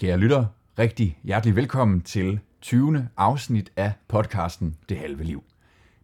Kære 0.00 0.18
lytter, 0.18 0.44
rigtig 0.78 1.18
hjertelig 1.24 1.56
velkommen 1.56 2.00
til 2.00 2.40
20. 2.60 3.08
afsnit 3.16 3.72
af 3.76 3.92
podcasten 4.08 4.76
Det 4.88 4.96
Halve 4.96 5.24
Liv. 5.24 5.44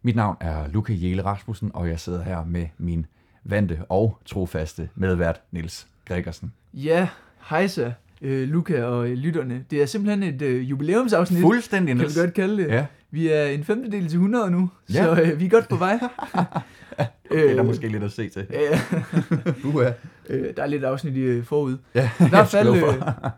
Mit 0.01 0.15
navn 0.15 0.37
er 0.39 0.67
Luca 0.67 0.93
Jæle 0.93 1.25
Rasmussen, 1.25 1.71
og 1.73 1.89
jeg 1.89 1.99
sidder 1.99 2.23
her 2.23 2.45
med 2.45 2.67
min 2.77 3.05
vante 3.43 3.79
og 3.89 4.17
trofaste 4.25 4.89
medvært 4.95 5.41
Nils 5.51 5.87
Gregersen. 6.05 6.53
Ja, 6.73 7.07
hejsa, 7.49 7.91
øh, 8.21 8.49
Luca 8.49 8.83
og 8.83 9.09
øh, 9.09 9.17
lytterne. 9.17 9.65
Det 9.71 9.81
er 9.81 9.85
simpelthen 9.85 10.23
et 10.35 10.41
øh, 10.41 10.69
jubilæumsafsnit, 10.69 11.41
Fuldstændig, 11.41 11.95
kan 11.95 12.07
vi 12.07 12.19
godt 12.19 12.33
kalde 12.33 12.63
det. 12.63 12.69
Ja, 12.69 12.85
Vi 13.13 13.27
er 13.27 13.45
en 13.45 13.63
femtedel 13.63 14.07
til 14.07 14.17
100 14.17 14.51
nu, 14.51 14.69
Ja. 14.93 15.03
så 15.03 15.21
øh, 15.21 15.39
vi 15.39 15.45
er 15.45 15.49
godt 15.49 15.69
på 15.69 15.75
vej. 15.75 15.93
okay, 17.31 17.49
der 17.53 17.59
er 17.59 17.63
måske 17.63 17.87
lidt 17.87 18.03
at 18.03 18.11
se 18.11 18.29
til. 18.29 18.47
Uh, 19.65 19.81
øh, 20.29 20.55
der 20.57 20.63
er 20.63 20.67
lidt 20.67 20.83
afsnit 20.83 21.15
i 21.15 21.19
øh, 21.19 21.43
forud. 21.43 21.77
ja, 21.95 22.09
I 22.19 22.29
hvert 22.29 22.47
fald 22.47 22.67
øh, 22.67 22.83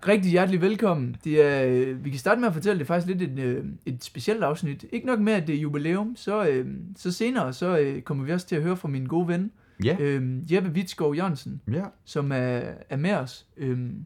rigtig 0.08 0.32
hjertelig 0.32 0.62
velkommen. 0.62 1.16
Det 1.24 1.42
er, 1.46 1.66
øh, 1.66 2.06
vi 2.06 2.10
kan 2.10 2.20
starte 2.20 2.40
med 2.42 2.48
at 2.48 2.54
fortælle, 2.54 2.80
det 2.80 2.84
er 2.84 2.88
faktisk 2.88 3.08
lidt 3.18 3.32
et, 3.32 3.40
øh, 3.44 3.64
et 3.86 4.04
specielt 4.04 4.44
afsnit. 4.44 4.86
Ikke 4.92 5.08
nok 5.08 5.20
med, 5.20 5.34
at 5.34 5.48
det 5.48 5.56
er 5.56 5.60
jubilæum, 5.60 6.16
så, 6.16 6.48
øh, 6.48 6.66
så 6.98 7.12
senere 7.12 7.54
så 7.54 7.78
øh, 7.78 8.02
kommer 8.02 8.24
vi 8.26 8.32
også 8.32 8.48
til 8.48 8.56
at 8.56 8.62
høre 8.62 8.78
fra 8.78 8.88
min 8.88 9.06
gode 9.06 9.28
ven, 9.28 9.52
Ja, 9.84 9.96
øh, 10.00 10.54
Jeppe 10.54 10.74
Vitskov 10.74 11.16
Jørgensen, 11.16 11.62
ja. 11.74 11.84
som 12.06 12.32
er, 12.32 12.62
er 12.90 12.98
med 12.98 13.14
os. 13.14 13.46
Øhm, 13.58 14.06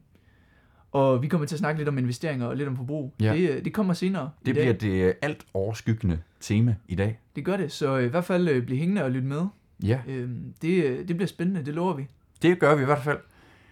og 0.92 1.22
vi 1.22 1.28
kommer 1.28 1.48
til 1.48 1.56
at 1.56 1.60
snakke 1.60 1.80
lidt 1.80 1.90
om 1.90 1.98
investeringer 1.98 2.46
og 2.48 2.56
lidt 2.58 2.70
om 2.70 2.76
forbrug. 2.78 3.14
Ja. 3.22 3.34
Det, 3.34 3.50
øh, 3.50 3.66
det 3.66 3.74
kommer 3.74 3.94
senere 3.94 4.30
Det 4.46 4.52
i 4.52 4.54
dag. 4.54 4.78
bliver 4.78 4.94
det 4.94 5.14
alt 5.22 5.46
overskyggende 5.54 6.20
tema 6.40 6.76
i 6.88 6.96
dag. 6.96 7.20
Det 7.36 7.46
gør 7.46 7.58
det, 7.58 7.72
så 7.72 7.98
øh, 7.98 8.06
i 8.06 8.08
hvert 8.08 8.26
fald 8.26 8.50
øh, 8.50 8.66
bliv 8.66 8.78
hængende 8.78 9.04
og 9.04 9.12
lyt 9.12 9.24
med. 9.24 9.42
Ja, 9.84 10.00
Øhm, 10.08 10.54
det, 10.62 10.84
øh, 10.84 10.98
det 11.08 11.16
bliver 11.16 11.28
spændende, 11.28 11.66
det 11.66 11.74
lover 11.74 11.94
vi. 11.94 12.08
det 12.42 12.60
gør 12.60 12.76
vi 12.76 12.82
i 12.82 12.86
hvert 12.86 13.04
fald. 13.04 13.18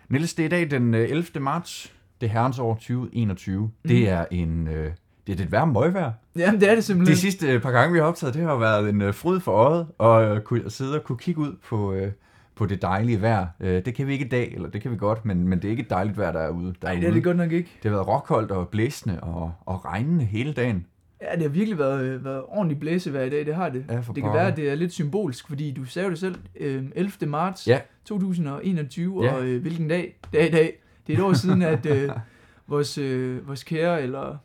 Niels, 0.09 0.33
det 0.33 0.43
er 0.43 0.47
i 0.47 0.49
dag 0.49 0.71
den 0.71 0.93
øh, 0.93 1.09
11. 1.09 1.39
marts, 1.39 1.93
det 2.21 2.29
herrens 2.29 2.59
år 2.59 2.73
2021. 2.73 3.61
Mm. 3.61 3.69
Det 3.87 4.09
er 4.09 4.25
en... 4.31 4.67
Øh, 4.67 4.91
det 5.27 5.33
er 5.33 5.37
lidt 5.37 5.51
værre 5.51 5.67
møgvejr. 5.67 6.11
Jamen, 6.35 6.61
det 6.61 6.69
er 6.69 6.75
det 6.75 6.83
simpelthen. 6.83 7.15
De 7.15 7.19
sidste 7.21 7.47
øh, 7.53 7.61
par 7.61 7.71
gange, 7.71 7.93
vi 7.93 7.99
har 7.99 8.05
optaget, 8.05 8.33
det 8.33 8.41
har 8.43 8.55
været 8.55 8.89
en 8.89 9.01
øh, 9.01 9.13
fryd 9.13 9.39
for 9.39 9.51
øjet, 9.51 9.87
og 9.97 10.23
øh, 10.35 10.41
kunne 10.41 10.69
sidde 10.69 10.95
og 10.95 11.03
kunne 11.03 11.17
kigge 11.17 11.41
ud 11.41 11.55
på, 11.69 11.93
øh, 11.93 12.11
på 12.57 12.65
det 12.65 12.81
dejlige 12.81 13.21
vejr. 13.21 13.47
Øh, 13.59 13.85
det 13.85 13.95
kan 13.95 14.07
vi 14.07 14.13
ikke 14.13 14.25
i 14.25 14.29
dag, 14.29 14.53
eller 14.53 14.69
det 14.69 14.81
kan 14.81 14.91
vi 14.91 14.97
godt, 14.97 15.25
men, 15.25 15.47
men 15.47 15.59
det 15.59 15.65
er 15.65 15.71
ikke 15.71 15.83
et 15.83 15.89
dejligt 15.89 16.17
vejr, 16.17 16.31
der 16.31 16.39
er 16.39 16.49
ude. 16.49 16.73
Nej, 16.83 16.95
det 16.95 17.03
er 17.03 17.13
det 17.13 17.23
godt 17.23 17.37
nok 17.37 17.51
ikke. 17.51 17.69
det 17.83 17.91
har 17.91 17.97
været 17.97 18.07
råkoldt 18.07 18.51
og 18.51 18.69
blæsende 18.69 19.19
og, 19.19 19.53
og 19.65 19.85
regnende 19.85 20.25
hele 20.25 20.53
dagen. 20.53 20.85
Ja, 21.21 21.33
det 21.33 21.41
har 21.41 21.49
virkelig 21.49 21.77
været, 21.79 22.03
øh, 22.03 22.25
været 22.25 22.41
ordentligt 22.47 22.79
blæsevejr 22.79 23.23
i 23.23 23.29
dag, 23.29 23.45
det 23.45 23.55
har 23.55 23.69
det. 23.69 23.85
Ja, 23.89 23.95
det 23.95 24.05
kan 24.05 24.13
pokker. 24.15 24.33
være, 24.33 24.47
at 24.51 24.57
det 24.57 24.69
er 24.69 24.75
lidt 24.75 24.91
symbolsk, 24.93 25.47
fordi 25.47 25.71
du 25.71 25.85
sagde 25.85 26.05
jo 26.05 26.09
det 26.11 26.19
selv, 26.19 26.35
øh, 26.59 26.83
11. 26.95 27.11
marts 27.27 27.67
Ja. 27.67 27.79
2021, 28.05 29.23
Ja. 29.25 29.33
og 29.33 29.45
øh, 29.45 29.61
hvilken 29.61 29.87
dag 29.87 30.15
det 30.33 30.41
er 30.43 30.47
i 30.47 30.51
dag. 30.51 30.81
Det 31.07 31.13
er 31.13 31.17
et 31.17 31.23
år 31.23 31.33
siden, 31.33 31.61
at 31.61 31.85
øh, 31.85 32.09
vores, 32.67 32.97
øh, 32.97 33.47
vores 33.47 33.63
kære, 33.63 34.01
eller 34.01 34.37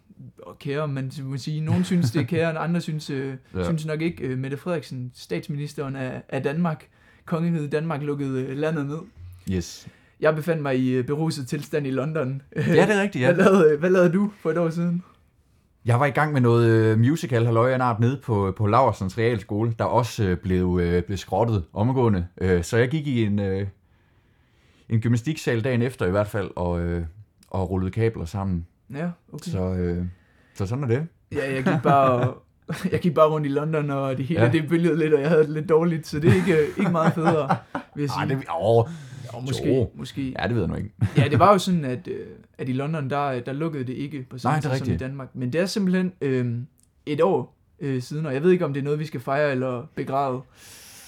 og 0.43 0.59
kære, 0.59 0.89
man 0.89 1.13
må 1.23 1.37
sige, 1.37 1.61
nogen 1.61 1.85
synes 1.85 2.11
det 2.11 2.21
er 2.21 2.27
kære, 2.27 2.53
og 2.59 2.65
andre 2.65 2.81
synes, 2.81 3.11
øh, 3.11 3.35
ja. 3.55 3.65
synes 3.65 3.87
nok 3.87 4.01
ikke. 4.03 4.25
Øh, 4.25 4.39
Mette 4.39 4.57
Frederiksen, 4.57 5.11
statsministeren 5.15 5.97
af, 5.97 6.23
af 6.29 6.43
Danmark, 6.43 6.87
kongeriget 7.25 7.73
Danmark 7.73 8.03
lukkede 8.03 8.43
øh, 8.43 8.57
landet 8.57 8.87
ned. 8.87 8.99
Yes. 9.51 9.89
Jeg 10.21 10.35
befandt 10.35 10.63
mig 10.63 10.79
i 10.79 10.91
øh, 10.91 11.05
beruset 11.05 11.49
tilstand 11.49 11.87
i 11.87 11.91
London. 11.91 12.43
Ja, 12.57 12.63
det 12.63 12.97
er 12.97 13.03
rigtigt, 13.03 13.23
ja. 13.23 13.33
Hvad, 13.35 13.45
lavede, 13.45 13.77
hvad 13.79 13.91
lavede 13.91 14.13
du 14.13 14.33
for 14.41 14.51
et 14.51 14.59
år 14.59 14.71
siden? 14.71 15.03
Jeg 15.85 16.01
var 16.01 16.07
i 16.07 16.11
gang 16.11 16.33
med 16.33 16.41
noget 16.41 16.69
øh, 16.71 16.99
musical, 16.99 17.45
halløj 17.45 17.75
en 17.75 17.81
art, 17.81 18.01
nede 18.01 18.21
på, 18.25 18.55
på 18.57 18.67
Laursens 18.67 19.19
Realskole, 19.19 19.75
der 19.79 19.85
også 19.85 20.25
øh, 20.25 20.37
blev, 20.37 20.79
øh, 20.83 21.03
blev 21.03 21.17
skrottet 21.19 21.65
omgående. 21.73 22.27
Øh, 22.41 22.65
så 22.65 22.77
jeg 22.77 22.89
gik 22.89 23.07
i 23.07 23.25
en, 23.25 23.39
øh, 23.39 23.67
en 24.89 25.01
gymnastiksal 25.01 25.65
dagen 25.65 25.83
efter 25.83 26.07
i 26.07 26.11
hvert 26.11 26.27
fald, 26.27 26.51
og, 26.57 26.81
øh, 26.81 27.05
og 27.51 27.71
rullede 27.71 27.91
kabler 27.91 28.25
sammen. 28.25 28.67
Ja, 28.95 29.11
okay. 29.33 29.51
Så, 29.51 29.75
øh, 29.75 30.05
så 30.55 30.67
sådan 30.67 30.85
er 30.85 30.89
det. 30.89 31.07
Ja, 31.33 31.55
jeg 31.55 31.65
gik 31.65 31.83
bare, 31.83 32.35
jeg 32.93 33.01
gik 33.01 33.15
bare 33.15 33.29
rundt 33.31 33.47
i 33.47 33.51
London, 33.51 33.91
og 33.91 34.17
det 34.17 34.25
hele 34.27 34.41
Ja. 34.43 34.49
det 34.51 34.69
bølgede 34.69 34.99
lidt, 34.99 35.15
og 35.15 35.21
jeg 35.21 35.29
havde 35.29 35.43
det 35.43 35.51
lidt 35.51 35.69
dårligt, 35.69 36.07
så 36.07 36.21
det 36.21 36.31
er 36.31 36.35
ikke, 36.35 36.67
ikke 36.79 36.91
meget 36.91 37.13
federe, 37.15 37.57
vil 37.95 38.03
jeg 38.03 38.11
sige. 38.19 38.19
Ej, 38.19 38.25
det, 38.25 38.39
åh, 38.61 38.85
Jo, 39.35 39.41
måske, 39.41 39.75
jo. 39.75 39.91
måske. 39.95 40.35
ja, 40.39 40.47
det 40.47 40.55
ved 40.55 40.63
jeg 40.63 40.69
nu 40.69 40.75
ikke. 40.77 40.91
Ja, 41.17 41.29
det 41.29 41.39
var 41.39 41.53
jo 41.53 41.59
sådan, 41.59 41.85
at, 41.85 42.09
øh, 42.09 42.27
at 42.59 42.69
i 42.69 42.73
London, 42.73 43.11
der, 43.11 43.41
der 43.41 43.53
lukkede 43.53 43.85
det 43.85 43.93
ikke 43.93 44.27
på 44.31 44.39
samme 44.39 44.61
tid 44.61 44.71
som 44.79 44.91
i. 44.93 44.97
Danmark. 44.97 45.29
Men 45.35 45.53
det 45.53 45.61
er 45.61 45.67
simpelthen 45.67 46.13
øh, 46.21 46.55
et 47.07 47.21
år 47.21 47.57
øh, 47.81 48.03
siden, 48.03 48.27
og 48.27 48.35
jeg 48.35 48.43
ved 48.43 48.51
ikke, 48.51 48.65
om 48.65 48.73
det 48.75 48.81
er 48.81 48.85
noget, 48.85 48.99
vi 48.99 49.07
skal 49.07 49.21
fejre 49.21 49.51
eller 49.51 49.87
begrave. 49.95 50.43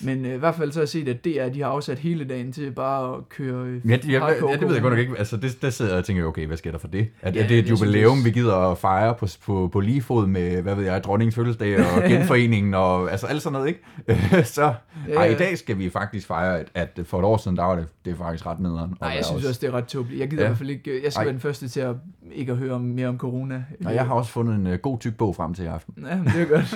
Men 0.01 0.27
øh, 0.27 0.35
i 0.35 0.39
hvert 0.39 0.55
fald 0.55 0.73
så 0.73 0.79
har 0.79 0.83
jeg 0.83 0.89
set, 0.89 1.09
at 1.09 1.25
DR, 1.25 1.49
de 1.55 1.61
har 1.63 1.69
afsat 1.69 1.99
hele 1.99 2.25
dagen 2.25 2.53
til 2.53 2.71
bare 2.71 3.17
at 3.17 3.29
køre 3.29 3.67
øh, 3.67 3.91
Ja, 3.91 3.97
det, 3.97 4.13
jeg, 4.13 4.37
ja, 4.49 4.53
det 4.53 4.61
ved 4.69 4.73
jeg 4.73 4.83
godt 4.83 4.93
nok 4.93 4.99
ikke. 4.99 5.15
Altså, 5.19 5.37
det, 5.37 5.63
der 5.63 5.71
sidder 5.71 5.91
jeg 5.91 5.99
og 5.99 6.05
tænker, 6.05 6.25
okay, 6.25 6.47
hvad 6.47 6.57
sker 6.57 6.71
der 6.71 6.79
for 6.79 6.89
det? 6.89 7.09
At, 7.23 7.37
Ja, 7.37 7.43
er 7.43 7.49
det 7.49 7.55
et 7.55 7.57
jeg 7.59 7.67
synes 7.67 7.81
jubilæum, 7.81 8.13
også- 8.13 8.25
vi 8.25 8.31
gider 8.31 8.57
at 8.57 8.79
fejre 8.79 9.15
på, 9.15 9.27
på, 9.47 9.69
på 9.73 9.81
lige 9.81 10.03
fod 10.03 10.27
med, 10.27 10.63
hvad 10.63 10.75
ved 10.75 10.85
jeg, 10.85 11.05
dronningens 11.05 11.35
fødselsdag 11.35 11.77
og 11.79 12.03
genforeningen 12.11 12.75
og 12.75 13.11
altså 13.11 13.27
alt 13.27 13.43
sådan 13.43 13.53
noget, 13.53 13.69
ikke? 13.69 14.45
så 14.57 14.75
Ja, 15.09 15.15
ej, 15.15 15.25
i 15.27 15.35
dag 15.35 15.59
skal 15.59 15.79
vi 15.79 15.91
faktisk 15.91 16.27
fejre, 16.27 16.59
at, 16.61 16.69
at 16.75 17.01
for 17.07 17.19
et 17.19 17.25
år 17.25 17.37
siden, 17.37 17.57
der 17.57 17.65
var 17.65 17.77
det, 17.77 17.87
det 18.05 18.13
er 18.13 18.17
faktisk 18.17 18.47
ret 18.47 18.61
nederen. 18.61 18.91
at 18.93 19.01
Nej, 19.01 19.11
jeg 19.11 19.25
synes 19.25 19.45
også, 19.45 19.61
det 19.61 19.69
er 19.69 19.73
ret 19.73 19.85
tåbeligt. 19.87 20.21
Jeg 20.21 20.31
gider 20.31 20.43
Ja. 20.43 20.47
i 20.47 20.51
hvert 20.51 20.59
fald 20.59 20.71
ikke, 20.71 21.01
jeg 21.05 21.13
skal 21.13 21.21
Ej. 21.21 21.25
være 21.25 21.33
den 21.33 21.41
første 21.41 21.69
til 21.69 21.81
at 21.81 21.95
ikke 22.33 22.53
at 22.53 22.59
høre 22.59 22.79
mere 22.81 23.09
om 23.09 23.19
corona. 23.19 23.65
Og 23.85 23.95
jeg 23.95 24.07
har 24.07 24.15
også 24.15 24.31
fundet 24.31 24.55
en 24.55 24.67
uh, 24.67 24.73
god 24.75 24.99
tyk 24.99 25.17
bog 25.17 25.37
frem 25.37 25.55
til 25.55 25.65
i 25.65 25.69
aften. 25.69 26.07
Ja, 26.11 26.31
det 26.33 26.43
er 26.43 26.45
godt. 26.45 26.69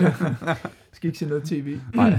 skal 0.93 1.09
ikke 1.09 1.19
se 1.19 1.27
noget 1.27 1.43
tv. 1.45 1.77
Nej. 1.95 2.19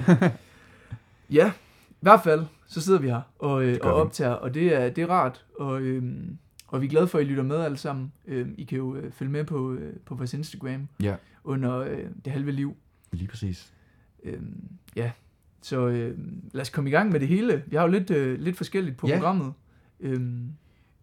Ja, 1.31 1.51
i 1.89 1.95
hvert 2.01 2.23
fald, 2.23 2.45
så 2.67 2.81
sidder 2.81 2.99
vi 2.99 3.07
her 3.07 3.21
og, 3.39 3.63
øh, 3.65 3.77
og 3.81 3.93
optager, 3.93 4.31
og 4.31 4.53
det 4.53 4.75
er, 4.75 4.89
det 4.89 5.01
er 5.01 5.07
rart, 5.09 5.45
og, 5.59 5.81
øhm, 5.81 6.37
og 6.67 6.81
vi 6.81 6.85
er 6.85 6.89
glade 6.89 7.07
for, 7.07 7.17
at 7.17 7.23
I 7.25 7.27
lytter 7.27 7.43
med 7.43 7.57
alle 7.57 7.77
sammen. 7.77 8.11
Øhm, 8.27 8.55
I 8.57 8.63
kan 8.63 8.77
jo 8.77 8.95
øh, 8.95 9.11
følge 9.11 9.31
med 9.31 9.43
på, 9.43 9.73
øh, 9.73 9.93
på 10.05 10.15
vores 10.15 10.33
Instagram 10.33 10.87
Ja, 11.01 11.15
under 11.43 11.77
øh, 11.77 12.05
det 12.25 12.33
halve 12.33 12.51
liv. 12.51 12.75
lige 13.11 13.27
præcis. 13.27 13.73
Øhm, 14.23 14.61
ja, 14.95 15.11
så 15.61 15.87
øh, 15.87 16.17
lad 16.51 16.61
os 16.61 16.69
komme 16.69 16.89
i 16.89 16.93
gang 16.93 17.11
med 17.11 17.19
det 17.19 17.27
hele. 17.27 17.63
Vi 17.67 17.75
har 17.75 17.83
jo 17.83 17.89
lidt, 17.89 18.11
øh, 18.11 18.39
lidt 18.39 18.57
forskelligt 18.57 18.97
på 18.97 19.07
Ja. 19.07 19.15
programmet. 19.15 19.53
Øhm, 19.99 20.49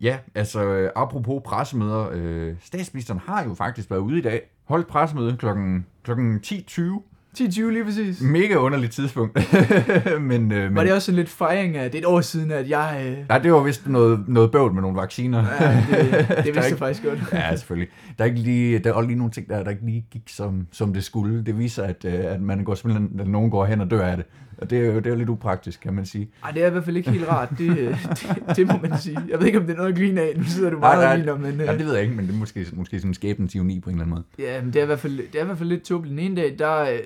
Ja, 0.00 0.18
altså 0.34 0.64
øh, 0.64 0.90
apropos 0.96 1.42
pressemøder, 1.44 2.10
øh, 2.12 2.54
statsministeren 2.60 3.20
har 3.20 3.44
jo 3.44 3.54
faktisk 3.54 3.90
været 3.90 4.00
ude 4.00 4.18
i 4.18 4.20
dag, 4.22 4.50
holdt 4.64 4.86
pressemøde 4.86 5.36
klokken, 5.36 5.86
klokken 6.02 6.40
10.20. 6.46 7.02
10-20 7.40 7.70
lige 7.70 7.84
præcis. 7.84 8.20
Mega 8.20 8.54
underligt 8.54 8.92
tidspunkt. 8.92 9.38
men, 10.20 10.52
øh, 10.52 10.62
men 10.64 10.74
Var 10.74 10.82
det 10.82 10.92
også 10.92 11.06
sådan 11.06 11.16
lidt 11.16 11.28
fejring 11.28 11.76
af, 11.76 11.90
det 11.90 11.98
er 11.98 12.02
et 12.02 12.06
år 12.06 12.20
siden, 12.20 12.50
at 12.50 12.68
jeg... 12.70 13.02
Øh, 13.06 13.16
Nej, 13.28 13.38
det 13.38 13.52
var 13.52 13.62
vist 13.62 13.88
noget, 13.88 14.24
noget 14.28 14.50
bøvl 14.52 14.72
med 14.72 14.82
nogle 14.82 14.96
vacciner. 14.96 15.44
ja, 15.60 15.84
det, 15.90 16.28
det 16.28 16.28
vidste 16.44 16.52
jeg 16.60 16.66
ikke- 16.66 16.78
faktisk 16.78 17.04
godt. 17.04 17.18
ja, 17.32 17.56
selvfølgelig. 17.56 17.88
Der 18.18 18.24
er, 18.24 18.28
ikke 18.28 18.40
lige, 18.40 18.78
der 18.78 18.94
er 18.94 19.00
lige 19.02 19.16
nogle 19.18 19.32
ting, 19.32 19.48
der, 19.48 19.62
der 19.64 19.70
ikke 19.70 19.86
lige 19.86 20.06
gik, 20.10 20.22
som, 20.28 20.66
som 20.72 20.92
det 20.94 21.04
skulle. 21.04 21.44
Det 21.44 21.58
viser, 21.58 21.82
at, 21.82 22.04
øh, 22.04 22.12
at 22.14 22.40
man 22.42 22.64
går 22.64 22.74
simpelthen, 22.74 23.20
at 23.20 23.28
nogen 23.28 23.50
går 23.50 23.64
hen 23.64 23.80
og 23.80 23.90
dør 23.90 24.06
af 24.06 24.16
det. 24.16 24.26
Og 24.58 24.70
det 24.70 24.78
er 24.78 24.86
jo, 24.86 24.96
det 24.96 25.06
er 25.06 25.10
jo 25.10 25.16
lidt 25.16 25.28
upraktisk, 25.28 25.80
kan 25.80 25.94
man 25.94 26.06
sige. 26.06 26.28
Ej, 26.44 26.50
det 26.50 26.62
er 26.62 26.66
i 26.66 26.70
hvert 26.70 26.84
fald 26.84 26.96
ikke 26.96 27.10
helt 27.10 27.28
rart. 27.28 27.48
Det, 27.58 27.78
øh, 27.78 28.04
det, 28.48 28.56
det 28.56 28.66
må 28.66 28.72
man 28.88 28.98
sige. 28.98 29.18
Jeg 29.28 29.38
ved 29.38 29.46
ikke, 29.46 29.58
om 29.58 29.66
det 29.66 29.72
er 29.72 29.76
noget 29.76 29.92
at 29.92 29.98
grine 29.98 30.20
af. 30.20 30.32
Nu 30.36 30.44
sidder 30.44 30.70
du 30.70 30.78
Nej, 30.78 30.96
meget 30.96 31.24
nej. 31.24 31.32
og 31.32 31.38
griner, 31.38 31.50
men... 31.50 31.60
Øh, 31.60 31.66
Ja, 31.66 31.72
det 31.78 31.86
ved 31.86 31.92
jeg 31.94 32.02
ikke, 32.02 32.14
men 32.14 32.26
det 32.26 32.34
er 32.34 32.38
måske, 32.38 32.66
måske 32.72 32.98
sådan 32.98 33.10
en 33.10 33.14
skæbnens 33.14 33.54
ironi 33.54 33.80
på 33.80 33.90
en 33.90 33.96
eller 33.96 34.04
anden 34.04 34.24
måde. 34.38 34.48
Ja, 34.48 34.62
men 34.62 34.72
det 34.72 34.78
er 34.78 34.82
i 34.82 34.86
hvert 34.86 34.98
fald, 35.00 35.16
det 35.16 35.38
er 35.38 35.42
i 35.42 35.46
hvert 35.46 35.58
fald 35.58 35.68
lidt 35.68 35.82
tåbeligt. 35.84 36.10
Den 36.10 36.18
ene 36.18 36.36
dag, 36.36 36.54
der, 36.58 36.80
øh, 36.82 36.98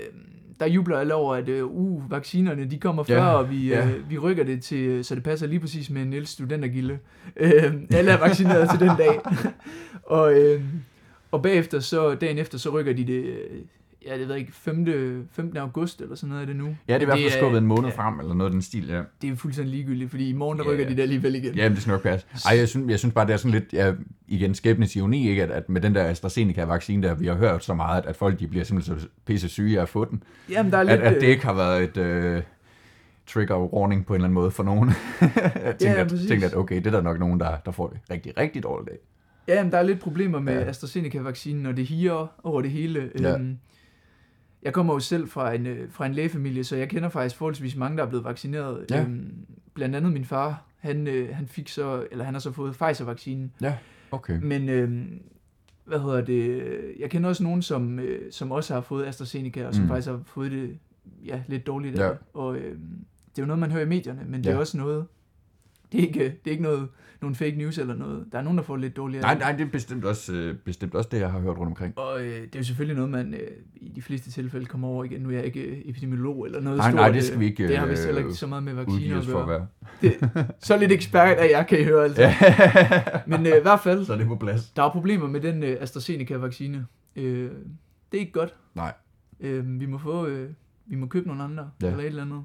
der 0.61 0.67
jubler 0.67 0.99
alle 0.99 1.15
over, 1.15 1.35
at 1.35 1.49
øh, 1.49 1.67
uh, 1.67 2.11
vaccinerne 2.11 2.65
de 2.71 2.79
kommer 2.79 3.03
før, 3.03 3.17
Ja, 3.23 3.35
og 3.35 3.51
vi, 3.51 3.69
ja. 3.69 3.87
øh, 3.89 4.11
vi 4.11 4.19
rykker 4.19 4.45
det 4.45 4.63
til, 4.63 5.05
så 5.05 5.15
det 5.15 5.23
passer 5.23 5.47
lige 5.47 5.61
præcis 5.61 5.91
med 5.91 6.05
Niels 6.05 6.31
studentergilde. 6.31 6.99
Øh, 7.37 7.73
alle 7.91 8.11
er 8.11 8.19
vaccineret 8.19 8.71
til 8.71 8.81
den 8.81 8.97
dag. 8.99 9.21
og, 10.19 10.33
øh, 10.41 10.61
og 11.33 11.43
bagefter, 11.43 11.81
så 11.81 12.15
dagen 12.15 12.39
efter, 12.39 12.59
så 12.59 12.71
rykker 12.71 12.93
de 12.93 13.05
det, 13.07 13.35
ja, 14.07 14.19
det 14.19 14.29
ved 14.29 14.37
ikke, 14.37 14.53
5. 14.53 15.29
15. 15.33 15.57
august 15.57 16.01
eller 16.01 16.15
sådan 16.15 16.29
noget 16.29 16.43
er 16.43 16.47
det 16.47 16.57
nu. 16.57 16.77
Ja, 16.89 16.95
det 16.95 16.99
er 16.99 17.01
i 17.01 17.05
hvert 17.05 17.19
fald 17.19 17.31
skubbet 17.31 17.59
en 17.59 17.67
måned 17.67 17.89
ja, 17.89 17.95
frem, 17.97 18.21
eller 18.21 18.35
noget 18.35 18.51
af 18.51 18.53
den 18.53 18.63
stil, 18.63 18.89
ja. 18.89 19.03
Det 19.23 19.31
er 19.31 19.37
fuldstændig 19.37 19.75
ligegyldigt, 19.75 20.11
fordi 20.11 20.29
i 20.29 20.33
morgen, 20.33 20.59
der 20.59 20.65
Ja, 20.65 20.71
rykker 20.71 20.85
ja. 20.85 20.91
de 20.91 20.97
det 20.97 21.03
alligevel 21.03 21.35
igen. 21.35 21.55
Ja, 21.55 21.63
men 21.69 21.73
det 21.75 21.83
skal 21.83 21.91
nok 21.91 22.03
passe. 22.03 22.27
Ej, 22.49 22.57
jeg 22.59 22.69
synes, 22.69 22.91
jeg 22.91 22.99
synes 22.99 23.15
bare, 23.15 23.27
det 23.27 23.33
er 23.33 23.37
sådan 23.37 23.51
lidt, 23.51 23.73
ja, 23.73 23.93
igen, 24.29 24.55
skæbnes 24.55 24.97
ironi, 24.97 25.29
ikke? 25.29 25.43
At, 25.43 25.51
at 25.51 25.69
med 25.69 25.81
den 25.81 25.95
der 25.95 26.05
AstraZeneca-vaccine 26.05 27.03
der, 27.09 27.15
vi 27.15 27.27
har 27.27 27.35
hørt 27.35 27.65
så 27.65 27.75
meget, 27.75 28.07
at 28.07 28.17
folk 28.17 28.41
de 28.41 28.47
bliver 28.47 28.65
simpelthen 28.65 29.01
så 29.01 29.07
pisse 29.27 29.49
syge 29.49 29.79
af 29.79 29.83
at 29.83 29.89
få 29.89 30.05
den. 30.05 30.23
Jamen, 30.51 30.73
der 30.73 30.79
er 30.79 30.83
At, 30.83 30.87
lidt... 30.87 31.01
at 31.01 31.15
det 31.15 31.23
øh, 31.23 31.29
ikke 31.29 31.45
har 31.45 31.55
været 31.55 31.83
et 31.83 31.97
øh, 31.97 32.43
trigger 33.27 33.75
warning 33.75 34.07
på 34.07 34.13
en 34.13 34.17
eller 34.17 34.25
anden 34.25 34.35
måde 34.35 34.51
for 34.51 34.63
nogen. 34.63 34.89
jeg 35.21 35.77
tænkte, 35.79 35.87
Ja, 35.87 36.01
at, 36.01 36.11
tænkte, 36.29 36.47
at 36.47 36.55
okay, 36.57 36.77
det 36.77 36.87
er 36.87 36.91
der 36.91 37.01
nok 37.03 37.19
nogen, 37.19 37.41
der, 37.41 37.57
der 37.65 37.71
får 37.71 37.87
det 37.89 37.99
rigtig, 38.11 38.39
rigtig 38.39 38.63
dårligt 38.63 38.91
af. 38.91 38.97
Ja, 39.49 39.63
men 39.63 39.73
der 39.73 39.79
er 39.79 39.83
lidt 39.83 40.01
problemer 40.01 40.41
med 40.41 40.53
Ja. 40.53 40.61
ja. 40.61 40.65
AstraZeneca-vaccinen, 40.69 41.67
og 41.67 41.77
det 41.77 41.87
higer 41.87 42.27
over 42.45 42.63
det 42.63 42.71
hele. 42.71 43.11
Ja. 43.21 43.35
Øhm, 43.35 43.59
jeg 44.63 44.73
kommer 44.73 44.95
jo 44.95 45.01
selv 45.01 45.29
fra 45.29 45.53
en, 45.55 45.67
øh, 45.67 45.91
fra 45.91 46.07
en 46.07 46.15
lægefamilie, 46.15 46.65
så 46.65 46.77
jeg 46.77 46.89
kender 46.89 47.09
faktisk 47.09 47.37
forholdsvis 47.37 47.77
mange, 47.77 47.97
der 47.99 48.05
er 48.05 48.09
blevet 48.09 48.25
vaccineret. 48.25 48.85
Ja. 48.91 49.03
Øhm, 49.03 49.35
blandt 49.75 49.97
andet 49.97 50.13
min 50.13 50.25
far, 50.25 50.65
han, 50.79 51.07
øh, 51.07 51.29
han 51.37 51.47
fik 51.49 51.69
så, 51.69 52.07
eller 52.11 52.25
han 52.25 52.35
har 52.35 52.39
så 52.41 52.53
fået 52.53 52.73
Pfizer-vaccinen. 52.77 53.53
Okay. 54.11 54.39
Men 54.43 54.69
øhm, 54.69 55.23
hvad 55.85 56.01
hedder 56.01 56.21
det, 56.21 56.65
jeg 56.99 57.11
kender 57.11 57.29
også 57.29 57.43
nogen, 57.43 57.63
som, 57.63 57.99
øh, 57.99 58.33
som 58.33 58.53
også 58.53 58.75
har 58.75 58.81
fået 58.81 59.07
AstraZeneca, 59.07 59.67
og 59.67 59.75
som 59.75 59.83
Mm. 59.85 59.89
faktisk 59.89 60.09
har 60.09 60.21
fået 60.27 60.51
det 60.51 60.79
ja, 61.27 61.43
lidt 61.49 61.67
dårligt 61.67 61.99
af 61.99 62.09
Ja. 62.09 62.15
Og 62.35 62.57
øhm, 62.57 63.05
det 63.31 63.39
er 63.39 63.43
jo 63.43 63.47
noget, 63.47 63.59
man 63.61 63.71
hører 63.71 63.85
i 63.85 63.89
medierne, 63.89 64.23
men 64.27 64.41
det 64.45 64.51
Ja. 64.51 64.55
er 64.55 64.59
også 64.59 64.77
noget, 64.79 65.07
Det 65.93 66.01
er 66.03 66.07
ikke, 66.07 66.21
det 66.25 66.47
er 66.47 66.51
ikke 66.51 66.63
noget, 66.63 66.89
nogen 67.21 67.35
fake 67.35 67.57
news 67.59 67.79
eller 67.79 67.95
noget. 67.95 68.27
Der 68.33 68.39
er 68.39 68.43
nogen, 68.43 68.59
der 68.59 68.65
får 68.65 68.77
lidt 68.77 68.97
dårligere. 68.97 69.23
Nej, 69.23 69.39
nej, 69.39 69.53
det 69.53 69.67
er 69.67 69.71
bestemt 69.71 70.05
også, 70.05 70.33
øh, 70.33 70.55
bestemt 70.57 70.95
også 70.95 71.09
det, 71.13 71.21
jeg 71.21 71.31
har 71.33 71.39
hørt 71.41 71.59
rundt 71.59 71.71
omkring. 71.71 71.99
Og 71.99 72.21
øh, 72.21 72.27
det 72.43 72.55
er 72.55 72.59
jo 72.59 72.63
selvfølgelig 72.65 72.97
noget, 72.97 73.11
man 73.11 73.35
øh, 73.35 73.41
i 73.77 73.89
de 73.89 74.03
fleste 74.03 74.31
tilfælde 74.31 74.67
kommer 74.67 74.89
over 74.89 75.05
igen. 75.05 75.21
Nu 75.21 75.29
er 75.31 75.35
jeg 75.35 75.45
ikke 75.45 75.61
øh, 75.61 75.79
epidemiolog 75.85 76.47
eller 76.47 76.61
noget 76.61 76.79
Nej, 76.79 76.91
stort. 76.91 77.01
nej, 77.01 77.11
det 77.11 77.25
skal 77.25 77.41
vi 77.41 77.45
ikke, 77.47 77.69
Det 77.69 77.79
har 77.79 77.87
vist 77.87 78.01
øh, 78.03 78.07
heller 78.07 78.23
ikke 78.23 78.35
så 78.35 78.47
meget 78.47 78.63
med 78.63 78.75
vacciner 78.75 79.17
at 79.17 79.23
os 79.23 79.29
for 79.29 79.39
at 79.41 79.47
gøre. 79.47 79.67
være. 80.03 80.13
Det, 80.45 80.49
så 80.61 80.77
lidt 80.77 80.93
ekspert 80.93 81.39
af 81.39 81.51
jeg 81.51 81.67
kan 81.67 81.81
I 81.81 81.85
høre 81.85 82.05
altså. 82.05 82.31
Men 83.37 83.47
øh, 83.47 83.57
i 83.59 83.63
hvert 83.63 83.81
fald, 83.81 84.05
Så 84.05 84.13
er 84.13 84.17
det 84.17 84.27
på 84.27 84.37
plads. 84.37 84.71
der 84.71 84.83
er 84.83 84.91
problemer 84.91 85.27
med 85.29 85.41
den 85.41 85.63
øh, 85.63 85.77
AstraZeneca-vaccine. 85.81 86.87
Øh, 87.17 87.51
det 88.13 88.17
er 88.17 88.21
ikke 88.21 88.33
godt. 88.33 88.55
Nej. 88.75 88.93
Øh, 89.41 89.81
vi 89.81 89.87
må 89.87 89.99
få, 89.99 90.27
øh, 90.27 90.51
vi 90.87 90.97
må 90.97 91.07
købe 91.07 91.27
nogle 91.27 91.43
andre, 91.43 91.71
ja. 91.83 91.87
eller 91.87 91.99
et 92.01 92.07
eller 92.07 92.23
andet. 92.23 92.43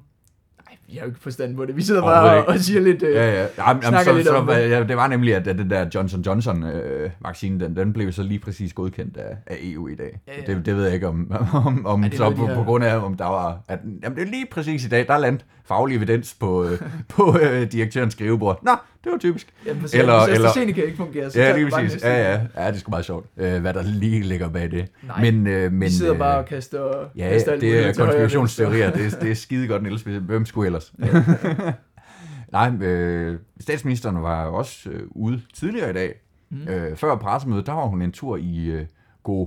Nej, 0.68 0.76
vi 0.88 0.94
har 0.96 1.00
jo 1.00 1.06
ikke 1.06 1.20
forstand 1.20 1.56
på 1.56 1.64
det. 1.66 1.76
Vi 1.76 1.82
sidder 1.82 2.02
bare 2.02 2.36
og, 2.44 2.48
og 2.48 2.58
siger 2.58 2.80
lidt... 2.80 3.02
Øh, 3.02 3.14
Ja, 3.14 3.40
ja. 3.42 3.46
Jamen, 3.58 3.82
snakker 3.82 4.12
så, 4.12 4.16
lidt 4.16 4.26
så, 4.26 4.34
om 4.34 4.46
det. 4.46 4.70
ja, 4.70 4.82
det 4.84 4.96
var 4.96 5.06
nemlig, 5.08 5.34
at, 5.34 5.46
at 5.46 5.58
den 5.58 5.70
der 5.70 5.86
Johnson 5.94 6.20
Johnson-vaccine, 6.22 7.64
den, 7.64 7.76
den 7.76 7.92
blev 7.92 8.12
så 8.12 8.22
lige 8.22 8.38
præcis 8.38 8.72
godkendt 8.72 9.16
af, 9.16 9.36
af 9.46 9.56
EU 9.62 9.88
i 9.88 9.94
dag. 9.94 10.20
Ja, 10.28 10.32
ja. 10.48 10.54
Det, 10.54 10.66
det 10.66 10.76
ved 10.76 10.84
jeg 10.84 10.94
ikke 10.94 11.08
om, 11.08 11.32
om, 11.66 11.86
om 11.86 12.02
Ej, 12.04 12.10
så 12.10 12.30
på, 12.30 12.48
på 12.54 12.62
grund 12.62 12.84
af, 12.84 12.96
om 13.04 13.16
der 13.16 13.24
var... 13.24 13.60
At, 13.68 13.78
jamen, 14.02 14.18
det 14.18 14.26
er 14.26 14.30
lige 14.30 14.46
præcis 14.50 14.84
i 14.84 14.88
dag, 14.88 15.06
der 15.06 15.14
er 15.14 15.18
landet 15.18 15.44
faglig 15.68 15.96
evidens 15.96 16.34
på, 16.40 16.64
øh, 16.64 16.80
på 17.16 17.38
øh, 17.42 17.72
direktørens 17.72 18.12
skrivebord. 18.12 18.58
Nå, 18.64 18.70
det 19.04 19.12
var 19.12 19.18
typisk. 19.18 19.52
ja, 19.66 19.72
hvis, 19.72 19.94
eller- 19.94 20.04
eller, 20.04 20.26
hvis 20.26 20.34
eller- 20.36 20.48
AstraZeneca 20.48 20.82
ikke 20.82 20.96
fungerer, 20.96 21.28
så 21.28 21.40
Ja, 21.40 21.56
lige 21.56 21.70
præcis. 21.70 22.02
Ja, 22.04 22.32
ja, 22.32 22.40
ja, 22.56 22.66
det 22.68 22.74
er 22.74 22.78
sgu 22.78 22.90
meget 22.90 23.04
sjovt, 23.04 23.26
øh, 23.36 23.60
hvad 23.60 23.74
der 23.74 23.82
lige 23.82 24.20
ligger 24.22 24.48
bag 24.48 24.70
det. 24.70 24.88
Nej, 25.02 25.20
men, 25.30 25.46
øh, 25.46 25.72
men, 25.72 25.80
Vi 25.80 25.88
sidder 25.90 26.12
øh, 26.12 26.18
bare 26.18 26.38
og 26.38 26.44
kaster... 26.46 27.08
Ja, 27.16 27.28
kaster 27.28 27.52
alt 27.52 27.60
det 27.60 27.78
er 27.88 27.92
konspirationsteorier. 27.92 28.90
Det 28.92 29.06
er, 29.14 29.18
det 29.20 29.30
er 29.30 29.34
skide 29.34 29.68
godt, 29.68 29.82
Niels. 29.82 30.02
Hvem 30.02 30.46
skulle 30.46 30.66
ellers? 30.66 30.92
Nej, 32.52 32.70
øh, 32.80 33.38
statsministeren 33.60 34.22
var 34.22 34.44
også 34.44 34.90
øh, 34.90 35.02
ude 35.10 35.40
tidligere 35.54 35.90
i 35.90 35.92
dag. 35.92 36.14
Mm. 36.50 36.68
Øh, 36.68 36.96
før 36.96 37.16
pressemødet, 37.16 37.66
der 37.66 37.72
var 37.72 37.86
hun 37.86 38.02
en 38.02 38.12
tur 38.12 38.36
i 38.36 38.66
øh, 38.66 38.86
God, 39.22 39.46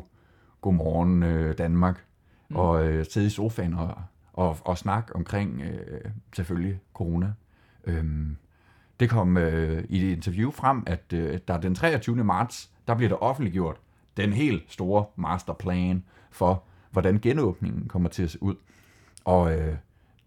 Godmorgen 0.61 1.23
øh, 1.23 1.57
Danmark. 1.57 2.03
Mm. 2.49 2.55
Og 2.55 2.87
øh, 2.87 3.05
sidde 3.09 3.27
i 3.27 3.29
sofaen 3.29 3.73
og, 3.73 3.93
og, 4.39 4.57
og 4.61 4.77
snak 4.77 5.11
omkring 5.15 5.61
øh, 5.61 6.11
selvfølgelig 6.35 6.79
corona. 6.93 7.33
Øhm, 7.83 8.37
det 8.99 9.09
kom 9.09 9.37
øh, 9.37 9.83
i 9.89 10.05
et 10.05 10.11
interview 10.11 10.51
frem, 10.51 10.83
at 10.87 11.13
øh, 11.13 11.39
der 11.47 11.57
den 11.57 11.75
23. 11.75 12.23
marts, 12.23 12.69
der 12.87 12.95
bliver 12.95 13.09
der 13.09 13.23
offentliggjort 13.23 13.77
den 14.17 14.33
helt 14.33 14.63
store 14.67 15.05
masterplan 15.15 16.03
for, 16.31 16.63
hvordan 16.91 17.19
genåbningen 17.19 17.87
kommer 17.87 18.09
til 18.09 18.23
at 18.23 18.29
se 18.29 18.43
ud. 18.43 18.55
Og 19.25 19.53
øh, 19.53 19.75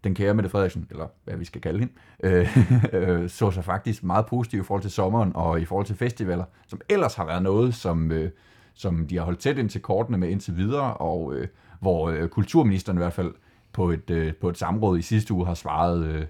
den 0.03 0.15
kære 0.15 0.33
Mette 0.33 0.49
Frederiksen, 0.49 0.87
eller 0.89 1.07
hvad 1.23 1.37
vi 1.37 1.45
skal 1.45 1.61
kalde 1.61 1.79
hende, 1.79 1.93
øh, 2.23 2.57
øh, 2.93 3.29
så 3.29 3.51
sig 3.51 3.63
faktisk 3.63 4.03
meget 4.03 4.25
positiv 4.25 4.59
i 4.59 4.63
forhold 4.63 4.81
til 4.81 4.91
sommeren 4.91 5.31
og 5.35 5.61
i 5.61 5.65
forhold 5.65 5.85
til 5.85 5.95
festivaler, 5.95 6.45
som 6.67 6.81
ellers 6.89 7.15
har 7.15 7.25
været 7.25 7.43
noget, 7.43 7.75
som, 7.75 8.11
øh, 8.11 8.31
som 8.73 9.07
de 9.07 9.17
har 9.17 9.23
holdt 9.23 9.39
tæt 9.39 9.57
ind 9.57 9.69
til 9.69 9.81
kortene 9.81 10.17
med 10.17 10.29
indtil 10.29 10.57
videre, 10.57 10.93
og 10.93 11.35
øh, 11.35 11.47
hvor 11.79 12.09
øh, 12.09 12.29
kulturministeren 12.29 12.97
i 12.97 13.01
hvert 13.01 13.13
fald 13.13 13.33
på 13.73 13.89
et, 13.89 14.09
øh, 14.09 14.33
på 14.33 14.49
et 14.49 14.57
samråd 14.57 14.99
i 14.99 15.01
sidste 15.01 15.33
uge 15.33 15.45
har 15.45 15.53
svaret 15.53 16.05
øh, 16.05 16.25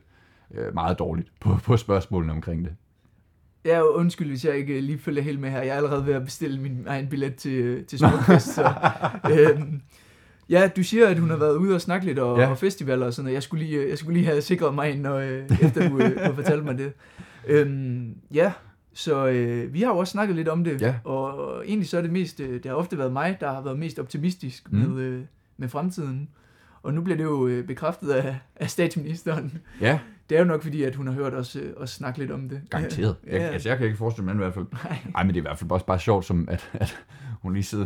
øh, 0.54 0.74
meget 0.74 1.00
dårligt 1.00 1.28
på, 1.40 1.58
på 1.66 1.78
spørgsmålene 1.78 2.34
omkring 2.34 2.66
det. 2.66 2.74
Ja, 3.66 3.82
undskyld, 3.82 4.28
hvis 4.28 4.46
jeg 4.46 4.56
ikke 4.58 4.82
lige 4.82 4.98
følger 5.00 5.22
helt 5.24 5.40
med 5.40 5.50
her. 5.50 5.60
Jeg 5.62 5.68
er 5.70 5.74
allerede 5.76 6.06
ved 6.06 6.14
at 6.14 6.24
bestille 6.26 6.62
min 6.62 6.84
egen 6.88 7.08
billet 7.10 7.36
til, 7.36 7.86
til 7.86 8.00
Smukfest. 8.00 8.54
så, 8.56 8.74
øhm, 9.32 9.82
ja, 10.50 10.70
du 10.76 10.84
siger, 10.84 11.08
at 11.08 11.20
hun 11.20 11.30
har 11.30 11.38
været 11.38 11.56
ude 11.56 11.76
og 11.76 11.82
snakke 11.82 12.06
lidt 12.06 12.20
og, 12.20 12.40
Ja. 12.40 12.48
og 12.50 12.58
festivaler 12.58 13.06
og 13.06 13.14
sådan 13.14 13.26
noget. 13.26 13.34
Jeg 13.34 13.44
skulle 13.44 13.66
lige, 13.66 13.90
jeg 13.90 13.98
skulle 13.98 14.14
lige 14.20 14.26
have 14.26 14.42
sikret 14.42 14.74
mig 14.76 14.92
ind, 14.92 15.02
når, 15.02 15.16
øh, 15.16 15.44
efter 15.62 15.90
du, 15.90 15.98
øh, 16.00 16.28
du 16.30 16.34
fortalte 16.34 16.64
mig 16.66 16.78
det. 16.78 16.94
Øhm, 17.48 18.16
ja, 18.34 18.52
så 18.94 19.28
øh, 19.28 19.74
vi 19.74 19.82
har 19.82 19.88
jo 19.92 19.98
også 19.98 20.12
snakket 20.12 20.36
lidt 20.36 20.48
om 20.48 20.64
det. 20.64 20.82
Ja. 20.82 20.96
Og, 21.04 21.38
og 21.48 21.68
egentlig 21.68 21.90
så 21.90 21.98
er 21.98 22.02
det 22.02 22.12
mest, 22.12 22.40
øh, 22.40 22.54
det 22.54 22.66
har 22.66 22.74
ofte 22.74 22.98
været 22.98 23.14
mig, 23.14 23.38
der 23.40 23.54
har 23.54 23.62
været 23.62 23.80
mest 23.80 24.00
optimistisk 24.00 24.72
Mm. 24.72 24.78
med, 24.80 25.02
øh, 25.04 25.22
med 25.58 25.70
fremtiden. 25.70 26.30
Og 26.84 26.94
nu 26.94 27.02
bliver 27.02 27.18
det 27.18 27.24
jo 27.24 27.48
øh, 27.48 27.68
bekræftet 27.68 28.10
af, 28.10 28.36
af 28.56 28.70
statsministeren. 28.70 29.62
Ja, 29.82 30.00
Det 30.30 30.36
er 30.36 30.40
jo 30.40 30.46
nok 30.48 30.64
fordi, 30.64 30.84
at 30.84 30.96
hun 30.96 31.08
har 31.08 31.14
hørt 31.14 31.34
os, 31.34 31.56
øh, 31.56 31.74
os 31.78 31.90
snakke 31.90 32.20
lidt 32.20 32.32
om 32.32 32.50
det. 32.50 32.62
garanteret. 32.70 33.16
Jeg, 33.28 33.34
Ja. 33.34 33.48
altså, 33.48 33.70
jeg 33.70 33.78
kan 33.78 33.86
ikke 33.86 33.98
forestille 33.98 34.26
mig 34.26 34.34
i 34.34 34.38
hvert 34.38 34.54
fald. 34.54 34.66
Nej. 34.84 34.98
Ej, 35.16 35.24
men 35.24 35.30
det 35.30 35.36
er 35.36 35.42
i 35.42 35.48
hvert 35.48 35.58
fald 35.58 35.72
også 35.72 35.86
bare 35.86 36.00
sjovt, 36.00 36.26
som 36.26 36.48
at, 36.52 36.70
at 36.74 37.00
hun 37.42 37.54
lige 37.54 37.64
sidder 37.64 37.86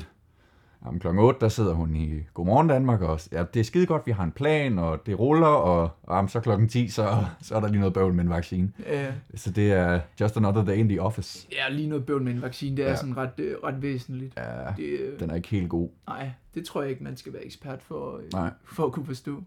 om 0.82 1.00
klokken 1.00 1.24
8, 1.24 1.40
der 1.42 1.50
sidder 1.50 1.74
hun 1.74 1.96
i 1.96 2.10
Godmorgen 2.34 2.68
Danmark, 2.68 3.02
og 3.02 3.20
ja, 3.32 3.44
det 3.54 3.60
er 3.60 3.64
skide 3.64 3.86
godt, 3.86 4.02
vi 4.06 4.12
har 4.12 4.24
en 4.24 4.32
plan, 4.32 4.80
og 4.80 5.06
det 5.06 5.20
ruller, 5.20 5.48
og, 5.48 5.90
og 6.04 6.16
jamen, 6.16 6.30
så 6.30 6.40
klokken 6.40 6.70
10, 6.70 6.88
så, 6.88 7.26
så 7.42 7.56
er 7.56 7.60
der 7.60 7.68
lige 7.68 7.80
noget 7.80 7.94
bøvl 7.94 8.14
med 8.14 8.24
en 8.24 8.30
vaccine. 8.30 8.72
Ja. 8.86 9.06
Så 9.36 9.52
det 9.52 9.72
er 9.74 10.00
just 10.22 10.38
another 10.38 10.66
day 10.66 10.76
in 10.76 10.90
the 10.90 11.02
office. 11.02 11.48
Ja, 11.52 11.70
lige 11.70 11.90
noget 11.90 12.06
bøvl 12.06 12.22
med 12.24 12.32
en 12.34 12.42
vaccine, 12.42 12.78
det 12.78 12.86
er 12.86 12.90
Ja. 12.90 12.96
sådan 12.96 13.18
ret, 13.18 13.30
øh, 13.38 13.56
ret 13.64 13.82
væsentligt. 13.82 14.34
Ja, 14.38 14.44
Det, 14.78 14.84
øh, 15.00 15.20
den 15.20 15.30
er 15.30 15.36
ikke 15.36 15.48
helt 15.48 15.70
god. 15.70 15.90
nej, 16.08 16.30
det 16.56 16.66
tror 16.66 16.82
jeg 16.82 16.92
ikke, 16.92 17.04
man 17.04 17.18
skal 17.18 17.34
være 17.34 17.46
ekspert 17.46 17.82
for, 17.82 18.18
øh, 18.18 18.24
Nej. 18.34 18.50
for 18.66 18.86
at 18.86 18.92
kunne 18.92 19.06
forstå. 19.06 19.44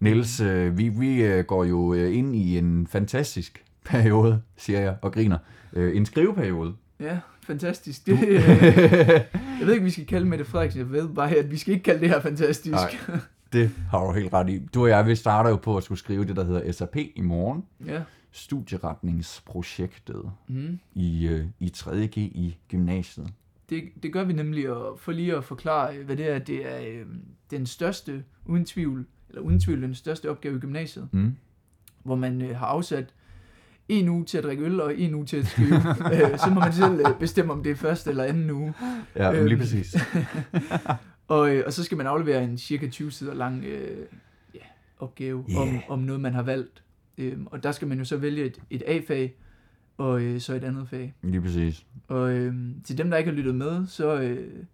Niels, 0.00 0.40
øh, 0.40 0.78
vi, 0.78 0.88
vi 0.88 1.22
øh, 1.24 1.44
går 1.44 1.64
jo 1.64 1.92
ind 1.92 2.36
i 2.36 2.58
en 2.58 2.86
fantastisk 2.86 3.64
periode, 3.90 4.42
siger 4.56 4.80
jeg, 4.80 4.96
og 5.02 5.12
griner. 5.12 5.38
Øh, 5.72 5.96
en 5.96 6.06
skriveperiode. 6.06 6.74
Ja, 7.00 7.18
fantastisk. 7.44 8.06
Det, 8.06 8.18
øh, 8.28 8.34
jeg 9.58 9.66
ved 9.66 9.72
ikke, 9.72 9.84
vi 9.84 9.90
skal 9.90 10.06
kalde 10.06 10.26
Mette 10.26 10.44
Frederiksen. 10.44 10.78
Jeg 10.80 10.90
ved 10.90 11.08
bare, 11.08 11.30
at 11.36 11.50
vi 11.50 11.56
skal 11.56 11.72
ikke 11.74 11.84
kalde 11.84 12.00
det 12.00 12.08
her 12.08 12.20
fantastisk. 12.20 12.70
Nej. 12.72 12.96
Det 13.52 13.70
har 13.90 14.06
du 14.06 14.12
helt 14.12 14.32
ret 14.32 14.48
i. 14.50 14.58
Du 14.74 14.82
og 14.82 14.88
jeg, 14.88 15.06
vi 15.06 15.14
starter 15.14 15.50
jo 15.50 15.56
på 15.56 15.76
at 15.76 15.84
skulle 15.84 15.98
skrive 15.98 16.24
det, 16.24 16.36
der 16.36 16.44
hedder 16.44 16.72
SAP 16.72 16.96
i 16.96 17.20
morgen. 17.20 17.64
Ja. 17.86 18.02
Studieretningsprojektet 18.32 20.30
Mm. 20.48 20.78
i, 20.94 21.26
øh, 21.28 21.44
i 21.60 21.72
3.G 21.76 22.16
i 22.16 22.56
gymnasiet. 22.68 23.28
Det, 23.70 23.82
det 24.02 24.12
gør 24.12 24.24
vi 24.24 24.32
nemlig 24.32 24.70
og 24.70 24.98
for 25.00 25.12
lige 25.12 25.36
at 25.36 25.44
forklare, 25.44 25.94
hvad 26.04 26.16
det 26.16 26.30
er. 26.30 26.38
Det 26.38 26.72
er 26.72 26.80
øh, 27.00 27.06
den 27.50 27.66
største, 27.66 28.24
uden 28.46 28.64
tvivl, 28.64 29.06
eller 29.28 29.42
uden 29.42 29.60
tvivl 29.60 29.82
den 29.82 29.94
største 29.94 30.30
opgave 30.30 30.56
i 30.56 30.60
gymnasiet, 30.60 31.08
Mm. 31.12 31.34
hvor 32.02 32.14
man 32.14 32.42
øh, 32.42 32.56
har 32.56 32.66
afsat 32.66 33.14
en 33.88 34.08
uge 34.08 34.24
til 34.24 34.38
at 34.38 34.44
drikke 34.44 34.64
øl 34.64 34.80
og 34.80 34.98
en 34.98 35.14
uge 35.14 35.26
til 35.26 35.36
at 35.36 35.46
skrive. 35.46 35.74
øh, 36.14 36.38
så 36.38 36.50
må 36.50 36.60
man 36.60 36.72
selv 36.72 37.00
øh, 37.00 37.18
bestemme, 37.20 37.52
om 37.52 37.62
det 37.62 37.72
er 37.72 37.76
første 37.76 38.10
eller 38.10 38.24
anden 38.24 38.50
uge. 38.50 38.74
Ja, 39.16 39.32
øhm. 39.32 39.46
lige 39.46 39.58
præcis. 39.58 39.96
Og, 41.28 41.54
øh, 41.54 41.62
og 41.66 41.72
så 41.72 41.84
skal 41.84 41.96
man 41.96 42.06
aflevere 42.06 42.44
en 42.44 42.58
cirka 42.58 42.88
20 42.88 43.10
sider 43.10 43.34
lang 43.34 43.64
øh, 43.64 44.06
ja, 44.54 44.60
opgave 44.98 45.44
Yeah. 45.50 45.60
om, 45.60 45.80
om 45.88 45.98
noget, 45.98 46.20
man 46.20 46.34
har 46.34 46.42
valgt. 46.42 46.82
Øhm, 47.18 47.46
og 47.46 47.62
der 47.62 47.72
skal 47.72 47.88
man 47.88 47.98
jo 47.98 48.04
så 48.04 48.16
vælge 48.16 48.44
et, 48.44 48.60
et 48.70 48.82
A-fag, 48.86 49.34
og 49.98 50.22
øh, 50.22 50.40
så 50.40 50.54
et 50.54 50.64
andet 50.64 50.88
fag. 50.88 51.14
Lige 51.22 51.40
præcis. 51.40 51.86
Og 52.08 52.32
øh, 52.32 52.54
til 52.84 52.98
dem, 52.98 53.10
der 53.10 53.16
ikke 53.16 53.30
har 53.30 53.36
lyttet 53.36 53.54
med, 53.54 53.86
så, 53.86 54.20
øh, 54.20 54.64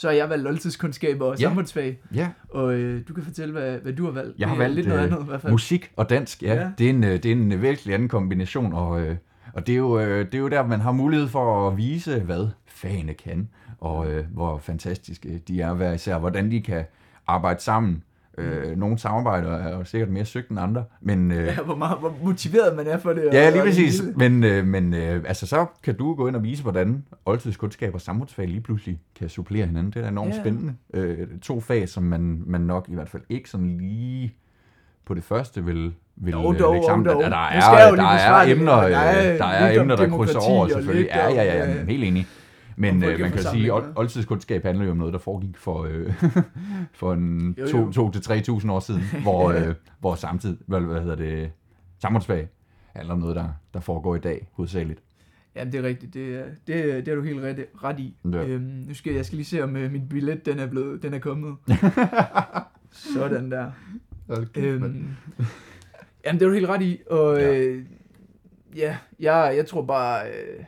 så 0.00 0.08
har 0.08 0.14
jeg 0.14 0.28
valgt 0.30 0.48
oldtidskundskaber 0.48 1.26
og 1.26 1.38
Ja. 1.38 1.42
samfundsfag. 1.42 1.98
Ja, 2.14 2.28
Og 2.50 2.74
øh, 2.74 3.02
du 3.08 3.14
kan 3.14 3.24
fortælle, 3.24 3.52
hvad, 3.52 3.78
hvad 3.78 3.92
du 3.92 4.04
har 4.04 4.12
valgt. 4.12 4.38
Jeg 4.38 4.48
har 4.48 4.56
valgt, 4.56 4.74
lidt 4.76 4.88
noget 4.88 5.00
øh, 5.00 5.06
andet 5.12 5.22
i 5.22 5.26
hvert 5.28 5.40
fald. 5.40 5.50
musik 5.52 5.90
og 5.96 6.10
dansk, 6.10 6.42
ja. 6.42 6.54
ja. 6.54 6.70
Det, 6.78 6.86
er 6.86 6.90
en, 6.90 7.04
øh, 7.04 7.10
det 7.10 7.24
er 7.26 7.32
en 7.32 7.62
virkelig 7.62 7.94
anden 7.94 8.08
kombination, 8.08 8.72
og, 8.72 9.00
øh, 9.00 9.16
og 9.52 9.66
det, 9.66 9.72
er 9.72 9.76
jo, 9.76 9.98
øh, 10.00 10.26
det 10.26 10.34
er 10.34 10.38
jo 10.38 10.48
der, 10.48 10.66
man 10.66 10.80
har 10.80 10.92
mulighed 10.92 11.28
for 11.28 11.68
at 11.68 11.76
vise, 11.76 12.20
hvad 12.20 12.48
fagene 12.66 13.14
kan, 13.14 13.48
og 13.80 14.10
øh, 14.12 14.24
hvor 14.32 14.58
fantastiske 14.58 15.38
de 15.48 15.60
er 15.60 15.74
hver 15.74 15.92
især, 15.92 16.18
hvordan 16.18 16.50
de 16.50 16.60
kan 16.62 16.84
arbejde 17.26 17.60
sammen. 17.62 18.02
Øh, 18.38 18.76
nogle 18.78 18.98
samarbejder 18.98 19.50
er 19.50 19.84
sikkert 19.84 20.10
mere 20.10 20.24
søgt 20.24 20.48
end 20.48 20.60
andre, 20.60 20.84
men... 21.00 21.32
Øh, 21.32 21.46
Ja, 21.46 21.56
hvor, 21.64 21.76
meget, 21.76 21.98
hvor 21.98 22.14
motiveret 22.24 22.76
man 22.76 22.86
er 22.86 22.98
for 22.98 23.12
det. 23.12 23.28
Ja, 23.32 23.50
lige 23.50 23.62
præcis. 23.62 24.02
Men, 24.16 24.44
øh, 24.44 24.66
men 24.66 24.94
øh, 24.94 25.24
altså, 25.26 25.46
så 25.46 25.66
kan 25.82 25.94
du 25.96 26.14
gå 26.14 26.28
ind 26.28 26.36
og 26.36 26.42
vise, 26.42 26.62
hvordan 26.62 27.04
oldtidskundskab 27.26 27.94
og 27.94 28.00
samfundsfag 28.00 28.48
lige 28.48 28.60
pludselig 28.60 29.00
kan 29.18 29.28
supplere 29.28 29.66
hinanden. 29.66 29.92
Det 29.92 29.96
er 29.96 30.02
da 30.02 30.08
enormt 30.08 30.34
Ja. 30.34 30.40
spændende. 30.40 30.74
Øh, 30.94 31.26
to 31.42 31.60
fag, 31.60 31.88
som 31.88 32.02
man, 32.02 32.42
man 32.46 32.60
nok 32.60 32.86
i 32.88 32.94
hvert 32.94 33.08
fald 33.08 33.22
ikke 33.28 33.50
sådan 33.50 33.78
lige 33.78 34.34
på 35.06 35.14
det 35.14 35.24
første 35.24 35.64
vil, 35.64 35.92
vil 36.16 36.32
Jo, 36.32 36.52
øh, 36.52 36.58
dog, 36.58 36.72
lægge 36.74 36.86
sammen. 36.86 37.06
dog. 37.08 37.22
Der, 37.22 37.28
der, 37.28 37.36
er, 37.36 37.60
der 37.94 38.02
er 38.04 38.42
emner. 38.50 38.72
Der 38.72 38.98
er 38.98 39.32
øh, 39.32 39.38
der 39.38 39.44
er 39.46 39.80
emner, 39.80 39.96
der 39.96 40.08
krydser 40.08 40.38
over 40.50 40.68
selvfølgelig. 40.68 41.08
Ja, 41.14 41.28
ja, 41.32 41.42
ja, 41.44 41.80
øh, 41.80 41.88
helt 41.88 42.04
enig. 42.04 42.26
Men 42.78 43.02
øh, 43.04 43.20
man 43.20 43.30
kan 43.30 43.42
sige, 43.42 43.64
at 43.64 43.72
old, 43.72 43.92
oldtidskundskab 43.96 44.62
handler 44.64 44.84
jo 44.84 44.90
om 44.90 44.96
noget, 44.96 45.12
der 45.12 45.18
foregik 45.18 45.56
for, 45.56 45.84
øh, 45.90 46.12
for 47.00 47.12
en 47.12 47.56
Jo, 47.58 47.90
jo. 47.96 48.08
2-3.000 48.08 48.70
år 48.70 48.80
siden, 48.80 49.02
hvor, 49.22 49.50
øh, 49.50 49.74
hvor 50.00 50.14
samtid, 50.14 50.56
hvad, 50.66 50.80
hvad 50.80 51.00
hedder 51.00 51.16
det, 51.16 51.50
samfundsfag 52.02 52.48
handler 52.96 53.14
om 53.14 53.20
noget, 53.20 53.36
der, 53.36 53.48
der 53.74 53.80
foregår 53.80 54.16
i 54.16 54.18
dag, 54.18 54.48
hovedsageligt. 54.52 55.00
Jamen, 55.56 55.72
det 55.72 55.78
er 55.78 55.82
rigtigt. 55.88 56.14
Det 56.14 56.44
det, 56.66 57.06
det 57.06 57.08
er 57.08 57.14
du 57.14 57.22
helt 57.22 57.40
ret, 57.40 57.66
ret 57.84 58.00
i. 58.00 58.16
Ja. 58.32 58.46
Øhm, 58.46 58.62
nu 58.62 58.94
skal 58.94 59.14
jeg 59.14 59.26
skal 59.26 59.36
lige 59.36 59.46
se, 59.46 59.62
om 59.64 59.76
øh, 59.76 59.92
min 59.92 60.08
billet 60.08 60.46
den 60.46 60.58
er, 60.58 60.66
blevet, 60.66 61.02
den 61.02 61.14
er 61.14 61.18
kommet. 61.18 61.56
Sådan 63.14 63.50
der. 63.50 63.70
Øhm, 64.56 65.06
jamen, 66.24 66.40
det 66.40 66.42
er 66.42 66.48
du 66.48 66.52
helt 66.52 66.68
ret 66.68 66.82
i. 66.82 67.00
Og 67.10 67.38
Ja. 67.38 67.58
øh, 67.58 67.84
ja, 68.76 68.96
jeg, 69.20 69.52
jeg 69.56 69.66
tror 69.66 69.82
bare... 69.82 70.26
Øh, 70.28 70.64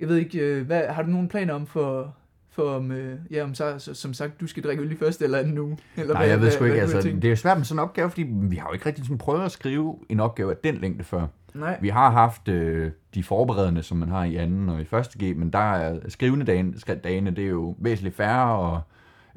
jeg 0.00 0.08
ved 0.08 0.16
ikke, 0.16 0.38
øh, 0.38 0.66
hvad, 0.66 0.82
har 0.88 1.02
du 1.02 1.10
nogen 1.10 1.28
planer 1.28 1.54
om 1.54 1.66
for... 1.66 2.14
For 2.52 2.76
om, 2.76 2.92
øh, 2.92 3.18
ja, 3.30 3.44
om 3.44 3.54
så, 3.54 3.78
så, 3.78 3.94
som 3.94 4.14
sagt, 4.14 4.40
du 4.40 4.46
skal 4.46 4.62
drikke 4.62 4.82
øl 4.82 4.92
i 4.92 4.96
første 4.96 5.24
eller 5.24 5.38
anden 5.38 5.58
uge? 5.58 5.78
Eller 5.96 6.14
Nej, 6.14 6.22
jeg 6.22 6.40
ved 6.40 6.50
sgu 6.50 6.64
ikke, 6.64 6.80
du 6.80 6.86
har 6.86 6.94
altså, 6.94 7.08
det 7.08 7.24
er 7.24 7.28
jo 7.28 7.36
svært 7.36 7.56
med 7.56 7.64
sådan 7.64 7.78
en 7.78 7.82
opgave, 7.82 8.10
fordi 8.10 8.22
vi 8.22 8.56
har 8.56 8.68
jo 8.68 8.72
ikke 8.72 8.86
rigtig 8.86 9.04
sådan 9.04 9.18
prøvet 9.18 9.44
at 9.44 9.50
skrive 9.50 9.98
en 10.08 10.20
opgave 10.20 10.50
af 10.50 10.56
den 10.56 10.76
længde 10.76 11.04
før. 11.04 11.26
Nej. 11.54 11.78
Vi 11.80 11.88
har 11.88 12.10
haft 12.10 12.48
øh, 12.48 12.90
de 13.14 13.22
forberedende, 13.22 13.82
som 13.82 13.98
man 13.98 14.08
har 14.08 14.24
i 14.24 14.36
anden 14.36 14.68
og 14.68 14.80
i 14.80 14.84
første 14.84 15.18
G, 15.24 15.36
men 15.36 15.50
der 15.50 15.58
er 15.58 15.98
skrivende 16.08 16.46
dagene, 16.46 16.74
dagene 17.04 17.30
det 17.30 17.44
er 17.44 17.48
jo 17.48 17.74
væsentligt 17.78 18.16
færre, 18.16 18.58
og 18.58 18.80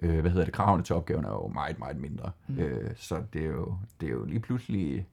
øh, 0.02 0.20
hvad 0.20 0.32
hedder 0.32 0.46
det, 0.46 0.54
kravene 0.54 0.84
til 0.84 0.96
opgaven 0.96 1.26
er 1.26 1.30
jo 1.30 1.48
meget, 1.48 1.80
meget 1.80 1.98
mindre. 1.98 2.32
Mm. 2.48 2.60
Øh, 2.60 2.90
så 2.96 3.16
det 3.34 3.42
er, 3.42 3.50
jo, 3.50 3.76
det 4.02 4.08
er 4.08 4.14
jo 4.14 4.26
lige 4.26 4.40
pludselig... 4.40 5.08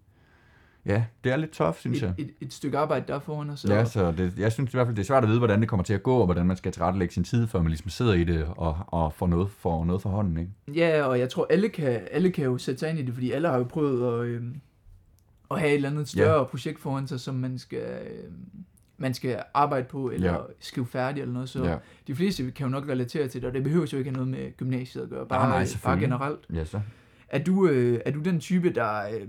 Ja, 0.86 1.04
det 1.24 1.32
er 1.32 1.36
lidt 1.36 1.50
tough, 1.50 1.74
synes 1.76 1.98
Et, 1.98 2.02
jeg. 2.02 2.14
et, 2.18 2.30
et 2.40 2.52
stykke 2.52 2.78
arbejde, 2.78 3.04
der 3.08 3.14
er 3.14 3.18
foran 3.18 3.50
os. 3.50 3.64
Ja, 3.68 3.84
så 3.84 4.12
det, 4.12 4.38
jeg 4.38 4.52
synes 4.52 4.70
i 4.74 4.76
hvert 4.76 4.86
fald, 4.86 4.96
det 4.96 5.02
er 5.02 5.06
svært 5.06 5.22
at 5.22 5.28
vide, 5.28 5.38
hvordan 5.38 5.60
det 5.60 5.68
kommer 5.68 5.84
til 5.84 5.94
at 5.94 6.02
gå, 6.02 6.16
og 6.16 6.24
hvordan 6.24 6.46
man 6.46 6.56
skal 6.56 6.72
tilrettelægge 6.72 7.14
sin 7.14 7.24
tid, 7.24 7.46
før 7.46 7.58
man 7.58 7.68
ligesom 7.68 7.88
sidder 7.90 8.12
i 8.14 8.24
det 8.24 8.44
og, 8.56 8.78
og 8.86 9.12
får, 9.12 9.26
noget, 9.26 9.50
får 9.50 9.84
noget 9.84 10.02
for 10.02 10.10
hånden. 10.10 10.36
Ikke? 10.38 10.50
Ja, 10.80 11.02
og 11.04 11.18
jeg 11.18 11.28
tror, 11.28 11.46
alle 11.50 11.68
kan, 11.68 12.00
alle 12.10 12.30
kan 12.30 12.44
jo 12.44 12.58
sætte 12.58 12.78
sig 12.78 12.90
ind 12.90 12.98
i 12.98 13.02
det, 13.02 13.14
fordi 13.14 13.30
alle 13.30 13.48
har 13.48 13.56
jo 13.58 13.64
prøvet 13.64 14.20
at, 14.22 14.26
øh, 14.28 14.42
at 15.50 15.58
have 15.58 15.70
et 15.70 15.74
eller 15.76 15.90
andet 15.90 16.08
større 16.08 16.38
ja. 16.38 16.44
projekt 16.44 16.80
foran 16.80 17.06
sig, 17.06 17.20
som 17.20 17.34
man 17.34 17.58
skal, 17.58 17.78
øh, 17.82 18.32
man 18.98 19.14
skal 19.14 19.42
arbejde 19.54 19.86
på, 19.88 20.10
eller 20.10 20.32
Ja. 20.32 20.38
skrive 20.60 20.86
færdigt 20.86 21.22
eller 21.22 21.32
noget. 21.32 21.48
Så 21.48 21.64
Ja. 21.64 21.76
de 22.06 22.14
fleste 22.14 22.50
kan 22.50 22.64
jo 22.66 22.70
nok 22.70 22.88
relatere 22.88 23.28
til 23.28 23.40
det, 23.40 23.48
og 23.48 23.54
det 23.54 23.62
behøver 23.64 23.86
jo 23.92 23.98
ikke 23.98 24.10
have 24.10 24.16
noget 24.24 24.28
med 24.28 24.56
gymnasiet 24.56 25.02
at 25.02 25.08
gøre, 25.10 25.26
bare, 25.26 25.48
Nej, 25.48 25.58
nej, 25.58 25.68
bare 25.84 25.98
generelt. 26.00 26.40
Ja, 26.54 26.64
så. 26.64 26.80
Er 27.28 27.38
du, 27.44 27.68
øh, 27.68 28.00
er 28.06 28.10
du 28.10 28.20
den 28.20 28.40
type, 28.40 28.70
der... 28.70 29.02
Øh, 29.14 29.28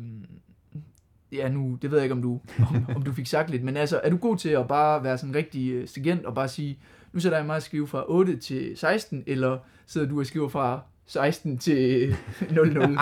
ja, 1.32 1.50
nu, 1.50 1.78
det 1.82 1.92
ved 1.92 1.98
jeg 1.98 2.06
ikke, 2.06 2.16
om 2.16 2.22
du, 2.22 2.40
om, 2.60 2.86
om 2.96 3.02
du 3.02 3.14
fik 3.14 3.28
sagt 3.28 3.50
lidt, 3.50 3.64
men 3.64 3.78
altså, 3.78 4.02
er 4.04 4.10
du 4.10 4.18
god 4.18 4.38
til 4.38 4.50
at 4.50 4.68
bare 4.68 5.04
være 5.04 5.18
sådan 5.18 5.36
rigtig 5.36 5.72
øh, 5.72 5.88
stringent 5.88 6.26
og 6.26 6.36
bare 6.36 6.48
sige, 6.48 6.80
nu 7.14 7.20
sætter 7.20 7.38
jeg 7.38 7.48
mig 7.48 7.56
at 7.56 7.64
skrive 7.64 7.88
fra 7.88 8.04
8 8.08 8.38
til 8.38 8.72
16, 8.76 9.24
eller 9.28 9.58
sidder 9.88 10.08
du 10.08 10.20
og 10.20 10.26
skriver 10.26 10.50
fra 10.50 10.82
16 11.06 11.58
til 11.58 12.16
00 12.52 12.98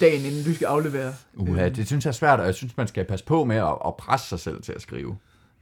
dagen, 0.00 0.24
inden 0.24 0.44
du 0.44 0.54
skal 0.54 0.66
aflevere? 0.66 1.12
Uha, 1.34 1.68
det 1.68 1.86
synes 1.86 2.04
jeg 2.04 2.10
er 2.10 2.14
svært, 2.14 2.40
og 2.40 2.46
jeg 2.46 2.54
synes, 2.54 2.76
man 2.76 2.88
skal 2.88 3.04
passe 3.04 3.24
på 3.24 3.44
med 3.44 3.56
at, 3.56 3.78
at 3.86 3.96
presse 3.96 4.28
sig 4.28 4.40
selv 4.40 4.62
til 4.62 4.72
at 4.72 4.82
skrive. 4.82 5.16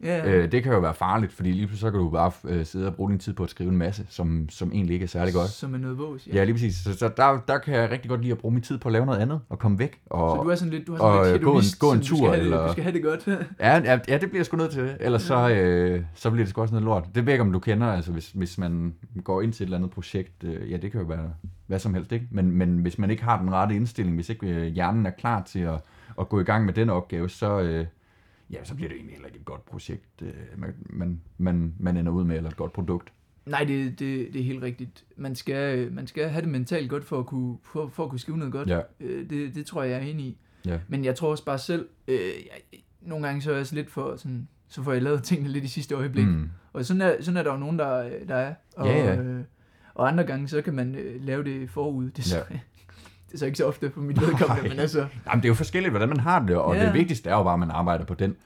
Ja, 0.04 0.30
Øh, 0.32 0.52
det 0.52 0.62
kan 0.62 0.72
jo 0.72 0.78
være 0.78 0.94
farligt, 0.94 1.32
fordi 1.32 1.50
lige 1.52 1.66
pludselig 1.66 1.80
så 1.80 1.90
kan 1.90 2.00
du 2.00 2.10
bare 2.10 2.32
øh, 2.44 2.66
sidde 2.66 2.86
og 2.86 2.94
bruge 2.94 3.10
din 3.10 3.18
tid 3.18 3.32
på 3.32 3.42
at 3.44 3.50
skrive 3.50 3.70
en 3.70 3.76
masse, 3.76 4.06
som, 4.08 4.46
som 4.50 4.72
egentlig 4.72 4.94
ikke 4.94 5.04
er 5.04 5.08
særlig 5.08 5.34
godt. 5.34 5.48
Som 5.50 5.74
er 5.74 5.78
noget 5.78 5.98
vås, 5.98 6.26
ja. 6.26 6.34
Ja, 6.34 6.44
lige 6.44 6.54
præcis. 6.54 6.76
Så, 6.76 6.92
så 6.98 7.10
der, 7.16 7.40
der 7.48 7.58
kan 7.58 7.74
jeg 7.74 7.90
rigtig 7.90 8.08
godt 8.08 8.20
lide 8.20 8.32
at 8.32 8.38
bruge 8.38 8.54
min 8.54 8.62
tid 8.62 8.78
på 8.78 8.88
at 8.88 8.92
lave 8.92 9.06
noget 9.06 9.18
andet, 9.18 9.40
og 9.48 9.58
komme 9.58 9.78
væk. 9.78 10.00
Og, 10.06 10.36
Så 10.36 10.42
du 10.42 10.48
er 10.48 10.54
sådan 10.54 10.72
lidt, 10.72 10.86
du 10.86 10.92
har 10.96 11.00
og, 11.02 11.24
sådan 11.24 11.32
lidt 11.32 11.42
øh, 11.42 11.44
gå 11.44 11.50
en- 11.50 11.54
hedonist, 11.56 11.78
gå 11.78 11.92
en 11.92 12.00
tur, 12.00 12.16
du 12.16 12.22
skal, 12.22 12.28
have 12.28 12.36
det, 12.36 12.44
eller- 12.44 12.66
du 12.66 12.72
skal 12.72 12.84
have 12.84 12.94
det 12.94 13.02
godt. 13.02 13.26
Ja, 13.60 13.78
ja, 13.78 13.98
ja, 14.08 14.18
det 14.18 14.28
bliver 14.28 14.38
jeg 14.38 14.46
sgu 14.46 14.56
nødt 14.56 14.70
til. 14.72 14.96
Ellers 15.00 15.22
så, 15.22 15.48
øh, 15.50 16.02
så 16.14 16.30
bliver 16.30 16.44
det 16.44 16.50
sgu 16.50 16.60
også 16.60 16.74
noget 16.74 16.84
lort. 16.84 17.04
Det 17.14 17.26
ved 17.26 17.32
ikke, 17.32 17.42
om 17.42 17.52
du 17.52 17.58
kender, 17.58 17.86
altså 17.86 18.12
hvis, 18.12 18.30
hvis 18.30 18.58
man 18.58 18.94
går 19.24 19.42
ind 19.42 19.52
til 19.52 19.62
et 19.64 19.66
eller 19.66 19.76
andet 19.76 19.90
projekt. 19.90 20.44
Øh, 20.44 20.70
ja, 20.70 20.76
det 20.76 20.92
kan 20.92 21.00
jo 21.00 21.06
være 21.06 21.30
hvad 21.66 21.78
som 21.78 21.94
helst, 21.94 22.12
ikke? 22.12 22.26
Men, 22.30 22.50
men 22.52 22.78
hvis 22.78 22.98
man 22.98 23.10
ikke 23.10 23.22
har 23.24 23.38
den 23.40 23.52
rette 23.52 23.74
indstilling, 23.74 24.14
hvis 24.16 24.28
ikke 24.28 24.46
øh, 24.46 24.66
hjernen 24.66 25.06
er 25.06 25.10
klar 25.10 25.42
til 25.42 25.60
at, 25.60 25.80
at 26.20 26.28
gå 26.28 26.40
i 26.40 26.44
gang 26.44 26.64
med 26.64 26.72
den 26.74 26.90
opgave, 26.90 27.28
så, 27.28 27.60
øh, 27.60 27.86
ja, 28.52 28.64
så 28.64 28.74
bliver 28.74 28.88
det 28.88 28.96
egentlig 28.96 29.14
heller 29.14 29.26
ikke 29.26 29.38
et 29.38 29.44
godt 29.44 29.64
projekt, 29.64 30.22
øh, 30.22 30.32
man, 30.56 30.74
man, 30.90 31.20
man, 31.38 31.74
man 31.78 31.96
ender 31.96 32.12
ud 32.12 32.24
med, 32.24 32.36
eller 32.36 32.50
et 32.50 32.56
godt 32.56 32.72
produkt. 32.72 33.12
Nej, 33.46 33.64
det, 33.64 33.98
det, 33.98 34.32
det 34.32 34.40
er 34.40 34.44
helt 34.44 34.62
rigtigt. 34.62 35.04
Man 35.16 35.34
skal, 35.34 35.78
øh, 35.78 35.92
man 35.92 36.06
skal 36.06 36.28
have 36.28 36.40
det 36.42 36.48
mentalt 36.50 36.90
godt 36.90 37.04
for 37.04 37.18
at 37.18 37.26
kunne, 37.26 37.56
for, 37.62 37.88
for 37.88 38.04
at 38.04 38.10
kunne 38.10 38.18
skrive 38.18 38.38
noget 38.38 38.52
godt. 38.52 38.68
Ja. 38.68 38.80
Øh, 39.00 39.30
Det, 39.30 39.54
det 39.54 39.66
tror 39.66 39.82
jeg, 39.82 39.90
jeg 39.92 39.98
er 40.08 40.10
enig 40.12 40.26
i. 40.26 40.38
Ja. 40.66 40.78
Men 40.88 41.04
jeg 41.04 41.14
tror 41.16 41.30
også 41.30 41.44
bare 41.44 41.58
selv, 41.58 41.88
øh, 42.08 42.14
jeg, 42.18 42.80
nogle 43.00 43.26
gange 43.26 43.42
så 43.42 43.50
er 43.50 43.54
jeg 43.54 43.60
også 43.60 43.74
lidt 43.74 43.90
for 43.90 44.16
sådan, 44.16 44.48
så 44.68 44.82
får 44.82 44.92
jeg 44.92 45.02
lavet 45.02 45.22
tingene 45.22 45.48
lidt 45.48 45.64
i 45.64 45.68
sidste 45.68 45.94
øjeblik. 45.94 46.26
Mm. 46.26 46.50
Og 46.72 46.84
sådan 46.84 47.00
er, 47.00 47.22
sådan 47.22 47.36
er 47.36 47.42
der 47.42 47.52
jo 47.52 47.58
nogen, 47.58 47.78
der, 47.78 48.10
der 48.28 48.34
er. 48.34 48.54
Og, 48.76 48.86
Ja, 48.86 49.14
ja. 49.14 49.20
Øh, 49.22 49.44
og 49.94 50.08
andre 50.08 50.24
gange, 50.24 50.48
så 50.48 50.62
kan 50.62 50.74
man 50.74 50.94
øh, 50.94 51.24
lave 51.24 51.44
det 51.44 51.70
forud. 51.70 52.10
Det 52.10 52.32
Ja. 52.32 52.40
Det 53.30 53.34
er 53.34 53.38
så 53.38 53.46
ikke 53.46 53.58
så 53.58 53.66
ofte 53.66 53.90
for 53.90 54.00
mit 54.00 54.20
vedkommende, 54.20 54.68
men 54.68 54.78
altså, 54.78 54.98
Jamen, 55.26 55.42
det 55.42 55.44
er 55.44 55.48
jo 55.50 55.54
forskelligt, 55.54 55.92
hvordan 55.92 56.08
man 56.08 56.20
har 56.20 56.38
det, 56.40 56.56
og 56.56 56.74
Ja. 56.76 56.86
det 56.86 56.94
vigtigste 56.94 57.30
er 57.30 57.34
jo 57.36 57.42
bare, 57.42 57.52
at 57.54 57.58
man 57.60 57.70
arbejder 57.70 58.04
på 58.04 58.14
den 58.14 58.36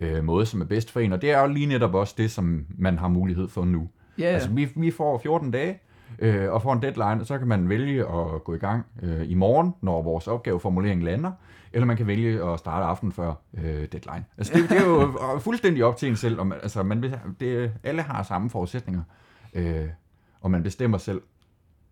øh, 0.00 0.24
måde, 0.24 0.46
som 0.46 0.60
er 0.60 0.64
bedst 0.64 0.90
for 0.90 1.00
en, 1.00 1.12
og 1.12 1.22
det 1.22 1.30
er 1.30 1.40
jo 1.40 1.46
lige 1.46 1.66
netop 1.66 1.94
også 1.94 2.14
det, 2.18 2.30
som 2.30 2.66
man 2.78 2.98
har 2.98 3.08
mulighed 3.08 3.48
for 3.48 3.64
nu. 3.64 3.88
ja. 4.18 4.24
Altså, 4.24 4.50
vi, 4.50 4.68
vi 4.76 4.90
får 4.90 5.18
14 5.18 5.50
dage, 5.50 5.78
øh, 6.18 6.52
og 6.52 6.62
får 6.62 6.72
en 6.72 6.82
deadline, 6.82 7.20
og 7.20 7.26
så 7.26 7.38
kan 7.38 7.48
man 7.48 7.68
vælge 7.68 8.00
at 8.00 8.44
gå 8.44 8.54
i 8.54 8.58
gang 8.58 8.84
øh, 9.02 9.30
i 9.30 9.34
morgen, 9.34 9.74
når 9.82 10.02
vores 10.02 10.26
opgaveformulering 10.28 11.04
lander, 11.04 11.32
eller 11.72 11.86
man 11.86 11.96
kan 11.96 12.06
vælge 12.06 12.44
at 12.52 12.58
starte 12.58 12.84
aften 12.86 13.12
før 13.12 13.32
øh, 13.58 13.64
deadline. 13.64 14.24
Altså, 14.38 14.52
det, 14.54 14.70
det 14.70 14.76
er 14.78 14.86
jo 14.86 15.12
fuldstændig 15.46 15.84
op 15.84 15.96
til 15.96 16.08
en 16.08 16.16
selv, 16.16 16.40
og 16.40 16.46
man, 16.46 16.58
altså, 16.62 16.82
man, 16.82 17.14
det, 17.40 17.72
alle 17.84 18.02
har 18.02 18.22
samme 18.22 18.50
forudsætninger, 18.50 19.02
øh, 19.54 19.84
og 20.40 20.50
man 20.50 20.62
bestemmer 20.62 20.98
selv, 20.98 21.20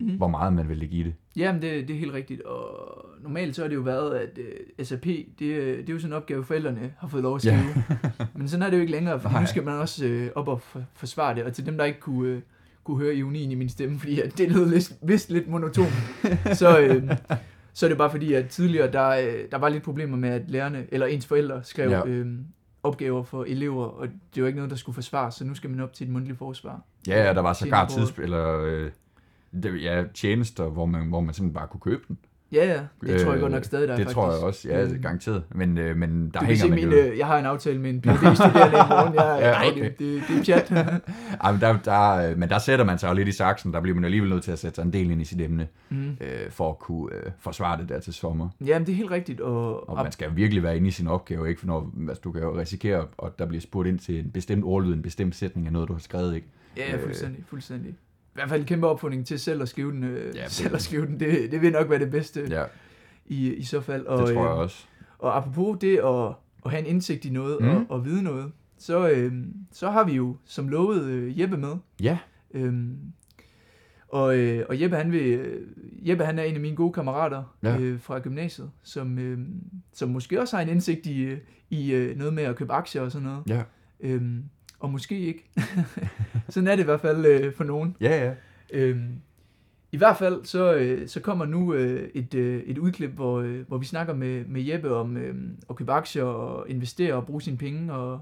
Mhm. 0.02 0.16
hvor 0.16 0.28
meget 0.28 0.52
man 0.52 0.68
vil 0.68 0.76
lægge 0.76 0.96
i 0.96 1.02
det. 1.02 1.14
Jamen, 1.36 1.62
det, 1.62 1.88
det 1.88 1.94
er 1.96 1.98
helt 2.00 2.12
rigtigt. 2.12 2.42
Og 2.42 3.06
normalt 3.22 3.56
så 3.56 3.62
har 3.62 3.68
det 3.68 3.74
jo 3.76 3.80
været, 3.80 4.14
at 4.14 4.38
uh, 4.78 4.84
SAP, 4.86 5.04
det, 5.04 5.26
øh, 5.42 5.78
det 5.78 5.88
er 5.88 5.92
jo 5.92 5.98
sådan 5.98 6.12
en 6.12 6.16
opgave, 6.16 6.44
forældrene 6.44 6.92
har 6.98 7.08
fået 7.08 7.22
lov 7.22 7.34
at 7.34 7.40
skrive. 7.42 7.84
Men 8.34 8.48
sådan 8.48 8.62
er 8.66 8.70
det 8.70 8.76
jo 8.76 8.80
ikke 8.80 8.92
længere, 8.92 9.20
for 9.20 9.28
Nej. 9.28 9.40
nu 9.40 9.46
skal 9.46 9.62
man 9.64 9.74
også 9.74 10.06
uh, 10.06 10.40
op 10.42 10.48
og 10.48 10.60
for, 10.60 10.82
forsvare 10.94 11.34
det. 11.34 11.44
Og 11.44 11.52
til 11.52 11.66
dem, 11.66 11.76
der 11.76 11.84
ikke 11.84 12.00
kunne, 12.00 12.36
uh, 12.36 12.42
kunne 12.84 12.98
høre 12.98 13.14
ironien 13.14 13.50
i 13.50 13.54
min 13.54 13.68
stemme, 13.68 13.98
fordi 13.98 14.20
at 14.20 14.38
det 14.38 14.52
lød 14.52 14.66
lidt, 14.70 14.92
vist 15.02 15.30
lidt 15.30 15.48
monoton, 15.48 15.86
så, 16.52 16.96
uh, 17.02 17.10
så 17.72 17.86
er 17.86 17.88
det 17.88 17.98
bare 17.98 18.10
fordi, 18.10 18.32
at 18.32 18.48
tidligere, 18.48 18.92
der, 18.92 19.18
uh, 19.18 19.34
der 19.50 19.58
var 19.58 19.68
lidt 19.68 19.82
problemer 19.82 20.16
med, 20.16 20.28
at 20.28 20.50
lærerne, 20.50 20.86
eller 20.92 21.06
ens 21.06 21.26
forældre, 21.26 21.64
skrev 21.64 21.90
Ja. 21.90 22.04
uh, 22.20 22.26
opgaver 22.82 23.22
for 23.22 23.44
elever, 23.44 23.84
og 23.84 24.08
det 24.34 24.42
var 24.42 24.46
ikke 24.46 24.56
noget, 24.56 24.70
der 24.70 24.76
skulle 24.76 24.94
forsvares, 24.94 25.34
så 25.34 25.44
nu 25.44 25.54
skal 25.54 25.70
man 25.70 25.80
op 25.80 25.92
til 25.92 26.04
et 26.06 26.12
mundtligt 26.12 26.38
forsvar. 26.38 26.80
Ja, 27.08 27.24
ja 27.26 27.34
der 27.34 27.40
var 27.40 27.52
sågar 27.52 27.88
Tjener 27.88 28.02
på- 28.06 28.06
tids, 28.12 28.18
eller, 28.18 28.60
øh, 28.64 28.90
ja, 29.82 30.04
tjenester, 30.14 30.64
hvor 30.64 30.86
man, 30.86 31.08
hvor 31.08 31.20
man 31.20 31.34
simpelthen 31.34 31.54
bare 31.54 31.66
kunne 31.68 31.80
købe 31.80 32.02
den. 32.08 32.18
Ja, 32.52 32.64
ja, 32.66 32.80
det 33.10 33.20
tror 33.20 33.30
jeg 33.30 33.34
Øh, 33.36 33.40
godt 33.40 33.52
nok 33.52 33.64
stadig, 33.64 33.88
der 33.88 33.94
er 33.94 33.98
Det 33.98 34.04
faktisk. 34.04 34.14
tror 34.14 34.32
jeg 34.32 34.42
også, 34.42 34.68
ja, 34.68 34.82
Øh, 34.84 35.02
garanteret. 35.02 35.42
Men, 35.54 35.78
øh, 35.78 35.96
men 35.96 36.30
der 36.34 36.40
du 36.40 36.46
hænger 36.46 36.68
man 36.68 36.74
min, 36.74 36.88
jo... 36.90 36.96
øh, 36.96 37.18
jeg 37.18 37.26
har 37.26 37.38
en 37.38 37.44
aftale 37.46 37.80
med 37.80 37.90
en 37.90 38.00
PhD-studerende 38.00 38.76
i 38.76 38.88
morgen. 38.88 39.14
Jeg, 39.14 39.38
Ja, 39.40 39.48
ja, 39.48 39.70
okay. 39.70 39.82
det, 39.82 39.98
det, 39.98 40.22
det 40.28 40.48
er 40.48 40.64
pjat. 40.68 40.72
Ej, 41.44 41.52
men, 41.52 41.60
der, 41.60 41.78
der, 41.84 42.30
øh, 42.30 42.38
men 42.38 42.48
der 42.48 42.58
sætter 42.58 42.84
man 42.84 42.98
sig 42.98 43.08
jo 43.08 43.14
lidt 43.14 43.28
i 43.28 43.32
saksen. 43.32 43.72
Der 43.72 43.80
bliver 43.80 43.94
man 43.94 44.04
alligevel 44.04 44.30
nødt 44.30 44.42
til 44.44 44.52
at 44.52 44.58
sætte 44.58 44.74
sig 44.74 44.82
en 44.82 44.92
del 44.92 45.10
ind 45.10 45.20
i 45.20 45.24
sit 45.24 45.40
emne, 45.40 45.68
mm. 45.90 46.10
øh, 46.20 46.50
for 46.50 46.70
at 46.70 46.78
kunne 46.78 47.14
øh, 47.14 47.22
forsvare 47.38 47.78
det 47.80 47.88
der 47.88 48.00
til 48.00 48.14
sommer. 48.14 48.48
Jamen, 48.66 48.86
det 48.86 48.92
er 48.92 48.96
helt 48.96 49.10
rigtigt. 49.10 49.40
Og, 49.40 49.88
Og 49.88 49.96
man 50.02 50.12
skal 50.12 50.36
virkelig 50.36 50.62
være 50.62 50.76
inde 50.76 50.88
i 50.88 50.90
sin 50.90 51.08
opgave, 51.08 51.48
ikke? 51.48 51.60
For 51.60 51.66
når, 51.66 51.90
altså, 52.08 52.20
du 52.24 52.32
kan 52.32 52.42
jo 52.42 52.58
risikere, 52.58 53.06
at 53.22 53.38
der 53.38 53.46
bliver 53.46 53.60
spurgt 53.60 53.88
ind 53.88 53.98
til 53.98 54.18
en 54.18 54.30
bestemt 54.30 54.64
ordlyd, 54.64 54.92
en 54.94 55.02
bestemt 55.02 55.36
sætning 55.36 55.66
af 55.66 55.72
noget, 55.72 55.88
du 55.88 55.92
har 55.92 56.00
skrevet, 56.00 56.34
ikke? 56.34 56.46
ja, 56.76 56.96
fuldstændig, 57.04 57.44
fuldstændig. 57.48 57.94
I 58.32 58.34
hvert 58.34 58.48
fald 58.48 58.60
en 58.60 58.66
kæmpe 58.66 58.86
opfordring 58.86 59.26
til 59.26 59.38
selv 59.38 59.62
at 59.62 59.68
skrive 59.68 59.92
den. 59.92 60.04
Øh, 60.04 60.36
Ja, 60.36 60.42
det- 60.44 60.50
selv 60.50 60.74
at 60.74 60.82
skrive 60.82 61.06
den. 61.06 61.20
Det, 61.20 61.52
det 61.52 61.62
vil 61.62 61.72
nok 61.72 61.90
være 61.90 61.98
det 61.98 62.10
bedste 62.10 62.46
Ja, 62.50 62.64
i, 63.26 63.54
i 63.54 63.62
så 63.64 63.80
fald. 63.80 64.00
det 64.00 64.08
Og, 64.08 64.18
tror 64.18 64.26
jeg 64.28 64.36
øh, 64.52 64.58
også. 64.58 64.84
Og 65.18 65.36
apropos 65.36 65.78
det 65.80 65.98
at, 65.98 66.34
at 66.64 66.70
have 66.70 66.80
en 66.80 66.86
indsigt 66.86 67.24
i 67.24 67.30
noget 67.30 67.56
Mm. 67.60 67.68
og, 67.68 67.84
og 67.88 68.04
vide 68.04 68.22
noget, 68.22 68.52
så, 68.78 69.10
øh, 69.10 69.32
så 69.72 69.90
har 69.90 70.04
vi 70.04 70.12
jo 70.12 70.36
som 70.44 70.68
lovet 70.68 71.04
øh, 71.04 71.40
Jeppe 71.40 71.56
med. 71.56 71.76
Ja, 72.02 72.18
Øhm, 72.54 72.96
og, 74.08 74.38
øh, 74.38 74.66
og 74.68 74.80
Jeppe, 74.80 74.96
han 74.96 75.12
vil, 75.12 75.22
øh, 75.22 75.66
Jeppe, 76.08 76.24
han 76.24 76.38
er 76.38 76.42
en 76.42 76.54
af 76.54 76.60
mine 76.60 76.76
gode 76.76 76.92
kammerater 76.92 77.56
Ja. 77.62 77.72
ja. 77.74 77.80
øh, 77.80 78.00
fra 78.00 78.18
gymnasiet, 78.18 78.70
som, 78.82 79.18
øh, 79.18 79.38
som 79.92 80.08
måske 80.08 80.40
også 80.40 80.56
har 80.56 80.62
en 80.62 80.68
indsigt 80.68 81.06
i, 81.06 81.22
øh, 81.22 81.38
i 81.70 81.92
øh, 81.92 82.16
noget 82.18 82.34
med 82.34 82.42
at 82.42 82.56
købe 82.56 82.72
aktier 82.72 83.02
og 83.02 83.12
sådan 83.12 83.28
noget. 83.28 83.42
ja, 83.48 83.62
Øhm, 84.00 84.44
og 84.82 84.90
måske 84.90 85.18
ikke. 85.18 85.44
sådan 86.48 86.66
er 86.66 86.76
det 86.76 86.82
i 86.82 86.84
hvert 86.84 87.00
fald 87.00 87.26
øh, 87.26 87.52
for 87.54 87.64
nogen. 87.64 87.96
ja, 88.00 88.24
ja. 88.24 88.32
Øhm, 88.72 89.08
I 89.92 89.96
hvert 89.96 90.16
fald 90.16 90.44
så, 90.44 90.74
øh, 90.74 91.08
så 91.08 91.20
kommer 91.20 91.44
nu 91.44 91.74
øh, 91.74 92.08
et, 92.14 92.34
øh, 92.34 92.62
et 92.66 92.78
udklip, 92.78 93.10
hvor, 93.10 93.40
øh, 93.40 93.60
hvor 93.68 93.78
vi 93.78 93.84
snakker 93.86 94.14
med, 94.14 94.44
med 94.44 94.62
Jeppe 94.62 94.94
om 94.94 95.16
øh, 95.16 95.34
at 95.70 95.76
købe 95.76 95.92
aktier 95.92 96.24
og 96.24 96.66
investere 96.68 97.14
og 97.14 97.26
bruge 97.26 97.42
sine 97.42 97.56
penge. 97.56 97.92
Og, 97.92 98.20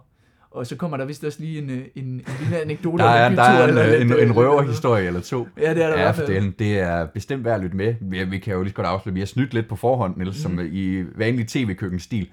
og 0.50 0.66
så 0.66 0.76
kommer 0.76 0.96
der 0.96 1.04
vist 1.04 1.24
også 1.24 1.40
lige 1.40 1.58
en, 1.62 1.70
øh, 1.70 1.78
en, 1.94 2.04
en 2.04 2.22
lille 2.40 2.60
anekdote. 2.62 3.02
Der 3.02 3.10
er, 3.10 3.26
en 3.30 3.36
der 3.36 3.42
er 3.42 3.66
eller 3.68 3.82
en, 3.84 3.90
lidt, 3.90 4.02
en, 4.02 4.12
øh, 4.12 4.22
en 4.22 4.26
lidt- 4.28 4.36
røverhistorie 4.36 5.06
eller 5.06 5.20
to. 5.20 5.48
Ja, 5.60 5.74
det 5.74 5.84
er 5.84 5.88
der 5.90 6.00
Ja, 6.00 6.10
for 6.10 6.26
fald. 6.26 6.52
det, 6.58 6.78
er 6.78 7.06
bestemt 7.06 7.44
værd 7.44 7.54
at 7.54 7.60
lytte 7.60 7.76
med. 7.76 7.94
Vi, 8.00 8.24
vi 8.24 8.38
kan 8.38 8.54
jo 8.54 8.62
lige 8.62 8.70
så 8.70 8.74
godt 8.76 8.86
afsløre, 8.86 9.14
vi 9.14 9.20
har 9.20 9.26
snydt 9.26 9.54
lidt 9.54 9.68
på 9.68 9.76
forhånd, 9.76 10.16
Niels, 10.16 10.46
mm. 10.48 10.56
som 10.56 10.68
i 10.72 11.04
vanlig 11.16 11.48
tv-køkkenstil. 11.48 12.28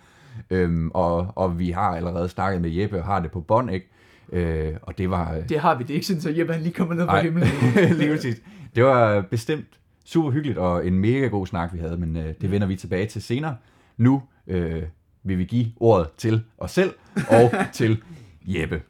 Øhm, 0.49 0.91
og, 0.93 1.27
og 1.35 1.59
vi 1.59 1.71
har 1.71 1.95
allerede 1.95 2.29
snakket 2.29 2.61
med 2.61 2.69
Jeppe 2.69 2.97
og 2.99 3.05
har 3.05 3.19
det 3.19 3.31
på 3.31 3.41
bånd, 3.41 3.71
ikke? 3.71 3.87
Øh, 4.31 4.73
og 4.81 4.97
det 4.97 5.09
var... 5.09 5.39
Det 5.49 5.59
har 5.59 5.75
vi. 5.75 5.83
Det 5.83 5.89
er 5.89 5.93
ikke 5.93 6.07
sådan, 6.07 6.21
så 6.21 6.29
Jeppe 6.29 6.53
han 6.53 6.61
lige 6.61 6.73
kommer 6.73 6.93
ned 6.95 7.05
fra 7.05 7.13
Nej. 7.13 7.23
himlen. 7.23 7.47
lige 7.99 8.15
præcis. 8.15 8.41
Det 8.75 8.83
var 8.83 9.21
bestemt 9.21 9.67
super 10.05 10.31
hyggeligt 10.31 10.57
og 10.57 10.87
en 10.87 10.99
mega 10.99 11.27
god 11.27 11.47
snak, 11.47 11.73
vi 11.73 11.79
havde, 11.79 11.97
men 11.97 12.17
øh, 12.17 12.33
det 12.41 12.51
vender 12.51 12.67
vi 12.67 12.75
tilbage 12.75 13.05
til 13.05 13.21
senere. 13.21 13.55
Nu 13.97 14.23
øh, 14.47 14.83
vil 15.23 15.37
vi 15.37 15.43
give 15.45 15.67
ordet 15.79 16.09
til 16.17 16.43
os 16.57 16.71
selv 16.71 16.93
og 17.29 17.51
til 17.73 18.03
Jeppe. 18.47 18.81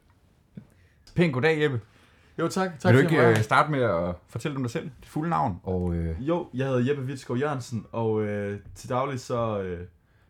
Pænt 1.16 1.32
goddag, 1.32 1.62
Jeppe. 1.62 1.80
Jo, 2.38 2.48
tak. 2.48 2.78
tak 2.78 2.94
Vil 2.94 3.02
du 3.02 3.08
ikke 3.08 3.28
øh, 3.28 3.36
starte 3.36 3.70
med 3.70 3.82
at 3.82 4.14
fortælle 4.28 4.56
om 4.56 4.62
dig 4.62 4.70
selv, 4.70 4.84
dit 4.84 5.08
fulde 5.08 5.30
navn? 5.30 5.60
Og, 5.62 5.94
øh. 5.94 6.28
Jo, 6.28 6.48
jeg 6.54 6.66
hedder 6.66 6.88
Jeppe 6.88 7.06
Vitskov 7.06 7.36
Jørgensen, 7.36 7.86
og 7.92 8.22
øh, 8.22 8.58
til 8.74 8.88
daglig 8.88 9.20
så, 9.20 9.62
øh, 9.62 9.80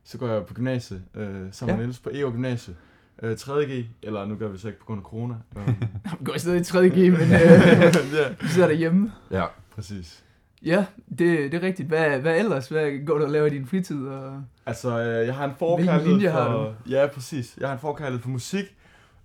så 0.05 0.19
går 0.19 0.29
jeg 0.29 0.47
på 0.47 0.55
gymnasiet, 0.55 1.03
øh, 1.15 1.47
sammen 1.51 1.73
Ja. 1.73 1.77
med 1.77 1.85
Niels 1.87 1.99
på 1.99 2.11
EO 2.15 2.31
Gymnasie. 2.31 2.75
Øh, 3.23 3.33
3.G, 3.33 3.87
eller 4.03 4.27
nu 4.27 4.37
gør 4.37 4.49
vi 4.49 4.59
så 4.59 4.67
ikke 4.69 4.81
på 4.81 4.85
grund 4.87 4.99
af 5.01 5.05
corona. 5.05 5.35
Vi 6.19 6.25
går 6.25 6.39
stedet 6.39 6.61
i 6.61 6.65
3. 6.65 6.89
G, 6.89 6.97
men 6.97 7.13
øh, 7.13 7.21
ja, 8.19 8.29
vi 8.41 8.49
sidder 8.49 8.69
derhjemme. 8.69 9.13
ja. 9.31 9.45
præcis. 9.75 10.25
Ja, 10.65 10.87
det, 11.09 11.19
det 11.53 11.55
er 11.55 11.63
rigtigt. 11.63 11.89
Hvad, 11.89 12.19
hvad 12.19 12.39
ellers? 12.39 12.69
Hvad 12.69 13.05
går 13.07 13.19
du 13.19 13.25
og 13.25 13.31
laver 13.31 13.47
i 13.47 13.51
din 13.51 13.67
fritid? 13.67 14.07
Og... 14.07 14.43
Altså, 14.67 15.01
øh, 15.01 15.27
jeg 15.27 15.35
har 15.35 15.45
en 15.45 15.55
forkærlighed 15.59 16.13
linje 16.13 16.29
har 16.29 16.45
for... 16.51 16.75
Ja, 16.91 17.07
præcis. 17.07 17.57
Jeg 17.61 17.69
har 17.69 17.75
en 17.75 17.81
forkærlighed 17.81 18.23
for 18.23 18.29
musik. 18.29 18.65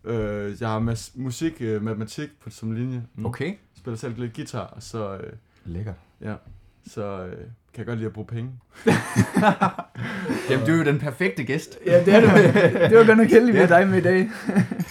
Øh, 0.03 0.55
jeg 0.61 0.69
har 0.69 0.79
mas- 0.79 1.11
musik, 1.21 1.53
øh, 1.59 1.81
matematik 1.83 2.29
på, 2.39 2.49
som 2.49 2.71
linje. 2.71 3.03
Mm. 3.15 3.25
Okay. 3.25 3.53
Spiller 3.77 3.97
selv 3.97 4.19
lidt 4.19 4.33
guitar, 4.35 4.77
så, 4.79 5.13
øh, 5.17 5.33
Lækker. 5.65 5.93
så 6.87 7.25
øh, 7.25 7.45
kan 7.73 7.79
jeg 7.79 7.85
godt 7.85 7.97
lide 7.97 8.07
at 8.07 8.13
bruge 8.13 8.27
penge. 8.27 8.51
Jamen, 10.49 10.65
du 10.65 10.71
er 10.71 10.77
jo 10.77 10.83
den 10.83 10.99
perfekte 10.99 11.43
gæst. 11.43 11.79
Ja, 11.85 12.03
det 12.05 12.13
er 12.15 12.19
du. 12.21 12.27
det 12.89 12.97
var 12.97 13.05
godt 13.05 13.17
nok 13.17 13.27
heldigt, 13.27 13.53
vi 13.53 13.59
Ja. 13.59 13.65
har 13.67 13.79
dig 13.79 13.87
med 13.89 13.97
i 13.97 14.01
dag. 14.01 14.29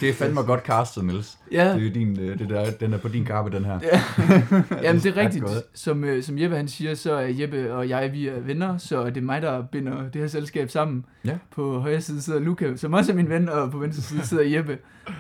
Det 0.01 0.09
er 0.09 0.13
fandme 0.15 0.41
godt 0.43 0.61
castet, 0.61 1.05
Niels. 1.05 1.39
Ja, 1.53 1.65
Det 1.75 1.77
er 1.83 1.85
jo 1.87 1.91
din, 1.95 2.21
øh, 2.21 2.39
det 2.39 2.49
der, 2.49 2.71
den 2.71 2.93
er 2.93 2.99
på 2.99 3.09
din 3.09 3.25
kappe, 3.25 3.51
den 3.57 3.65
her. 3.65 3.81
Ja. 3.83 4.03
Jamen 4.83 5.03
det 5.03 5.07
er 5.07 5.17
rigtigt. 5.17 5.45
Som, 5.75 6.05
øh, 6.05 6.23
som 6.23 6.39
Jeppe 6.39 6.57
han 6.57 6.69
siger, 6.69 6.95
så 6.95 7.13
er 7.15 7.27
Jeppe 7.29 7.75
og 7.75 7.89
jeg, 7.89 8.13
vi 8.13 8.29
er 8.29 8.41
venner, 8.41 8.79
så 8.79 9.07
det 9.07 9.17
er 9.17 9.21
mig, 9.21 9.43
der 9.43 9.63
binder 9.73 10.03
det 10.11 10.21
her 10.21 10.29
selskab 10.29 10.71
sammen. 10.71 11.05
Ja. 11.25 11.39
På 11.51 11.79
højre 11.79 12.01
side 12.01 12.23
sidder 12.23 12.41
Luca, 12.41 12.77
som 12.77 12.93
også 12.93 13.13
er 13.13 13.17
min 13.17 13.29
ven, 13.29 13.49
og 13.49 13.71
på 13.71 13.79
venstre 13.79 14.03
side 14.03 14.27
sidder 14.27 14.57
Jeppe. 14.57 14.79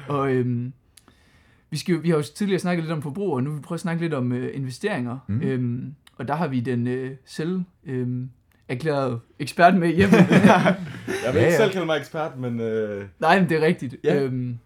Og 0.08 0.32
øhm, 0.32 0.72
vi, 1.70 1.76
skal, 1.76 1.94
jo- 1.94 2.00
vi 2.00 2.08
har 2.10 2.16
jo 2.16 2.22
tidligere 2.22 2.58
snakket 2.60 2.84
lidt 2.84 2.92
om 2.92 3.02
forbrug, 3.02 3.34
og 3.34 3.42
nu 3.42 3.50
vil 3.50 3.56
vi 3.58 3.62
prøve 3.62 3.76
at 3.76 3.80
snakke 3.80 4.02
lidt 4.02 4.14
om 4.14 4.32
øh, 4.32 4.50
investeringer. 4.56 5.18
Mm. 5.28 5.40
Øhm, 5.42 5.94
og 6.16 6.28
der 6.28 6.34
har 6.34 6.48
vi 6.48 6.60
den 6.60 6.86
øh, 6.86 7.16
selv 7.24 7.62
øh, 7.84 8.26
erklærede 8.68 9.20
ekspert 9.38 9.74
med 9.76 9.88
Jeppe. 9.88 10.16
Jeg 11.24 11.34
vil 11.34 11.34
Ja, 11.34 11.38
ikke 11.38 11.40
ja. 11.40 11.56
selv 11.56 11.72
kalde 11.72 11.86
mig 11.86 11.98
ekspert, 11.98 12.38
men 12.38 12.60
øh, 12.60 13.04
Nej, 13.20 13.40
men 13.40 13.48
det 13.48 13.56
er 13.56 13.66
rigtigt. 13.66 13.96
Ja. 14.04 14.22
Øhm, 14.22 14.58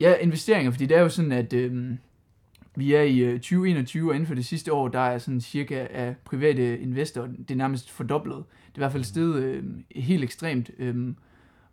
ja, 0.00 0.14
investeringer, 0.14 0.70
fordi 0.70 0.86
det 0.86 0.96
er 0.96 1.00
jo 1.00 1.08
sådan, 1.08 1.32
at 1.32 1.52
øhm, 1.52 1.98
vi 2.76 2.94
er 2.94 3.02
i 3.02 3.18
øh, 3.18 3.32
2021, 3.34 4.10
og 4.10 4.14
inden 4.14 4.26
for 4.26 4.34
det 4.34 4.44
sidste 4.46 4.72
år, 4.72 4.88
der 4.88 4.98
er 5.00 5.18
sådan 5.18 5.40
cirka 5.40 5.86
af 5.90 6.14
private 6.24 6.78
investorer, 6.78 7.26
det 7.26 7.50
er 7.50 7.54
nærmest 7.54 7.90
fordoblet. 7.90 8.36
Det 8.36 8.72
er 8.74 8.78
i 8.78 8.80
hvert 8.80 8.92
fald 8.92 9.04
steget 9.04 9.42
øh, 9.42 9.64
helt 9.96 10.24
ekstremt. 10.24 10.70
Øhm, 10.78 11.16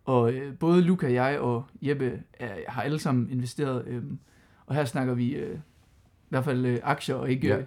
og 0.04 0.32
øh, 0.32 0.54
både 0.58 0.82
Luca, 0.82 1.12
jeg 1.12 1.38
og 1.38 1.64
Jeppe 1.82 2.12
er, 2.40 2.48
har 2.68 2.82
alle 2.82 2.98
sammen 2.98 3.30
investeret. 3.30 3.84
Øhm, 3.86 4.18
og 4.66 4.74
her 4.74 4.84
snakker 4.84 5.14
vi 5.14 5.30
øh, 5.34 5.54
i 5.56 6.28
hvert 6.28 6.44
fald 6.44 6.66
øh, 6.66 6.78
aktier 6.82 7.14
og 7.14 7.30
ikke 7.30 7.48
Ja. 7.48 7.58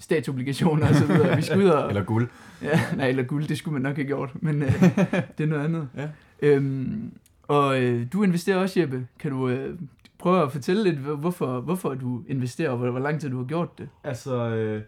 Statsobligationer 0.00 0.88
og 0.88 0.94
så 0.94 1.06
videre. 1.06 1.36
Vi 1.36 1.42
skal 1.42 1.58
ud 1.58 1.64
og, 1.64 1.88
Eller 1.90 2.02
guld. 2.04 2.28
Ja, 2.62 2.80
nej, 2.96 3.08
eller 3.08 3.22
guld, 3.22 3.48
det 3.48 3.58
skulle 3.58 3.72
man 3.72 3.82
nok 3.82 3.96
have 3.96 4.06
gjort, 4.06 4.30
men 4.34 4.62
øh, 4.62 4.72
det 5.38 5.44
er 5.44 5.46
noget 5.46 5.64
andet. 5.64 5.88
Ja. 5.96 6.08
Øhm, 6.42 7.12
og 7.42 7.82
øh, 7.82 8.06
du 8.12 8.22
investerer 8.22 8.56
også, 8.56 8.80
Jeppe. 8.80 9.06
Kan 9.18 9.30
du 9.30 9.48
øh, 9.48 9.78
prøve 10.18 10.42
at 10.42 10.52
fortælle 10.52 10.84
lidt, 10.84 10.96
hvor- 10.98 11.14
hvorfor, 11.16 11.60
hvorfor 11.60 11.94
du 11.94 12.22
investerer, 12.28 12.70
og 12.70 12.76
hvor, 12.78 12.90
hvor 12.90 13.00
lang 13.00 13.20
tid 13.20 13.30
du 13.30 13.36
har 13.38 13.44
gjort 13.44 13.78
det? 13.78 13.88
altså... 14.04 14.34
Øh, 14.50 14.82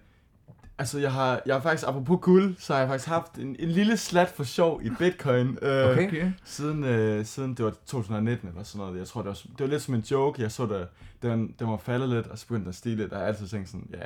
altså, 0.78 0.98
jeg 0.98 1.12
har, 1.12 1.40
jeg 1.46 1.54
har 1.54 1.60
faktisk, 1.62 1.88
apropos 1.88 2.18
guld, 2.22 2.54
så 2.58 2.72
har 2.72 2.80
jeg 2.80 2.88
faktisk 2.88 3.08
haft 3.08 3.34
en, 3.38 3.56
en 3.58 3.68
lille 3.68 3.96
slat 3.96 4.28
for 4.28 4.44
sjov 4.44 4.80
i 4.84 4.90
bitcoin. 4.98 5.58
Øh, 5.62 5.88
Okay. 5.90 6.06
Okay. 6.08 6.30
Siden, 6.44 6.84
øh, 6.84 7.24
siden 7.24 7.54
det 7.54 7.64
var 7.64 7.72
2019 7.86 8.48
eller 8.48 8.62
sådan 8.62 8.86
noget. 8.86 8.98
Jeg 8.98 9.06
tror, 9.06 9.20
det 9.22 9.28
var, 9.28 9.34
det 9.34 9.60
var 9.60 9.66
lidt 9.66 9.82
som 9.82 9.94
en 9.94 10.00
joke. 10.00 10.42
Jeg 10.42 10.52
så, 10.52 10.66
det, 10.66 10.86
den, 11.22 11.54
den 11.58 11.66
var 11.68 11.76
faldet 11.76 12.08
lidt, 12.08 12.26
og 12.26 12.38
så 12.38 12.46
begyndte 12.46 12.62
den 12.64 12.68
at 12.68 12.74
stige 12.74 12.96
lidt. 12.96 13.12
Og 13.12 13.18
jeg 13.18 13.26
har 13.26 13.28
altid 13.32 13.46
tænkt 13.48 13.68
sådan, 13.68 13.86
ja, 13.92 13.98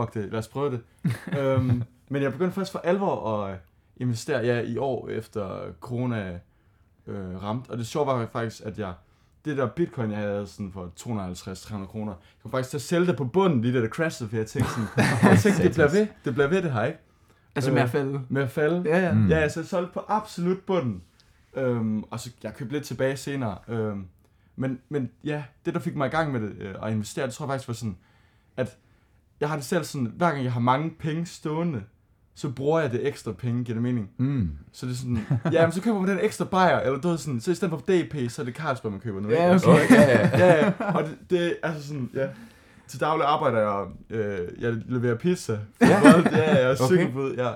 fuck 0.00 0.14
det, 0.14 0.30
lad 0.30 0.38
os 0.38 0.48
prøve 0.48 0.70
det. 0.70 0.80
øhm, 1.38 1.82
men 2.08 2.22
jeg 2.22 2.32
begyndte 2.32 2.54
først 2.54 2.72
for 2.72 2.78
alvor 2.78 3.36
at 3.36 3.58
investere 3.96 4.46
ja, 4.46 4.60
i 4.60 4.76
år 4.76 5.08
efter 5.08 5.60
corona 5.80 6.40
øh, 7.06 7.42
ramt. 7.42 7.70
Og 7.70 7.78
det 7.78 7.86
sjove 7.86 8.06
var 8.06 8.26
faktisk, 8.32 8.62
at 8.64 8.78
jeg, 8.78 8.92
det 9.44 9.56
der 9.56 9.66
bitcoin, 9.66 10.10
jeg 10.10 10.18
havde 10.18 10.46
sådan 10.46 10.72
for 10.72 10.92
250-300 11.00 11.86
kroner, 11.86 12.12
jeg 12.12 12.42
kunne 12.42 12.50
faktisk 12.50 12.70
til 12.70 12.76
at 12.76 12.82
sælge 12.82 13.06
det 13.06 13.16
på 13.16 13.24
bunden, 13.24 13.62
lige 13.62 13.74
da 13.74 13.80
det 13.82 13.90
crashede, 13.90 14.28
for 14.28 14.36
jeg 14.36 14.46
tænkte 14.46 14.70
sådan, 14.70 14.88
jeg 15.32 15.38
tænkte, 15.38 15.62
det 15.62 15.72
bliver 15.72 15.90
ved, 15.90 16.06
det 16.24 16.34
bliver 16.34 16.48
ved 16.48 16.62
det 16.62 16.72
her, 16.72 16.84
ikke? 16.84 16.98
Altså 17.54 17.70
Øh, 17.70 17.74
med 17.74 17.82
at 17.82 17.90
falde. 17.90 18.20
Med 18.28 18.42
at 18.42 18.50
falde. 18.50 18.82
Ja, 18.86 18.98
ja. 18.98 19.12
Mm. 19.12 19.18
Mm. 19.18 19.28
Ja, 19.28 19.36
altså 19.36 19.60
jeg 19.60 19.66
solgte 19.66 19.92
på 19.92 20.04
absolut 20.08 20.58
bunden. 20.66 21.02
Øhm, 21.54 22.02
og 22.02 22.20
så 22.20 22.30
jeg 22.42 22.54
købte 22.54 22.72
lidt 22.72 22.84
tilbage 22.84 23.16
senere. 23.16 23.58
Øhm, 23.68 24.06
men, 24.56 24.80
men 24.88 25.10
ja, 25.24 25.44
det 25.64 25.74
der 25.74 25.80
fik 25.80 25.96
mig 25.96 26.06
i 26.06 26.10
gang 26.10 26.32
med 26.32 26.40
det, 26.40 26.56
øh, 26.58 26.74
at 26.82 26.92
investere, 26.92 27.26
det 27.26 27.34
tror 27.34 27.46
jeg 27.46 27.50
faktisk 27.50 27.68
var 27.68 27.74
sådan, 27.74 27.96
at 28.56 28.76
jeg 29.40 29.48
har 29.48 29.56
det 29.56 29.64
selv 29.64 29.84
sådan, 29.84 30.12
hver 30.16 30.30
gang 30.30 30.44
jeg 30.44 30.52
har 30.52 30.60
mange 30.60 30.90
penge 31.00 31.26
stående, 31.26 31.82
så 32.34 32.48
bruger 32.48 32.80
jeg 32.80 32.92
det 32.92 33.06
ekstra 33.08 33.32
penge, 33.32 33.64
giver 33.64 33.74
det 33.74 33.82
mening. 33.82 34.10
Mm. 34.18 34.50
Så 34.72 34.86
det 34.86 34.92
er 34.92 34.96
sådan, 34.96 35.18
ja, 35.52 35.66
men 35.66 35.72
så 35.72 35.82
køber 35.82 36.00
man 36.00 36.08
den 36.10 36.18
ekstra 36.22 36.44
bajer, 36.44 36.80
eller 36.80 37.00
du 37.00 37.08
ved 37.08 37.18
sådan, 37.18 37.40
så 37.40 37.50
i 37.50 37.54
stedet 37.54 37.70
for 37.70 37.78
DP, 37.78 38.30
så 38.30 38.42
er 38.42 38.46
det 38.46 38.54
Carlsberg, 38.54 38.92
man 38.92 39.00
køber 39.00 39.20
nu. 39.20 39.30
Ja, 39.30 39.36
Altså, 39.36 39.70
okay. 39.70 39.84
Okay, 39.84 39.94
ja, 39.94 40.18
ja. 40.18 40.38
ja, 40.46 40.64
ja, 40.80 40.92
og 40.94 41.04
det, 41.04 41.16
det 41.30 41.46
er 41.46 41.68
altså 41.68 41.88
sådan, 41.88 42.10
ja. 42.14 42.26
Til 42.88 43.00
daglig 43.00 43.26
arbejder 43.26 43.58
jeg, 43.58 43.86
øh, 44.18 44.48
jeg 44.60 44.72
leverer 44.86 45.14
pizza. 45.14 45.58
Ja. 45.80 45.86
ja, 46.32 46.58
jeg 46.58 46.62
er 46.62 46.74
Okay. 46.84 46.94
cykelbud, 46.94 47.34
ja. 47.34 47.50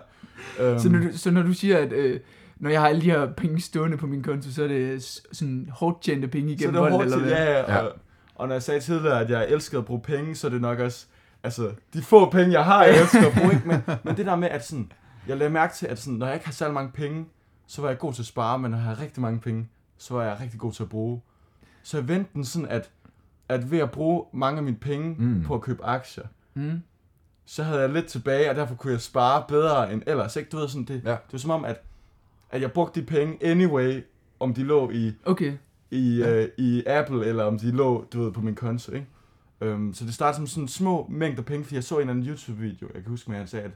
Øhm, 0.60 0.78
Så, 0.78 0.88
når 0.88 0.98
du, 0.98 1.08
så 1.18 1.30
når 1.30 1.42
du 1.42 1.52
siger, 1.52 1.78
at 1.78 1.92
øh, 1.92 2.20
når 2.56 2.70
jeg 2.70 2.80
har 2.80 2.88
alle 2.88 3.00
de 3.02 3.10
her 3.10 3.32
penge 3.32 3.60
stående 3.60 3.96
på 3.96 4.06
min 4.06 4.22
konto, 4.22 4.50
så 4.50 4.62
er 4.64 4.68
det 4.68 5.02
sådan 5.32 5.68
hårdt 5.72 6.02
tjente 6.02 6.28
penge 6.28 6.48
Så 6.48 6.54
igennem 6.54 6.72
det 6.72 6.78
er 6.78 6.82
vold, 6.82 6.92
hårdt 6.92 7.04
eller 7.04 7.18
til, 7.18 7.26
hvad? 7.26 7.36
ja, 7.36 7.52
ja, 7.52 7.74
Ja. 7.74 7.78
og, 7.78 7.92
og 8.34 8.46
når 8.48 8.54
jeg 8.54 8.62
sagde 8.62 8.80
tidligere, 8.80 9.20
at 9.20 9.30
jeg 9.30 9.48
elskede 9.50 9.78
at 9.78 9.84
bruge 9.84 10.00
penge, 10.00 10.34
så 10.34 10.46
er 10.46 10.50
det 10.50 10.60
nok 10.60 10.78
også, 10.78 11.06
altså, 11.42 11.72
de 11.94 12.02
få 12.02 12.30
penge, 12.30 12.52
jeg 12.52 12.64
har, 12.64 12.84
jeg 12.84 13.00
elsker 13.00 13.26
at 13.26 13.32
bruge, 13.38 13.52
ikke? 13.54 13.68
Men, 13.68 13.80
men 14.04 14.16
det 14.16 14.26
der 14.26 14.36
med, 14.36 14.48
at 14.48 14.64
sådan, 14.66 14.92
jeg 15.28 15.36
lagde 15.36 15.52
mærke 15.52 15.74
til, 15.74 15.86
at 15.86 15.98
sådan, 15.98 16.18
når 16.18 16.26
jeg 16.26 16.34
ikke 16.34 16.46
har 16.46 16.52
særlig 16.52 16.74
mange 16.74 16.92
penge, 16.92 17.26
så 17.66 17.82
var 17.82 17.88
jeg 17.88 17.98
god 17.98 18.12
til 18.12 18.22
at 18.22 18.26
spare, 18.26 18.58
men 18.58 18.70
når 18.70 18.78
jeg 18.78 18.84
har 18.86 19.00
rigtig 19.00 19.22
mange 19.22 19.40
penge, 19.40 19.68
så 19.98 20.14
var 20.14 20.24
jeg 20.24 20.36
rigtig 20.40 20.60
god 20.60 20.72
til 20.72 20.82
at 20.82 20.88
bruge. 20.88 21.20
Så 21.82 21.96
jeg 21.96 22.08
vendte 22.08 22.30
den 22.34 22.44
sådan, 22.44 22.68
at, 22.68 22.90
at 23.48 23.70
ved 23.70 23.78
at 23.78 23.90
bruge 23.90 24.24
mange 24.32 24.56
af 24.58 24.62
mine 24.64 24.76
penge 24.76 25.14
Mm. 25.18 25.42
på 25.46 25.54
at 25.54 25.60
købe 25.60 25.84
aktier, 25.84 26.24
Mm. 26.54 26.82
så 27.44 27.62
havde 27.62 27.80
jeg 27.80 27.88
lidt 27.90 28.06
tilbage, 28.06 28.50
og 28.50 28.56
derfor 28.56 28.74
kunne 28.74 28.92
jeg 28.92 29.00
spare 29.00 29.44
bedre 29.48 29.92
end 29.92 30.02
ellers. 30.06 30.36
Ikke? 30.36 30.48
Du 30.50 30.56
ved, 30.56 30.68
sådan, 30.68 30.84
det, 30.84 31.02
Ja. 31.04 31.10
det 31.10 31.32
var 31.32 31.38
som 31.38 31.50
om, 31.50 31.64
at, 31.64 31.82
at 32.50 32.60
jeg 32.60 32.72
brugte 32.72 33.00
de 33.00 33.06
penge 33.06 33.38
anyway, 33.46 34.02
om 34.40 34.54
de 34.54 34.62
lå 34.62 34.90
i 34.90 35.12
Okay. 35.24 35.52
i, 35.90 36.18
ja. 36.18 36.34
øh, 36.42 36.48
i 36.58 36.84
Apple, 36.86 37.26
eller 37.26 37.44
om 37.44 37.58
de 37.58 37.70
lå, 37.70 38.04
du 38.12 38.22
ved, 38.22 38.32
på 38.32 38.40
min 38.40 38.54
konto, 38.54 38.92
ikke? 38.92 39.06
Um, 39.62 39.94
så 39.94 40.04
det 40.04 40.14
startede 40.14 40.36
som 40.36 40.46
sådan 40.46 40.68
små 40.68 41.06
mængder 41.10 41.42
penge, 41.42 41.64
fordi 41.64 41.74
jeg 41.74 41.84
så 41.84 41.94
en 41.94 42.00
eller 42.00 42.12
anden 42.12 42.26
YouTube-video, 42.26 42.88
jeg 42.94 43.02
kan 43.02 43.10
huske, 43.10 43.30
at 43.30 43.38
han 43.38 43.46
sagde, 43.46 43.64
at, 43.64 43.72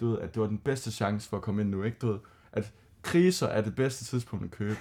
du 0.00 0.10
ved, 0.10 0.18
at 0.18 0.34
det 0.34 0.42
var 0.42 0.48
den 0.48 0.58
bedste 0.58 0.90
chance 0.90 1.28
for 1.28 1.36
at 1.36 1.42
komme 1.42 1.62
ind 1.62 1.70
nu, 1.70 1.82
ikke? 1.82 1.98
Du 2.00 2.06
ved, 2.06 2.18
at 2.52 2.72
kriser 3.02 3.46
er 3.46 3.60
det 3.60 3.74
bedste 3.74 4.04
tidspunkt 4.04 4.44
at 4.44 4.50
købe. 4.50 4.76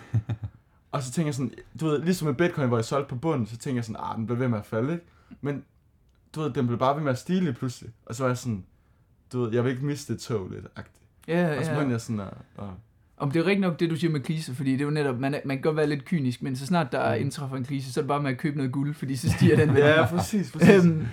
og 0.91 1.04
så 1.04 1.12
tænker 1.12 1.28
jeg 1.28 1.36
sådan, 1.36 1.54
du 1.80 1.86
ved, 1.86 2.04
ligesom 2.04 2.28
med 2.28 2.36
Bitcoin, 2.36 2.68
hvor 2.68 2.78
jeg 2.78 2.86
solgte 2.86 3.10
på 3.10 3.15
bunden, 3.15 3.48
så 3.48 3.58
tænker 3.58 3.78
jeg 3.78 3.86
sådan, 3.86 4.02
ah, 4.04 4.18
den 4.18 4.26
bliver 4.26 4.39
ved 4.39 4.48
med 4.48 4.58
at 4.58 4.65
falde, 4.65 4.94
ikke? 4.94 5.06
Men, 5.41 5.65
du 6.36 6.41
ved, 6.41 6.50
den 6.50 6.68
blev 6.68 6.80
bare 6.80 6.96
ved 6.96 7.04
med 7.04 7.12
at 7.12 7.18
stige 7.18 7.41
lige 7.41 7.54
pludselig. 7.54 7.91
Og 8.06 8.15
så 8.15 8.24
var 8.24 8.30
jeg 8.30 8.38
sådan, 8.38 8.65
du 9.34 9.41
ved, 9.41 9.54
jeg 9.54 9.63
vil 9.63 9.72
ikke 9.72 9.86
miste 9.86 10.13
det 10.13 10.22
tog 10.22 10.50
lidt, 10.50 10.65
agtigt. 10.76 11.06
Ja, 11.28 11.58
Og 11.58 11.65
så 11.65 11.72
ja. 11.72 11.78
begyndte 11.78 11.94
jeg 11.94 12.02
sådan 12.02 12.20
at, 12.20 12.34
at 12.58 12.70
Om 13.17 13.32
det 13.32 13.39
er 13.39 13.43
rigtigt 13.45 13.62
nok 13.62 13.80
det, 13.80 13.89
du 13.89 13.95
siger 13.95 14.12
med 14.12 14.19
kriser, 14.19 14.54
fordi 14.54 14.71
det 14.71 14.82
er 14.82 14.86
jo 14.86 14.91
netop, 14.91 15.19
man, 15.19 15.34
er, 15.34 15.39
man 15.45 15.58
kan 15.58 15.62
godt 15.62 15.75
være 15.78 15.89
lidt 15.89 16.06
kynisk, 16.06 16.41
men 16.43 16.56
så 16.56 16.65
snart 16.65 16.91
der 16.91 17.15
Mm. 17.15 17.21
indtræffer 17.21 17.58
en 17.58 17.63
krise, 17.63 17.93
så 17.93 17.99
er 17.99 18.01
det 18.01 18.08
bare 18.08 18.21
med 18.23 18.32
at 18.32 18.38
købe 18.38 18.58
noget 18.58 18.71
guld, 18.71 18.93
fordi 18.93 19.15
så 19.15 19.30
stiger 19.32 19.56
den 19.56 19.67
værdi. 19.75 19.88
Ja, 19.88 20.06
præcis, 20.06 20.51
præcis. 20.51 20.86
øhm, 20.86 21.06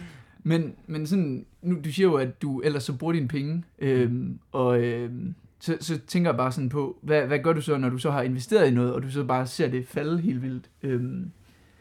men, 0.42 0.72
men 0.86 1.06
sådan, 1.06 1.46
nu, 1.62 1.76
du 1.84 1.92
siger 1.92 2.06
jo, 2.08 2.14
at 2.14 2.42
du 2.42 2.60
ellers 2.60 2.82
så 2.84 2.92
bruger 2.96 3.12
dine 3.12 3.28
penge, 3.28 3.64
øhm, 3.78 4.38
og 4.52 4.82
øhm, 4.84 5.34
så, 5.60 5.76
så 5.80 5.98
tænker 6.06 6.30
jeg 6.30 6.36
bare 6.36 6.52
sådan 6.52 6.68
på, 6.68 6.98
hvad, 7.02 7.26
hvad 7.26 7.38
gør 7.38 7.52
du 7.52 7.60
så, 7.60 7.76
når 7.78 7.88
du 7.88 7.98
så 7.98 8.10
har 8.10 8.22
investeret 8.22 8.68
i 8.70 8.74
noget, 8.74 8.92
og 8.92 9.02
du 9.02 9.10
så 9.10 9.24
bare 9.24 9.46
ser 9.46 9.68
det 9.68 9.86
falde 9.88 10.20
helt 10.20 10.42
vildt? 10.42 10.70
Øhm, 10.82 11.30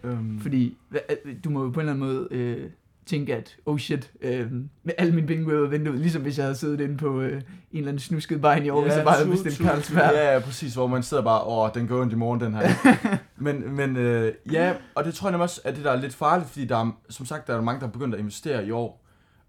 øhm, 0.03 0.39
fordi 0.39 0.77
hvad, 0.89 0.99
du 1.43 1.49
må 1.49 1.63
jo 1.63 1.69
på 1.69 1.79
en 1.79 1.89
eller 1.89 1.93
anden 1.93 2.07
måde 2.07 2.27
øh, 2.31 2.69
tænke, 3.05 3.35
at 3.35 3.55
oh 3.65 3.79
shit, 3.79 4.11
øh, 4.21 4.51
med 4.83 4.93
alle 4.97 5.13
mine 5.15 5.27
penge 5.27 5.45
går 5.45 5.51
ud 5.51 5.63
af 5.63 5.71
vinduet, 5.71 5.99
ligesom 5.99 6.21
hvis 6.21 6.37
jeg 6.37 6.45
havde 6.45 6.55
siddet 6.55 6.79
inde 6.81 6.97
på 6.97 7.21
øh, 7.21 7.31
en 7.33 7.41
eller 7.71 7.87
anden 7.87 7.99
snusket 7.99 8.41
bejen 8.41 8.65
i 8.65 8.69
år, 8.69 8.81
hvis 8.81 8.93
jeg 8.93 9.03
bare 9.05 9.15
havde 9.15 9.29
bestilt 9.29 9.57
Carlsberg. 9.57 10.11
Ja, 10.13 10.33
ja, 10.33 10.39
præcis, 10.39 10.73
hvor 10.73 10.87
man 10.87 11.03
sidder 11.03 11.23
bare, 11.23 11.43
åh, 11.43 11.69
den 11.73 11.87
går 11.87 12.01
ondt 12.01 12.13
i 12.13 12.15
morgen, 12.15 12.39
den 12.39 12.53
her. 12.53 12.69
men 13.37 13.75
men 13.75 13.97
øh, 13.97 14.33
ja, 14.51 14.73
og 14.95 15.03
det 15.05 15.13
tror 15.13 15.27
jeg 15.27 15.31
nemlig 15.31 15.43
også, 15.43 15.61
at 15.63 15.75
det 15.75 15.83
der 15.83 15.91
er 15.91 16.01
lidt 16.01 16.13
farligt, 16.15 16.49
fordi 16.49 16.65
der 16.65 16.77
er, 16.77 16.91
som 17.09 17.25
sagt, 17.25 17.47
der 17.47 17.55
er 17.57 17.61
mange, 17.61 17.79
der 17.81 17.87
er 17.87 17.91
begyndt 17.91 18.13
at 18.15 18.19
investere 18.19 18.65
i 18.65 18.71
år. 18.71 19.05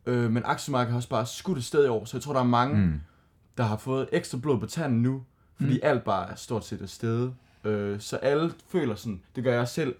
Øh, 0.06 0.30
men 0.30 0.42
aktiemarkedet 0.46 0.90
har 0.92 0.96
også 0.96 1.08
bare 1.08 1.26
skudt 1.26 1.58
et 1.58 1.64
sted 1.64 1.84
i 1.84 1.88
år, 1.88 2.04
så 2.04 2.16
jeg 2.16 2.22
tror, 2.22 2.32
der 2.32 2.40
er 2.40 2.44
mange, 2.44 2.86
mm. 2.86 2.92
Der 3.56 3.62
har 3.64 3.76
fået 3.76 4.08
ekstra 4.12 4.38
blod 4.38 4.60
på 4.60 4.66
tanden 4.66 5.02
nu, 5.02 5.22
fordi 5.56 5.70
Mm. 5.72 5.74
mm. 5.74 5.80
alt 5.82 6.04
bare 6.04 6.30
er 6.30 6.34
stort 6.34 6.64
set 6.64 6.80
et 6.80 6.90
sted. 6.90 7.30
Øh, 7.64 8.00
så 8.00 8.16
alle 8.16 8.52
føler 8.68 8.94
sådan, 8.94 9.20
det 9.36 9.44
gør 9.44 9.54
jeg 9.54 9.68
selv, 9.68 9.94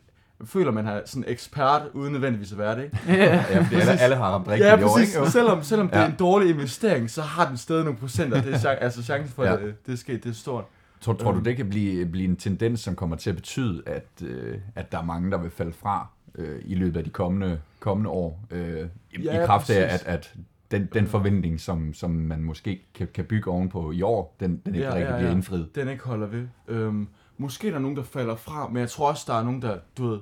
føler 0.44 0.70
man 0.70 0.84
har 0.84 1.02
sådan 1.04 1.24
ekspert, 1.26 1.82
uden 1.92 2.12
nødvendigvis 2.12 2.52
at 2.52 2.58
være 2.58 2.76
det, 2.76 2.84
ikke? 2.84 2.96
Ja. 3.22 3.44
Ja, 3.50 3.60
fordi 3.62 3.74
alle, 3.74 4.00
alle 4.00 4.16
har 4.16 4.24
ramt 4.24 4.48
rigtigt 4.48 4.66
Ja, 4.68 4.78
i 4.78 4.82
år, 4.82 4.98
ikke? 4.98 5.30
Selvom, 5.30 5.62
selvom 5.62 5.88
det 5.88 5.96
er 5.96 6.00
Ja. 6.00 6.06
en 6.08 6.14
dårlig 6.18 6.50
investering, 6.50 7.10
så 7.10 7.22
har 7.22 7.48
den 7.48 7.56
stadig 7.56 7.84
nogle 7.84 7.98
procenter. 7.98 8.42
Det 8.42 8.54
er 8.64 8.68
altså 8.70 9.02
chancen 9.02 9.34
for, 9.34 9.44
Ja. 9.44 9.52
at 9.54 9.60
det, 9.62 9.86
det 9.86 9.92
er 9.92 9.96
sket, 9.96 10.24
det 10.24 10.30
er 10.30 10.34
stort. 10.34 10.64
Tror, 11.00 11.12
tror 11.12 11.30
du, 11.30 11.36
Øhm. 11.36 11.44
det 11.44 11.56
kan 11.56 11.70
blive, 11.70 12.06
blive 12.06 12.24
en 12.28 12.36
tendens, 12.36 12.80
som 12.80 12.96
kommer 12.96 13.16
til 13.16 13.30
at 13.30 13.36
betyde, 13.36 13.82
at, 13.86 14.06
øh, 14.22 14.58
at 14.74 14.92
der 14.92 14.98
er 14.98 15.02
mange, 15.04 15.30
der 15.30 15.38
vil 15.38 15.50
falde 15.50 15.72
fra 15.72 16.06
øh, 16.34 16.58
i 16.64 16.74
løbet 16.74 16.96
af 16.96 17.04
de 17.04 17.10
kommende, 17.10 17.58
kommende 17.80 18.10
år, 18.10 18.40
øh, 18.50 18.86
i, 19.10 19.22
Ja, 19.22 19.42
i 19.42 19.46
kraft 19.46 19.70
af, 19.70 19.94
at, 19.94 20.02
at 20.06 20.34
den, 20.70 20.88
den 20.94 21.06
forventning, 21.06 21.60
som, 21.60 21.94
som 21.94 22.10
man 22.10 22.42
måske 22.42 22.82
kan, 22.94 23.08
kan 23.14 23.24
bygge 23.24 23.50
ovenpå 23.50 23.90
i 23.92 24.02
år, 24.02 24.36
den, 24.40 24.60
den 24.66 24.74
ikke 24.74 24.86
Ja, 24.86 24.90
ja, 24.90 24.96
rigtig 24.96 25.10
ja, 25.10 25.16
bliver 25.16 25.28
ja. 25.30 25.34
indfriet. 25.34 25.74
Den 25.74 25.88
ikke 25.88 26.04
holder 26.04 26.26
ved. 26.26 26.46
Øhm, 26.68 27.08
måske 27.38 27.68
er 27.68 27.72
der 27.72 27.78
nogen, 27.78 27.96
der 27.96 28.02
falder 28.02 28.36
fra, 28.36 28.68
men 28.68 28.76
jeg 28.80 28.88
tror 28.90 29.08
også, 29.10 29.24
der 29.26 29.34
er 29.34 29.44
nogen, 29.44 29.62
der, 29.62 29.76
du 29.98 30.08
ved, 30.08 30.18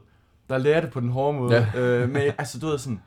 der 0.50 0.58
lærer 0.58 0.80
det 0.80 0.90
på 0.90 1.00
den 1.00 1.08
hårde 1.10 1.38
måde. 1.38 1.54
Ja. 1.74 1.80
Øh, 1.80 2.08
men 2.10 2.22
altså, 2.38 2.58
du 2.58 2.66
ved 2.66 2.78
sådan, 2.78 3.02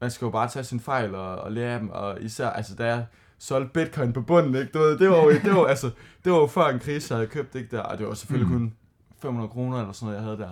man 0.00 0.10
skal 0.10 0.24
jo 0.26 0.30
bare 0.30 0.48
tage 0.48 0.64
sin 0.64 0.80
fejl 0.80 1.14
og, 1.14 1.36
og 1.36 1.52
lære 1.52 1.78
dem, 1.78 1.90
og 1.90 2.20
især, 2.22 2.48
altså 2.50 2.74
der 2.74 2.84
er 2.84 3.04
solgte 3.38 3.70
bitcoin 3.72 4.12
på 4.12 4.20
bunden, 4.20 4.54
ikke? 4.54 4.70
Du 4.74 4.78
ved, 4.78 4.98
det 4.98 5.10
var 5.10 5.16
jo, 5.16 5.30
det 5.30 5.54
var, 5.54 5.64
altså, 5.66 5.90
det 6.24 6.32
var 6.32 6.38
jo 6.38 6.46
før 6.46 6.66
en 6.66 6.78
krise, 6.78 7.14
jeg 7.14 7.18
havde 7.18 7.28
købt, 7.30 7.54
ikke? 7.54 7.76
Der, 7.76 7.82
og 7.82 7.98
det 7.98 8.06
var 8.06 8.14
selvfølgelig 8.14 8.52
Mm. 8.52 8.58
kun 8.58 8.74
500 9.22 9.48
kroner 9.48 9.78
eller 9.80 9.92
sådan 9.92 10.06
noget, 10.06 10.16
jeg 10.16 10.24
havde 10.24 10.38
der. 10.38 10.50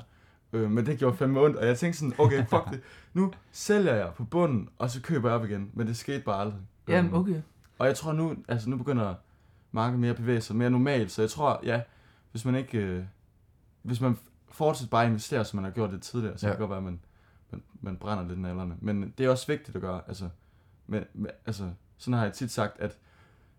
Øh, 0.53 0.71
men 0.71 0.87
det 0.87 0.99
gjorde 0.99 1.17
fandme 1.17 1.41
ondt, 1.41 1.57
og 1.57 1.67
jeg 1.67 1.79
tænkte 1.79 1.99
sådan, 1.99 2.15
okay, 2.19 2.47
fuck 2.47 2.71
det. 2.71 2.81
Nu 3.15 3.33
sælger 3.53 3.95
jeg 3.95 4.09
på 4.17 4.25
bunden, 4.25 4.69
og 4.79 4.91
så 4.91 5.03
køber 5.03 5.29
jeg 5.29 5.39
op 5.39 5.45
igen. 5.45 5.71
Men 5.75 5.87
det 5.87 5.97
skete 5.97 6.21
bare 6.21 6.41
aldrig. 6.41 6.61
Jamen, 6.89 7.11
Øhm, 7.11 7.21
okay. 7.21 7.41
Og 7.79 7.87
jeg 7.87 7.97
tror 7.97 8.13
nu, 8.13 8.35
altså 8.49 8.71
nu 8.71 8.77
begynder 8.77 9.15
markedet 9.73 10.01
mere 10.01 10.11
at 10.11 10.17
bevæge 10.17 10.41
sig 10.41 10.57
mere 10.57 10.71
normalt, 10.71 11.11
så 11.13 11.23
jeg 11.23 11.31
tror, 11.31 11.61
ja, 11.65 11.81
hvis 12.31 12.45
man 12.45 12.55
ikke, 12.55 12.79
øh, 12.79 13.03
hvis 13.83 14.01
man 14.01 14.19
fortsætter 14.51 14.91
bare 14.91 15.03
at 15.05 15.09
investere, 15.09 15.45
som 15.45 15.57
man 15.57 15.65
har 15.65 15.71
gjort 15.71 15.91
det 15.91 16.03
tidligere, 16.03 16.39
så 16.39 16.47
Ja. 16.47 16.51
ja. 16.51 16.57
kan 16.57 16.61
det 16.63 16.69
godt 16.69 16.71
være, 16.71 16.79
at 16.79 16.85
man, 16.85 17.01
man, 17.51 17.63
man 17.81 17.97
brænder 17.97 18.29
lidt 18.29 18.41
nallerne. 18.41 18.75
Men 18.81 19.15
det 19.19 19.27
er 19.27 19.31
også 19.31 19.47
vigtigt 19.47 19.77
at 19.77 19.83
gøre, 19.83 20.01
altså, 20.09 20.29
men, 20.87 21.05
men, 21.15 21.31
altså, 21.47 21.65
sådan 21.99 22.15
har 22.15 22.25
jeg 22.25 22.33
tit 22.33 22.51
sagt, 22.51 22.81
at 22.81 22.97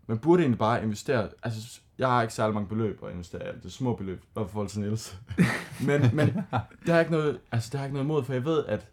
man 0.07 0.17
burde 0.17 0.41
egentlig 0.43 0.59
bare 0.59 0.83
investere, 0.83 1.29
altså, 1.43 1.79
jeg 1.97 2.07
har 2.07 2.21
ikke 2.21 2.33
særlig 2.33 2.53
mange 2.53 2.69
beløb 2.69 3.03
at 3.03 3.11
investere 3.11 3.41
i, 3.41 3.57
det 3.57 3.65
er 3.65 3.69
små 3.69 3.95
beløb, 3.95 4.23
bare 4.35 4.47
for 4.47 4.65
til 4.65 4.79
Niels. 4.79 5.17
men, 5.87 6.01
men 6.13 6.27
det 6.27 6.43
har 6.51 6.67
jeg 6.85 6.99
ikke 6.99 7.11
noget, 7.11 7.39
altså, 7.51 7.69
det 7.71 7.79
har 7.79 7.85
jeg 7.85 7.87
ikke 7.89 7.93
noget 7.93 8.05
imod, 8.05 8.23
for 8.23 8.33
jeg 8.33 8.45
ved, 8.45 8.65
at, 8.65 8.87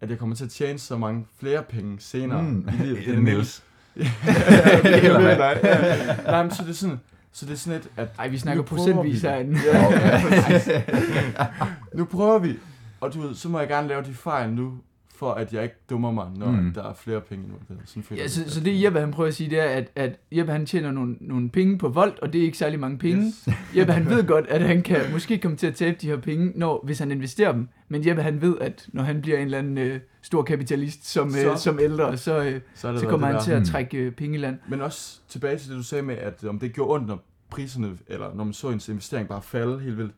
at 0.00 0.10
jeg 0.10 0.18
kommer 0.18 0.36
til 0.36 0.44
at 0.44 0.50
tjene 0.50 0.78
så 0.78 0.98
mange 0.98 1.26
flere 1.38 1.62
penge 1.62 2.00
senere 2.00 2.42
Mm. 2.42 2.68
i 2.68 2.72
livet. 2.82 2.98
Det 3.06 3.14
er 3.16 3.20
Niels. 3.20 3.62
Nej, 3.94 5.60
ja. 5.64 6.16
nej, 6.24 6.42
men 6.42 6.50
så 6.52 6.62
det 6.62 6.70
er 6.70 6.74
sådan, 6.74 7.00
så 7.32 7.46
det 7.46 7.52
er 7.52 7.56
sådan 7.56 7.80
et, 7.80 7.88
at 7.96 8.08
Ej, 8.18 8.28
vi 8.28 8.38
snakker 8.38 8.62
procentvis 8.62 9.22
vi. 9.22 9.28
herinde. 9.28 9.58
nu 11.98 12.04
prøver 12.04 12.38
vi, 12.38 12.58
og 13.00 13.14
du 13.14 13.20
ved, 13.20 13.34
så 13.34 13.48
må 13.48 13.58
jeg 13.58 13.68
gerne 13.68 13.88
lave 13.88 14.02
de 14.02 14.14
fejl 14.14 14.50
nu, 14.50 14.72
for 15.14 15.32
at 15.32 15.52
jeg 15.52 15.62
ikke 15.62 15.74
dummer 15.90 16.10
mig, 16.12 16.26
når 16.36 16.50
Mm. 16.50 16.72
der 16.74 16.82
er 16.90 16.94
flere 16.94 17.20
penge 17.20 17.44
nu. 17.48 17.54
Sådan 17.84 18.02
føler 18.02 18.22
Ja, 18.22 18.28
så, 18.28 18.44
det. 18.44 18.52
så 18.52 18.60
det 18.60 18.82
Jeppe 18.84 19.00
han 19.00 19.10
prøver 19.10 19.28
at 19.28 19.34
sige, 19.34 19.50
det 19.50 19.58
er, 19.60 19.64
at, 19.64 19.90
at 19.96 20.18
Jeppe 20.32 20.52
han 20.52 20.66
tjener 20.66 20.90
nogle, 20.92 21.16
nogle 21.20 21.50
penge 21.50 21.78
på 21.78 21.88
Volt, 21.88 22.18
og 22.18 22.32
det 22.32 22.38
er 22.40 22.42
ikke 22.44 22.58
særlig 22.58 22.80
mange 22.80 22.98
penge. 22.98 23.22
Yes. 23.26 23.48
Jeppe 23.76 23.92
han 23.92 24.06
ved 24.10 24.26
godt, 24.26 24.46
at 24.46 24.60
han 24.62 24.82
kan 24.82 25.00
måske 25.12 25.38
komme 25.38 25.56
til 25.56 25.66
at 25.66 25.74
tabe 25.74 25.96
de 26.00 26.06
her 26.06 26.16
penge, 26.16 26.52
når, 26.54 26.80
hvis 26.84 26.98
han 26.98 27.10
investerer 27.10 27.52
dem. 27.52 27.68
Men 27.88 28.06
Jeppe 28.06 28.22
han 28.22 28.40
ved, 28.42 28.56
at 28.60 28.86
når 28.92 29.02
han 29.02 29.22
bliver 29.22 29.38
en 29.38 29.44
eller 29.44 29.58
anden 29.58 29.78
øh, 29.78 30.00
stor 30.22 30.42
kapitalist 30.42 31.06
som, 31.10 31.28
øh, 31.28 31.34
Så- 31.34 31.56
som 31.56 31.78
ældre, 31.80 32.16
så, 32.16 32.42
øh, 32.44 32.60
Så, 32.74 32.98
så 32.98 33.06
kommer 33.06 33.26
han 33.26 33.36
der. 33.36 33.42
til 33.42 33.52
at 33.52 33.64
trække 33.66 33.98
øh, 33.98 34.12
penge 34.12 34.34
i 34.38 34.40
land. 34.40 34.58
Men 34.68 34.80
også 34.80 35.18
tilbage 35.28 35.58
til 35.58 35.68
det, 35.70 35.76
du 35.78 35.82
sagde 35.82 36.02
med, 36.02 36.14
at 36.16 36.44
om 36.44 36.58
det 36.58 36.72
gjorde 36.72 36.94
ondt, 36.94 37.06
når 37.08 37.24
priserne, 37.50 37.98
eller 38.06 38.34
når 38.34 38.44
man 38.44 38.52
så 38.52 38.70
ens 38.70 38.88
investering 38.88 39.28
bare 39.28 39.42
falde 39.42 39.80
helt 39.80 39.98
vildt. 39.98 40.12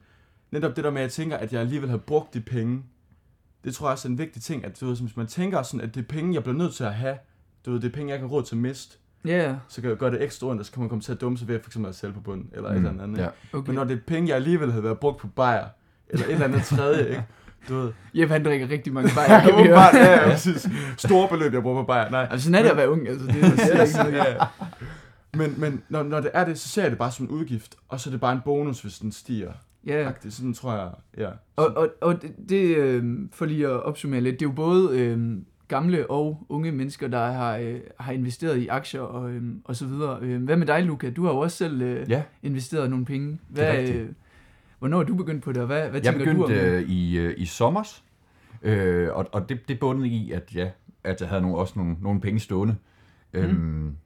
Netop 0.50 0.76
det 0.76 0.84
der 0.84 0.90
med, 0.90 0.98
at 1.00 1.02
jeg 1.02 1.12
tænker, 1.12 1.36
at 1.36 1.52
jeg 1.52 1.60
alligevel 1.60 1.90
har 1.90 1.96
brugt 1.96 2.34
de 2.34 2.40
penge, 2.40 2.82
det 3.64 3.74
tror 3.74 3.86
jeg 3.86 3.92
også 3.92 4.08
er 4.08 4.10
en 4.10 4.18
vigtig 4.18 4.42
ting, 4.42 4.64
at 4.64 4.80
du 4.80 4.86
ved, 4.86 4.96
hvis 4.96 5.16
man 5.16 5.26
tænker 5.26 5.62
sådan, 5.62 5.80
at 5.80 5.94
det 5.94 6.00
er 6.00 6.06
penge, 6.08 6.34
jeg 6.34 6.42
bliver 6.42 6.56
nødt 6.56 6.74
til 6.74 6.84
at 6.84 6.94
have, 6.94 7.18
du 7.66 7.72
ved, 7.72 7.80
det 7.80 7.88
er 7.88 7.92
penge, 7.92 8.12
jeg 8.12 8.20
har 8.20 8.26
råd 8.26 8.42
til 8.42 8.54
at 8.54 8.60
miste, 8.60 8.98
Ja, 9.26 9.48
ja. 9.48 9.54
så 9.68 9.80
kan 9.80 9.90
jeg 9.90 9.98
gøre 9.98 10.10
det 10.10 10.22
ekstra 10.22 10.46
ondt, 10.46 10.60
og 10.60 10.66
så 10.66 10.72
kan 10.72 10.80
man 10.80 10.88
komme 10.88 11.02
til 11.02 11.12
at 11.12 11.20
dumme 11.20 11.38
sig 11.38 11.48
ved 11.48 11.54
at 11.54 11.62
for 11.62 11.68
eksempel 11.68 11.88
at 11.88 11.94
sælge 11.94 12.14
på 12.14 12.20
bunden, 12.20 12.50
eller 12.52 12.72
mm. 12.72 12.84
et 12.84 12.90
eller 12.90 13.02
andet. 13.02 13.18
Ja. 13.18 13.28
Okay. 13.52 13.66
Men 13.66 13.74
når 13.74 13.84
det 13.84 13.96
er 13.96 14.00
penge, 14.06 14.28
jeg 14.28 14.36
alligevel 14.36 14.70
havde 14.70 14.84
været 14.84 14.98
brugt 14.98 15.18
på 15.18 15.26
bajer, 15.26 15.66
eller 16.08 16.26
et 16.26 16.32
eller 16.32 16.44
andet 16.44 16.64
tredje, 16.64 17.08
ikke? 17.10 17.24
Du 17.68 17.74
ved. 17.74 17.92
Jeppe 18.14 18.32
han 18.32 18.44
drikker 18.44 18.70
rigtig 18.70 18.92
mange 18.92 19.10
bajer, 19.16 19.40
kan. 19.40 19.54
Åbenbart, 19.54 19.94
ja, 19.94 20.12
ja, 20.12 20.28
præcis. 20.30 20.68
Store 20.98 21.28
beløb, 21.28 21.52
jeg 21.54 21.62
bruger 21.62 21.82
på 21.82 21.86
bajer. 21.86 22.10
Nej. 22.10 22.28
Altså 22.30 22.44
sådan 22.44 22.54
er 22.54 22.62
det 22.62 22.70
at 22.70 22.76
være 22.76 22.90
ung, 22.90 23.08
altså 23.08 23.26
det 23.26 23.42
er 23.44 23.82
ikke 23.82 23.98
noget. 23.98 24.14
ja. 24.14 24.34
Men, 25.34 25.54
men 25.60 25.82
når, 25.88 26.02
når 26.02 26.20
det 26.20 26.30
er 26.34 26.44
det, 26.44 26.58
så 26.58 26.68
ser 26.68 26.82
jeg 26.82 26.90
det 26.90 26.98
bare 26.98 27.12
som 27.12 27.26
en 27.26 27.30
udgift, 27.30 27.76
og 27.88 28.00
så 28.00 28.10
er 28.10 28.10
det 28.10 28.20
bare 28.20 28.32
en 28.32 28.40
bonus, 28.44 28.80
hvis 28.80 28.98
den 28.98 29.12
stiger. 29.12 29.52
Ja. 29.86 30.02
Ja. 30.02 30.10
Sådan 30.30 30.54
tror 30.54 30.72
jeg, 30.74 30.90
ja. 31.18 31.28
Og, 31.56 31.66
og, 31.76 31.88
og 32.00 32.22
det, 32.22 32.34
det 32.48 32.76
øh, 32.76 33.04
for 33.32 33.44
lige 33.44 33.66
at 33.66 33.82
opsummere 33.82 34.20
lidt, 34.20 34.40
det 34.40 34.46
er 34.46 34.50
jo 34.50 34.54
både 34.54 34.98
øh, 35.00 35.36
gamle 35.68 36.10
og 36.10 36.46
unge 36.48 36.72
mennesker, 36.72 37.08
der 37.08 37.26
har, 37.26 37.56
øh, 37.56 37.80
har 38.00 38.12
investeret 38.12 38.56
i 38.58 38.66
aktier 38.68 39.00
og, 39.00 39.30
øh, 39.32 39.42
og 39.64 39.76
så 39.76 39.86
videre. 39.86 40.18
Øh, 40.22 40.42
hvad 40.44 40.56
med 40.56 40.66
dig, 40.66 40.82
Luca? 40.84 41.10
Du 41.10 41.24
har 41.24 41.32
jo 41.32 41.38
også 41.38 41.56
selv 41.56 41.82
øh, 41.82 42.10
Ja, 42.10 42.22
investeret 42.42 42.90
nogle 42.90 43.04
penge. 43.04 43.32
er 43.32 43.36
Hvad, 43.48 43.72
rigtigt. 43.78 43.98
øh, 43.98 44.08
hvornår 44.78 45.00
er 45.00 45.04
du 45.04 45.14
begyndt 45.14 45.42
på 45.42 45.52
det, 45.52 45.60
og 45.60 45.66
hvad, 45.66 45.88
hvad 45.90 46.00
jeg 46.04 46.12
tænker 46.14 46.24
du 46.32 46.42
om 46.42 46.48
begyndte 46.48 46.76
det? 46.76 46.82
øh, 46.82 46.90
i, 46.90 47.18
øh, 47.18 47.34
i 47.36 47.44
sommers, 47.44 48.04
øh, 48.62 49.08
og, 49.12 49.26
og 49.32 49.48
det, 49.48 49.68
det 49.68 49.80
bundede 49.80 50.08
i, 50.08 50.32
at, 50.32 50.54
ja, 50.54 50.70
at 51.04 51.20
jeg 51.20 51.28
havde 51.28 51.42
nogle, 51.42 51.56
også 51.56 51.72
nogle, 51.76 51.96
nogle 52.02 52.20
penge 52.20 52.40
stående. 52.40 52.76
Mhm. 53.34 53.42
Øhm, 53.42 53.96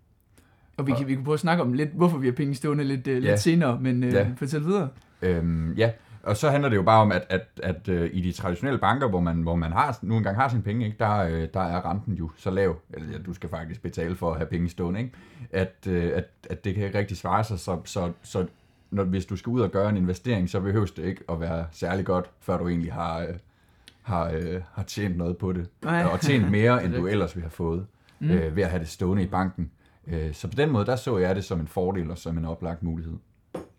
Og 0.77 0.87
vi 0.87 0.93
kan, 0.93 1.09
vi 1.09 1.15
kan 1.15 1.25
prøve 1.25 1.35
at 1.35 1.41
snakke 1.41 1.63
om 1.63 1.73
lidt, 1.73 1.91
hvorfor 1.95 2.19
vi 2.19 2.27
har 2.27 2.33
penge 2.33 2.55
stående 2.55 2.85
lidt, 2.85 3.07
øh, 3.09 3.25
Ja. 3.25 3.31
lidt 3.31 3.41
senere, 3.41 3.81
men 3.81 4.05
øh, 4.05 4.13
Ja. 4.13 4.27
fortæl 4.37 4.65
videre. 4.65 4.89
Øhm, 5.23 5.73
ja, 5.73 5.91
og 6.23 6.37
så 6.37 6.51
handler 6.51 6.69
det 6.69 6.77
jo 6.77 6.83
bare 6.83 7.01
om, 7.01 7.13
at, 7.13 7.27
at, 7.29 7.47
at 7.63 7.89
øh, 7.89 8.11
i 8.13 8.21
de 8.21 8.33
traditionelle 8.33 8.79
banker, 8.79 9.09
hvor 9.09 9.21
man, 9.21 9.43
hvor 9.43 9.57
man 9.57 9.73
har, 9.73 9.99
nu 10.03 10.17
engang 10.17 10.37
har 10.37 10.49
sine 10.49 10.63
penge, 10.63 10.87
ikke, 10.87 10.99
der, 10.99 11.19
øh, 11.19 11.49
der 11.55 11.61
er 11.61 11.91
renten 11.91 12.15
jo 12.15 12.31
så 12.37 12.51
lav, 12.51 12.77
eller 12.91 13.13
ja, 13.13 13.19
du 13.19 13.35
skal 13.35 13.51
faktisk 13.51 13.83
betale 13.83 14.17
for 14.17 14.31
at 14.31 14.37
have 14.37 14.47
penge 14.47 14.69
stående, 14.69 15.01
ikke? 15.01 15.13
At, 15.53 15.87
øh, 15.87 16.13
at, 16.15 16.25
at 16.51 16.65
det 16.65 16.75
kan 16.75 16.85
ikke 16.85 16.99
rigtig 16.99 17.17
svare 17.17 17.45
sig, 17.45 17.59
så, 17.59 17.81
så, 17.85 18.13
så 18.23 18.47
når, 18.91 19.05
hvis 19.05 19.27
du 19.27 19.37
skal 19.37 19.51
ud 19.51 19.61
og 19.61 19.71
gøre 19.71 19.89
en 19.89 19.97
investering, 19.97 20.51
så 20.51 20.61
behøves 20.61 20.91
det 20.91 21.05
ikke 21.05 21.25
at 21.29 21.41
være 21.41 21.67
særlig 21.71 22.05
godt, 22.05 22.31
før 22.41 22.59
du 22.59 22.69
egentlig 22.69 22.93
har, 22.93 23.21
øh, 23.21 23.35
har, 24.03 24.31
øh, 24.35 24.63
har 24.73 24.83
tjent 24.83 25.17
noget 25.17 25.37
på 25.37 25.53
det, 25.53 25.69
Nej. 25.83 26.05
og 26.05 26.21
tjent 26.21 26.51
mere, 26.59 26.85
end 26.85 26.93
du 26.93 27.07
ellers 27.07 27.37
ville 27.37 27.45
have 27.45 27.51
fået, 27.51 27.87
mm. 28.19 28.31
øh, 28.31 28.57
ved 28.57 28.63
at 28.63 28.71
have 28.71 28.81
det 28.81 28.89
stående 28.89 29.23
i 29.23 29.27
banken. 29.27 29.71
Øh, 30.07 30.35
så 30.35 30.49
på 30.49 30.55
den 30.55 30.71
måde, 30.71 30.87
der 30.87 30.97
så 30.97 31.19
jeg 31.19 31.37
det 31.37 31.45
som 31.45 31.61
en 31.61 31.67
fordel 31.67 32.11
og 32.11 32.19
som 32.19 32.39
en 32.39 32.45
oplagt 32.45 32.83
mulighed. 32.83 33.15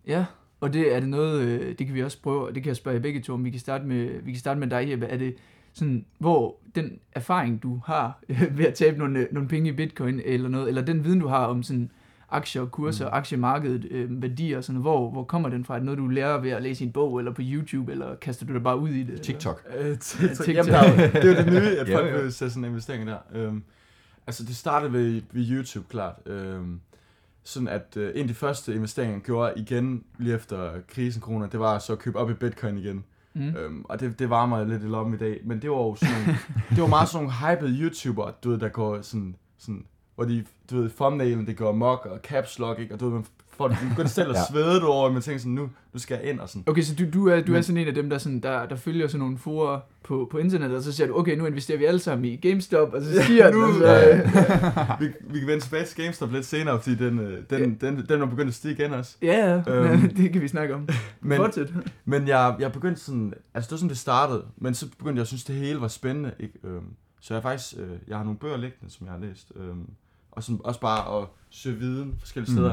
Ja, 0.08 0.26
og 0.62 0.74
det 0.74 0.96
er 0.96 1.00
det 1.00 1.10
noget, 1.10 1.42
øh, 1.42 1.76
det 1.80 1.88
kan 1.88 1.96
vi 1.96 2.04
også 2.04 2.22
prøve, 2.22 2.48
og 2.48 2.56
det 2.56 2.64
kan 2.64 2.68
jeg 2.68 2.76
spørge 2.76 2.96
jer 2.96 3.02
begge 3.02 3.22
to 3.22 3.34
om. 3.34 3.46
Vi 3.46 3.50
kan 3.50 3.60
starte 3.60 3.86
med, 3.86 4.22
vi 4.24 4.32
kan 4.32 4.40
starte 4.40 4.60
med 4.60 4.68
dig, 4.68 4.90
Jeppe. 4.92 5.06
Er 5.06 5.18
det 5.18 5.36
sådan, 5.74 6.06
hvor 6.18 6.60
den 6.76 7.00
erfaring, 7.12 7.64
du 7.64 7.82
har 7.86 8.20
øh, 8.30 8.44
ved 8.58 8.66
at 8.66 8.74
tabe 8.74 8.98
nogle, 8.98 9.28
nogle 9.32 9.50
penge 9.50 9.70
i 9.70 9.74
bitcoin 9.74 10.22
eller 10.26 10.50
noget, 10.50 10.68
eller 10.68 10.82
den 10.82 11.04
viden, 11.04 11.20
du 11.20 11.28
har 11.28 11.46
om 11.46 11.64
sådan 11.64 11.92
aktier, 12.32 12.66
kurser, 12.66 13.06
mm. 13.06 13.14
aktiemarkedet, 13.14 13.88
øh, 13.92 14.22
værdier 14.22 14.58
og 14.58 14.64
sådan 14.64 14.82
hvor, 14.82 15.12
hvor 15.12 15.24
kommer 15.24 15.50
den 15.50 15.66
fra? 15.66 15.74
Er 15.74 15.78
det 15.78 15.86
noget, 15.86 15.98
du 15.98 16.08
lærer 16.08 16.42
ved 16.42 16.52
at 16.52 16.64
læse 16.64 16.84
i 16.84 16.88
en 16.88 16.94
bog 16.94 17.20
eller 17.20 17.34
på 17.34 17.42
YouTube, 17.46 17.92
eller 17.92 18.16
kaster 18.16 18.46
du 18.46 18.54
dig 18.54 18.64
bare 18.64 18.80
ud 18.80 18.90
i 18.90 19.04
det? 19.04 19.22
TikTok. 19.22 19.64
Øh, 19.80 19.98
TikTok. 19.98 20.48
Jamen, 20.48 20.72
der 20.72 20.78
er 20.78 20.92
jo, 20.92 20.98
det 20.98 21.24
er 21.24 21.28
jo 21.28 21.36
det 21.36 21.54
nye, 21.54 21.78
at 21.80 21.90
Ja, 21.90 21.98
folk 21.98 22.08
ja. 22.08 22.22
vil 22.22 22.34
sætte 22.34 22.54
sådan 22.54 22.64
en 22.64 22.70
investering 22.70 23.08
der. 23.08 23.18
Øhm, 23.34 23.64
altså, 24.28 24.44
det 24.44 24.56
startede 24.56 24.94
ved, 24.94 25.22
ved 25.32 25.46
YouTube, 25.52 25.86
klart. 25.90 26.16
Øhm, 26.26 26.80
sådan 27.44 27.68
at 27.68 27.98
øh, 27.98 28.12
en 28.16 28.22
af 28.22 28.28
de 28.28 28.34
første 28.34 28.76
investeringer, 28.76 29.16
jeg 29.16 29.24
gjorde 29.24 29.54
igen 29.56 30.04
lige 30.18 30.36
efter 30.36 30.72
krisen 30.88 31.22
corona, 31.22 31.48
det 31.48 31.60
var 31.60 31.80
så 31.80 31.94
at 31.94 32.00
købe 32.00 32.20
op 32.20 32.30
i 32.30 32.34
bitcoin 32.34 32.78
igen. 32.78 33.06
Mm. 33.34 33.42
Mm. 33.42 33.56
Øhm, 33.56 33.86
og 33.90 34.00
det, 34.00 34.20
det 34.20 34.30
varmer 34.30 34.64
lidt 34.64 34.84
i 34.84 34.86
lommen 34.86 35.14
i 35.14 35.18
dag. 35.18 35.42
Men 35.44 35.62
det 35.62 35.70
var 35.70 35.78
jo 35.78 35.96
sådan 35.96 36.16
nogle, 36.16 36.40
det 36.70 36.82
var 36.82 36.88
meget 36.88 37.10
sådan 37.10 37.26
nogle 37.26 37.56
hypede 37.56 37.82
YouTubere, 37.82 38.34
du 38.44 38.50
ved, 38.50 38.58
der 38.58 38.70
går 38.70 39.02
sådan, 39.02 39.36
sådan 39.58 39.86
hvor 40.16 40.26
de, 40.26 40.46
du 40.70 40.76
ved, 40.76 40.90
thumbnailen, 40.90 41.48
det 41.48 41.58
går 41.58 41.72
mok 41.72 42.06
og 42.06 42.20
caps 42.24 42.60
lock, 42.60 42.80
ikke? 42.80 42.94
Og 42.94 43.00
du 43.00 43.06
ved, 43.06 43.14
man 43.14 43.26
får 43.60 43.68
man 43.68 43.78
begynder 43.90 44.10
selv 44.10 44.30
at 44.30 44.36
Ja. 44.36 44.42
svede 44.52 44.80
du 44.80 44.86
over, 44.88 45.08
og 45.08 45.14
man 45.14 45.22
tænker 45.22 45.40
sådan, 45.40 45.52
nu, 45.54 45.70
nu 45.94 46.00
skal 46.00 46.20
jeg 46.22 46.30
ind 46.32 46.40
og 46.40 46.50
sådan. 46.50 46.64
Okay, 46.68 46.82
så 46.82 46.96
du, 46.96 47.04
du, 47.14 47.28
er, 47.28 47.42
du 47.42 47.54
er 47.56 47.62
sådan 47.62 47.78
en 47.78 47.88
af 47.88 47.94
dem, 47.94 48.10
der, 48.10 48.18
sådan, 48.18 48.40
der, 48.40 48.66
der 48.66 48.76
følger 48.76 49.08
sådan 49.08 49.20
nogle 49.20 49.38
forer 49.38 49.80
på, 50.04 50.28
på 50.32 50.38
internettet, 50.38 50.78
og 50.78 50.84
så 50.84 50.92
siger 50.92 51.08
du, 51.08 51.18
okay, 51.20 51.38
nu 51.38 51.46
investerer 51.46 51.78
vi 51.78 51.86
alle 51.86 52.00
sammen 52.00 52.26
i 52.26 52.36
GameStop, 52.36 52.94
og 52.94 53.02
så 53.02 53.24
stiger 53.24 53.46
den, 53.52 53.60
nu- 53.60 53.66
og 53.66 53.74
så, 53.74 53.86
Ja, 53.86 54.18
øh, 54.18 54.30
vi, 55.02 55.08
vi 55.30 55.40
kan 55.40 55.48
vende 55.48 55.64
tilbage 55.64 55.86
til 55.86 56.04
GameStop 56.04 56.32
lidt 56.32 56.46
senere, 56.46 56.82
fordi 56.82 56.96
den, 56.96 57.20
øh, 57.20 57.44
den, 57.50 57.78
den, 57.82 58.06
den 58.10 58.22
er 58.22 58.26
begyndt 58.26 58.48
at 58.50 58.54
stige 58.56 58.74
igen 58.74 58.94
også. 58.94 59.16
ja, 59.22 59.62
ja, 59.68 59.74
Øhm, 59.74 60.10
det 60.18 60.34
kan 60.34 60.42
vi 60.42 60.48
snakke 60.48 60.76
om. 60.76 60.88
Men, 61.22 61.38
Fortsæt. 61.38 61.74
men 62.06 62.28
jeg, 62.28 62.56
jeg 62.60 62.72
begyndte 62.72 63.02
sådan, 63.02 63.34
altså 63.54 63.68
det 63.68 63.72
var 63.72 63.78
sådan, 63.78 63.90
det 63.90 63.98
startede, 63.98 64.44
men 64.58 64.74
så 64.74 64.88
begyndte 64.98 65.16
jeg 65.18 65.22
at 65.22 65.28
synes, 65.28 65.44
det 65.44 65.56
hele 65.56 65.82
var 65.82 65.88
spændende, 65.88 66.32
ikke? 66.40 66.54
Øhm, 66.64 66.84
så 67.22 67.34
jeg 67.34 67.44
faktisk, 67.44 67.74
øh, 67.80 67.88
jeg 68.08 68.18
har 68.18 68.24
nogle 68.24 68.40
bøger 68.40 68.58
liggende, 68.58 68.94
som 68.94 69.08
jeg 69.08 69.14
har 69.14 69.20
læst, 69.22 69.52
øhm, 69.56 69.86
og 70.32 70.44
sådan 70.44 70.60
også 70.64 70.80
bare 70.80 71.22
at 71.22 71.28
søge 71.50 71.78
viden 71.78 72.16
forskellige 72.20 72.60
Mm. 72.62 72.66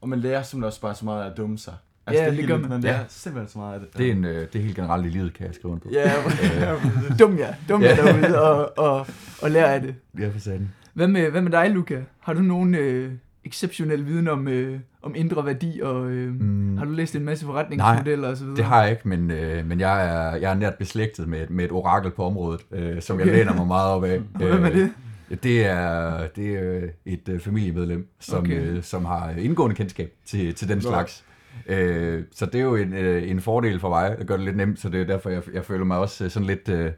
Og 0.00 0.08
man 0.08 0.18
lærer 0.20 0.42
simpelthen 0.42 0.64
også 0.66 0.80
bare 0.80 0.94
så 0.94 1.04
meget 1.04 1.22
af 1.24 1.30
at 1.30 1.36
dumme 1.36 1.58
sig. 1.58 1.74
Ja, 2.08 2.12
det, 2.12 2.22
er 2.22 2.30
det 2.30 2.46
gør 2.48 2.56
man. 2.58 2.68
man 2.68 2.80
lærer 2.80 2.98
Ja. 2.98 3.04
simpelthen 3.08 3.48
så 3.52 3.58
meget 3.58 3.74
af 3.74 3.80
det. 3.80 3.98
Det 3.98 4.08
er, 4.08 4.12
en, 4.12 4.24
øh, 4.24 4.46
det 4.52 4.58
er 4.58 4.62
helt 4.62 4.76
generelt 4.76 5.06
i 5.06 5.08
livet, 5.08 5.34
kan 5.34 5.46
jeg 5.46 5.54
skrive 5.54 5.80
på. 5.80 5.88
Ja, 5.92 6.12
ja. 6.60 6.74
Dum 7.18 7.38
jer, 7.38 7.54
dum 7.68 7.82
jer 7.82 7.94
derude, 7.96 8.40
og, 8.42 8.78
og, 8.78 9.06
og 9.42 9.50
lær 9.50 9.64
af 9.66 9.80
det. 9.80 9.94
Ja, 10.18 10.28
for 10.28 10.38
satan. 10.38 10.70
Hvad 10.94 11.08
med, 11.08 11.30
hvad 11.30 11.42
med 11.42 11.50
dig, 11.52 11.70
Luca? 11.70 12.00
Har 12.20 12.32
du 12.32 12.40
nogen 12.40 12.74
øh, 12.74 13.12
exceptionel 13.44 14.06
viden 14.06 14.28
om, 14.28 14.48
øh, 14.48 14.78
om 15.02 15.14
indre 15.16 15.46
værdi, 15.46 15.80
og 15.82 16.10
øh, 16.10 16.40
Mm, 16.40 16.76
har 16.78 16.84
du 16.84 16.90
læst 16.90 17.16
en 17.16 17.24
masse 17.24 17.44
forretningsmodeller 17.46 18.28
og 18.28 18.36
så 18.36 18.42
videre? 18.44 18.56
det 18.56 18.64
har 18.64 18.82
jeg 18.82 18.90
ikke, 18.90 19.08
men, 19.08 19.30
øh, 19.30 19.66
men 19.66 19.80
jeg, 19.80 20.06
er, 20.06 20.36
jeg 20.36 20.50
er 20.50 20.54
nært 20.54 20.74
beslægtet 20.74 21.28
med, 21.28 21.40
et- 21.42 21.50
med 21.50 21.64
et 21.64 21.72
orakel 21.72 22.10
på 22.10 22.24
området, 22.24 22.60
øh, 22.72 23.02
som 23.02 23.16
Okay. 23.16 23.26
jeg 23.26 23.34
læner 23.34 23.54
mig 23.54 23.66
meget 23.66 23.90
op 23.92 24.04
af. 24.04 24.18
Hvem 24.36 24.64
er 24.64 24.70
det? 24.70 24.90
Øh, 25.30 25.36
Det 25.42 25.66
er, 25.66 26.26
det 26.36 26.54
er 26.54 26.76
øh, 26.76 26.88
et 27.06 27.28
øh, 27.28 27.40
familiemedlem, 27.40 28.08
som, 28.20 28.38
Okay. 28.38 28.60
øh, 28.60 28.82
som 28.82 29.04
har 29.04 29.30
indgående 29.30 29.76
kendskab 29.76 30.12
til, 30.24 30.54
til 30.54 30.68
den 30.68 30.76
Nå. 30.76 30.80
slags. 30.82 31.24
Øh, 31.66 32.22
så 32.32 32.46
det 32.46 32.54
er 32.54 32.64
jo 32.64 32.76
en, 32.76 32.92
øh, 32.92 33.30
en 33.30 33.40
fordel 33.40 33.80
for 33.80 33.88
mig, 33.88 34.16
at 34.18 34.26
gøre 34.26 34.38
det 34.38 34.44
lidt 34.44 34.56
nemt, 34.56 34.80
så 34.80 34.88
det 34.88 35.00
er 35.00 35.04
derfor, 35.04 35.30
jeg, 35.30 35.42
jeg 35.54 35.64
føler 35.64 35.84
mig 35.84 35.98
også 35.98 36.24
øh, 36.24 36.30
sådan 36.30 36.46
lidt, 36.46 36.68
øh, 36.68 36.90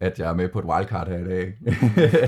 at 0.00 0.18
jeg 0.18 0.30
er 0.30 0.34
med 0.34 0.48
på 0.48 0.58
et 0.58 0.64
wildcard 0.64 1.08
her 1.08 1.18
i 1.18 1.24
dag. 1.24 1.54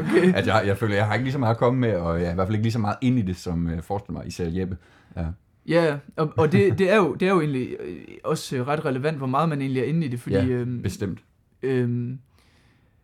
Okay. 0.00 0.34
at 0.34 0.46
jeg, 0.46 0.62
jeg 0.66 0.76
føler, 0.78 0.94
jeg 0.94 1.06
har 1.06 1.14
ikke 1.14 1.24
lige 1.24 1.32
så 1.32 1.38
meget 1.38 1.54
at 1.54 1.58
komme 1.58 1.80
med, 1.80 1.94
og 1.94 2.20
jeg 2.20 2.26
er 2.28 2.32
i 2.32 2.34
hvert 2.34 2.46
fald 2.46 2.54
ikke 2.54 2.62
lige 2.64 2.72
så 2.72 2.78
meget 2.78 2.96
ind 3.00 3.18
i 3.18 3.22
det, 3.22 3.36
som 3.36 3.70
jeg 3.70 3.84
forestiller 3.84 4.18
mig, 4.18 4.26
især 4.28 4.48
Jeppe. 4.48 4.76
Ja. 5.16 5.24
Ja, 5.68 5.96
og, 6.16 6.32
og 6.36 6.52
det, 6.52 6.78
det, 6.78 6.92
er 6.92 6.96
jo, 6.96 7.14
det 7.14 7.28
er 7.28 7.32
jo 7.32 7.40
egentlig 7.40 7.76
øh, 7.80 7.96
også 8.24 8.56
øh, 8.56 8.66
ret 8.68 8.84
relevant, 8.84 9.16
hvor 9.18 9.26
meget 9.26 9.48
man 9.48 9.60
egentlig 9.60 9.80
er 9.82 9.86
inde 9.86 10.06
i 10.06 10.08
det, 10.08 10.20
fordi 10.20 10.34
Ja, 10.36 10.44
øhm, 10.44 10.82
Bestemt. 10.82 11.18
øhm, 11.62 12.18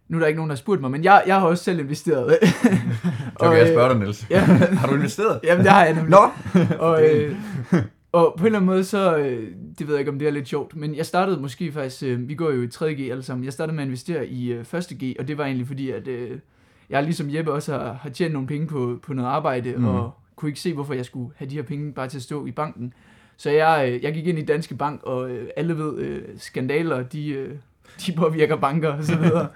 nu 0.09 0.17
er 0.17 0.21
der 0.21 0.27
ikke 0.27 0.37
nogen, 0.37 0.51
der 0.51 0.57
har 0.57 0.59
spurgt 0.59 0.81
mig, 0.81 0.91
men 0.91 1.05
jeg, 1.05 1.23
jeg 1.27 1.41
har 1.41 1.47
også 1.47 1.65
selv 1.65 1.81
investeret. 1.81 2.39
Så 3.41 3.49
vil 3.49 3.59
jeg 3.59 3.67
øh, 3.67 3.75
spørge 3.75 3.89
dig, 3.89 3.99
Niels. 3.99 4.27
ja. 4.31 4.41
Har 4.81 4.89
du 4.89 4.95
investeret? 4.95 5.41
Jamen, 5.45 5.65
det 5.65 5.73
har 5.73 5.85
jeg 5.85 5.95
nemlig. 5.95 6.11
Nå! 6.11 6.31
og, 6.87 7.05
øh, 7.05 7.37
og 8.13 8.35
på 8.39 8.43
en 8.43 8.47
eller 8.47 8.59
anden 8.59 8.67
måde, 8.67 8.85
så, 8.85 9.17
øh, 9.17 9.49
det 9.79 9.87
ved 9.87 9.95
jeg 9.95 9.99
ikke, 9.99 10.11
om 10.11 10.19
det 10.19 10.29
er 10.29 10.33
lidt 10.33 10.49
sjovt, 10.49 10.77
men 10.77 10.95
jeg 10.95 11.07
startede 11.07 11.41
måske 11.41 11.73
faktisk, 11.73 12.03
øh, 12.03 12.29
vi 12.29 12.35
går 12.35 12.51
jo 12.51 12.63
i 12.63 12.67
3G 12.75 13.11
alle 13.11 13.23
sammen, 13.23 13.45
jeg 13.45 13.53
startede 13.53 13.77
med 13.77 13.83
at 13.83 13.87
investere 13.87 14.27
i 14.27 14.53
øh, 14.53 14.65
1G, 14.75 15.15
og 15.19 15.29
det 15.29 15.39
var 15.39 15.45
egentlig 15.45 15.67
fordi, 15.67 15.91
at 15.91 16.09
øh, 16.09 16.39
jeg 16.91 17.03
ligesom 17.03 17.35
Jeppe 17.35 17.53
også 17.53 17.73
har, 17.73 17.93
har 17.93 18.11
tjent 18.11 18.33
nogle 18.33 18.49
penge 18.49 18.67
på, 18.67 18.99
på 19.03 19.15
noget 19.15 19.29
arbejde, 19.29 19.75
mm. 19.77 19.85
og 19.85 20.11
kunne 20.37 20.49
ikke 20.49 20.61
se, 20.61 20.75
hvorfor 20.75 20.95
jeg 20.95 21.05
skulle 21.05 21.31
have 21.37 21.51
de 21.51 21.55
her 21.55 21.63
penge 21.63 21.93
bare 21.93 22.09
til 22.09 22.19
at 22.19 22.23
stå 22.23 22.47
i 22.47 22.51
banken. 22.51 22.93
Så 23.37 23.51
jeg, 23.51 23.93
øh, 23.93 24.05
jeg 24.05 24.15
gik 24.15 24.27
ind 24.27 24.39
i 24.39 24.45
Danske 24.45 24.75
Bank, 24.75 25.03
og 25.03 25.31
øh, 25.31 25.49
alle 25.57 25.79
ved, 25.79 25.99
øh, 25.99 26.23
skandaler, 26.37 27.03
de, 27.03 27.29
øh, 27.29 27.57
de 28.07 28.13
påvirker 28.13 28.57
banker 28.57 28.89
og 28.89 29.05
så 29.05 29.19
videre. 29.19 29.49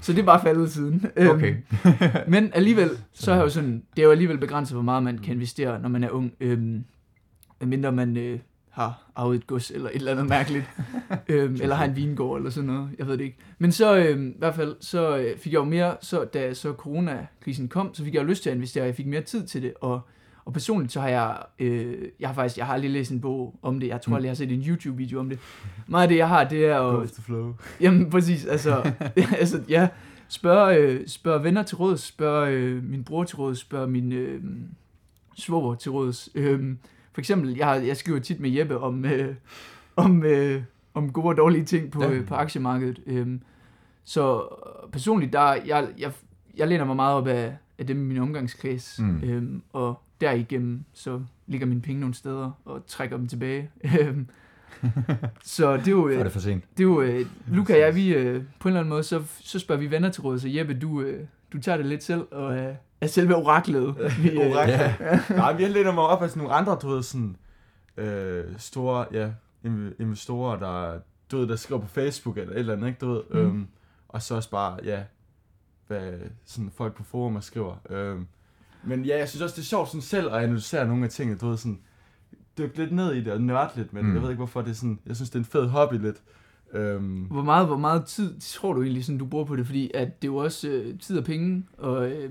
så 0.00 0.12
det 0.12 0.18
er 0.20 0.24
bare 0.24 0.42
faldet 0.42 0.72
siden. 0.72 1.06
Okay. 1.16 1.54
Øhm, 1.86 1.92
men 2.32 2.50
alligevel, 2.54 2.90
så 3.12 3.32
er 3.32 3.40
jo 3.40 3.48
sådan, 3.48 3.82
det 3.96 4.02
er 4.02 4.06
jo 4.06 4.10
alligevel 4.12 4.38
begrænset, 4.38 4.74
hvor 4.74 4.82
meget 4.82 5.02
man 5.02 5.18
kan 5.18 5.34
investere, 5.34 5.80
når 5.80 5.88
man 5.88 6.04
er 6.04 6.10
ung. 6.10 6.32
Øhm, 6.40 6.84
mindre 7.60 7.92
man 7.92 8.16
øh, 8.16 8.38
har 8.70 9.10
arvet 9.16 9.36
et 9.36 9.46
gods 9.46 9.70
eller 9.70 9.88
et 9.88 9.96
eller 9.96 10.12
andet 10.12 10.26
mærkeligt. 10.26 10.64
øhm, 11.28 11.54
eller 11.62 11.74
har 11.74 11.84
en 11.84 11.96
vingård 11.96 12.38
eller 12.38 12.50
sådan 12.50 12.66
noget. 12.70 12.90
Jeg 12.98 13.06
ved 13.06 13.18
det 13.18 13.24
ikke. 13.24 13.36
Men 13.58 13.72
så 13.72 13.96
øh, 13.96 14.26
i 14.26 14.32
hvert 14.38 14.54
fald, 14.54 14.76
så 14.80 15.16
øh, 15.16 15.38
fik 15.38 15.52
jeg 15.52 15.58
jo 15.58 15.64
mere, 15.64 15.96
så 16.00 16.24
da 16.24 16.54
så 16.54 16.72
coronakrisen 16.72 17.68
kom, 17.68 17.94
så 17.94 18.04
fik 18.04 18.14
jeg 18.14 18.22
jo 18.22 18.26
lyst 18.26 18.42
til 18.42 18.50
at 18.50 18.56
investere. 18.56 18.84
Jeg 18.84 18.94
fik 18.94 19.06
mere 19.06 19.20
tid 19.20 19.46
til 19.46 19.62
det, 19.62 19.74
og 19.80 20.00
og 20.44 20.52
personligt 20.52 20.92
så 20.92 21.00
har 21.00 21.08
jeg, 21.08 21.36
øh, 21.58 21.94
jeg 22.20 22.28
har 22.28 22.34
faktisk, 22.34 22.58
jeg 22.58 22.66
har 22.66 22.72
aldrig 22.74 22.90
læst 22.90 23.10
en 23.10 23.20
bog 23.20 23.58
om 23.62 23.80
det. 23.80 23.86
Jeg 23.88 24.00
tror 24.00 24.10
Mm. 24.10 24.14
aldrig, 24.14 24.26
jeg 24.26 24.30
har 24.30 24.34
set 24.36 24.52
en 24.52 24.60
YouTube-video 24.62 25.20
om 25.20 25.28
det. 25.28 25.38
Meget 25.86 26.02
af 26.02 26.08
det, 26.08 26.16
jeg 26.16 26.28
har, 26.28 26.44
det 26.44 26.66
er 26.66 26.98
with 27.00 27.12
the 27.12 27.22
flow. 27.22 27.54
Jamen 27.80 28.10
præcis, 28.10 28.44
altså, 28.46 28.92
altså 29.40 29.62
ja, 29.68 29.88
spørg, 30.28 30.78
øh, 30.78 31.06
spørg 31.06 31.44
venner 31.44 31.62
til 31.62 31.76
råds, 31.76 32.00
spørg 32.00 32.48
øh, 32.52 32.84
min 32.84 33.04
bror 33.04 33.24
til 33.24 33.36
råds, 33.36 33.58
spørg 33.58 33.88
min 33.90 34.12
øh, 34.12 34.42
svoger 35.36 35.74
til 35.74 35.90
råds. 35.90 36.28
Øh, 36.34 36.76
for 37.12 37.20
eksempel, 37.20 37.56
jeg, 37.56 37.66
har, 37.66 37.74
jeg 37.74 37.96
skriver 37.96 38.18
tit 38.18 38.40
med 38.40 38.50
Jeppe 38.50 38.78
om, 38.78 39.04
øh, 39.04 39.34
om, 39.96 40.24
øh, 40.24 40.62
om 40.94 41.12
gode 41.12 41.26
og 41.28 41.36
dårlige 41.36 41.64
ting 41.64 41.90
på, 41.90 42.02
Ja. 42.02 42.10
øh, 42.10 42.26
på 42.26 42.34
aktiemarkedet. 42.34 43.00
Øh, 43.06 43.26
så 44.04 44.42
personligt, 44.92 45.32
der, 45.32 45.54
jeg, 45.66 45.88
jeg, 45.98 46.12
jeg 46.56 46.68
læner 46.68 46.84
mig 46.84 46.96
meget 46.96 47.16
op 47.16 47.26
af, 47.26 47.56
af 47.78 47.86
dem 47.86 47.96
i 48.00 48.04
min 48.04 48.18
omgangskreds, 48.18 48.98
mm. 48.98 49.20
øh, 49.22 49.60
og 49.72 50.00
derigennem 50.22 50.84
så 50.92 51.20
ligger 51.46 51.66
mine 51.66 51.80
penge 51.82 52.00
nogle 52.00 52.14
steder 52.14 52.50
og 52.64 52.86
trækker 52.86 53.16
dem 53.16 53.26
tilbage. 53.26 53.70
Så 55.44 55.76
det 55.76 55.86
er 55.88 55.90
jo, 55.92 56.08
Så 56.08 56.14
er 56.14 56.18
øh, 56.18 56.24
det 56.24 56.32
for 56.32 56.40
sent. 56.40 56.64
det 56.78 56.80
er 56.84 56.88
jo, 56.88 57.00
øh, 57.00 57.26
Luca 57.48 57.72
og 57.74 57.80
jeg, 57.80 57.94
vi, 57.94 58.08
øh, 58.14 58.42
på 58.60 58.68
en 58.68 58.72
eller 58.72 58.80
anden 58.80 58.88
måde, 58.88 59.02
så, 59.02 59.22
så 59.40 59.58
spørger 59.58 59.80
vi 59.80 59.90
venner 59.90 60.10
til 60.10 60.22
råd, 60.22 60.38
så 60.38 60.48
Jeppe, 60.48 60.74
du, 60.78 61.00
øh, 61.00 61.26
du 61.52 61.58
tager 61.60 61.76
det 61.76 61.86
lidt 61.86 62.02
selv, 62.04 62.26
og 62.30 62.56
øh, 62.56 62.74
er 63.00 63.06
selve 63.06 63.34
oraklet. 63.36 63.96
Vi, 64.22 64.30
øh, 64.30 64.50
Oraklet. 64.50 64.78
Ja. 65.00 65.20
Nej, 65.36 65.52
vi 65.56 65.64
læner 65.64 65.92
mig 65.92 66.04
op 66.04 66.22
af 66.22 66.30
sådan 66.30 66.42
nogle 66.42 66.54
andre, 66.54 66.78
du 66.82 66.88
ved, 66.88 67.02
sådan 67.02 67.36
øh, 67.96 68.44
store, 68.58 69.06
ja, 69.12 69.30
inv- 69.66 69.94
investorer, 70.02 70.58
der, 70.58 70.98
du 71.30 71.38
ved, 71.38 71.48
der 71.48 71.56
skriver 71.56 71.80
på 71.80 71.88
Facebook 71.88 72.38
eller 72.38 72.52
et 72.52 72.58
eller 72.58 72.72
andet, 72.72 72.86
ikke, 72.88 72.98
du 73.00 73.08
ved, 73.12 73.22
Mm. 73.30 73.38
mm. 73.40 73.46
øhm, 73.46 73.66
og 74.08 74.22
så 74.22 74.34
også 74.34 74.50
bare, 74.50 74.78
ja, 74.84 75.02
hvad 75.86 76.12
sådan 76.44 76.70
folk 76.74 76.94
på 76.96 77.02
forumer 77.04 77.40
skriver. 77.40 77.76
Øhm, 77.90 78.26
men 78.84 79.04
ja, 79.04 79.18
jeg 79.18 79.28
synes 79.28 79.42
også, 79.42 79.54
det 79.56 79.62
er 79.62 79.66
sjovt 79.66 79.88
sådan 79.88 80.00
selv 80.02 80.26
at 80.34 80.42
analysere 80.42 80.86
nogle 80.86 81.04
af 81.04 81.10
tingene, 81.10 81.38
du 81.38 81.48
ved, 81.48 81.56
sådan, 81.56 81.78
dykke 82.58 82.78
lidt 82.78 82.92
ned 82.92 83.12
i 83.14 83.20
det 83.20 83.32
og 83.32 83.40
nørde 83.40 83.70
lidt, 83.76 83.92
men 83.92 84.02
Mm. 84.02 84.08
mm. 84.08 84.14
jeg 84.14 84.22
ved 84.22 84.30
ikke, 84.30 84.38
hvorfor 84.38 84.62
det 84.62 84.70
er 84.70 84.74
sådan, 84.74 84.98
jeg 85.06 85.16
synes, 85.16 85.30
det 85.30 85.34
er 85.36 85.40
en 85.40 85.44
fed 85.44 85.66
hobby 85.66 85.94
lidt. 85.94 86.16
Øhm, 86.74 87.26
Hvor 87.30 87.42
meget, 87.42 87.66
hvor 87.66 87.76
meget 87.76 88.04
tid 88.04 88.34
tror 88.40 88.72
du 88.72 88.82
egentlig, 88.82 89.04
sådan, 89.04 89.18
du 89.18 89.26
bruger 89.26 89.44
på 89.44 89.56
det? 89.56 89.66
Fordi 89.66 89.90
at 89.94 90.22
det 90.22 90.28
er 90.28 90.32
jo 90.32 90.36
også 90.36 90.68
øh, 90.68 90.98
tid 90.98 91.18
og 91.18 91.24
penge, 91.24 91.64
og 91.78 92.10
øh, 92.10 92.30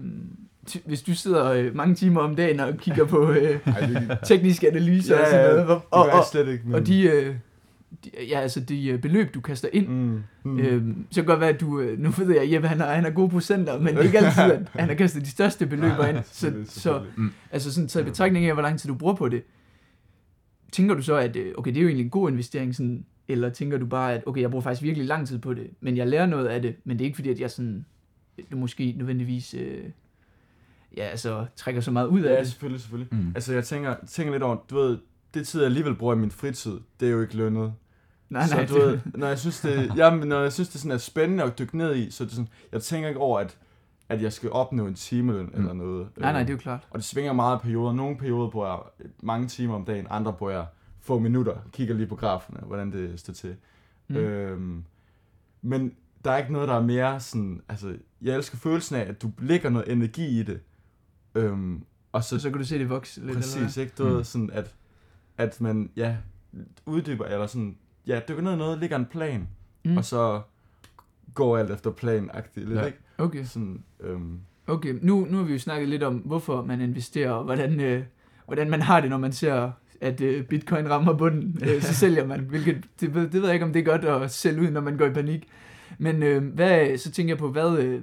hvis 0.86 1.02
du 1.02 1.14
sidder 1.16 1.52
øh, 1.52 1.76
mange 1.76 1.96
timer 1.96 2.22
om 2.22 2.36
dagen 2.36 2.60
og 2.60 2.78
kigger 2.78 3.06
på 3.16 3.32
øh, 3.32 3.60
ej, 3.66 3.80
det, 3.80 4.18
tekniske 4.24 4.68
analyser 4.70 5.16
Ja, 5.16 5.22
og 5.22 5.28
sådan 5.28 5.50
noget, 5.50 5.66
hvor, 5.66 5.74
det 5.76 5.84
og, 5.92 6.06
gør 6.06 6.12
og, 6.12 6.18
jeg 6.18 6.26
slet 6.32 6.48
ikke, 6.48 6.64
men... 6.66 6.76
og 6.76 6.88
de, 6.88 7.02
øh, 7.04 7.36
ja, 8.30 8.40
altså 8.40 8.60
de 8.60 8.88
øh, 8.88 9.02
beløb, 9.02 9.34
du 9.34 9.42
kaster 9.42 9.70
ind, 9.74 9.88
Mm, 9.88 10.24
mm. 10.44 10.60
Øhm, 10.60 11.06
så 11.12 11.16
kan 11.16 11.24
det 11.24 11.28
godt 11.28 11.40
være, 11.40 11.50
at 11.50 11.62
du, 11.62 11.80
øh, 11.80 12.00
nu 12.00 12.10
ved 12.10 12.36
jeg, 12.36 12.52
Jeppe 12.54 12.68
han 12.68 12.80
har, 12.80 12.94
han 12.94 13.04
har 13.04 13.12
gode 13.12 13.30
procenter, 13.30 13.80
men 13.80 13.88
det 13.88 13.98
er 13.98 14.04
ikke 14.04 14.18
altid, 14.20 14.42
at 14.44 14.70
han 14.74 14.88
har 14.90 14.96
kastet 14.96 15.22
de 15.26 15.30
største 15.30 15.66
beløber 15.66 16.06
ind. 16.06 16.18
Så, 16.32 16.54
så 16.66 16.66
selvfølgelig. 16.66 17.34
altså 17.52 17.74
sådan, 17.74 17.90
så 17.90 18.00
i 18.00 18.04
betragtning 18.04 18.46
af, 18.46 18.54
hvor 18.54 18.62
lang 18.62 18.80
tid 18.80 18.90
du 18.90 18.96
bruger 18.96 19.14
på 19.16 19.30
det, 19.30 19.44
tænker 20.72 20.96
du 20.96 21.02
så, 21.02 21.16
at 21.16 21.36
øh, 21.36 21.54
okay, 21.58 21.72
det 21.72 21.78
er 21.78 21.82
jo 21.82 21.88
egentlig 21.88 22.04
en 22.04 22.10
god 22.10 22.30
investering, 22.32 22.76
sådan, 22.76 23.06
eller 23.28 23.50
tænker 23.50 23.78
du 23.78 23.86
bare, 23.86 24.14
at 24.14 24.24
okay, 24.26 24.42
jeg 24.42 24.50
bruger 24.50 24.64
faktisk 24.64 24.84
virkelig 24.84 25.08
lang 25.08 25.28
tid 25.28 25.40
på 25.40 25.54
det, 25.54 25.68
men 25.82 25.98
jeg 25.98 26.08
lærer 26.08 26.26
noget 26.26 26.48
af 26.48 26.62
det, 26.62 26.76
men 26.84 26.98
det 27.00 27.04
er 27.04 27.06
ikke 27.06 27.16
fordi, 27.16 27.30
at 27.30 27.40
jeg 27.40 27.52
sådan, 27.52 27.86
øh, 28.38 28.58
måske 28.58 28.94
nødvendigvis, 28.98 29.54
øh, 29.54 29.84
ja, 30.98 31.04
altså, 31.04 31.46
trækker 31.56 31.82
så 31.82 31.92
meget 31.92 32.08
ud 32.08 32.22
af 32.22 32.34
Ja, 32.34 32.40
det. 32.40 32.48
selvfølgelig, 32.48 32.82
selvfølgelig. 32.82 33.14
Mm. 33.18 33.32
Altså, 33.36 33.54
jeg 33.54 33.64
tænker, 33.64 33.96
tænker 34.08 34.32
lidt 34.34 34.44
over, 34.44 34.58
du 34.70 34.76
ved, 34.76 34.98
det 35.34 35.48
tid, 35.48 35.60
jeg 35.60 35.66
alligevel 35.66 35.96
bruger 35.96 36.16
i 36.16 36.18
min 36.18 36.32
fritid, 36.32 36.80
det 37.00 37.08
er 37.08 37.12
jo 37.12 37.22
ikke 37.22 37.38
lønnet. 37.38 37.74
Nej, 38.32 38.48
nej, 38.50 38.66
så 38.68 38.74
du 38.74 38.80
ved, 38.80 39.00
når 39.16 39.28
jeg 39.28 39.40
synes, 39.40 39.60
det, 39.60 39.92
jamen, 39.98 40.28
når 40.28 40.42
jeg 40.42 40.54
synes, 40.54 40.70
det 40.70 40.82
sådan 40.82 40.92
er 40.92 40.98
spændende 40.98 41.44
at 41.44 41.60
dykke 41.60 41.78
ned 41.78 41.96
i, 41.96 42.12
så 42.12 42.24
det 42.24 42.32
sådan, 42.34 42.50
jeg 42.72 42.82
tænker 42.82 43.08
ikke 43.10 43.20
over, 43.20 43.40
at, 43.40 43.58
at 44.10 44.22
jeg 44.22 44.34
skal 44.34 44.52
opnå 44.52 44.86
en 44.88 44.94
timeløn 44.96 45.46
mm. 45.46 45.60
eller 45.60 45.74
noget. 45.74 46.08
nej, 46.18 46.32
nej, 46.32 46.42
Øh, 46.42 46.48
det 46.48 46.54
er 46.54 46.58
jo 46.58 46.60
klart. 46.60 46.88
Og 46.90 46.98
det 47.00 47.06
svinger 47.06 47.34
meget 47.34 47.58
i 47.58 47.62
perioder. 47.62 47.94
Nogle 47.94 48.18
perioder 48.18 48.50
bruger 48.50 48.68
jeg 48.68 49.08
mange 49.24 49.48
timer 49.48 49.76
om 49.76 49.86
dagen, 49.86 50.08
andre 50.10 50.34
bruger 50.34 50.52
jeg 50.54 50.66
få 51.00 51.20
minutter, 51.20 51.56
kigger 51.72 51.96
lige 51.96 52.08
på 52.08 52.16
grafene, 52.16 52.60
hvordan 52.60 52.92
det 52.92 53.20
står 53.20 53.34
til. 53.34 53.56
Mm. 54.08 54.16
Øhm, 54.16 54.84
men 55.62 55.94
der 56.26 56.32
er 56.32 56.38
ikke 56.38 56.54
noget, 56.54 56.68
der 56.68 56.76
er 56.76 56.82
mere 56.84 57.20
sådan, 57.20 57.62
altså, 57.70 57.96
jeg 58.22 58.36
elsker 58.36 58.58
følelsen 58.58 58.96
af, 58.96 59.02
at 59.10 59.22
du 59.22 59.32
lægger 59.40 59.70
noget 59.70 59.92
energi 59.92 60.40
i 60.40 60.44
det, 60.44 60.60
øhm, 61.36 61.84
og 62.12 62.24
så, 62.24 62.30
Så, 62.30 62.40
så 62.40 62.50
kan 62.50 62.60
du 62.60 62.66
se 62.66 62.80
det 62.80 62.90
vokse 62.90 63.22
lidt, 63.26 63.36
Præcis, 63.38 63.56
eller 63.56 63.80
ikke? 63.80 63.94
Du 63.98 64.04
Mm. 64.04 64.10
ved, 64.16 64.24
sådan 64.24 64.50
at, 64.54 64.76
at 65.38 65.62
man, 65.62 65.90
ja, 65.96 66.18
uddyber, 66.86 67.26
eller 67.26 67.48
sådan, 67.48 67.78
ja, 68.08 68.20
dykker 68.30 68.44
ned 68.44 68.54
i 68.54 68.58
noget, 68.58 68.80
ligger 68.80 68.96
en 68.98 69.06
plan, 69.06 69.48
mm. 69.86 69.98
og 69.98 70.06
så 70.06 70.42
går 71.34 71.58
alt 71.58 71.72
efter 71.72 71.92
plan-agtigt 71.92 72.68
lidt, 72.68 72.80
Ja. 72.80 72.86
ikke? 72.86 72.98
Okay. 73.18 73.44
Sådan, 73.44 73.84
øhm, 74.00 74.40
Okay, 74.68 74.96
nu, 75.02 75.28
nu 75.30 75.38
har 75.38 75.44
vi 75.44 75.54
jo 75.54 75.60
snakket 75.60 75.90
lidt 75.90 76.04
om, 76.04 76.16
hvorfor 76.16 76.62
man 76.66 76.82
investerer, 76.82 77.32
og 77.32 77.44
hvordan, 77.44 77.80
øh, 77.80 78.04
hvordan 78.46 78.70
man 78.70 78.82
har 78.82 79.02
det, 79.02 79.10
når 79.10 79.18
man 79.18 79.32
ser, 79.32 79.72
at 80.02 80.22
øh, 80.22 80.44
bitcoin 80.46 80.90
rammer 80.90 81.14
bunden. 81.14 81.60
Øh, 81.70 81.82
så 81.88 81.94
sælger 81.94 82.26
man, 82.28 82.40
hvilket, 82.40 82.84
det, 83.00 83.14
ved- 83.16 83.22
det 83.30 83.34
ved 83.34 83.44
jeg 83.46 83.54
ikke, 83.54 83.66
om 83.66 83.74
det 83.74 83.80
er 83.80 83.84
godt 83.84 84.06
at 84.06 84.32
sælge 84.32 84.62
ud, 84.62 84.70
når 84.72 84.82
man 84.82 84.98
går 84.98 85.06
i 85.06 85.14
panik. 85.14 85.48
Men 85.98 86.24
øh, 86.24 86.44
hvad, 86.54 86.98
så 86.98 87.12
tænker 87.12 87.32
jeg 87.34 87.38
på, 87.40 87.52
hvad, 87.52 87.78
øh, 87.78 88.02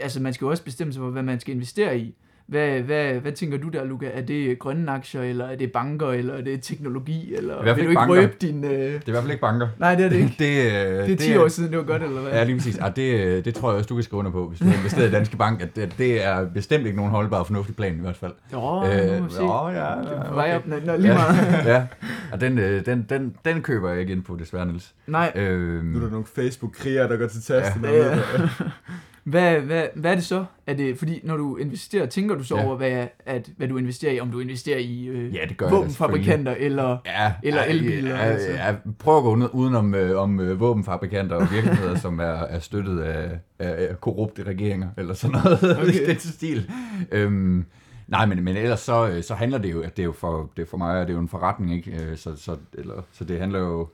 altså 0.00 0.22
man 0.22 0.32
skal 0.34 0.44
jo 0.44 0.50
også 0.50 0.64
bestemme 0.64 0.92
sig 0.92 1.00
for, 1.00 1.10
hvad 1.10 1.22
man 1.22 1.40
skal 1.40 1.54
investere 1.54 1.98
i. 1.98 2.14
Hvad, 2.48 2.80
hvad, 2.80 3.12
hvad 3.14 3.32
tænker 3.32 3.58
du 3.58 3.68
der, 3.68 3.84
Luca? 3.84 4.06
Er 4.14 4.20
det 4.22 4.58
grønne 4.58 4.90
aktier, 4.92 5.22
eller 5.22 5.44
er 5.44 5.56
det 5.56 5.72
banker, 5.72 6.08
eller 6.08 6.34
er 6.34 6.40
det 6.40 6.62
teknologi, 6.62 7.34
eller 7.34 7.58
I 7.60 7.62
hvert 7.62 7.76
fald 7.76 7.88
ikke 7.88 7.94
banker. 7.94 8.14
røbe 8.14 8.32
din... 8.40 8.64
Øh... 8.64 8.70
Det 8.70 8.80
er 8.94 8.98
i 9.06 9.10
hvert 9.10 9.22
fald 9.22 9.30
ikke 9.30 9.40
banker. 9.40 9.68
Nej, 9.78 9.94
det 9.94 10.04
er 10.04 10.08
det 10.08 10.16
ikke. 10.16 10.34
Det, 10.44 10.66
øh, 10.66 11.06
Det 11.06 11.12
er 11.12 11.16
10 11.16 11.36
år 11.36 11.48
siden, 11.48 11.70
det 11.70 11.78
var 11.78 11.84
godt, 11.84 12.02
eller 12.02 12.20
hvad? 12.20 12.32
Ja, 12.32 12.44
lige 12.44 12.56
præcis. 12.56 12.78
Ah, 12.78 12.96
det, 12.96 13.20
øh, 13.20 13.44
det 13.44 13.54
tror 13.54 13.70
jeg 13.70 13.76
også, 13.78 13.88
du 13.88 13.94
kan 13.94 14.02
skrive 14.04 14.18
under 14.18 14.30
på, 14.30 14.48
hvis 14.48 14.58
du 14.58 14.64
har 14.64 14.74
investeret 14.74 15.08
i 15.08 15.12
Danske 15.12 15.36
Bank, 15.36 15.62
at 15.62 15.76
det, 15.76 15.94
det 15.98 16.24
er 16.26 16.44
bestemt 16.54 16.84
ikke 16.86 16.96
nogen 16.96 17.10
holdbar 17.12 17.38
og 17.38 17.46
fornuftig 17.46 17.76
plan 17.76 17.96
i 17.96 18.00
hvert 18.00 18.16
fald. 18.16 18.32
Jo, 18.52 18.84
øh, 18.84 19.22
nu 19.22 19.28
se. 19.30 19.42
åh, 19.42 19.72
ja, 19.74 19.78
Det 19.80 20.12
er 20.12 20.16
ja, 20.16 20.28
på 20.28 20.34
vej 20.34 20.56
okay. 20.56 20.56
op, 20.76 20.84
når, 20.86 20.96
lige 20.96 21.12
meget. 21.14 21.36
ja, 21.74 21.86
og 22.32 22.40
den, 22.40 22.58
øh, 22.58 22.86
den, 22.86 23.06
den, 23.10 23.34
den 23.44 23.62
køber 23.62 23.90
jeg 23.90 24.00
ikke 24.00 24.12
ind 24.12 24.22
på, 24.22 24.36
desværre, 24.40 24.66
Niels. 24.66 24.94
Nej, 25.06 25.32
Øhm, 25.34 25.84
nu 25.86 25.98
er 25.98 26.02
der 26.02 26.10
nogle 26.10 26.26
Facebook-krigere, 26.34 27.08
der 27.08 27.16
går 27.16 27.26
til 27.26 27.42
tasten. 27.42 27.84
Ja. 27.84 28.06
Ja. 28.08 28.18
Hvad, 29.30 29.60
hvad, 29.60 29.86
hvad 29.94 30.10
er 30.10 30.14
det 30.14 30.24
så? 30.24 30.44
Er 30.66 30.74
det, 30.74 30.98
fordi 30.98 31.20
når 31.24 31.36
du 31.36 31.56
investerer, 31.56 32.06
tænker 32.06 32.34
du 32.34 32.44
så 32.44 32.56
Ja. 32.56 32.66
over, 32.66 32.76
hvad, 32.76 33.06
at, 33.26 33.50
hvad 33.56 33.68
du 33.68 33.76
investerer 33.76 34.12
i? 34.12 34.20
Om 34.20 34.30
du 34.30 34.40
investerer 34.40 34.78
i 34.78 35.04
øh, 35.06 35.34
ja, 35.34 35.40
det 35.48 35.56
gør 35.56 35.66
jeg 35.66 35.74
våbenfabrikanter, 35.76 36.54
eller... 36.58 36.98
Ja, 37.06 37.32
Eller 37.42 37.62
ja, 37.62 37.68
elbiler, 37.70 38.10
Ja, 38.10 38.16
altså. 38.16 38.50
ja, 38.50 38.74
prøv 38.98 39.16
at 39.16 39.22
gå 39.22 39.30
uden- 39.34 39.48
udenom 39.52 39.94
øh, 39.94 40.18
om 40.22 40.40
øh, 40.40 40.60
våbenfabrikanter 40.60 41.36
og 41.36 41.46
virksomheder, 41.52 41.94
som 42.06 42.18
er, 42.20 42.24
er 42.24 42.58
støttet 42.58 43.00
af, 43.00 43.38
af, 43.58 43.86
af 43.90 44.00
korrupte 44.00 44.42
regeringer, 44.42 44.88
eller 44.96 45.14
sådan 45.14 45.40
noget 45.44 45.78
okay. 45.88 46.06
Den 46.06 46.18
stil. 46.18 46.70
Øhm, 47.12 47.64
nej, 48.08 48.26
men, 48.26 48.44
men 48.44 48.56
ellers 48.56 48.80
så, 48.80 49.08
øh, 49.08 49.22
så 49.22 49.34
handler 49.34 49.58
det 49.58 49.72
jo, 49.72 49.80
at 49.82 49.96
det 49.96 50.02
er 50.02 50.06
jo 50.06 50.12
for, 50.12 50.50
det 50.56 50.62
er 50.62 50.66
for 50.66 50.76
mig, 50.76 51.00
det 51.06 51.10
er 51.12 51.14
jo 51.16 51.20
en 51.22 51.28
forretning, 51.28 51.74
ikke? 51.74 52.04
Øh, 52.04 52.16
Så, 52.16 52.36
så, 52.36 52.56
eller, 52.74 53.02
så 53.12 53.24
det 53.24 53.40
handler 53.40 53.58
jo, 53.58 53.88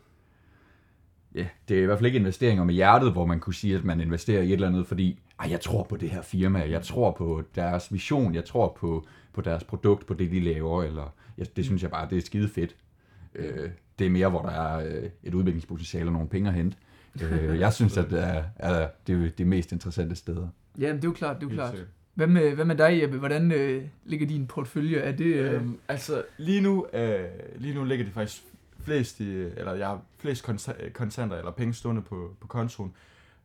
ja, 1.34 1.44
det 1.68 1.78
er 1.78 1.82
i 1.82 1.86
hvert 1.86 1.98
fald 1.98 2.06
ikke 2.06 2.18
investeringer 2.18 2.64
med 2.64 2.74
hjertet, 2.74 3.12
hvor 3.12 3.26
man 3.26 3.40
kunne 3.40 3.54
sige, 3.54 3.74
at 3.76 3.84
man 3.84 4.00
investerer 4.00 4.42
i 4.42 4.46
et 4.46 4.52
eller 4.52 4.68
andet, 4.68 4.86
fordi 4.86 5.20
ej, 5.40 5.50
jeg 5.50 5.60
tror 5.60 5.82
på 5.82 5.96
det 5.96 6.10
her 6.10 6.22
firma, 6.22 6.70
jeg 6.70 6.82
tror 6.82 7.10
på 7.10 7.42
deres 7.54 7.92
vision, 7.92 8.34
jeg 8.34 8.44
tror 8.44 8.76
på, 8.80 9.06
på 9.32 9.40
deres 9.40 9.64
produkt, 9.64 10.06
på 10.06 10.14
det, 10.14 10.30
de 10.30 10.40
laver, 10.40 10.82
eller 10.82 11.14
ja, 11.38 11.44
det 11.56 11.64
synes 11.64 11.82
jeg 11.82 11.90
bare, 11.90 12.08
det 12.10 12.18
er 12.18 12.22
skide 12.22 12.48
fedt. 12.48 12.76
Øh, 13.34 13.70
det 13.98 14.06
er 14.06 14.10
mere, 14.10 14.28
hvor 14.30 14.42
der 14.42 14.50
er 14.50 14.86
øh, 14.88 15.10
et 15.22 15.34
udviklingspotentiale 15.34 16.06
og 16.08 16.12
nogle 16.12 16.28
penge 16.28 16.48
at 16.48 16.54
hente. 16.54 16.76
Øh, 17.22 17.58
jeg 17.60 17.72
synes, 17.72 17.96
at 17.96 18.10
det 18.10 18.24
er, 18.24 18.44
er 18.56 18.88
det, 19.06 19.38
det 19.38 19.46
mest 19.46 19.72
interessante 19.72 20.16
steder. 20.16 20.48
Ja, 20.78 20.86
det 20.92 21.04
er 21.04 21.08
jo 21.08 21.12
klart, 21.12 21.36
det 21.40 21.46
er 21.46 21.50
jo 21.50 21.54
klart. 21.54 21.86
Hvad 22.14 22.26
med, 22.26 22.54
hvad 22.54 22.64
med 22.64 22.76
dig, 22.76 23.02
Jeppe? 23.02 23.18
Hvordan 23.18 23.52
øh, 23.52 23.84
ligger 24.04 24.26
din 24.26 24.46
portefølje? 24.46 24.98
Er 24.98 25.12
det... 25.12 25.24
Øh, 25.24 25.54
Øhm, 25.54 25.78
altså, 25.88 26.22
lige 26.38 26.60
nu, 26.60 26.86
øh, 26.92 27.24
lige 27.56 27.74
nu 27.74 27.84
ligger 27.84 28.04
det 28.04 28.14
faktisk 28.14 28.42
flest 28.80 29.20
i, 29.20 29.30
eller 29.34 29.74
jeg 29.74 29.86
har 29.86 30.00
flest 30.18 30.48
konta- 30.48 30.90
kontanter 30.92 31.36
eller 31.36 31.50
penge 31.50 31.74
stående 31.74 32.02
på, 32.02 32.36
på 32.40 32.46
kontoen. 32.46 32.92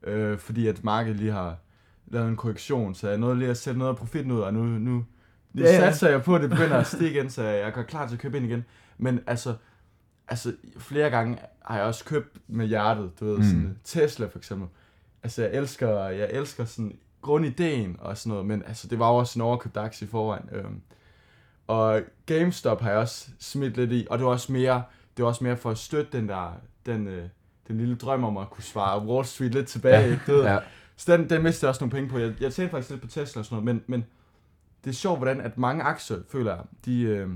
øh, 0.03 0.37
fordi 0.37 0.67
at 0.67 0.83
markedet 0.83 1.17
lige 1.19 1.31
har 1.31 1.57
lavet 2.09 2.27
en 2.29 2.35
korrektion, 2.35 2.95
så 2.95 3.09
jeg 3.09 3.17
nåede 3.17 3.39
lige 3.39 3.49
at 3.49 3.57
sætte 3.57 3.77
noget 3.79 3.89
af 3.91 3.97
profitten 3.97 4.31
ud, 4.31 4.39
og 4.39 4.53
nu, 4.53 4.63
nu, 4.63 4.79
nu 4.79 5.05
Ja, 5.55 5.61
ja, 5.61 5.71
ja. 5.71 5.79
satser 5.79 6.09
jeg 6.09 6.23
på, 6.23 6.35
at 6.35 6.41
det 6.41 6.49
begynder 6.49 6.77
at 6.77 6.87
stige 6.87 7.11
igen, 7.11 7.29
så 7.29 7.43
jeg 7.43 7.73
går 7.73 7.81
klar 7.83 8.07
til 8.07 8.15
at 8.15 8.21
købe 8.21 8.37
ind 8.37 8.45
igen. 8.45 8.65
Men 8.97 9.19
altså, 9.27 9.55
altså 10.27 10.53
flere 10.77 11.09
gange 11.09 11.37
har 11.65 11.75
jeg 11.77 11.85
også 11.85 12.05
købt 12.05 12.37
med 12.47 12.67
hjertet, 12.67 13.11
du 13.19 13.25
ved, 13.25 13.37
Mm. 13.37 13.43
sådan 13.43 13.77
Tesla 13.83 14.25
for 14.27 14.37
eksempel. 14.37 14.67
Altså, 15.23 15.41
jeg 15.41 15.51
elsker, 15.53 15.99
jeg 16.07 16.29
elsker 16.31 16.65
sådan 16.65 16.97
grundideen 17.21 17.95
og 17.99 18.17
sådan 18.17 18.29
noget, 18.29 18.45
men 18.45 18.63
altså, 18.67 18.87
det 18.87 18.99
var 18.99 19.09
jo 19.09 19.15
også 19.15 19.39
en 19.39 19.41
overkøbt 19.41 19.77
aktie 19.77 20.07
i 20.07 20.09
forvejen. 20.09 20.49
Øhm, 20.51 20.81
og 21.67 22.01
GameStop 22.25 22.81
har 22.81 22.89
jeg 22.89 22.99
også 22.99 23.27
smidt 23.39 23.77
lidt 23.77 23.91
i, 23.91 24.07
og 24.09 24.17
det 24.17 24.25
var 24.25 24.31
også 24.31 24.51
mere, 24.51 24.83
det 25.17 25.23
var 25.23 25.29
også 25.29 25.43
mere 25.43 25.57
for 25.57 25.71
at 25.71 25.77
støtte 25.77 26.17
den 26.17 26.29
der, 26.29 26.53
den, 26.85 27.07
øh, 27.07 27.23
den 27.67 27.77
lille 27.77 27.95
drøm 27.95 28.23
om 28.23 28.37
at 28.37 28.49
kunne 28.49 28.63
svare 28.63 29.05
Wall 29.05 29.25
Street 29.25 29.53
lidt 29.53 29.67
tilbage, 29.67 29.99
Ja, 29.99 30.05
ikke? 30.05 30.21
Du 30.27 30.31
ved, 30.31 30.43
Ja. 30.43 30.57
Så 30.99 31.17
den, 31.17 31.29
den 31.29 31.43
mistede 31.43 31.65
jeg 31.65 31.69
også 31.69 31.81
nogle 31.83 31.91
penge 31.91 32.09
på. 32.09 32.17
Jeg, 32.17 32.33
jeg 32.41 32.53
tjente 32.53 32.71
faktisk 32.71 32.89
lidt 32.89 33.01
på 33.01 33.07
Tesla 33.07 33.39
og 33.39 33.45
sådan 33.45 33.63
noget, 33.63 33.65
men, 33.65 33.83
men 33.87 34.05
det 34.83 34.89
er 34.89 34.93
sjovt, 34.93 35.19
hvordan 35.19 35.41
at 35.41 35.57
mange 35.57 35.83
aktier, 35.83 36.17
føler 36.29 36.55
jeg, 36.55 36.63
de, 36.85 37.01
øh, 37.01 37.29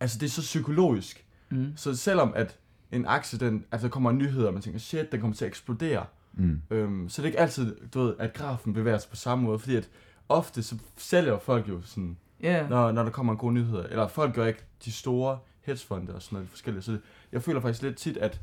altså 0.00 0.18
det 0.18 0.26
er 0.26 0.30
så 0.30 0.40
psykologisk. 0.40 1.24
Mm. 1.50 1.72
Så 1.76 1.96
selvom 1.96 2.32
at 2.36 2.58
en 2.92 3.06
aktie, 3.06 3.38
den, 3.38 3.64
altså 3.72 3.86
der 3.86 3.90
kommer 3.90 4.12
nyheder, 4.12 4.46
og 4.46 4.52
man 4.52 4.62
tænker, 4.62 4.78
shit, 4.80 5.12
den 5.12 5.20
kommer 5.20 5.36
til 5.36 5.44
at 5.44 5.48
eksplodere, 5.48 6.04
Mm. 6.32 6.60
øhm, 6.70 7.08
så 7.08 7.22
det 7.22 7.26
er 7.26 7.28
ikke 7.28 7.40
altid, 7.40 7.76
du 7.94 8.00
ved, 8.02 8.14
at 8.18 8.32
grafen 8.32 8.72
bevæger 8.74 8.98
sig 8.98 9.10
på 9.10 9.16
samme 9.16 9.44
måde, 9.44 9.58
fordi 9.58 9.76
at 9.76 9.88
ofte 10.28 10.62
så 10.62 10.76
sælger 10.96 11.38
folk 11.38 11.68
jo 11.68 11.80
sådan, 11.82 12.16
Ja, 12.42 12.68
når, 12.68 12.92
når 12.92 13.02
der 13.02 13.10
kommer 13.10 13.32
en 13.32 13.38
god 13.38 13.52
nyheder, 13.52 13.82
eller 13.82 14.08
folk 14.08 14.34
gør 14.34 14.46
ikke 14.46 14.64
de 14.84 14.92
store 14.92 15.38
hedgefonde 15.60 16.14
og 16.14 16.22
sådan 16.22 16.36
noget 16.36 16.48
forskellige, 16.50 16.82
så 16.82 16.98
jeg 17.32 17.42
føler 17.42 17.60
faktisk 17.60 17.82
lidt 17.82 17.96
tit, 17.96 18.16
at, 18.16 18.40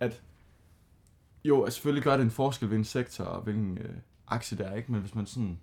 at 0.00 0.22
jo, 1.44 1.62
at 1.62 1.72
selvfølgelig 1.72 2.04
gør 2.04 2.16
det 2.16 2.24
en 2.24 2.30
forskel, 2.30 2.68
hvilken 2.68 2.84
sektor 2.84 3.24
og 3.24 3.42
hvilken 3.42 3.78
øh, 3.78 3.90
aktie 4.28 4.58
det 4.58 4.66
er, 4.66 4.74
ikke? 4.74 4.92
Men 4.92 5.00
hvis 5.00 5.14
man 5.14 5.26
sådan... 5.26 5.58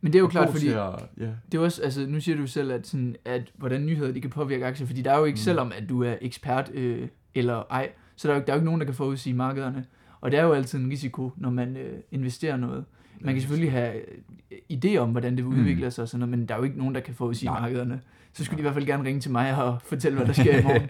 men 0.00 0.12
det 0.12 0.18
er 0.18 0.22
jo 0.22 0.28
klart, 0.28 0.50
fordi 0.50 0.68
At, 0.68 0.76
ja, 1.18 1.30
det 1.52 1.58
er 1.58 1.62
også, 1.62 1.82
altså 1.82 2.06
nu 2.06 2.20
siger 2.20 2.36
du 2.36 2.46
selv, 2.46 2.72
at, 2.72 2.86
sådan, 2.86 3.16
at 3.24 3.52
hvordan 3.56 3.86
nyheder 3.86 4.12
de 4.12 4.20
kan 4.20 4.30
påvirke 4.30 4.66
aktier, 4.66 4.86
fordi 4.86 5.02
der 5.02 5.12
er 5.12 5.18
jo 5.18 5.24
ikke, 5.24 5.36
mm. 5.36 5.40
Selvom 5.40 5.72
at 5.76 5.88
du 5.88 6.02
er 6.02 6.14
ekspert 6.20 6.70
øh, 6.74 7.08
eller 7.34 7.62
ej, 7.70 7.92
så 8.16 8.28
der 8.28 8.34
er 8.34 8.38
jo, 8.38 8.44
der 8.46 8.52
er 8.52 8.56
jo 8.56 8.58
ikke 8.60 8.64
nogen, 8.64 8.80
der 8.80 8.84
kan 8.84 8.94
forudsige 8.94 9.34
markederne. 9.34 9.84
Og 10.20 10.30
det 10.30 10.38
er 10.40 10.44
jo 10.44 10.52
altid 10.52 10.78
en 10.78 10.90
risiko, 10.90 11.32
når 11.36 11.50
man 11.50 11.76
øh, 11.76 11.98
investerer 12.10 12.56
noget. 12.56 12.84
Man 13.20 13.34
kan 13.34 13.40
selvfølgelig 13.40 13.72
have 13.72 13.94
øh, 13.94 14.58
idé 14.72 14.96
om, 14.96 15.10
hvordan 15.10 15.36
det 15.36 15.44
Mm. 15.44 15.50
udvikle 15.50 15.90
sig 15.90 16.02
og 16.02 16.08
sådan 16.08 16.18
noget, 16.20 16.38
men 16.38 16.48
der 16.48 16.54
er 16.54 16.58
jo 16.58 16.64
ikke 16.64 16.78
nogen, 16.78 16.94
der 16.94 17.00
kan 17.00 17.14
forudsige 17.14 17.50
Nej. 17.50 17.60
markederne. 17.60 18.00
Så 18.32 18.44
skulle 18.44 18.56
de 18.56 18.60
i 18.60 18.62
hvert 18.62 18.74
fald 18.74 18.86
gerne 18.86 19.04
ringe 19.04 19.20
til 19.20 19.30
mig 19.30 19.64
og 19.64 19.82
fortælle, 19.82 20.16
hvad 20.18 20.26
der 20.26 20.32
sker 20.32 20.58
i 20.58 20.62
morgen. 20.62 20.88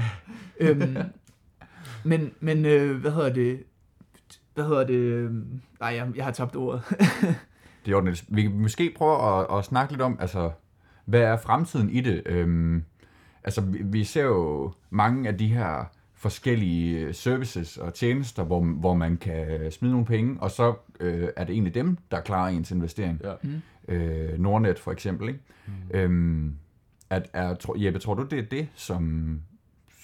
øhm, 0.60 0.96
men, 2.04 2.32
men 2.40 2.64
øh, 2.64 3.00
hvad 3.00 3.10
hedder 3.10 3.32
det? 3.32 3.62
Hvad 4.54 4.64
hedder 4.64 4.84
det? 4.86 5.30
Nej, 5.80 5.88
jeg, 5.88 6.12
jeg 6.16 6.24
har 6.24 6.32
tabt 6.32 6.56
ordet. 6.56 6.82
Det 7.84 7.92
er 7.92 7.96
ordentligt. 7.96 8.24
Vi 8.28 8.42
kan 8.42 8.60
måske 8.60 8.94
prøve 8.96 9.40
at, 9.40 9.58
at 9.58 9.64
snakke 9.64 9.92
lidt 9.92 10.02
om, 10.02 10.16
altså, 10.20 10.50
hvad 11.04 11.20
er 11.20 11.36
fremtiden 11.36 11.90
i 11.90 12.00
det? 12.00 12.22
Øhm, 12.26 12.84
altså, 13.44 13.60
vi, 13.60 13.78
vi 13.84 14.04
ser 14.04 14.22
jo 14.22 14.72
mange 14.90 15.28
af 15.28 15.38
de 15.38 15.48
her 15.48 15.84
forskellige 16.14 17.00
øh, 17.00 17.14
services 17.14 17.76
og 17.76 17.94
tjenester, 17.94 18.44
hvor, 18.44 18.60
hvor 18.60 18.94
man 18.94 19.16
kan 19.16 19.72
smide 19.72 19.92
nogle 19.92 20.06
penge, 20.06 20.36
og 20.40 20.50
så 20.50 20.74
øh, 21.00 21.28
er 21.36 21.44
det 21.44 21.52
egentlig 21.52 21.74
dem, 21.74 21.98
der 22.10 22.20
klarer 22.20 22.48
ens 22.48 22.70
investering. 22.70 23.20
ja. 23.24 23.34
Mm. 23.42 23.62
Øh, 23.94 24.38
Nordnet 24.38 24.78
for 24.78 24.92
eksempel, 24.92 25.28
ikke? 25.28 25.40
Mm. 25.66 25.72
Øhm, 25.98 26.56
at, 27.10 27.30
er, 27.32 27.54
tro, 27.54 27.74
Jeppe, 27.76 27.98
tror 27.98 28.14
du, 28.14 28.22
det 28.22 28.38
er 28.38 28.42
det, 28.42 28.68
som, 28.74 29.40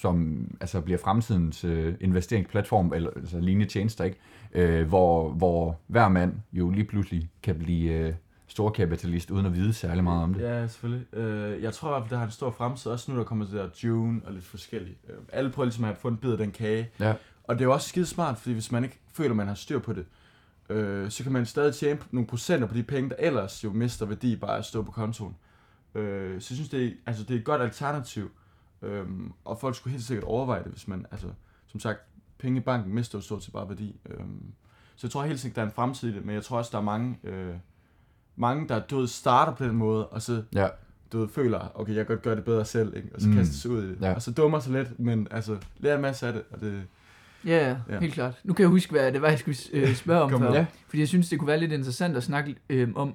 som 0.01 0.47
altså 0.61 0.81
bliver 0.81 0.99
fremtidens 0.99 1.65
øh, 1.65 1.95
investeringsplatform, 2.01 2.93
eller 2.93 3.11
altså 3.17 3.41
lignende 3.41 3.73
tjenester, 3.73 4.05
ikke? 4.05 4.17
Øh, 4.53 4.89
hvor, 4.89 5.31
hvor 5.31 5.79
hver 5.87 6.09
mand 6.09 6.35
jo 6.53 6.71
lige 6.71 6.85
pludselig 6.85 7.31
kan 7.43 7.59
blive 7.59 7.93
øh, 7.93 8.15
storkapitalist, 8.47 9.31
uden 9.31 9.47
at 9.47 9.55
vide 9.55 9.73
særlig 9.73 10.05
meget 10.05 10.23
om 10.23 10.35
det. 10.35 10.43
Ja, 10.43 10.67
selvfølgelig. 10.67 11.15
Øh, 11.15 11.63
jeg 11.63 11.73
tror 11.73 11.89
i 11.89 11.91
hvert 11.93 12.03
fald, 12.03 12.11
det 12.11 12.19
har 12.19 12.25
en 12.25 12.33
stor 12.33 12.51
fremtid. 12.51 12.91
Også 12.91 13.13
nu, 13.13 13.19
der 13.19 13.25
kommer 13.25 13.45
det 13.45 13.55
der 13.55 13.69
June 13.85 14.21
og 14.25 14.33
lidt 14.33 14.45
forskelligt. 14.45 14.99
Øh, 15.09 15.15
alle 15.33 15.51
prøver 15.51 15.65
ligesom 15.65 15.85
at 15.85 15.97
få 15.97 16.09
en 16.09 16.17
bid 16.17 16.33
af 16.33 16.39
den 16.39 16.51
kage. 16.51 16.91
Ja. 17.01 17.15
Og 17.45 17.55
det 17.55 17.61
er 17.61 17.65
jo 17.65 17.73
også 17.73 17.89
skide 17.89 18.07
smart, 18.07 18.39
fordi 18.39 18.53
hvis 18.53 18.73
man 18.73 18.85
ikke 18.85 18.99
føler, 19.13 19.35
man 19.35 19.47
har 19.47 19.55
styr 19.55 19.79
på 19.79 19.93
det, 19.93 20.07
øh, 20.71 21.11
så 21.11 21.23
kan 21.23 21.33
man 21.33 21.47
stadig 21.47 21.75
tjene 21.75 22.01
nogle 22.11 22.27
procenter 22.27 22.69
på 22.69 22.75
de 22.75 22.83
penge, 22.83 23.11
der 23.11 23.17
ellers 23.19 23.65
jo 23.65 23.73
mister 23.73 24.07
værdi 24.07 24.37
bare 24.37 24.59
at 24.59 24.65
stå 24.65 24.83
på 24.83 24.91
kontoen. 24.91 25.37
Øh, 25.95 26.41
så 26.41 26.47
jeg 26.51 26.57
synes, 26.57 26.69
det 26.69 26.87
er, 26.87 26.91
altså, 27.07 27.25
det 27.25 27.35
er 27.35 27.39
et 27.39 27.45
godt 27.45 27.63
alternativ. 27.63 28.31
Øh, 28.83 29.05
og 29.45 29.61
folk 29.61 29.77
skulle 29.77 29.93
helt 29.93 30.05
sikkert 30.05 30.25
overveje 30.25 30.63
det, 30.63 30.73
hvis 30.73 30.89
man, 30.89 31.07
altså, 31.11 31.27
som 31.67 31.81
sagt, 31.81 32.01
penge 32.39 32.59
i 32.59 32.63
banken 32.63 32.95
mister 32.95 33.19
jo 33.19 33.23
stort 33.23 33.43
set 33.45 33.53
bare 33.53 33.69
værdi. 33.69 33.97
Øh, 34.11 34.17
så 34.97 35.07
jeg 35.07 35.11
tror 35.11 35.23
helt 35.25 35.41
sikkert, 35.41 35.57
der 35.57 35.63
er 35.63 35.67
en 35.67 35.73
fremtid 35.73 36.09
i 36.13 36.15
det, 36.15 36.25
men 36.25 36.35
jeg 36.35 36.45
tror 36.45 36.59
også, 36.59 36.69
der 36.73 36.79
er 36.79 36.83
mange, 36.83 37.19
øh, 37.25 37.55
mange 38.37 38.69
der 38.69 38.81
du 38.81 38.99
ved, 38.99 39.07
starter 39.07 39.53
på 39.55 39.65
den 39.65 39.77
måde, 39.77 40.07
og 40.07 40.23
så 40.23 40.43
Ja. 40.55 40.69
du 41.13 41.19
ved, 41.19 41.29
føler, 41.29 41.73
okay, 41.75 41.95
jeg 41.95 42.07
kan 42.07 42.15
godt 42.17 42.23
gøre 42.25 42.37
det 42.37 42.45
bedre 42.45 42.65
selv, 42.65 42.97
ikke? 42.97 43.09
og 43.15 43.21
så 43.21 43.29
Mm. 43.29 43.35
kaster 43.35 43.55
sig 43.55 43.71
ud 43.71 43.83
i 43.85 43.89
det. 43.89 43.99
Ja. 44.01 44.15
Og 44.15 44.23
så 44.23 44.31
dummer 44.33 44.59
sig 44.59 44.73
lidt, 44.73 45.01
men 45.01 45.29
altså, 45.31 45.57
lærer 45.79 45.97
en 45.97 46.03
masse 46.03 46.27
af 46.27 46.33
det, 46.33 46.43
og 46.51 46.61
det, 46.61 46.83
Ja, 47.47 47.69
ja, 47.69 47.77
Ja. 47.95 48.01
helt 48.01 48.15
klart. 48.15 48.41
Nu 48.45 48.53
kan 48.55 48.63
jeg 48.63 48.71
huske, 48.71 48.93
hvad 48.93 49.13
det 49.13 49.23
var, 49.23 49.29
jeg 49.29 49.39
skulle 49.39 49.57
øh, 49.73 49.95
spørge 49.95 50.23
om 50.23 50.31
før. 50.41 50.55
Ja. 50.55 50.67
Fordi 50.87 51.01
jeg 51.01 51.09
synes, 51.09 51.29
det 51.29 51.39
kunne 51.39 51.49
være 51.49 51.61
lidt 51.61 51.73
interessant 51.73 52.17
at 52.17 52.23
snakke 52.23 52.57
øh, 52.71 52.89
om, 52.95 53.15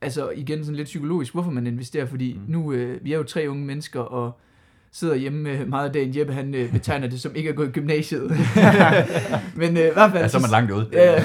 altså 0.00 0.30
igen 0.30 0.64
sådan 0.64 0.76
lidt 0.76 0.84
psykologisk, 0.86 1.32
hvorfor 1.32 1.50
man 1.50 1.66
investerer. 1.66 2.06
Fordi. 2.06 2.34
Mm. 2.34 2.40
nu, 2.48 2.72
øh, 2.72 3.04
vi 3.04 3.12
er 3.12 3.16
jo 3.16 3.22
tre 3.22 3.46
unge 3.48 3.64
mennesker, 3.64 4.00
og 4.00 4.40
sidder 4.92 5.14
hjemme 5.14 5.50
øh, 5.50 5.68
meget 5.68 5.86
af 5.86 5.92
dagen. 5.92 6.16
Jeppe, 6.16 6.32
han 6.32 6.54
øh, 6.54 6.72
betegner 6.76 7.06
det 7.06 7.20
som 7.20 7.32
ikke 7.34 7.50
at 7.50 7.56
gå 7.56 7.64
i 7.64 7.68
gymnasiet. 7.68 8.30
Men 9.56 9.76
øh, 9.76 9.88
i 9.88 9.92
hvert 9.92 10.10
fald... 10.10 10.22
Ja, 10.22 10.28
så 10.28 10.36
er 10.36 10.40
man 10.40 10.50
langt 10.50 10.70
ude. 10.70 10.88
Ja. 10.92 11.24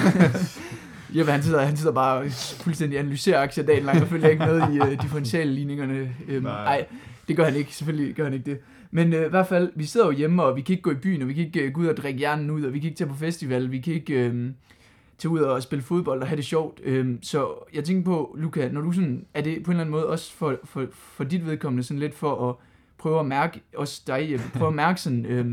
Jeppe, 1.16 1.32
han 1.32 1.42
sidder, 1.42 1.60
han 1.60 1.76
sidder 1.76 1.92
bare 1.92 2.18
og 2.18 2.26
fuldstændig 2.60 2.98
analyserer 2.98 3.42
aktier 3.42 3.64
dagen 3.64 3.84
lang, 3.84 4.02
og 4.02 4.08
følger 4.08 4.28
ikke 4.28 4.46
med 4.46 4.62
i 4.74 4.80
uh, 4.80 5.02
differentialligningerne. 5.02 6.14
Øhm, 6.28 6.42
Nej. 6.42 6.64
nej, 6.64 6.86
det 7.28 7.36
gør 7.36 7.44
han 7.44 7.56
ikke. 7.56 7.74
Selvfølgelig 7.74 8.14
gør 8.14 8.24
han 8.24 8.32
ikke 8.32 8.50
det. 8.50 8.58
Men 8.90 9.12
øh, 9.12 9.26
i 9.26 9.28
hvert 9.28 9.46
fald, 9.46 9.72
vi 9.74 9.84
sidder 9.84 10.06
jo 10.06 10.12
hjemme, 10.12 10.42
og 10.42 10.56
vi 10.56 10.60
kan 10.60 10.72
ikke 10.72 10.82
gå 10.82 10.90
i 10.90 10.94
byen, 10.94 11.22
og 11.22 11.28
vi 11.28 11.34
kan 11.34 11.44
ikke 11.44 11.60
øh, 11.60 11.72
gå 11.72 11.80
ud 11.80 11.86
og 11.86 11.96
drikke 11.96 12.18
hjernen 12.18 12.50
ud, 12.50 12.62
og 12.62 12.72
vi 12.72 12.78
kan 12.78 12.86
ikke 12.86 12.98
tage 12.98 13.10
på 13.10 13.16
festival, 13.16 13.70
vi 13.70 13.80
kan 13.80 13.94
ikke 13.94 14.14
øh, 14.14 14.50
tage 15.18 15.32
ud 15.32 15.40
og 15.40 15.62
spille 15.62 15.82
fodbold 15.82 16.22
og 16.22 16.28
have 16.28 16.36
det 16.36 16.44
sjovt. 16.44 16.80
Øh, 16.84 17.14
så 17.22 17.48
jeg 17.74 17.84
tænker 17.84 18.04
på, 18.04 18.36
Luca, 18.38 18.68
når 18.68 18.80
du 18.80 18.92
sådan, 18.92 19.26
er 19.34 19.40
det 19.40 19.62
på 19.62 19.70
en 19.70 19.74
eller 19.74 19.80
anden 19.80 19.92
måde 19.92 20.06
også 20.06 20.32
for, 20.32 20.56
for, 20.64 20.86
for 20.92 21.24
dit 21.24 21.46
vedkommende 21.46 21.82
sådan 21.82 22.00
lidt 22.00 22.14
for 22.14 22.48
at 22.50 22.54
prøve 23.06 23.20
at 23.20 23.26
mærke, 23.26 23.60
også 23.76 24.02
dig, 24.06 24.28
Jeppe, 24.32 24.44
prøve 24.58 24.68
at 24.68 24.74
mærke 24.74 25.00
sådan, 25.00 25.26
øh, 25.26 25.46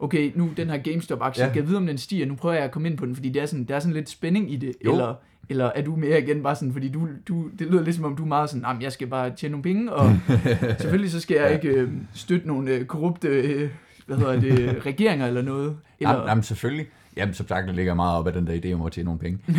okay, 0.00 0.32
nu 0.34 0.50
den 0.56 0.70
her 0.70 0.78
GameStop-aktie, 0.78 1.44
Ja. 1.44 1.50
kan 1.52 1.56
jeg 1.60 1.66
vide, 1.68 1.76
om 1.76 1.86
den 1.86 1.98
stiger, 1.98 2.26
nu 2.26 2.34
prøver 2.34 2.54
jeg 2.54 2.64
at 2.64 2.70
komme 2.70 2.88
ind 2.88 2.98
på 2.98 3.06
den, 3.06 3.14
fordi 3.14 3.28
det 3.28 3.42
er 3.42 3.46
sådan, 3.46 3.64
der 3.64 3.74
er 3.76 3.80
sådan 3.80 3.94
lidt 3.94 4.08
spænding 4.10 4.52
i 4.52 4.56
det, 4.56 4.72
Jo. 4.84 4.92
eller, 4.92 5.14
eller 5.48 5.70
er 5.74 5.82
du 5.82 5.96
mere 5.96 6.18
igen 6.22 6.42
bare 6.42 6.54
sådan, 6.56 6.72
fordi 6.72 6.88
du, 6.88 7.08
du, 7.28 7.48
det 7.58 7.66
lyder 7.66 7.82
lidt 7.84 7.96
som 7.96 8.04
om 8.04 8.16
du 8.16 8.22
er 8.22 8.26
meget 8.28 8.50
sådan, 8.50 8.64
jamen 8.68 8.82
jeg 8.82 8.92
skal 8.92 9.06
bare 9.06 9.30
tjene 9.36 9.50
nogle 9.52 9.62
penge, 9.62 9.92
og 9.92 10.16
selvfølgelig 10.80 11.10
så 11.10 11.20
skal 11.20 11.36
jeg 11.36 11.52
ikke 11.54 11.68
øh, 11.68 11.90
støtte 12.14 12.46
nogle 12.48 12.70
øh, 12.70 12.84
korrupte, 12.84 13.28
øh, 13.28 13.70
hvad 14.06 14.16
hedder 14.16 14.40
det, 14.40 14.76
regeringer 14.86 15.26
eller 15.26 15.42
noget. 15.42 15.76
Eller, 16.00 16.12
Jamen, 16.14 16.28
jamen, 16.28 16.42
selvfølgelig. 16.44 16.86
Jamen, 17.16 17.34
som 17.34 17.48
sagt, 17.48 17.66
der 17.68 17.72
ligger 17.72 17.94
meget 17.94 18.18
op 18.18 18.26
af 18.26 18.32
den 18.32 18.46
der 18.46 18.60
idé 18.64 18.72
om 18.74 18.82
at 18.86 18.92
tjene 18.92 19.04
nogle 19.04 19.20
penge. 19.20 19.38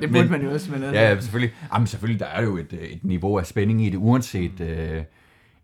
det 0.00 0.10
burde 0.10 0.22
men- 0.22 0.30
man 0.30 0.42
jo 0.42 0.50
også, 0.52 0.72
men 0.72 0.82
altså, 0.82 1.00
Ja, 1.00 1.08
ja, 1.08 1.20
selvfølgelig. 1.20 1.54
Jamen, 1.74 1.86
selvfølgelig, 1.86 2.20
der 2.20 2.26
er 2.26 2.42
jo 2.42 2.56
et, 2.56 2.72
øh, 2.72 2.78
et 2.88 3.04
niveau 3.04 3.38
af 3.38 3.46
spænding 3.46 3.82
i 3.86 3.90
det, 3.90 3.96
uanset 3.96 4.60
øh, 4.60 5.02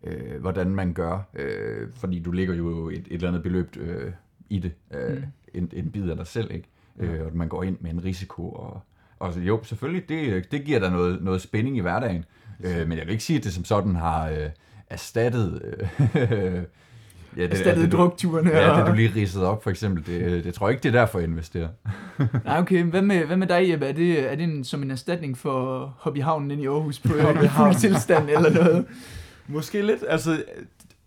øh, 0.05 0.41
hvordan 0.41 0.69
man 0.75 0.93
gør. 0.93 1.19
Øh, 1.35 1.87
fordi 1.95 2.19
du 2.19 2.31
ligger 2.31 2.53
jo 2.55 2.89
et, 2.89 2.97
et 2.97 3.03
eller 3.11 3.27
andet 3.27 3.43
beløb 3.43 3.77
øh, 3.79 4.11
i 4.49 4.59
det. 4.59 4.71
Øh, 4.93 5.15
Mm. 5.15 5.23
en, 5.53 5.69
en 5.73 5.91
bid 5.91 6.09
af 6.09 6.15
dig 6.17 6.27
selv, 6.27 6.51
ikke? 6.51 6.67
Øh, 6.99 7.25
og 7.25 7.31
man 7.37 7.47
går 7.47 7.63
ind 7.63 7.77
med 7.81 7.91
en 7.91 8.03
risiko. 8.03 8.49
Og, 8.49 8.81
og 9.19 9.33
så, 9.33 9.39
jo, 9.39 9.63
selvfølgelig, 9.63 10.09
det, 10.09 10.51
det 10.51 10.63
giver 10.63 10.79
dig 10.79 10.91
noget, 10.91 11.23
noget 11.23 11.41
spænding 11.41 11.77
i 11.77 11.79
hverdagen. 11.81 12.25
Øh, 12.63 12.87
men 12.87 12.97
jeg 12.97 13.05
vil 13.05 13.11
ikke 13.11 13.23
sige, 13.23 13.37
at 13.37 13.43
det 13.43 13.53
som 13.53 13.65
sådan 13.65 13.95
har 13.95 14.29
øh, 14.29 14.49
erstattet... 14.89 15.61
Øh, 15.65 15.87
ja, 17.37 17.43
det, 17.43 17.51
erstattet 17.51 17.83
det, 17.83 17.91
du- 17.91 17.97
drukturene. 17.97 18.49
Ja, 18.49 18.79
det 18.79 18.87
du 18.87 18.93
lige 18.93 19.11
ridsede 19.15 19.47
op, 19.49 19.63
for 19.63 19.69
eksempel. 19.69 20.05
Det, 20.05 20.21
øh, 20.21 20.43
det 20.43 20.53
tror 20.53 20.67
jeg 20.67 20.73
ikke, 20.73 20.83
det 20.83 20.95
er 20.95 20.99
derfor, 20.99 21.19
jeg 21.19 21.27
investerer. 21.27 21.67
Nej, 22.45 22.59
okay. 22.59 22.83
Hvad 22.83 23.01
med, 23.01 23.25
hvad 23.25 23.37
med 23.37 23.47
dig, 23.47 23.69
Jeppe? 23.69 23.85
Er 23.85 23.91
det, 23.93 24.31
er 24.31 24.35
det 24.35 24.43
en, 24.43 24.63
som 24.63 24.83
en 24.83 24.91
erstatning 24.91 25.37
for 25.37 25.85
Hobbyhavnen 25.99 26.51
inde 26.51 26.63
i 26.63 26.67
Aarhus 26.67 26.99
på 26.99 27.13
en 27.43 27.49
fuld 27.49 27.75
tilstand 27.79 28.29
eller 28.29 28.49
noget? 28.53 28.85
Måske 29.47 29.81
lidt, 29.81 30.03
altså, 30.07 30.43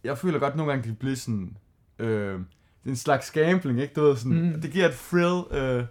jeg 0.04 0.18
føler 0.18 0.38
godt 0.38 0.56
nogle 0.56 0.72
gange, 0.72 0.82
det 0.82 0.88
kan 0.88 0.96
blive 0.96 1.16
sådan, 1.16 1.56
øh, 1.98 2.08
det 2.32 2.86
er 2.86 2.90
en 2.90 2.96
slags 2.96 3.30
gambling, 3.30 3.80
ikke? 3.82 3.94
Du 3.94 4.02
ved, 4.02 4.16
sådan, 4.16 4.52
Mm. 4.54 4.60
det 4.60 4.70
giver 4.70 4.86
et 4.88 4.94
thrill, 4.94 5.62
øh, 5.62 5.84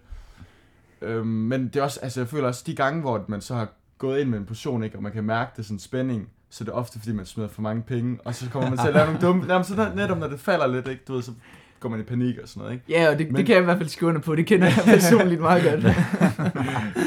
øh, 1.01 1.25
men 1.25 1.67
det 1.67 1.75
er 1.75 1.83
også, 1.83 1.99
altså, 2.03 2.19
jeg 2.19 2.27
føler 2.27 2.47
også, 2.47 2.63
de 2.67 2.75
gange, 2.75 3.01
hvor 3.01 3.25
man 3.27 3.41
så 3.41 3.55
har 3.55 3.67
gået 3.97 4.19
ind 4.19 4.29
med 4.29 4.39
en 4.39 4.45
portion, 4.45 4.83
ikke? 4.83 4.95
Og 4.97 5.03
man 5.03 5.11
kan 5.11 5.23
mærke 5.23 5.51
det 5.57 5.65
sådan 5.65 5.79
spænding, 5.79 6.29
så 6.49 6.63
er 6.63 6.65
det 6.65 6.73
ofte, 6.73 6.99
fordi 6.99 7.11
man 7.13 7.25
smider 7.25 7.49
for 7.49 7.61
mange 7.61 7.81
penge, 7.81 8.17
og 8.25 8.35
så 8.35 8.49
kommer 8.49 8.69
man 8.69 8.77
til 8.79 8.87
at 8.87 8.93
lave 8.93 9.05
nogle 9.05 9.21
dumme, 9.21 9.45
jamen, 9.53 9.63
så 9.65 9.75
net- 9.75 9.95
netop 9.95 10.17
når 10.19 10.27
det 10.27 10.39
falder 10.39 10.67
lidt, 10.67 10.87
ikke? 10.87 11.01
Du 11.07 11.13
ved, 11.13 11.21
så 11.21 11.31
går 11.79 11.89
man 11.89 11.99
i 11.99 12.03
panik 12.03 12.37
og 12.43 12.47
sådan 12.47 12.61
noget, 12.61 12.73
ikke? 12.73 12.85
Ja, 12.89 13.09
og 13.11 13.19
det, 13.19 13.27
Men... 13.27 13.35
Det 13.35 13.45
kan 13.45 13.53
jeg 13.55 13.61
i 13.61 13.65
hvert 13.65 13.77
fald 13.77 13.89
skrive 13.89 14.09
under 14.09 14.21
på. 14.21 14.35
Det 14.35 14.45
kender 14.45 14.67
jeg 14.67 14.75
personligt 14.85 15.41
meget 15.41 15.63
godt. 15.63 15.83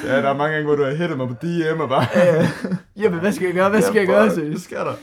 Ja, 0.06 0.16
der 0.16 0.28
er 0.30 0.36
mange 0.36 0.52
gange, 0.54 0.66
hvor 0.66 0.76
du 0.76 0.84
har 0.84 0.94
hættet 0.94 1.16
mig 1.16 1.28
på 1.28 1.34
DM 1.42 1.80
og 1.80 1.88
bare... 1.88 2.06
Jeppe, 2.96 3.18
hvad 3.18 3.32
skal 3.32 3.44
jeg 3.46 3.54
gøre? 3.54 3.68
Hvad 3.70 3.82
skal 3.82 3.98
jeg 3.98 4.06
gøre, 4.06 4.22
Ja, 4.22 4.28
seriøst? 4.28 4.50
Hvad 4.50 4.58
sker 4.60 4.84
der? 4.84 4.94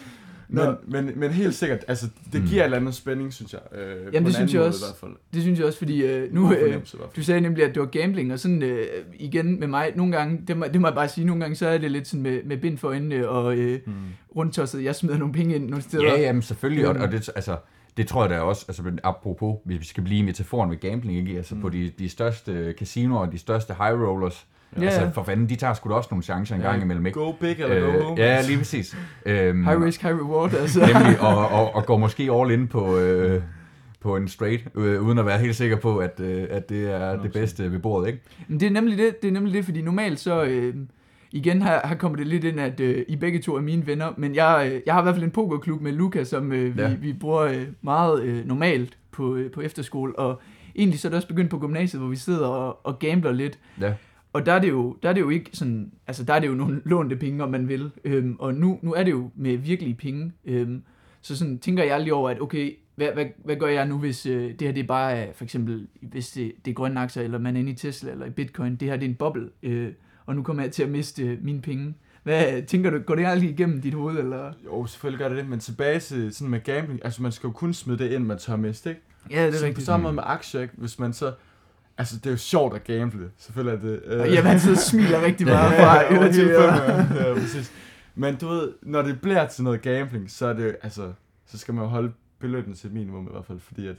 Men, 0.50 0.66
Nå. 0.66 0.76
men, 0.88 1.12
men 1.16 1.32
helt 1.32 1.56
sikkert, 1.56 1.80
altså, 1.88 2.08
det 2.34 2.42
Mm. 2.42 2.48
giver 2.48 2.62
et 2.62 2.66
eller 2.66 2.78
andet 2.78 2.94
spænding, 2.96 3.34
synes 3.34 3.54
jeg. 3.54 3.62
Øh, 3.80 4.06
på 4.06 4.12
det 4.28 4.36
synes 4.36 4.54
jeg 4.54 4.62
også. 4.62 4.86
I 4.86 4.88
hvert 4.88 4.98
fald. 5.00 5.12
Det 5.34 5.42
synes 5.42 5.60
jeg 5.60 5.68
også, 5.68 5.78
fordi 5.80 6.04
øh, 6.06 6.34
nu... 6.34 6.54
Øh, 6.54 6.76
du 7.16 7.24
sagde 7.24 7.42
nemlig, 7.42 7.64
at 7.64 7.76
det 7.76 7.80
var 7.82 7.88
gambling, 7.88 8.34
og 8.34 8.40
sådan 8.40 8.64
øh, 8.64 8.88
igen 9.20 9.60
med 9.60 9.68
mig, 9.68 9.92
nogle 9.96 10.18
gange, 10.18 10.42
det 10.48 10.58
må, 10.58 10.66
det 10.74 10.82
må 10.82 10.88
jeg 10.88 10.96
bare 10.96 11.08
sige, 11.08 11.26
nogle 11.26 11.42
gange 11.42 11.56
så 11.56 11.68
er 11.68 11.78
det 11.78 11.92
lidt 11.92 12.08
sådan 12.08 12.24
med, 12.24 12.44
med 12.44 12.58
bind 12.58 12.78
for 12.78 12.88
øjnene 12.88 13.30
og 13.30 13.56
øh, 13.58 13.80
Mm. 13.86 13.94
rundtosset. 14.36 14.84
Jeg 14.84 14.96
smider 14.96 15.18
nogle 15.18 15.34
penge 15.34 15.56
ind 15.56 15.70
nogle 15.70 15.84
steder. 15.84 16.04
Ja, 16.04 16.22
jamen 16.22 16.42
selvfølgelig, 16.42 16.88
og, 16.88 16.96
Øhm. 16.96 17.04
og 17.04 17.12
det, 17.12 17.30
altså, 17.36 17.58
det 17.98 18.08
tror 18.08 18.22
jeg 18.24 18.30
da 18.30 18.40
også, 18.40 18.66
altså 18.68 18.84
apropos, 19.04 19.56
hvis 19.66 19.80
vi 19.80 19.86
skal 19.86 20.04
blive 20.04 20.20
i 20.20 20.22
metaforen 20.22 20.70
med 20.70 20.78
gambling, 20.80 21.18
ikke? 21.20 21.38
Altså 21.38 21.56
Mm. 21.56 21.62
på 21.62 21.70
de, 21.70 21.92
de 22.00 22.10
største 22.10 22.74
casinoer, 22.80 23.26
de 23.26 23.38
største 23.38 23.74
high 23.74 24.02
rollers, 24.02 24.48
Ja, 24.78 24.82
altså 24.86 25.02
ja. 25.02 25.10
for 25.10 25.24
fanden, 25.24 25.50
de 25.50 25.56
tager 25.56 25.74
sgu 25.74 25.90
da 25.90 25.94
også 25.94 26.08
nogle 26.12 26.24
chancer 26.24 26.56
en 26.56 26.62
gang 26.62 26.82
imellem, 26.82 27.06
ikke? 27.06 27.20
Go 27.20 27.32
big 27.32 27.60
eller 27.60 27.82
go 27.98 28.04
home. 28.04 28.22
ja, 28.22 28.42
lige 28.42 28.58
præcis. 28.58 28.98
Øhm, 29.26 29.64
High 29.64 29.82
risk, 29.84 30.02
high 30.02 30.16
reward, 30.20 30.54
altså. 30.54 30.80
Nemlig, 30.80 31.22
og, 31.22 31.48
og, 31.48 31.76
og 31.76 31.86
går 31.86 31.98
måske 31.98 32.30
all 32.34 32.52
in 32.52 32.68
på, 32.68 32.98
øh, 32.98 33.42
på 34.02 34.16
en 34.18 34.28
straight, 34.28 34.64
øh, 34.76 35.02
uden 35.02 35.18
at 35.18 35.26
være 35.26 35.40
helt 35.40 35.56
sikker 35.56 35.78
på, 35.78 35.98
at, 35.98 36.20
øh, 36.20 36.48
at 36.50 36.70
det 36.70 36.94
er 36.94 37.12
det 37.12 37.30
100%. 37.30 37.40
bedste 37.40 37.72
ved 37.72 37.80
bordet, 37.80 38.08
ikke? 38.08 38.20
Men 38.48 38.60
det 38.60 38.66
er 38.66 38.72
nemlig 38.72 38.98
det, 38.98 39.22
det 39.22 39.28
er 39.28 39.32
nemlig 39.32 39.54
det, 39.54 39.66
fordi 39.66 39.82
normalt 39.82 40.20
så, 40.20 40.44
øh, 40.44 40.76
igen 41.32 41.62
her, 41.62 41.88
her 41.88 41.96
kommer 41.96 42.18
det 42.18 42.28
lidt 42.28 42.44
ind, 42.44 42.60
at 42.60 42.80
øh, 42.80 43.06
I 43.08 43.16
begge 43.16 43.40
to 43.42 43.56
er 43.56 43.62
mine 43.62 43.88
venner, 43.88 44.14
men 44.18 44.36
jeg, 44.36 44.70
øh, 44.74 44.82
jeg 44.86 44.94
har 44.94 45.02
i 45.02 45.04
hvert 45.04 45.16
fald 45.16 45.24
en 45.26 45.32
pokerklub 45.32 45.82
med 45.82 45.92
Luca, 45.92 46.24
som 46.24 46.52
øh, 46.52 46.78
vi, 46.78 46.82
Ja. 46.82 46.94
vi 47.02 47.14
bruger 47.14 47.42
øh, 47.42 47.64
meget 47.82 48.24
øh, 48.24 48.46
normalt 48.48 48.98
på, 49.12 49.36
øh, 49.36 49.52
på 49.52 49.62
efterskole, 49.62 50.20
og 50.20 50.42
egentlig 50.76 51.00
så 51.00 51.08
er 51.08 51.10
det 51.10 51.16
også 51.16 51.28
begyndt 51.28 51.50
på 51.52 51.60
gymnasiet, 51.60 52.00
hvor 52.02 52.10
vi 52.10 52.16
sidder 52.16 52.48
og, 52.48 52.80
og 52.86 53.00
gambler 53.00 53.32
lidt. 53.32 53.60
Ja. 53.82 53.94
Og 54.38 54.46
der 54.46 54.54
er, 54.54 54.60
det 54.60 54.70
jo, 54.70 54.98
der 55.04 55.10
er 55.10 55.14
det 55.14 55.22
jo 55.22 55.30
ikke 55.30 55.50
sådan, 55.54 55.92
altså 56.08 56.24
der 56.24 56.34
er 56.34 56.40
det 56.40 56.48
jo 56.48 56.54
nogle 56.54 56.82
lånte 56.92 57.16
penge, 57.16 57.44
om 57.44 57.52
man 57.52 57.68
vil, 57.68 57.92
øhm, 58.04 58.36
og 58.40 58.54
nu, 58.54 58.80
nu 58.82 58.94
er 58.94 59.04
det 59.04 59.12
jo 59.12 59.30
med 59.36 59.58
virkelige 59.58 59.96
penge, 59.96 60.32
øhm, 60.46 60.84
så 61.22 61.38
sådan 61.38 61.60
tænker 61.60 61.84
jeg 61.84 61.94
aldrig 61.96 62.14
over, 62.14 62.30
at 62.30 62.42
okay, 62.42 62.76
hvad, 62.96 63.08
hvad, 63.14 63.26
hvad 63.46 63.56
gør 63.56 63.68
jeg 63.68 63.86
nu, 63.88 63.98
hvis 63.98 64.26
øh, 64.26 64.52
det 64.52 64.62
her 64.62 64.72
det 64.72 64.84
er 64.84 64.88
bare 64.88 65.12
er, 65.12 65.34
for 65.34 65.44
eksempel, 65.44 65.88
hvis 66.02 66.30
det, 66.32 66.52
det 66.66 66.72
er 66.72 66.76
grønne 66.76 67.00
aktier, 67.00 67.24
eller 67.24 67.38
man 67.40 67.56
er 67.56 67.60
inde 67.60 67.72
i 67.72 67.76
Tesla, 67.76 68.12
eller 68.12 68.26
i 68.26 68.30
Bitcoin, 68.30 68.76
det 68.76 68.88
her 68.88 68.96
det 68.98 69.06
er 69.06 69.10
en 69.10 69.16
boble, 69.16 69.50
øh, 69.64 69.92
og 70.26 70.36
nu 70.36 70.44
kommer 70.44 70.64
jeg 70.64 70.72
til 70.72 70.84
at 70.84 70.90
miste 70.90 71.24
øh, 71.24 71.44
mine 71.44 71.62
penge. 71.62 71.94
Hvad 72.24 72.62
tænker 72.62 72.90
du, 72.90 73.00
går 73.00 73.16
det 73.16 73.26
aldrig 73.26 73.50
igennem 73.50 73.82
dit 73.82 73.94
hoved, 73.94 74.18
eller? 74.20 74.54
Jo, 74.66 74.86
selvfølgelig 74.86 75.20
gør 75.20 75.30
det 75.30 75.38
det, 75.38 75.50
men 75.50 75.60
tilbage 75.60 76.00
til 76.00 76.34
sådan 76.34 76.52
med 76.52 76.64
gambling, 76.64 77.00
altså 77.06 77.22
man 77.24 77.32
skal 77.32 77.48
jo 77.48 77.52
kun 77.52 77.74
smide 77.74 77.98
det 77.98 78.12
ind, 78.12 78.24
man 78.24 78.38
tør 78.38 78.56
miste, 78.56 78.90
ikke? 78.90 79.02
Ja, 79.32 79.46
det 79.46 79.48
er 79.48 79.52
Så 79.52 79.60
på 79.60 79.68
rigtigt. 79.68 79.86
samme 79.86 80.04
måde 80.04 80.14
med 80.14 80.24
aktier, 80.26 80.62
ikke? 80.62 80.74
Hvis 80.78 81.00
man 81.00 81.14
så... 81.14 81.34
Altså, 81.98 82.16
det 82.18 82.26
er 82.26 82.32
jo 82.32 82.38
sjovt 82.38 82.76
at 82.76 82.84
gamble. 82.84 83.30
Selvfølgelig 83.38 83.78
er 83.78 83.92
det... 83.92 84.02
Øh, 84.06 84.34
Jamen, 84.34 84.52
han 84.52 84.60
sidder 84.60 84.76
og 84.78 84.82
smiler 84.82 85.22
rigtig 85.26 85.48
meget 85.48 85.72
ja, 85.72 85.84
fra 85.86 86.02
ja, 86.02 86.14
øre 86.24 86.32
til 86.34 86.48
ja, 86.48 87.34
præcis. 87.34 87.72
Men 88.16 88.36
du 88.36 88.48
ved, 88.48 88.72
når 88.82 89.02
det 89.02 89.22
bliver 89.22 89.48
til 89.48 89.64
noget 89.64 89.82
gambling, 89.82 90.32
så 90.32 90.46
er 90.48 90.54
det 90.54 90.76
altså... 90.84 91.14
Så 91.46 91.58
skal 91.58 91.74
man 91.74 91.84
jo 91.84 91.90
holde 91.90 92.12
beløbene 92.40 92.76
til 92.76 92.92
minimum 92.92 93.28
i 93.28 93.30
hvert 93.32 93.46
fald, 93.46 93.60
fordi 93.60 93.88
at... 93.88 93.96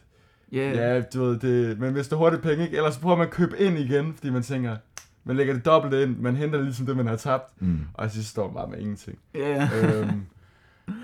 Ja, 0.53 0.70
Ja, 0.70 1.01
du 1.01 1.24
ved, 1.24 1.38
det... 1.38 1.78
Men 1.78 1.92
hvis 1.92 2.07
det 2.07 2.12
er 2.12 2.16
hurtigt 2.16 2.42
penge, 2.42 2.64
ikke? 2.64 2.76
Ellers 2.76 2.94
så 2.94 3.01
prøver 3.01 3.16
man 3.16 3.26
at 3.26 3.32
købe 3.32 3.59
ind 3.59 3.78
igen, 3.78 4.14
fordi 4.14 4.30
man 4.30 4.42
tænker... 4.42 4.76
Man 5.24 5.36
lægger 5.36 5.55
det 5.55 5.64
dobbelt 5.64 5.94
ind, 5.94 6.16
man 6.18 6.36
henter 6.36 6.61
ligesom 6.62 6.86
det, 6.86 6.96
man 6.96 7.07
har 7.07 7.16
tabt, 7.16 7.62
Mm. 7.62 7.78
og 7.94 8.11
så 8.11 8.24
står 8.24 8.46
man 8.46 8.55
bare 8.55 8.68
med 8.68 8.78
ingenting. 8.78 9.18
ja. 9.34 9.68
øhm, 9.82 10.22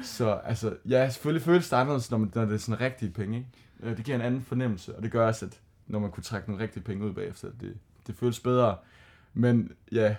så 0.03 0.38
altså, 0.45 0.74
ja, 0.88 1.09
selvfølgelig 1.11 1.42
føles 1.45 1.68
det 1.68 1.76
anderledes, 1.76 2.11
når, 2.11 2.18
man, 2.18 2.30
når 2.34 2.45
det 2.45 2.55
er 2.55 2.59
sådan 2.59 2.80
rigtige 2.80 3.11
penge, 3.11 3.36
ikke? 3.38 3.49
Øh, 3.90 3.97
Det 3.97 4.05
giver 4.05 4.14
en 4.14 4.22
anden 4.22 4.42
fornemmelse, 4.49 4.95
og 4.97 5.03
det 5.03 5.11
gør 5.11 5.26
også, 5.26 5.47
at 5.47 5.53
når 5.87 5.99
man 5.99 6.11
kunne 6.11 6.22
trække 6.22 6.49
nogle 6.49 6.62
rigtige 6.62 6.82
penge 6.82 7.05
ud 7.07 7.12
bagefter, 7.12 7.49
det, 7.61 7.76
det 8.07 8.14
føles 8.14 8.41
bedre. 8.41 8.76
Men 9.35 9.72
ja, 9.93 10.16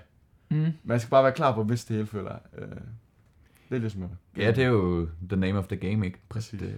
Mm. 0.49 0.65
man 0.83 0.99
skal 0.99 1.09
bare 1.09 1.23
være 1.23 1.31
klar 1.33 1.55
på 1.55 1.61
at 1.61 1.67
miste 1.67 1.93
det 1.93 1.97
hele, 1.97 2.07
føler 2.07 2.31
jeg. 2.31 2.61
Øh, 2.61 2.67
det 3.69 3.75
er 3.75 3.79
ligesom. 3.79 4.03
Ja, 4.37 4.51
det 4.51 4.63
er 4.63 4.67
jo 4.67 5.07
the 5.29 5.37
name 5.39 5.57
of 5.59 5.67
the 5.67 5.75
game, 5.77 6.05
ikke? 6.05 6.19
Præcis. 6.29 6.59
Det, 6.59 6.69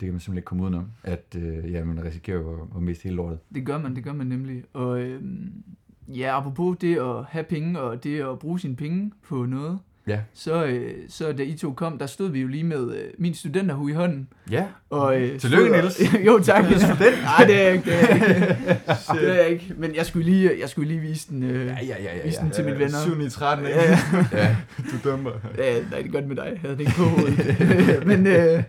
det 0.00 0.06
kan 0.06 0.12
man 0.12 0.20
simpelthen 0.20 0.36
ikke 0.36 0.46
komme 0.46 0.62
udenom, 0.62 0.90
at 1.02 1.36
øh, 1.38 1.72
ja, 1.72 1.84
man 1.84 2.04
risikerer 2.04 2.36
jo 2.38 2.62
at, 2.62 2.68
at 2.76 2.82
miste 2.82 3.04
hele 3.04 3.16
lortet. 3.16 3.38
Det 3.54 3.66
gør 3.66 3.78
man, 3.78 3.96
det 3.96 4.04
gør 4.04 4.12
man 4.12 4.26
nemlig. 4.26 4.64
Og 4.72 5.00
øhm, 5.00 5.64
ja, 6.08 6.36
apropos 6.38 6.76
det 6.80 6.98
at 6.98 7.24
have 7.24 7.44
penge, 7.44 7.80
og 7.80 8.04
det 8.04 8.20
at 8.20 8.38
bruge 8.38 8.60
sine 8.60 8.76
penge 8.76 9.12
på 9.28 9.46
noget, 9.46 9.78
Ja. 10.06 10.18
så, 10.34 10.64
øh, 10.64 10.92
så 11.08 11.32
da 11.32 11.42
I 11.42 11.54
to 11.56 11.72
kom, 11.72 11.98
der 11.98 12.06
stod 12.06 12.30
vi 12.30 12.40
jo 12.40 12.48
lige 12.48 12.64
med 12.64 12.96
øh, 12.96 13.04
min 13.18 13.34
studenterhue 13.34 13.90
i 13.90 13.94
hånden. 13.94 14.28
Ja. 14.50 14.64
Og, 14.90 15.20
øh, 15.20 15.40
Tillykke, 15.40 15.70
Niels. 15.70 16.00
jo, 16.26 16.40
tak. 16.42 16.64
student? 16.78 17.22
Nej, 17.22 17.44
det 17.46 17.60
er 17.60 17.62
jeg 17.62 17.72
ikke. 17.72 17.84
Det 17.90 17.94
er 17.94 18.16
jeg 18.16 18.38
ikke. 18.38 18.56
det 19.20 19.30
er 19.30 19.34
jeg 19.34 19.48
ikke. 19.48 19.74
Men 19.76 19.94
jeg 19.94 20.06
skulle 20.06 20.30
lige, 20.30 20.50
jeg 20.60 20.68
skulle 20.68 20.88
lige 20.88 21.00
vise 21.00 21.28
den, 21.30 21.42
øh, 21.42 21.66
Ja, 21.66 21.76
ja, 21.82 22.02
ja, 22.02 22.16
ja. 22.16 22.24
vise 22.24 22.38
ja. 22.38 22.44
den 22.44 22.50
til 22.50 22.64
mine 22.64 22.78
venner. 22.78 23.00
7 23.04 23.14
9 23.14 23.28
13, 23.30 23.66
ikke? 23.66 23.78
Ja, 23.78 23.90
ja. 23.90 24.26
ja. 24.32 24.56
Du 24.78 25.08
dømmer. 25.10 25.30
Ja, 25.58 25.72
nej, 25.72 25.98
det 25.98 26.06
er 26.08 26.12
godt 26.12 26.28
med 26.28 26.36
dig. 26.36 26.44
Jeg 26.52 26.60
havde 26.60 26.74
det 26.74 26.80
ikke 26.80 26.92
på 26.96 27.02
hovedet. 27.02 28.06
Men, 28.06 28.26
øh, 28.26 28.34
ej, 28.34 28.54
det 28.56 28.64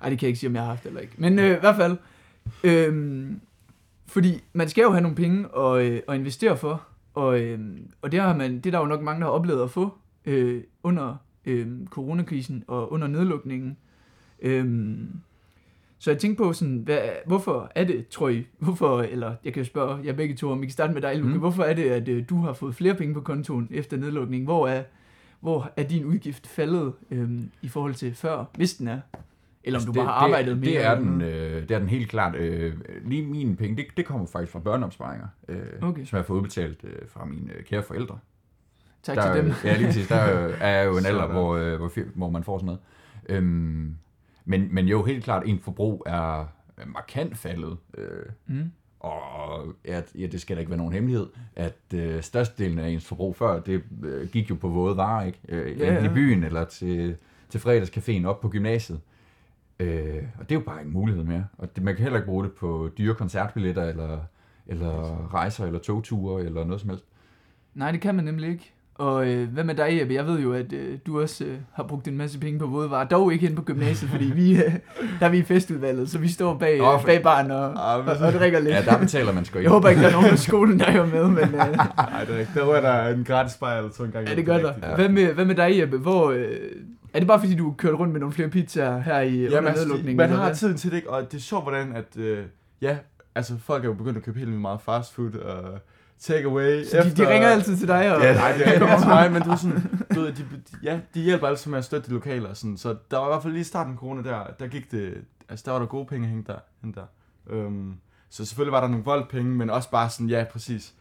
kan 0.00 0.08
jeg 0.10 0.22
ikke 0.22 0.38
sige, 0.38 0.48
om 0.48 0.54
jeg 0.54 0.62
har 0.62 0.68
haft 0.68 0.86
eller 0.86 1.00
ikke. 1.00 1.12
Men 1.16 1.38
øh, 1.38 1.56
i 1.56 1.60
hvert 1.60 1.76
fald, 1.76 1.96
øh, 2.64 3.26
fordi 4.06 4.44
man 4.52 4.68
skal 4.68 4.82
jo 4.82 4.90
have 4.90 5.00
nogle 5.02 5.16
penge 5.16 5.46
at, 5.58 5.86
øh, 5.86 6.00
at 6.08 6.14
investere 6.14 6.56
for, 6.56 6.82
og, 7.14 7.40
øh, 7.40 7.58
og 8.02 8.12
det, 8.12 8.20
har 8.20 8.36
man, 8.36 8.56
det 8.56 8.66
er 8.66 8.70
der 8.70 8.78
jo 8.78 8.84
nok 8.86 9.02
mange, 9.02 9.20
der 9.20 9.26
har 9.26 9.32
oplevet 9.32 9.62
at 9.62 9.70
få 9.70 9.94
øh, 10.28 10.62
under 10.82 11.16
øh, 11.44 11.66
coronakrisen 11.86 12.64
og 12.66 12.92
under 12.92 13.06
nedlukningen. 13.06 13.76
Øh, 14.42 14.98
så 15.98 16.10
jeg 16.10 16.18
tænkte 16.18 16.42
på 16.42 16.52
sådan, 16.52 16.76
hvad, 16.78 16.98
hvorfor 17.26 17.72
er 17.74 17.84
det, 17.84 18.08
tror 18.08 18.28
I, 18.28 18.46
hvorfor, 18.58 19.02
eller 19.02 19.34
jeg 19.44 19.52
kan 19.52 19.60
jo 19.62 19.66
spørge 19.66 20.00
jer 20.04 20.12
begge 20.12 20.34
to, 20.34 20.50
om 20.50 20.60
vi 20.60 20.66
kan 20.66 20.72
starte 20.72 20.92
med 20.94 21.02
dig, 21.02 21.16
Luke, 21.18 21.32
Mm. 21.32 21.38
hvorfor 21.38 21.62
er 21.62 21.74
det, 21.74 21.90
at 21.90 22.08
øh, 22.08 22.24
du 22.28 22.36
har 22.36 22.52
fået 22.52 22.74
flere 22.74 22.94
penge 22.94 23.14
på 23.14 23.20
kontoen 23.20 23.68
efter 23.70 23.96
nedlukningen? 23.96 24.44
Hvor 24.46 24.68
er, 24.68 24.82
hvor 25.40 25.70
er 25.76 25.82
din 25.82 26.04
udgift 26.04 26.46
faldet 26.46 26.92
øhm, 27.10 27.50
i 27.62 27.68
forhold 27.68 27.94
til 27.94 28.14
før, 28.14 28.44
hvis 28.56 28.74
den 28.74 28.88
er? 28.88 29.00
Eller 29.64 29.78
om 29.80 29.84
du 29.84 29.90
Altså, 29.90 29.92
bare 29.92 30.06
har 30.06 30.12
arbejdet 30.12 30.48
det, 30.56 30.60
mere? 30.60 30.70
Det 30.70 30.84
er, 30.86 30.94
den, 31.00 31.20
øh, 31.20 31.62
det 31.62 31.70
er 31.70 31.78
den 31.78 31.88
helt 31.88 32.08
klart. 32.08 32.36
Øh, 32.36 32.74
lige 33.04 33.26
mine 33.26 33.56
penge, 33.56 33.76
det, 33.76 33.86
det 33.96 34.04
kommer 34.04 34.26
faktisk 34.26 34.52
fra 34.52 34.58
børneopsparinger, 34.58 35.26
øh, 35.48 35.56
Okay. 35.82 36.04
som 36.04 36.16
jeg 36.16 36.22
har 36.22 36.26
fået 36.26 36.36
udbetalt 36.38 36.80
øh, 36.84 37.08
fra 37.08 37.24
mine 37.24 37.52
øh, 37.58 37.64
kære 37.64 37.82
forældre. 37.82 38.18
Tak 39.14 39.16
der, 39.16 39.34
til 39.34 39.44
dem. 39.44 39.52
Ja, 39.64 39.76
lige 39.76 39.86
præcis. 39.86 40.08
Der 40.08 40.14
er, 40.60 40.82
jo 40.84 40.96
en 40.98 41.06
alder, 41.06 41.26
hvor, 41.26 41.56
øh, 41.56 41.76
hvor, 41.76 41.90
hvor 42.14 42.30
man 42.30 42.44
får 42.44 42.58
sådan 42.58 42.66
noget. 42.66 42.80
Øhm, 43.28 43.96
men, 44.44 44.74
men 44.74 44.86
jo, 44.88 45.04
helt 45.04 45.24
klart, 45.24 45.42
en 45.46 45.58
forbrug 45.60 46.02
er 46.06 46.46
markant 46.86 47.38
faldet. 47.38 47.76
Øh, 47.98 48.06
Mm. 48.46 48.70
og 49.00 49.64
ja, 49.84 50.00
ja, 50.18 50.26
det 50.26 50.40
skal 50.40 50.56
da 50.56 50.60
ikke 50.60 50.70
være 50.70 50.78
nogen 50.78 50.92
hemmelighed, 50.92 51.26
at 51.56 51.76
øh, 51.94 52.22
størstedelen 52.22 52.78
af 52.78 52.88
ens 52.88 53.04
forbrug 53.06 53.36
før, 53.36 53.60
det 53.60 53.82
øh, 54.04 54.28
gik 54.28 54.50
jo 54.50 54.54
på 54.54 54.68
våde 54.68 54.96
varer, 54.96 55.26
ikke? 55.26 55.38
Øh, 55.48 55.78
Ja, 55.80 55.94
ja. 55.94 56.04
i 56.10 56.14
byen 56.14 56.44
eller 56.44 56.64
til, 56.64 57.16
til 57.48 57.58
fredagscaféen 57.58 58.26
op 58.26 58.40
på 58.40 58.48
gymnasiet. 58.48 59.00
Øh, 59.80 60.22
og 60.38 60.48
det 60.48 60.54
er 60.54 60.58
jo 60.60 60.64
bare 60.66 60.78
ikke 60.80 60.86
en 60.88 60.92
mulighed 60.92 61.24
mere. 61.24 61.44
Og 61.58 61.76
det, 61.76 61.84
man 61.84 61.94
kan 61.94 62.02
heller 62.02 62.18
ikke 62.18 62.26
bruge 62.26 62.44
det 62.44 62.52
på 62.52 62.90
dyre 62.98 63.14
koncertbilletter, 63.14 63.84
eller, 63.84 64.18
eller 64.66 64.90
rejser, 65.34 65.66
eller 65.66 65.78
togture, 65.78 66.42
eller 66.44 66.64
noget 66.64 66.80
som 66.80 66.90
helst. 66.90 67.04
Nej, 67.74 67.92
det 67.92 68.00
kan 68.00 68.14
man 68.14 68.24
nemlig 68.24 68.50
ikke. 68.50 68.72
Og 68.98 69.28
øh, 69.28 69.48
hvad 69.48 69.64
med 69.64 69.74
dig, 69.74 69.98
Jeppe? 70.00 70.14
Jeg 70.14 70.26
ved 70.26 70.40
jo, 70.40 70.52
at 70.52 70.72
øh, 70.72 70.98
du 71.06 71.20
også 71.20 71.44
øh, 71.44 71.56
har 71.74 71.82
brugt 71.82 72.08
en 72.08 72.16
masse 72.16 72.38
penge 72.38 72.58
på 72.58 72.66
vådvarer. 72.66 73.04
Dog 73.08 73.32
ikke 73.32 73.46
hen 73.46 73.56
på 73.56 73.62
gymnasiet, 73.62 74.10
fordi 74.10 74.24
vi, 74.24 74.52
øh, 74.56 74.72
der 75.20 75.26
er 75.26 75.28
vi 75.30 75.38
i 75.38 75.42
festudvalget, 75.42 76.10
så 76.10 76.18
vi 76.18 76.28
står 76.28 76.54
bag, 76.54 76.78
Nå, 76.78 76.92
øh, 76.94 77.00
for- 77.00 77.06
bag 77.06 77.22
baren 77.22 77.50
og, 77.50 77.64
Ah, 77.92 77.98
og, 77.98 78.04
men- 78.04 78.22
og 78.22 78.32
drikker 78.32 78.58
lidt. 78.60 78.74
Ja, 78.74 78.82
der 78.82 78.98
betaler 78.98 79.32
man 79.32 79.44
sgu 79.44 79.58
ikke. 79.58 79.64
Jeg 79.66 79.72
håber 79.72 79.88
ikke, 79.88 80.02
der 80.02 80.08
er 80.08 80.12
nogen 80.12 80.30
på 80.30 80.36
skolen, 80.36 80.78
der 80.78 80.84
er 80.86 81.06
med, 81.06 81.24
men 81.28 81.38
øh, 81.38 81.50
Nej, 81.96 82.24
det 82.26 82.34
er 82.34 82.38
ikke. 82.38 82.50
Der 82.54 82.80
der 82.80 83.08
en 83.08 83.24
gratis 83.24 83.56
bajer 83.56 83.78
eller 83.78 83.90
to 83.92 84.04
en 84.04 84.10
gang. 84.10 84.28
ja, 84.28 84.34
det 84.34 84.46
gør 84.46 84.58
der. 84.58 84.72
Ja. 84.82 84.94
Hvad 84.94 85.08
med, 85.08 85.32
hvad 85.32 85.44
med 85.44 85.54
dig, 85.54 85.78
Jeppe? 85.78 85.98
Hvor, 85.98 86.30
øh, 86.30 86.46
er 87.14 87.18
det 87.18 87.28
bare 87.28 87.40
fordi, 87.40 87.54
du 87.54 87.74
kørte 87.78 87.96
rundt 87.96 88.12
med 88.12 88.20
nogle 88.20 88.32
flere 88.34 88.48
pizzaer 88.48 89.00
her 89.00 89.20
i 89.20 89.36
Jamen, 89.36 89.58
under 89.58 89.70
altså, 89.70 89.84
nedlukningen? 89.84 90.16
man 90.16 90.30
har 90.30 90.52
tiden 90.52 90.76
til 90.76 90.90
det, 90.90 90.96
ikke? 90.96 91.10
Og 91.10 91.32
det 91.32 91.38
er 91.38 91.42
sjovt, 91.42 91.64
hvordan 91.64 91.92
at, 91.96 92.16
øh, 92.22 92.44
ja, 92.82 92.96
altså 93.34 93.54
folk 93.64 93.84
er 93.84 93.88
jo 93.88 93.94
begyndt 93.94 94.16
at 94.18 94.24
købe 94.24 94.38
helt 94.38 94.50
meget 94.50 94.80
fast 94.80 95.14
food 95.14 95.34
og 95.34 95.78
take 96.20 96.44
away. 96.44 96.84
Så 96.84 96.96
de, 97.02 97.10
de 97.16 97.28
ringer 97.28 97.48
altid 97.48 97.76
til 97.76 97.88
dig? 97.88 98.16
Og, 98.16 98.22
Ja, 98.22 98.34
Nej, 98.34 98.52
det 98.52 98.68
er 98.68 98.72
ikke 98.72 98.86
til 98.98 99.08
mig, 99.08 99.32
men 99.32 99.42
du 99.42 99.50
er 99.50 99.56
sådan, 99.56 99.82
du 100.14 100.20
ved, 100.20 100.32
de, 100.32 100.42
de, 100.42 100.76
ja, 100.82 101.00
de 101.14 101.20
hjælper 101.20 101.46
altid 101.46 101.70
med 101.70 101.78
at 101.78 101.84
støtte 101.84 102.08
de 102.08 102.14
lokale 102.14 102.48
og 102.48 102.56
sådan, 102.56 102.76
så 102.76 102.96
der 103.10 103.18
var 103.18 103.26
i 103.26 103.30
hvert 103.30 103.42
fald 103.42 103.52
lige 103.52 103.60
i 103.60 103.64
starten 103.64 103.92
af 103.92 103.98
corona 103.98 104.22
der, 104.22 104.44
der 104.58 104.66
gik 104.66 104.90
det, 104.90 105.14
altså 105.48 105.62
der 105.66 105.72
var 105.72 105.78
der 105.78 105.86
gode 105.86 106.06
penge 106.06 106.28
hænge 106.28 106.44
der, 106.46 106.58
hente 106.82 107.00
der. 107.00 107.06
Um, 107.56 108.00
så 108.30 108.44
selvfølgelig 108.44 108.72
var 108.72 108.80
der 108.80 108.88
nogle 108.88 109.04
voldpenge, 109.04 109.50
men 109.54 109.70
også 109.70 109.90
bare 109.90 110.10
sådan, 110.10 110.28
ja, 110.28 110.44
præcis, 110.52 110.94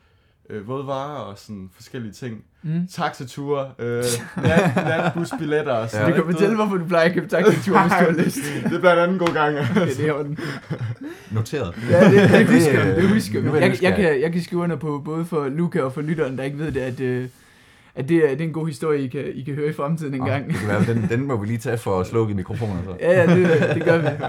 øh, 0.49 0.67
vådvarer 0.67 1.19
og 1.19 1.37
sådan 1.37 1.69
forskellige 1.75 2.11
ting. 2.11 2.43
Mm. 2.63 2.87
Taxature, 2.91 3.71
øh, 3.79 4.03
nat, 4.43 4.75
natbusbilletter 4.75 5.73
og 5.73 5.89
sådan. 5.89 6.05
Ja. 6.07 6.11
Du 6.11 6.15
kan 6.15 6.23
ikke? 6.23 6.33
fortælle, 6.33 6.55
hvorfor 6.55 6.77
du 6.77 6.85
plejer 6.85 7.05
at 7.09 7.13
købe 7.13 7.27
taxitur, 7.27 7.53
hvis 7.55 7.65
du 7.65 7.73
har 7.73 8.11
lyst. 8.25 8.37
Det 8.63 8.79
bliver 8.79 8.93
en 8.93 8.99
anden 8.99 9.17
god 9.19 9.33
gang. 9.33 9.57
Okay, 9.59 9.87
det 9.87 10.07
er 10.07 10.13
orden. 10.13 10.37
Noteret. 11.31 11.75
Ja, 11.89 12.09
det, 12.11 12.29
det 12.29 12.47
husker 12.47 12.83
Det, 12.85 12.95
det, 12.95 13.09
husker 13.09 13.39
er 13.39 13.43
det 13.43 13.53
Jeg, 13.53 13.61
jeg, 13.61 13.69
nysgerrig. 13.69 13.95
kan, 13.95 14.21
jeg 14.21 14.31
kan 14.31 14.41
skrive 14.43 14.61
under 14.61 14.75
på, 14.75 15.01
både 15.05 15.25
for 15.25 15.47
Luca 15.49 15.81
og 15.81 15.93
for 15.93 16.01
lytteren, 16.01 16.37
der 16.37 16.43
ikke 16.43 16.57
ved 16.57 16.71
det, 16.71 16.79
at, 16.81 16.99
øh, 16.99 17.27
at 17.95 18.09
det, 18.09 18.17
er, 18.17 18.29
det 18.29 18.41
er 18.41 18.45
en 18.45 18.53
god 18.53 18.67
historie, 18.67 19.01
I 19.01 19.07
kan, 19.07 19.23
I 19.33 19.41
kan 19.43 19.55
høre 19.55 19.69
i 19.69 19.73
fremtiden 19.73 20.13
en 20.13 20.25
gang. 20.25 20.47
Det 20.47 20.55
kan 20.55 20.67
være, 20.67 20.85
den, 20.85 21.07
den 21.09 21.27
må 21.27 21.37
vi 21.37 21.47
lige 21.47 21.57
tage 21.57 21.77
for 21.77 21.99
at 21.99 22.07
slukke 22.07 22.33
mikrofonen. 22.33 22.79
Så. 22.85 22.95
Ja, 22.99 23.11
ja, 23.21 23.35
det, 23.35 23.75
det 23.75 23.83
gør 23.83 23.97
vi. 23.97 24.07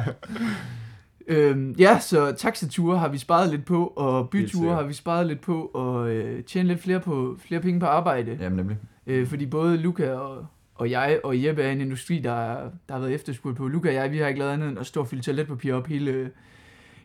Øhm, 1.29 1.75
ja, 1.79 1.99
så 2.01 2.33
taxature 2.33 2.99
har 2.99 3.09
vi 3.09 3.19
sparet 3.19 3.51
lidt 3.51 3.65
på, 3.65 3.87
og 3.87 4.31
byture 4.31 4.75
har 4.75 4.83
vi 4.83 4.93
sparet 4.93 5.27
lidt 5.27 5.41
på, 5.41 5.71
og 5.75 6.11
øh, 6.11 6.45
tjene 6.45 6.69
lidt 6.69 6.81
flere, 6.81 7.01
på, 7.01 7.37
flere 7.47 7.61
penge 7.61 7.81
på 7.81 7.87
arbejde. 7.87 8.39
Jamen 8.41 8.57
nemlig. 8.57 8.77
Øh, 9.07 9.27
fordi 9.27 9.47
både 9.47 9.77
Luca 9.77 10.11
og, 10.11 10.47
og 10.75 10.91
jeg 10.91 11.21
og 11.25 11.45
Jeppe 11.45 11.63
er 11.63 11.73
en 11.73 11.81
industri, 11.81 12.19
der, 12.19 12.55
der 12.89 12.95
har 12.95 12.99
været 12.99 13.15
efterspurgt 13.15 13.57
på. 13.57 13.69
Luca 13.69 13.89
og 13.89 13.95
jeg, 13.95 14.13
vi 14.13 14.19
har 14.19 14.27
ikke 14.27 14.41
lavet 14.41 14.53
andet 14.53 14.69
end 14.69 14.79
at 14.79 14.87
stå 14.87 15.01
og 15.01 15.09
fylde 15.09 15.23
toiletpapir 15.23 15.75
op 15.75 15.87
hele, 15.87 16.31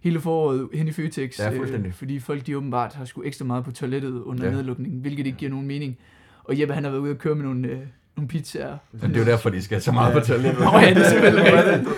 hele 0.02 0.20
foråret 0.20 0.70
hen 0.74 0.88
i 0.88 0.92
Føtex. 0.92 1.40
Ja, 1.40 1.58
fuldstændig. 1.58 1.88
Øh, 1.88 1.94
fordi 1.94 2.20
folk 2.20 2.48
de 2.48 2.58
åbenbart 2.58 2.94
har 2.94 3.06
sgu 3.06 3.24
ekstra 3.24 3.46
meget 3.46 3.64
på 3.64 3.72
toilettet 3.72 4.22
under 4.22 4.46
ja. 4.46 4.52
nedlukningen, 4.52 5.02
hvilket 5.02 5.26
ikke 5.26 5.38
giver 5.38 5.52
nogen 5.52 5.68
mening. 5.68 5.98
Og 6.44 6.60
Jeppe 6.60 6.74
han 6.74 6.84
har 6.84 6.92
været 6.92 7.02
ude 7.02 7.12
og 7.12 7.18
køre 7.18 7.36
med 7.36 7.44
nogle, 7.44 7.68
øh, 7.68 7.80
nogle 8.18 8.28
pizzaer. 8.28 8.78
Men 8.92 9.10
det 9.10 9.16
er 9.16 9.20
jo 9.20 9.26
derfor, 9.32 9.50
de 9.50 9.62
skal 9.64 9.82
så 9.82 9.92
meget 9.92 10.14
på 10.14 10.20
toilettet. 10.20 10.60
Nå 10.64 10.80
ja, 10.80 10.90
det 10.90 10.98
er 11.06 11.10
selvfølgelig 11.10 11.54
rigtigt. 11.64 11.90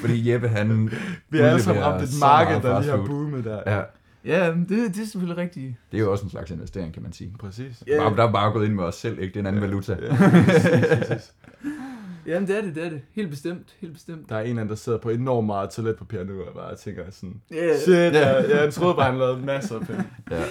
Fordi 0.00 0.32
Jeppe, 0.32 0.48
han 0.48 0.90
Vi 1.30 1.38
har 1.38 1.46
alle 1.46 1.62
sammen 1.62 1.84
ramt 1.84 2.02
et 2.02 2.08
så 2.08 2.20
marked, 2.20 2.60
der 2.62 2.80
lige 2.80 2.90
har 2.90 3.04
boomet 3.06 3.44
der. 3.44 3.60
Ja, 3.76 3.80
Ja, 4.24 4.46
det, 4.50 4.68
det 4.68 5.02
er 5.02 5.06
selvfølgelig 5.06 5.36
rigtigt. 5.38 5.74
det 5.92 5.98
er 5.98 6.02
jo 6.02 6.12
også 6.12 6.24
en 6.24 6.30
slags 6.30 6.50
investering, 6.50 6.92
kan 6.94 7.02
man 7.02 7.12
sige. 7.12 7.32
Præcis. 7.40 7.82
Ja. 7.86 7.98
Bare, 7.98 8.16
der 8.16 8.28
er 8.28 8.32
bare 8.32 8.52
gået 8.52 8.66
ind 8.66 8.74
med 8.74 8.84
os 8.84 8.94
selv, 8.94 9.18
ikke? 9.18 9.26
Det 9.34 9.36
er 9.36 9.40
en 9.40 9.46
anden 9.46 9.62
valuta. 9.62 9.96
Ja, 10.02 10.16
præcis, 10.16 10.70
præcis. 10.98 11.32
Jamen, 12.26 12.48
det 12.48 12.58
er 12.58 12.62
det, 12.62 12.74
det 12.74 12.84
er 12.86 12.90
det. 12.90 13.00
Helt 13.14 13.30
bestemt, 13.30 13.74
helt 13.80 13.92
bestemt. 13.92 14.28
Der 14.28 14.36
er 14.36 14.40
en 14.40 14.46
eller 14.48 14.60
anden, 14.60 14.68
der 14.70 14.76
sidder 14.76 14.98
på 14.98 15.10
enormt 15.10 15.46
meget 15.46 15.70
toiletpapir 15.70 16.24
nu, 16.24 16.32
og 16.40 16.54
bare 16.54 16.76
tænker 16.76 17.02
sådan, 17.10 17.34
Ja, 17.50 17.78
shit, 17.78 17.94
ja. 17.94 18.28
jeg, 18.36 18.50
jeg 18.50 18.72
troede 18.74 18.94
bare, 18.94 19.10
han 19.10 19.18
lavede 19.18 19.46
masser 19.46 19.74
af 19.80 19.86
penge. 19.86 20.04
Ja. 20.30 20.42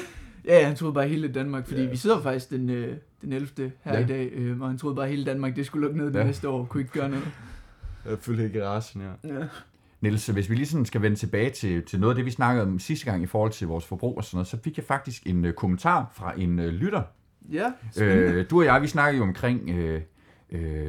Ja, 0.47 0.67
han 0.67 0.75
troede 0.75 0.93
bare 0.93 1.07
hele 1.07 1.27
Danmark, 1.27 1.67
fordi 1.67 1.83
Ja. 1.83 1.89
vi 1.89 1.97
sidder 1.97 2.21
faktisk 2.21 2.49
den, 2.49 2.69
øh, 2.69 2.97
den 3.21 3.33
11. 3.33 3.71
her 3.83 3.93
Ja. 3.97 3.99
i 4.03 4.05
dag, 4.07 4.29
øh, 4.33 4.61
og 4.61 4.67
han 4.67 4.77
troede 4.77 4.95
bare 4.95 5.07
hele 5.07 5.25
Danmark, 5.25 5.55
det 5.55 5.65
skulle 5.65 5.81
lukke 5.87 5.97
ned 5.97 6.05
det 6.07 6.19
Ja. 6.19 6.23
næste 6.23 6.49
år, 6.49 6.65
kunne 6.65 6.81
ikke 6.81 6.93
gøre 6.93 7.09
noget. 7.09 7.27
Jeg 8.09 8.17
fyldte 8.21 8.45
i 8.45 8.49
garagen, 8.49 9.01
ja. 9.23 9.39
Ja. 9.39 9.45
Niels, 10.01 10.27
hvis 10.27 10.49
vi 10.49 10.55
lige 10.55 10.65
sådan 10.65 10.85
skal 10.85 11.01
vende 11.01 11.17
tilbage 11.17 11.49
til, 11.49 11.83
til 11.83 11.99
noget 11.99 12.11
af 12.11 12.15
det, 12.15 12.25
vi 12.25 12.31
snakkede 12.31 12.65
om 12.65 12.79
sidste 12.79 13.05
gang 13.05 13.23
i 13.23 13.25
forhold 13.25 13.51
til 13.51 13.67
vores 13.67 13.85
forbrug 13.85 14.17
og 14.17 14.23
sådan 14.23 14.35
noget, 14.35 14.47
så 14.47 14.57
fik 14.63 14.77
jeg 14.77 14.85
faktisk 14.85 15.23
en 15.27 15.45
uh, 15.45 15.51
kommentar 15.51 16.11
fra 16.13 16.33
en 16.37 16.59
uh, 16.59 16.65
lytter. 16.65 17.01
Ja, 17.51 17.71
spændende. 17.91 18.23
Øh, 18.33 18.49
du 18.49 18.59
og 18.59 18.65
jeg, 18.65 18.81
vi 18.81 18.87
snakkede 18.87 19.17
jo 19.17 19.23
omkring 19.23 19.69
øh, 19.69 20.01
øh, 20.51 20.87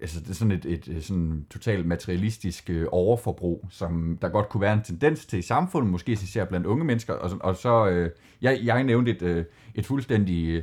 altså 0.00 0.20
det 0.20 0.30
er 0.30 0.34
sådan 0.34 0.52
et, 0.52 0.64
et, 0.64 0.88
øh, 0.88 1.02
sådan 1.02 1.46
totalt 1.50 1.86
materialistisk 1.86 2.70
øh, 2.70 2.86
overforbrug, 2.92 3.66
som 3.70 4.18
der 4.22 4.28
godt 4.28 4.48
kunne 4.48 4.60
være 4.60 4.72
en 4.72 4.82
tendens 4.82 5.26
til 5.26 5.38
i 5.38 5.42
samfundet, 5.42 5.90
måske 5.90 6.12
især 6.12 6.44
blandt 6.44 6.66
unge 6.66 6.84
mennesker. 6.84 7.14
Og, 7.14 7.30
og 7.40 7.56
så, 7.56 7.88
øh, 7.88 8.10
jeg, 8.42 8.60
jeg 8.64 8.84
nævnte 8.84 9.10
et, 9.10 9.22
øh, 9.22 9.44
et 9.74 9.86
fuldstændig, 9.86 10.48
øh, 10.48 10.62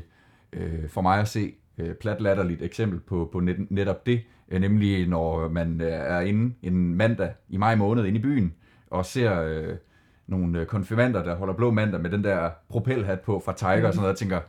øh 0.53 0.89
for 0.89 1.01
mig 1.01 1.19
at 1.19 1.27
se, 1.27 1.53
øh, 1.77 1.95
platlatterligt 1.95 2.61
eksempel 2.61 2.99
på, 2.99 3.29
på 3.31 3.39
net, 3.39 3.71
netop 3.71 4.05
det, 4.05 4.21
øh, 4.49 4.61
nemlig 4.61 5.07
når 5.07 5.49
man 5.49 5.81
øh, 5.81 5.88
er 5.88 6.19
inde 6.19 6.55
en 6.61 6.95
mandag 6.95 7.33
i 7.49 7.57
maj 7.57 7.75
måned 7.75 8.05
inde 8.05 8.19
i 8.19 8.21
byen, 8.21 8.53
og 8.88 9.05
ser 9.05 9.41
øh, 9.41 9.75
nogle 10.27 10.59
øh, 10.59 10.65
konfirmander, 10.65 11.23
der 11.23 11.36
holder 11.36 11.53
blå 11.53 11.71
mandag 11.71 12.01
med 12.01 12.09
den 12.09 12.23
der 12.23 12.49
propelhat 12.69 13.19
på 13.19 13.41
fra 13.45 13.53
Tiger 13.53 13.88
og 13.88 13.93
sådan 13.93 14.01
noget, 14.01 14.13
og 14.13 14.17
tænker, 14.17 14.39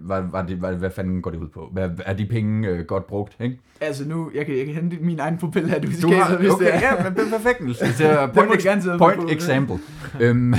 hvad, 0.00 0.22
hvad, 0.22 0.44
det, 0.48 0.56
hvad, 0.56 0.74
hvad 0.74 0.90
fanden 0.90 1.22
går 1.22 1.30
det 1.30 1.38
ud 1.38 1.48
på? 1.48 1.68
Hvad, 1.72 1.90
er 2.06 2.12
de 2.12 2.26
penge 2.26 2.68
øh, 2.68 2.84
godt 2.84 3.06
brugt? 3.06 3.36
Ikke? 3.40 3.58
Altså 3.80 4.08
nu, 4.08 4.30
jeg 4.34 4.46
kan, 4.46 4.56
jeg 4.58 4.66
kan 4.66 4.74
hente 4.74 4.96
min 5.00 5.18
egen 5.20 5.38
propel 5.38 5.68
her, 5.70 5.78
du, 5.80 5.86
Du 6.02 6.12
har, 6.12 6.36
hvis 6.36 6.50
okay, 6.50 6.64
det 6.66 6.74
er. 6.74 6.80
ja, 6.80 7.10
men 7.10 7.18
er 7.20 7.30
perfekt. 7.30 7.60
Niels. 7.60 7.78
Det 7.98 8.00
er 8.00 8.26
point, 8.32 8.54
ex, 8.54 8.66
point 8.98 9.20
på. 9.20 9.28
example. 9.28 9.78
øhm, 10.20 10.54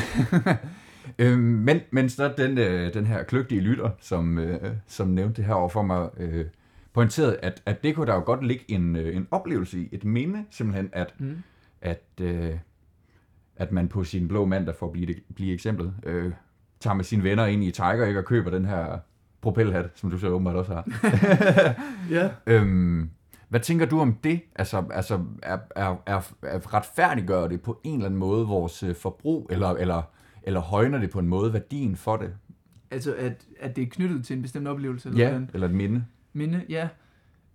øhm, 1.20 1.40
men, 1.42 1.80
men 1.92 2.10
så 2.10 2.34
den, 2.38 2.58
øh, 2.58 2.94
den 2.94 3.08
her 3.08 3.24
kløgtige 3.24 3.62
lytter, 3.62 3.90
som, 4.02 4.38
øh, 4.40 4.72
som 4.88 5.08
nævnte 5.08 5.36
det 5.38 5.46
her 5.46 5.54
over 5.54 5.70
for 5.70 5.82
mig, 5.82 6.10
øh, 6.20 6.46
pointerede, 6.94 7.38
at, 7.42 7.62
at 7.66 7.84
det 7.84 7.96
kunne 7.96 8.08
der 8.08 8.16
jo 8.16 8.22
godt 8.26 8.46
ligge 8.48 8.66
en, 8.68 8.96
øh, 8.96 9.16
en 9.16 9.28
oplevelse 9.32 9.80
i, 9.80 9.90
et 9.92 10.04
minde 10.06 10.44
simpelthen, 10.52 10.90
at, 10.94 11.14
Mm. 11.20 11.36
at, 11.82 12.04
øh, 12.22 12.50
at 13.56 13.72
man 13.72 13.88
på 13.88 14.04
sin 14.04 14.28
blå 14.28 14.46
mandag, 14.46 14.76
for 14.76 14.86
at 14.86 14.92
blive, 14.92 15.06
det, 15.08 15.16
blive 15.36 15.54
eksemplet, 15.54 15.94
øh, 16.06 16.32
tager 16.80 16.94
med 16.94 17.04
sine 17.04 17.24
venner 17.24 17.46
ind 17.46 17.64
i 17.64 17.72
Tiger 17.72 18.06
ikke, 18.06 18.20
og 18.20 18.26
køber 18.26 18.50
den 18.52 18.66
her 18.66 18.98
propelhat, 19.42 19.90
som 19.96 20.12
du 20.12 20.18
så 20.18 20.28
åbenbart 20.28 20.56
også 20.56 20.74
har. 20.74 20.86
Ja. 22.16 22.30
Øhm, 22.48 23.10
hvad 23.50 23.60
tænker 23.60 23.86
du 23.86 24.00
om 24.00 24.14
det? 24.24 24.42
Altså, 24.56 24.84
altså 24.92 25.20
er, 25.44 25.58
er, 25.76 25.96
er, 26.06 26.32
er 26.44 26.74
retfærdiggør 26.74 27.48
det 27.48 27.62
på 27.62 27.80
en 27.84 27.94
eller 27.94 28.06
anden 28.06 28.20
måde 28.20 28.48
vores 28.48 28.84
øh, 28.84 28.96
forbrug, 28.96 29.48
eller, 29.50 29.68
eller, 29.70 30.02
eller 30.44 30.60
højner 30.60 31.00
det 31.00 31.10
på 31.10 31.20
en 31.20 31.28
måde 31.28 31.54
værdien 31.54 31.96
for 31.96 32.18
det? 32.18 32.34
Altså, 32.92 33.16
at, 33.16 33.46
at 33.60 33.76
det 33.76 33.82
er 33.82 33.88
knyttet 33.88 34.26
til 34.26 34.36
en 34.36 34.42
bestemt 34.42 34.68
oplevelse, 34.68 35.10
eller 35.10 35.24
Ja, 35.24 35.30
hvordan? 35.30 35.50
eller 35.54 35.68
et 35.68 35.74
minde. 35.74 36.06
Minde, 36.34 36.62
ja. 36.70 36.88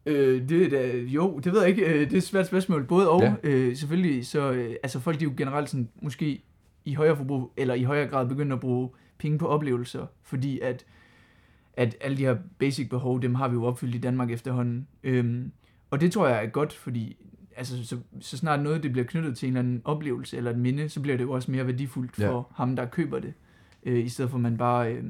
Øh, 0.07 0.49
det 0.49 0.71
da, 0.71 0.97
jo, 0.97 1.39
det 1.39 1.53
ved 1.53 1.61
jeg 1.61 1.71
ikke. 1.71 1.85
Øh, 1.87 2.01
det 2.01 2.13
er 2.13 2.17
et 2.17 2.23
svært 2.23 2.47
spørgsmål. 2.47 2.85
Både 2.85 3.11
og. 3.11 3.23
Ja. 3.23 3.35
Ja. 3.45 3.49
Øh, 3.51 3.77
selvfølgelig, 3.77 4.27
så 4.27 4.53
øh, 4.53 4.75
altså 4.83 5.01
folk 5.01 5.21
de 5.21 5.25
er 5.25 5.29
jo 5.29 5.35
generelt 5.37 5.71
sådan, 5.71 5.89
måske 6.03 6.43
i 6.85 6.95
højere 6.95 7.17
forbrug, 7.17 7.53
eller 7.57 7.75
i 7.75 7.83
højere 7.83 8.09
grad 8.09 8.27
begynder 8.29 8.55
at 8.57 8.61
bruge 8.61 8.89
penge 9.25 9.39
på 9.39 9.47
oplevelser, 9.47 10.07
fordi 10.23 10.61
at, 10.61 10.85
at 11.77 11.97
alle 12.01 12.17
de 12.17 12.23
her 12.23 12.37
basic 12.59 12.89
behov, 12.91 13.23
dem 13.23 13.35
har 13.35 13.49
vi 13.49 13.55
jo 13.55 13.65
opfyldt 13.65 13.95
i 13.95 13.99
Danmark 13.99 14.31
efterhånden. 14.31 14.87
Øhm, 15.03 15.53
og 15.91 16.01
det 16.01 16.13
tror 16.13 16.29
jeg 16.29 16.45
er 16.45 16.49
godt, 16.49 16.73
fordi 16.73 17.17
altså, 17.57 17.87
så, 17.87 17.99
så 18.21 18.37
snart 18.37 18.61
noget 18.63 18.83
det 18.83 18.93
bliver 18.93 19.07
knyttet 19.07 19.37
til 19.37 19.47
en 19.47 19.53
eller 19.57 19.61
anden 19.61 19.83
oplevelse 19.85 20.37
eller 20.37 20.51
et 20.51 20.59
minde, 20.59 20.89
så 20.89 21.01
bliver 21.01 21.17
det 21.17 21.25
jo 21.25 21.33
også 21.33 21.51
mere 21.51 21.67
værdifuldt 21.67 22.17
for 22.17 22.37
Ja. 22.37 22.43
ham, 22.55 22.77
der 22.77 22.87
køber 22.87 23.19
det. 23.19 23.35
Øh, 23.83 24.05
I 24.05 24.09
stedet 24.09 24.31
for 24.31 24.39
at 24.39 24.43
man 24.43 24.57
bare 24.57 24.93
øh, 24.95 25.05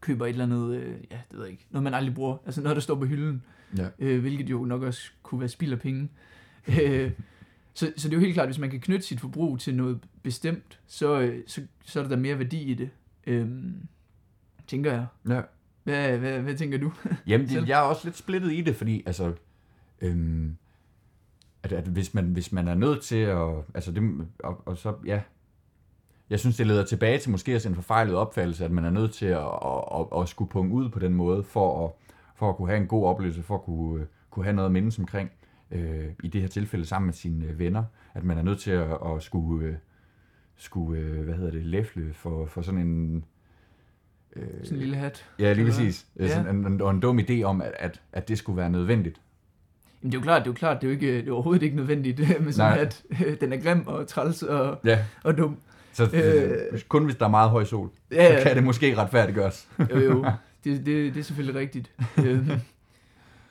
køber 0.00 0.26
et 0.26 0.30
eller 0.30 0.44
andet, 0.44 0.74
øh, 0.76 0.94
ja, 1.10 1.18
det 1.30 1.38
ved 1.38 1.44
jeg 1.44 1.50
ikke, 1.52 1.66
noget 1.70 1.82
man 1.84 1.94
aldrig 1.94 2.14
bruger. 2.14 2.36
Altså 2.46 2.62
noget, 2.62 2.76
der 2.76 2.80
står 2.82 2.94
på 2.94 3.04
hylden 3.04 3.42
Ja. 3.76 3.88
øh, 3.98 4.20
hvilket 4.20 4.50
jo 4.50 4.64
nok 4.64 4.82
også 4.82 5.10
kunne 5.22 5.40
være 5.40 5.48
spild 5.48 5.72
af 5.72 5.80
penge. 5.80 6.08
øh, 6.82 7.10
så, 7.74 7.92
så 7.96 8.08
det 8.08 8.14
er 8.14 8.18
jo 8.18 8.22
helt 8.24 8.34
klart, 8.34 8.48
hvis 8.48 8.58
man 8.58 8.70
kan 8.70 8.80
knytte 8.80 9.06
sit 9.06 9.20
forbrug 9.20 9.58
til 9.60 9.74
noget 9.74 9.98
bestemt, 10.22 10.80
så, 10.86 11.20
øh, 11.20 11.42
så, 11.46 11.62
så 11.84 12.00
er 12.02 12.08
der 12.08 12.16
mere 12.16 12.38
værdi 12.38 12.62
i 12.62 12.74
det, 12.74 12.90
øh, 13.26 13.48
tænker 14.66 14.92
jeg. 14.92 15.06
Ja. 15.28 15.40
Hvad, 15.84 16.18
hvad, 16.18 16.40
hvad 16.40 16.54
tænker 16.54 16.78
du? 16.78 16.92
Jamen, 17.26 17.48
det, 17.48 17.68
jeg 17.68 17.78
er 17.78 17.82
også 17.82 18.00
lidt 18.04 18.16
splittet 18.16 18.52
i 18.52 18.60
det, 18.60 18.76
fordi 18.76 19.02
altså, 19.06 19.32
øhm, 20.00 20.56
at, 21.62 21.72
at 21.72 21.84
hvis, 21.84 22.14
man, 22.14 22.24
hvis 22.24 22.52
man 22.52 22.68
er 22.68 22.74
nødt 22.74 23.02
til 23.02 23.16
at, 23.16 23.48
altså 23.74 23.92
det, 23.92 24.28
og, 24.38 24.62
og 24.66 24.76
så, 24.76 24.94
ja, 25.06 25.20
jeg 26.30 26.40
synes, 26.40 26.56
det 26.56 26.66
leder 26.66 26.84
tilbage 26.84 27.18
til 27.18 27.30
måske 27.30 27.56
også 27.56 27.68
en 27.68 27.74
forfejlet 27.74 28.14
opfattelse, 28.14 28.64
at 28.64 28.70
man 28.70 28.84
er 28.84 28.90
nødt 28.90 29.12
til 29.12 29.26
at, 29.26 29.38
at, 29.38 30.06
at, 30.12 30.22
at 30.22 30.28
skulle 30.28 30.50
punge 30.50 30.72
ud 30.72 30.88
på 30.88 30.98
den 30.98 31.14
måde, 31.14 31.42
for 31.42 31.86
at, 31.86 31.92
for 32.34 32.50
at 32.50 32.56
kunne 32.56 32.68
have 32.68 32.80
en 32.80 32.86
god 32.86 33.06
oplevelse, 33.06 33.42
for 33.42 33.54
at 33.54 33.62
kunne, 33.62 34.00
øh, 34.00 34.06
kunne 34.30 34.44
have 34.44 34.56
noget 34.56 34.66
at 34.66 34.72
mindes 34.72 34.98
omkring, 34.98 35.30
øh, 35.70 36.06
i 36.22 36.28
det 36.28 36.40
her 36.40 36.48
tilfælde 36.48 36.86
sammen 36.86 37.06
med 37.06 37.14
sine 37.14 37.46
øh, 37.46 37.58
venner, 37.58 37.84
at 38.14 38.24
man 38.24 38.38
er 38.38 38.42
nødt 38.42 38.60
til 38.60 38.70
at, 38.70 38.98
at 39.06 39.22
skulle, 39.22 39.66
øh, 39.66 39.74
skulle 40.56 41.00
øh, 41.00 41.22
hvad 41.24 41.34
hedder 41.34 41.50
det, 41.50 41.66
læfle 41.66 42.12
for, 42.14 42.46
for 42.46 42.62
sådan 42.62 42.80
en... 42.80 43.24
Øh, 44.36 44.42
Sådan 44.62 44.76
en 44.76 44.80
lille 44.80 44.96
hat. 44.96 45.24
Ja, 45.38 45.52
lige 45.52 45.66
præcis. 45.66 46.06
Ja. 46.18 46.24
Ja. 46.24 46.28
Sådan 46.34 46.56
en, 46.56 46.66
en, 46.72 46.80
og 46.80 46.90
en 46.90 47.00
dum 47.00 47.18
idé 47.18 47.42
om, 47.42 47.62
at, 47.62 47.72
at, 47.78 48.00
at 48.12 48.28
det 48.28 48.38
skulle 48.38 48.56
være 48.56 48.70
nødvendigt. 48.70 49.20
Jamen 50.02 50.12
det 50.12 50.16
er 50.18 50.20
jo 50.20 50.24
klart, 50.24 50.40
det 50.42 50.46
er 50.46 50.50
jo 50.50 50.54
klart, 50.54 50.80
det 50.80 50.86
er 50.86 50.90
jo, 50.90 50.94
ikke, 50.94 51.16
det 51.18 51.28
er 51.28 51.32
overhovedet 51.32 51.62
ikke 51.62 51.76
nødvendigt 51.76 52.18
med 52.44 52.52
sådan 52.52 52.70
Nej. 52.72 52.78
hat. 52.78 53.02
Den 53.40 53.52
er 53.52 53.56
grim 53.60 53.86
og 53.86 54.06
træls 54.08 54.42
og, 54.42 54.78
Ja. 54.84 55.04
og 55.24 55.38
dum. 55.38 55.56
Så 55.92 56.04
øh, 56.12 56.50
Øh. 56.72 56.80
kun 56.88 57.04
hvis 57.04 57.16
der 57.16 57.24
er 57.24 57.30
meget 57.30 57.50
høj 57.50 57.64
sol, 57.64 57.90
Ja, 58.12 58.38
så 58.38 58.46
kan 58.46 58.56
det 58.56 58.64
måske 58.64 58.96
retfærdiggøres. 58.96 59.68
Jo, 59.90 59.98
jo. 59.98 60.24
Det, 60.64 60.86
det, 60.86 61.14
det 61.14 61.20
er 61.20 61.24
selvfølgelig 61.24 61.60
rigtigt. 61.60 61.92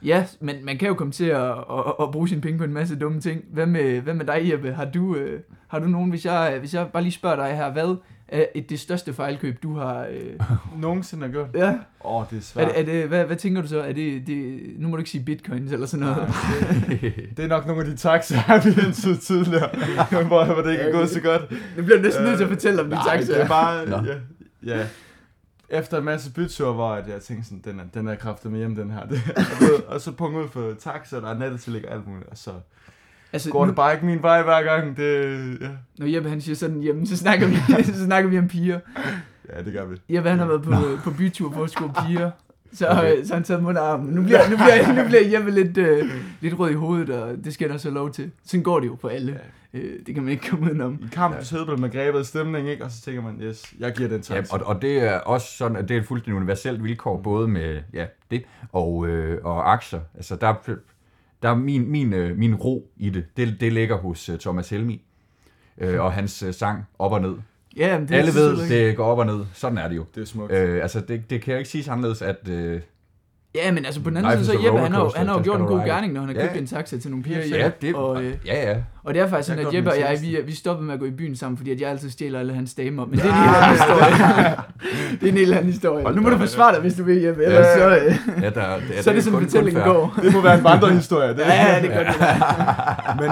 Ja, 0.05 0.25
men 0.39 0.55
man 0.65 0.77
kan 0.77 0.87
jo 0.87 0.93
komme 0.93 1.13
til 1.13 1.25
at, 1.25 1.49
at, 1.51 1.93
at 2.01 2.11
bruge 2.11 2.29
sine 2.29 2.41
penge 2.41 2.57
på 2.57 2.63
en 2.63 2.73
masse 2.73 2.95
dumme 2.99 3.21
ting. 3.21 3.41
Hvad 3.53 3.65
med, 3.65 4.01
hvad 4.01 4.13
med 4.13 4.25
dig, 4.25 4.49
Jeppe? 4.51 4.73
Har 4.73 4.85
du, 4.85 5.15
øh, 5.15 5.39
har 5.67 5.79
du 5.79 5.85
nogen, 5.87 6.09
hvis 6.09 6.25
jeg, 6.25 6.55
hvis 6.59 6.73
jeg 6.73 6.87
bare 6.93 7.03
lige 7.03 7.13
spørger 7.13 7.35
dig 7.47 7.55
her, 7.57 7.71
hvad 7.71 7.95
er 8.27 8.45
et, 8.55 8.69
det 8.69 8.79
største 8.79 9.13
fejlkøb, 9.13 9.63
du 9.63 9.77
har... 9.77 10.05
Øh, 10.11 10.39
Nogensinde 10.81 11.25
har 11.25 11.31
gjort. 11.31 11.47
ja, 11.55 11.69
Åh, 11.69 11.75
oh, 12.15 12.25
det 12.29 12.35
er 12.35 12.37
er, 12.37 12.41
svært. 12.41 12.67
det- 12.67 12.79
er 12.79 12.85
det, 12.85 13.07
hvad, 13.07 13.25
hvad 13.25 13.35
tænker 13.35 13.61
du 13.61 13.67
så? 13.67 13.79
Er 13.81 13.93
det, 13.93 14.27
det, 14.27 14.59
nu 14.77 14.87
må 14.87 14.95
du 14.95 14.99
ikke 14.99 15.09
sige 15.09 15.23
bitcoins 15.25 15.71
eller 15.71 15.85
sådan 15.85 16.05
noget. 16.05 16.27
Det 17.37 17.45
er 17.45 17.47
nok 17.47 17.67
nogle 17.67 17.81
af 17.81 17.87
de 17.89 17.95
taxaer, 17.97 18.63
vi 18.63 18.81
hentede 18.81 19.17
tidligere, 19.17 19.69
hvor, 20.27 20.45
hvor 20.45 20.61
det 20.63 20.71
ikke 20.71 20.83
er 20.83 20.91
gået 20.91 21.09
så 21.09 21.21
godt. 21.21 21.41
Nu 21.77 21.83
bliver 21.83 22.01
næsten 22.01 22.23
nødt 22.23 22.37
til 22.37 22.43
at 22.43 22.49
fortælle 22.49 22.81
om 22.81 22.89
de 22.89 22.95
Nej, 22.95 23.17
taxaer. 23.17 23.35
det 23.37 23.43
er 23.43 23.47
bare... 23.47 24.03
Ja, 24.65 24.77
ja. 24.77 24.85
Efter 25.73 25.97
en 25.97 26.03
masse 26.03 26.33
byture, 26.33 26.73
hvor 26.73 26.89
at 26.89 27.07
jeg 27.07 27.21
tænkte 27.21 27.45
sådan, 27.45 27.61
den 27.65 27.79
er, 27.79 27.83
den 27.93 28.07
er 28.07 28.15
kraftet 28.15 28.51
med 28.51 28.59
hjem, 28.59 28.75
den 28.75 28.91
her. 28.91 29.01
Og, 29.93 30.01
så 30.01 30.11
punkt 30.11 30.37
ud 30.37 30.47
for 30.47 30.73
taxa, 30.79 31.15
der 31.21 31.29
er 31.29 31.37
nettillæg 31.37 31.87
og 31.87 31.93
alt 31.93 32.07
muligt, 32.07 32.29
og 32.29 32.37
så 32.37 32.51
altså, 33.33 33.49
går 33.49 33.65
nu, 33.65 33.69
det 33.69 33.75
bare 33.75 33.93
ikke 33.93 34.05
min 34.05 34.21
vej 34.21 34.43
hver 34.43 34.63
gang. 34.63 34.97
Det, 34.97 35.61
ja. 35.61 35.69
Når 35.97 36.05
Jeppe 36.05 36.29
han 36.29 36.41
siger 36.41 36.55
sådan, 36.55 36.81
jamen, 36.81 37.07
så 37.07 37.17
snakker 37.17 37.47
vi, 37.47 37.83
så 37.93 38.05
snakker 38.05 38.29
vi 38.29 38.37
om 38.37 38.47
piger. 38.47 38.79
ja, 39.53 39.63
det 39.63 39.73
gør 39.73 39.85
vi. 39.85 39.97
Jeppe 40.09 40.29
han 40.29 40.39
har 40.39 40.45
været 40.45 40.63
på, 40.63 40.71
på 41.03 41.11
bytur 41.17 41.51
for 41.53 41.63
at 41.63 41.69
skubbe 41.69 41.99
piger. 42.07 42.31
Så, 42.73 42.87
Okay. 42.87 43.11
okay. 43.13 43.23
så 43.23 43.33
han 43.33 43.43
taget 43.43 43.63
mod 43.63 43.75
armen. 43.75 44.13
Nu 44.15 44.21
bliver, 44.23 44.49
nu 44.49 44.55
bliver, 44.55 45.03
nu 45.03 45.07
bliver 45.09 45.27
Jeppe 45.37 45.51
lidt, 45.51 45.77
øh, 45.77 46.05
lidt 46.41 46.59
rød 46.59 46.71
i 46.71 46.73
hovedet, 46.73 47.09
og 47.09 47.35
det 47.43 47.53
skal 47.53 47.69
der 47.69 47.77
så 47.77 47.89
lov 47.89 48.11
til. 48.11 48.31
Sådan 48.45 48.63
går 48.63 48.79
det 48.79 48.87
jo 48.87 48.97
for 49.01 49.09
alle. 49.09 49.39
Øh, 49.73 49.99
det 50.05 50.13
kan 50.15 50.23
man 50.23 50.31
ikke 50.31 50.49
komme 50.49 50.65
udenom. 50.65 50.99
I 51.05 51.07
kampens 51.11 51.51
ja. 51.53 51.63
bliver 51.63 51.77
man 51.77 51.89
grebet 51.89 52.19
af 52.19 52.25
stemning, 52.25 52.69
ikke? 52.69 52.83
Og 52.85 52.91
så 52.91 53.01
tænker 53.01 53.21
man, 53.21 53.41
yes, 53.41 53.73
jeg 53.79 53.93
giver 53.93 54.09
den 54.09 54.23
ja, 54.29 54.35
taxa. 54.35 54.55
og, 54.55 54.61
og 54.65 54.81
det 54.81 54.99
er 54.99 55.19
også 55.19 55.47
sådan, 55.57 55.77
at 55.77 55.89
det 55.89 55.97
er 55.97 56.01
et 56.01 56.07
fuldstændig 56.07 56.35
universelt 56.37 56.83
vilkår, 56.83 57.21
både 57.21 57.47
med 57.47 57.79
ja, 57.93 58.05
det 58.31 58.43
og, 58.71 59.07
øh, 59.07 59.39
og 59.43 59.73
aktier. 59.73 59.99
Altså, 60.15 60.35
der, 60.35 60.47
er- 60.47 60.75
der 61.43 61.49
er 61.49 61.55
min, 61.55 61.91
min, 61.91 62.13
øh, 62.13 62.37
min 62.37 62.55
ro 62.55 62.91
i 62.97 63.09
det. 63.09 63.25
Det, 63.37 63.57
det 63.59 63.73
ligger 63.73 63.97
hos 63.97 64.29
uh, 64.29 64.37
Thomas 64.37 64.69
Helmi. 64.69 65.01
Øh, 65.77 66.01
og 66.01 66.13
hans 66.13 66.43
øh, 66.43 66.53
sang 66.53 66.83
op 66.99 67.11
og 67.11 67.21
ned. 67.21 67.35
Ja, 67.77 67.99
men 67.99 68.07
det 68.07 68.15
er 68.15 68.19
Alle 68.19 68.33
ved, 68.33 68.69
det 68.69 68.95
går 68.97 69.05
op 69.05 69.17
og 69.19 69.25
ned. 69.25 69.45
Sådan 69.53 69.77
er 69.77 69.87
det 69.87 69.95
jo. 69.95 70.05
det 70.15 70.21
er 70.21 70.25
smukt. 70.25 70.51
Øh, 70.53 70.81
altså, 70.81 70.99
det, 70.99 71.29
det 71.29 71.41
kan 71.41 71.51
jo 71.53 71.57
ikke 71.57 71.69
siges 71.69 71.87
anderledes, 71.87 72.21
at, 72.21 72.47
øh, 72.49 72.81
Ja, 73.55 73.71
men 73.71 73.85
altså 73.85 74.01
på 74.01 74.09
den 74.09 74.17
anden 74.17 74.31
side, 74.43 74.45
så 74.45 74.63
Jeppe, 74.65 74.79
han 74.79 74.91
har, 74.91 75.11
han 75.15 75.27
har 75.27 75.37
jo 75.37 75.43
gjort 75.43 75.59
en 75.59 75.65
god 75.65 75.79
gerning, 75.85 76.13
når 76.13 76.21
han 76.21 76.35
har 76.35 76.41
Ja. 76.41 76.47
købt 76.47 76.59
en 76.61 76.67
taxa 76.67 76.97
til 76.97 77.11
nogle 77.11 77.23
piger 77.23 77.39
Ja, 77.39 77.45
hjem. 77.57 77.71
det, 77.81 77.95
og, 77.95 78.23
øh, 78.23 78.33
ja, 78.45 78.71
ja. 78.71 78.77
Og 79.03 79.13
det 79.13 79.21
er 79.21 79.27
faktisk 79.27 79.49
Jeg 79.49 79.57
sådan, 79.57 79.67
at 79.67 79.73
Jeppe 79.77 79.91
og 79.91 79.99
jeg, 79.99 80.17
vi, 80.21 80.37
vi 80.45 80.55
stoppede 80.55 80.85
med 80.85 80.93
at 80.93 80.99
gå 80.99 81.05
i 81.05 81.11
byen 81.11 81.35
sammen, 81.35 81.57
fordi 81.57 81.71
at 81.71 81.81
jeg 81.81 81.89
altid 81.89 82.09
stjæler 82.09 82.39
alle 82.39 82.53
hans 82.53 82.73
damer. 82.73 83.05
Men 83.05 83.19
det 83.19 83.25
er 83.25 83.29
en 83.29 83.35
helt 83.39 83.55
anden 83.55 83.71
historie. 83.77 84.55
det 85.21 85.27
er 85.27 85.31
en 85.31 85.37
helt 85.37 85.53
anden 85.53 85.71
historie. 85.71 86.03
Hold 86.03 86.15
Nu 86.15 86.21
må 86.21 86.29
du 86.29 86.37
forsvare 86.37 86.73
dig, 86.73 86.81
hvis 86.81 86.93
du 86.93 87.03
vil, 87.03 87.17
Jeppe. 87.21 87.41
Ja. 87.41 87.47
Ellers 87.47 87.65
så, 87.77 87.89
øh, 87.97 88.43
ja 88.43 88.49
der, 88.49 88.75
det, 88.77 89.03
så 89.03 89.09
er 89.09 89.13
det 89.13 89.23
sådan, 89.23 89.39
fortællingen 89.39 89.83
går. 89.83 90.19
Det 90.21 90.33
må 90.33 90.41
være 90.41 90.57
en 90.57 90.63
vandrehistorie. 90.63 91.29
Det. 91.29 91.39
Ja, 91.63 91.79
det 91.81 91.89
gør 91.89 92.03
det. 92.03 92.15
der. 92.19 93.21
Men 93.21 93.31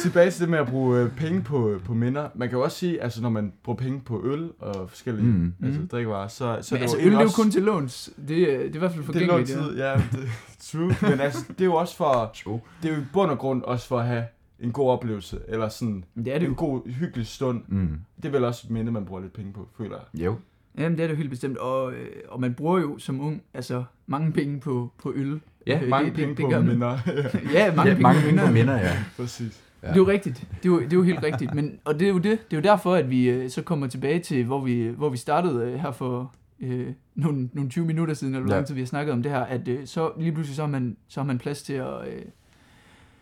tilbage 0.00 0.30
til 0.30 0.40
det 0.40 0.48
med 0.48 0.58
at 0.58 0.66
bruge 0.66 1.00
øh, 1.00 1.10
penge 1.10 1.42
på, 1.42 1.72
på 1.84 1.94
minder. 1.94 2.28
Man 2.34 2.48
kan 2.48 2.58
jo 2.58 2.64
også 2.64 2.76
sige, 2.78 3.02
altså 3.02 3.22
når 3.22 3.28
man 3.30 3.52
bruger 3.64 3.76
penge 3.76 4.00
på 4.06 4.22
øl 4.24 4.48
og 4.60 4.90
forskellige 4.90 5.24
Mm. 5.26 5.52
altså, 5.64 5.80
Mm. 5.80 5.88
drikkevarer, 5.88 6.28
så, 6.28 6.58
så 6.60 6.74
Men 6.74 6.82
altså, 6.82 6.96
det 6.96 7.04
øl 7.04 7.06
jo 7.06 7.10
det 7.10 7.16
er 7.16 7.20
jo 7.20 7.24
også, 7.26 7.36
kun 7.36 7.50
til 7.50 7.62
låns. 7.62 8.10
Det, 8.28 8.42
er- 8.54 8.58
det 8.58 8.70
er 8.70 8.74
i 8.74 8.78
hvert 8.78 8.90
fald 8.92 9.02
det 9.04 9.08
er 9.22 9.26
forgængeligt. 9.26 9.48
tid, 9.48 9.76
ja, 9.78 9.92
det, 9.94 10.28
true. 10.72 10.94
Men 11.10 11.20
altså, 11.20 11.44
det 11.48 11.60
er 11.60 11.64
jo 11.64 11.74
også 11.74 11.96
for, 11.96 12.30
True. 12.44 12.60
det 12.82 12.90
er 12.90 12.94
jo 12.94 13.00
i 13.00 13.04
bund 13.12 13.30
og 13.30 13.38
grund 13.38 13.62
også 13.62 13.88
for 13.88 13.98
at 13.98 14.06
have 14.06 14.22
en 14.60 14.72
god 14.72 14.90
oplevelse, 14.90 15.38
eller 15.48 15.68
sådan. 15.68 16.04
Det 16.16 16.28
er 16.34 16.38
det 16.38 16.46
en 16.46 16.52
jo. 16.52 16.54
god, 16.58 16.88
hyggelig 16.92 17.26
stund. 17.26 17.62
Mm. 17.68 18.00
Det 18.16 18.24
er 18.24 18.30
vel 18.32 18.44
også 18.44 18.66
et 18.66 18.70
minde, 18.70 18.92
man 18.92 19.04
bruger 19.04 19.20
lidt 19.22 19.32
penge 19.32 19.52
på, 19.52 19.68
føler 19.78 19.96
jeg. 20.14 20.24
Jo. 20.24 20.34
Jamen, 20.78 20.98
det 20.98 21.02
er 21.02 21.06
det 21.06 21.14
jo 21.14 21.16
helt 21.16 21.30
bestemt. 21.30 21.56
Og, 21.58 21.92
øh, 21.92 22.06
og 22.28 22.40
man 22.40 22.54
bruger 22.54 22.80
jo 22.80 22.98
som 22.98 23.20
ung 23.20 23.42
altså, 23.54 23.84
mange 24.06 24.32
penge 24.32 24.60
på, 24.60 24.92
på 25.02 25.12
øl. 25.16 25.40
Ja, 25.66 25.80
Øh, 25.82 25.88
Mange 25.88 26.06
det, 26.06 26.14
penge 26.14 26.28
det, 26.30 26.36
det 26.38 26.44
på 26.44 26.50
man. 26.50 26.66
minder. 26.66 26.98
Ja, 27.52 27.74
mange 27.74 27.88
ja, 27.90 27.94
penge 27.94 28.02
mange 28.02 28.20
på 28.20 28.26
penge 28.26 28.40
på 28.40 28.46
minder. 28.46 28.50
minder, 28.52 28.74
ja. 28.76 28.96
Præcis. 29.16 29.62
Ja. 29.82 29.88
Det 29.88 29.94
er 29.94 29.98
jo 29.98 30.06
rigtigt. 30.08 30.46
Det 30.62 30.68
er 30.68 30.72
jo, 30.72 30.80
det 30.80 30.92
er 30.92 30.96
jo 30.96 31.02
helt 31.02 31.22
rigtigt. 31.22 31.54
Men, 31.54 31.78
og 31.84 32.00
det 32.00 32.08
er 32.08 32.12
jo 32.12 32.18
det. 32.18 32.24
Det 32.50 32.56
er 32.56 32.56
jo 32.56 32.62
derfor, 32.62 32.94
at 32.94 33.10
vi 33.10 33.28
øh, 33.30 33.50
så 33.50 33.62
kommer 33.62 33.86
tilbage 33.86 34.20
til, 34.20 34.44
hvor 34.44 34.60
vi, 34.64 34.86
hvor 34.88 35.08
vi 35.08 35.16
startede 35.16 35.64
øh, 35.66 35.74
her 35.74 35.90
for 35.92 36.34
øh, 36.60 36.86
nogle, 37.14 37.48
nogle 37.52 37.70
20 37.70 37.84
minutter 37.86 38.14
siden, 38.14 38.34
eller 38.34 38.44
hvor 38.44 38.52
Ja. 38.52 38.56
lang 38.58 38.66
tid 38.66 38.74
vi 38.74 38.80
har 38.80 38.86
snakket 38.86 39.12
om 39.12 39.22
det 39.22 39.32
her, 39.32 39.40
at 39.40 39.68
øh, 39.68 39.86
så 39.86 40.10
lige 40.18 40.32
pludselig 40.32 40.56
så 40.56 40.62
har 40.62 40.68
man, 40.70 40.96
så 41.08 41.20
har 41.20 41.26
man 41.26 41.38
plads 41.38 41.62
til 41.62 41.72
at 41.72 42.08
øh, 42.08 42.22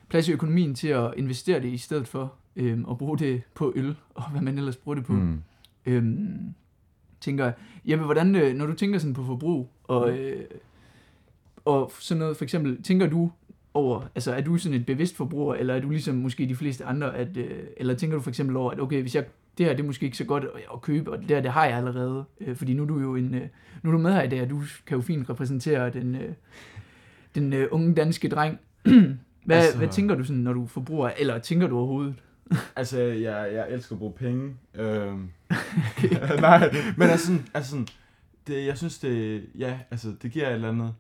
plads 0.09 0.29
i 0.29 0.33
økonomien 0.33 0.75
til 0.75 0.89
at 0.89 1.15
investere 1.17 1.61
det 1.61 1.69
i 1.69 1.79
stedet 1.79 2.09
for 2.09 2.35
øh, 2.57 2.79
at 2.91 2.99
bruge 2.99 3.19
det 3.19 3.43
på 3.55 3.73
øl, 3.77 3.97
og 4.15 4.31
hvad 4.31 4.41
man 4.41 4.59
ellers 4.59 4.77
bruger 4.77 4.95
det 4.95 5.05
på. 5.05 5.13
Mm. 5.13 5.43
Øhm, 5.87 6.55
tænker 7.21 7.45
jeg. 7.45 7.55
Jeppe, 7.85 8.05
hvordan, 8.05 8.37
øh, 8.37 8.55
når 8.55 8.67
du 8.67 8.73
tænker 8.75 8.99
sådan 8.99 9.15
på 9.15 9.25
forbrug, 9.25 9.71
og, 9.85 10.19
øh, 10.19 10.45
og 11.65 11.93
sådan 11.99 12.19
noget, 12.19 12.37
for 12.37 12.45
eksempel, 12.45 12.83
tænker 12.83 13.07
du 13.07 13.31
over, 13.75 14.03
altså 14.15 14.33
er 14.33 14.41
du 14.41 14.57
sådan 14.57 14.81
et 14.81 14.87
bevidst 14.87 15.17
forbruger, 15.17 15.55
eller 15.55 15.75
er 15.75 15.81
du 15.81 15.91
ligesom 15.91 16.15
måske 16.15 16.49
de 16.49 16.57
fleste 16.57 16.85
andre, 16.85 17.17
at, 17.17 17.37
øh, 17.37 17.63
eller 17.77 17.95
tænker 17.95 18.17
du 18.17 18.23
for 18.23 18.31
eksempel 18.31 18.57
over, 18.57 18.71
at 18.71 18.81
okay, 18.81 19.01
hvis 19.01 19.15
jeg, 19.15 19.25
det 19.59 19.67
her 19.67 19.73
det 19.73 19.83
er 19.83 19.87
måske 19.87 20.05
ikke 20.05 20.17
så 20.17 20.25
godt 20.25 20.45
at, 20.45 20.51
at 20.75 20.81
købe, 20.81 21.13
og 21.13 21.19
det 21.19 21.31
her 21.31 21.41
det 21.41 21.51
har 21.51 21.65
jeg 21.65 21.77
allerede, 21.77 22.25
øh, 22.41 22.57
fordi 22.57 22.75
nu 22.75 22.83
er 22.83 22.87
du 22.87 23.01
jo 23.01 23.17
en, 23.17 23.35
øh, 23.35 23.49
nu 23.83 23.91
er 23.91 23.93
du 23.93 23.99
med 23.99 24.13
her 24.13 24.23
i 24.23 24.29
dag, 24.29 24.43
og 24.43 24.51
du 24.51 24.63
kan 24.87 24.97
jo 24.97 25.03
fint 25.03 25.31
repræsentere 25.31 25.91
den, 25.91 26.15
øh, 26.15 26.33
den 27.35 27.53
øh, 27.53 27.69
unge 27.71 27.95
danske 27.95 28.29
dreng. 28.29 28.59
hvad, 29.47 29.57
altså, 29.57 29.79
hvad 29.79 29.89
tænker 29.89 30.15
du 30.15 30.25
sådan, 30.25 30.43
når 30.43 30.53
du 30.53 30.67
forbruger, 30.67 31.11
eller 31.19 31.39
tænker 31.39 31.67
du 31.67 31.79
overhovedet? 31.79 32.15
Altså, 32.77 32.99
jeg, 32.99 33.49
jeg 33.53 33.67
elsker 33.71 33.95
at 33.95 33.99
bruge 33.99 34.13
penge. 34.13 34.57
Øhm. 34.75 35.31
Nej, 36.41 36.75
men 36.97 37.09
altså 37.09 37.27
sådan, 37.27 37.47
altså 37.55 37.71
sådan, 37.71 37.87
det, 38.47 38.67
jeg 38.67 38.79
synes 38.79 38.99
det, 38.99 39.45
ja, 39.59 39.79
altså 39.91 40.13
det 40.23 40.33
giver 40.33 40.49
et 40.49 40.55
eller 40.55 40.69
andet, 40.69 40.95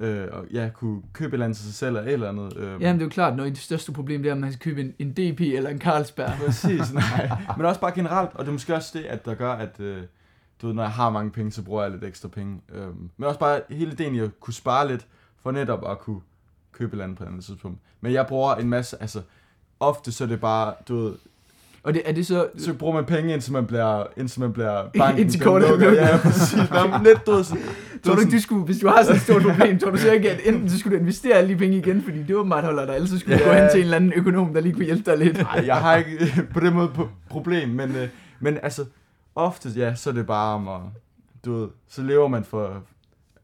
øh, 0.00 0.28
og 0.32 0.46
ja, 0.52 0.70
kunne 0.74 1.02
købe 1.12 1.28
et 1.28 1.32
eller 1.32 1.46
andet 1.46 1.56
til 1.56 1.66
sig 1.66 1.74
selv, 1.74 1.96
eller 1.96 2.08
et 2.08 2.12
eller 2.12 2.28
andet. 2.28 2.56
Øh, 2.56 2.82
Jamen 2.82 2.94
det 2.94 3.02
er 3.02 3.06
jo 3.06 3.08
klart, 3.08 3.36
når 3.36 3.44
det 3.44 3.58
største 3.58 3.92
problem 3.92 4.22
det 4.22 4.28
er, 4.28 4.34
at 4.34 4.40
man 4.40 4.52
skal 4.52 4.60
købe 4.60 4.80
en, 4.80 4.94
en 4.98 5.10
DP 5.12 5.40
eller 5.40 5.70
en 5.70 5.80
Carlsberg. 5.80 6.30
Præcis, 6.46 6.92
nej. 6.92 7.30
Men 7.56 7.66
også 7.66 7.80
bare 7.80 7.92
generelt, 7.94 8.30
og 8.34 8.38
det 8.38 8.48
er 8.48 8.52
måske 8.52 8.74
også 8.74 8.98
det, 8.98 9.04
at 9.04 9.24
der 9.24 9.34
gør, 9.34 9.52
at 9.52 9.80
øh, 9.80 10.02
du 10.62 10.66
ved, 10.66 10.74
når 10.74 10.82
jeg 10.82 10.92
har 10.92 11.10
mange 11.10 11.30
penge, 11.30 11.52
så 11.52 11.62
bruger 11.62 11.82
jeg 11.82 11.90
lidt 11.90 12.04
ekstra 12.04 12.28
penge. 12.28 12.60
Øhm, 12.72 13.10
men 13.16 13.28
også 13.28 13.40
bare 13.40 13.60
hele 13.70 13.92
ideen 13.92 14.14
i 14.14 14.18
at 14.18 14.40
kunne 14.40 14.54
spare 14.54 14.88
lidt, 14.88 15.06
for 15.42 15.50
netop 15.50 15.90
at 15.90 15.98
kunne 15.98 16.20
købe 16.80 16.88
et 16.88 16.92
eller 16.92 17.04
andet 17.04 17.18
på 17.18 17.24
et 17.24 17.28
andet 17.28 17.44
tidspunkt. 17.44 17.78
Men 18.00 18.12
jeg 18.12 18.26
bruger 18.26 18.54
en 18.54 18.68
masse, 18.68 18.96
altså 19.00 19.20
ofte 19.80 20.12
så 20.12 20.24
er 20.24 20.28
det 20.28 20.40
bare, 20.40 20.74
du 20.88 20.96
ved, 21.04 21.12
Og 21.82 21.94
det, 21.94 22.02
er 22.04 22.12
det 22.12 22.26
så... 22.26 22.46
så 22.58 22.74
bruger 22.74 22.94
man 22.94 23.04
penge, 23.04 23.32
indtil 23.34 23.52
man 23.52 23.66
bliver, 23.66 24.04
indtil 24.16 24.40
man 24.40 24.52
bliver 24.52 24.88
banken. 24.98 25.18
Indtil 25.20 25.40
kortet 25.40 25.68
lukker. 25.70 25.92
Ja, 25.92 26.16
præcis. 26.22 26.70
Nå, 26.70 26.86
men 26.86 27.02
lidt, 27.04 27.26
du 27.26 27.44
Tror 28.04 28.14
du 28.14 28.20
ikke, 28.20 28.36
du 28.36 28.40
skulle, 28.42 28.64
hvis 28.64 28.78
du 28.78 28.88
har 28.88 29.02
sådan 29.02 29.16
et 29.16 29.22
stort 29.22 29.42
problem, 29.42 29.78
tror 29.78 29.90
du 29.90 29.96
så 29.96 30.12
ikke, 30.12 30.30
at 30.30 30.40
enten 30.44 30.70
så 30.70 30.78
skulle 30.78 30.96
du 30.96 31.00
investere 31.02 31.34
alle 31.34 31.50
de 31.54 31.58
penge 31.58 31.76
igen, 31.78 32.02
fordi 32.02 32.22
det 32.22 32.36
åbenbart 32.36 32.64
holder 32.64 32.86
dig, 32.86 32.94
ellers 32.94 33.10
så 33.10 33.18
skulle 33.18 33.38
du 33.38 33.42
Ja. 33.44 33.48
gå 33.50 33.54
hen 33.60 33.70
til 33.70 33.78
en 33.78 33.84
eller 33.84 33.96
anden 33.96 34.12
økonom, 34.16 34.54
der 34.54 34.60
lige 34.60 34.72
kunne 34.72 34.84
hjælpe 34.84 35.10
dig 35.10 35.18
lidt. 35.18 35.36
Nej, 35.38 35.62
jeg 35.66 35.76
har 35.76 35.96
ikke 35.96 36.32
på 36.54 36.60
den 36.60 36.74
måde 36.74 36.90
problem, 37.28 37.68
men, 37.68 37.96
øh, 37.96 38.08
men 38.40 38.58
altså, 38.62 38.84
ofte, 39.34 39.68
ja, 39.76 39.94
så 39.94 40.10
er 40.10 40.14
det 40.14 40.26
bare 40.26 40.54
om 40.54 40.68
at, 40.68 40.80
du 41.44 41.60
ved, 41.60 41.68
så 41.88 42.02
lever 42.02 42.28
man 42.28 42.44
for 42.44 42.82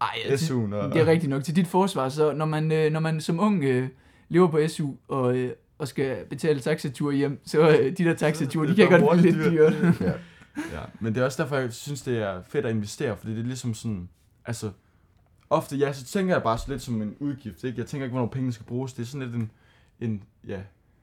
Ej, 0.00 0.08
SU'en. 0.36 0.74
Og, 0.74 0.92
det 0.92 1.00
er 1.02 1.06
rigtigt 1.06 1.30
nok. 1.30 1.44
Til 1.44 1.56
dit 1.56 1.66
forsvar, 1.66 2.08
så 2.08 2.32
når 2.32 2.44
man, 2.44 2.72
øh, 2.72 2.92
når 2.92 3.00
man 3.00 3.20
som 3.20 3.40
ung 3.40 3.64
øh, 3.64 3.88
lever 4.28 4.48
på 4.48 4.60
SU 4.68 4.90
og, 5.08 5.36
øh, 5.36 5.52
og 5.78 5.88
skal 5.88 6.24
betale 6.30 6.60
taxatur 6.60 7.12
hjem, 7.12 7.40
så 7.44 7.68
øh, 7.70 7.84
de 7.98 8.04
der 8.04 8.14
taxature, 8.14 8.66
de 8.76 8.82
er 8.82 8.88
kan 8.88 9.00
godt 9.00 9.20
blive 9.20 9.32
lidt 9.34 9.52
dyrt. 9.52 9.74
hurtigt 9.74 10.00
Ja. 10.00 10.12
Ja, 10.72 10.80
men 11.00 11.14
det 11.14 11.20
er 11.20 11.24
også 11.24 11.42
derfor, 11.42 11.56
jeg 11.56 11.72
synes, 11.72 12.02
det 12.02 12.18
er 12.18 12.42
fedt 12.48 12.66
at 12.66 12.70
investere, 12.74 13.16
fordi 13.16 13.32
det 13.32 13.40
er 13.40 13.44
ligesom 13.44 13.74
sådan, 13.74 14.08
altså, 14.46 14.70
ofte, 15.50 15.76
ja, 15.76 15.92
så 15.92 16.04
tænker 16.04 16.34
jeg 16.34 16.42
bare 16.42 16.58
så 16.58 16.64
lidt 16.68 16.82
som 16.82 17.02
en 17.02 17.14
udgift, 17.20 17.64
ikke? 17.64 17.78
Jeg 17.78 17.86
tænker 17.86 18.04
ikke, 18.04 18.12
hvornår 18.14 18.28
pengene 18.28 18.52
skal 18.52 18.66
bruges. 18.66 18.92
Det 18.92 19.02
er 19.02 19.06
sådan 19.06 19.26
lidt 19.28 19.36
en, 19.42 19.50
en 20.00 20.22
ja, 20.48 20.58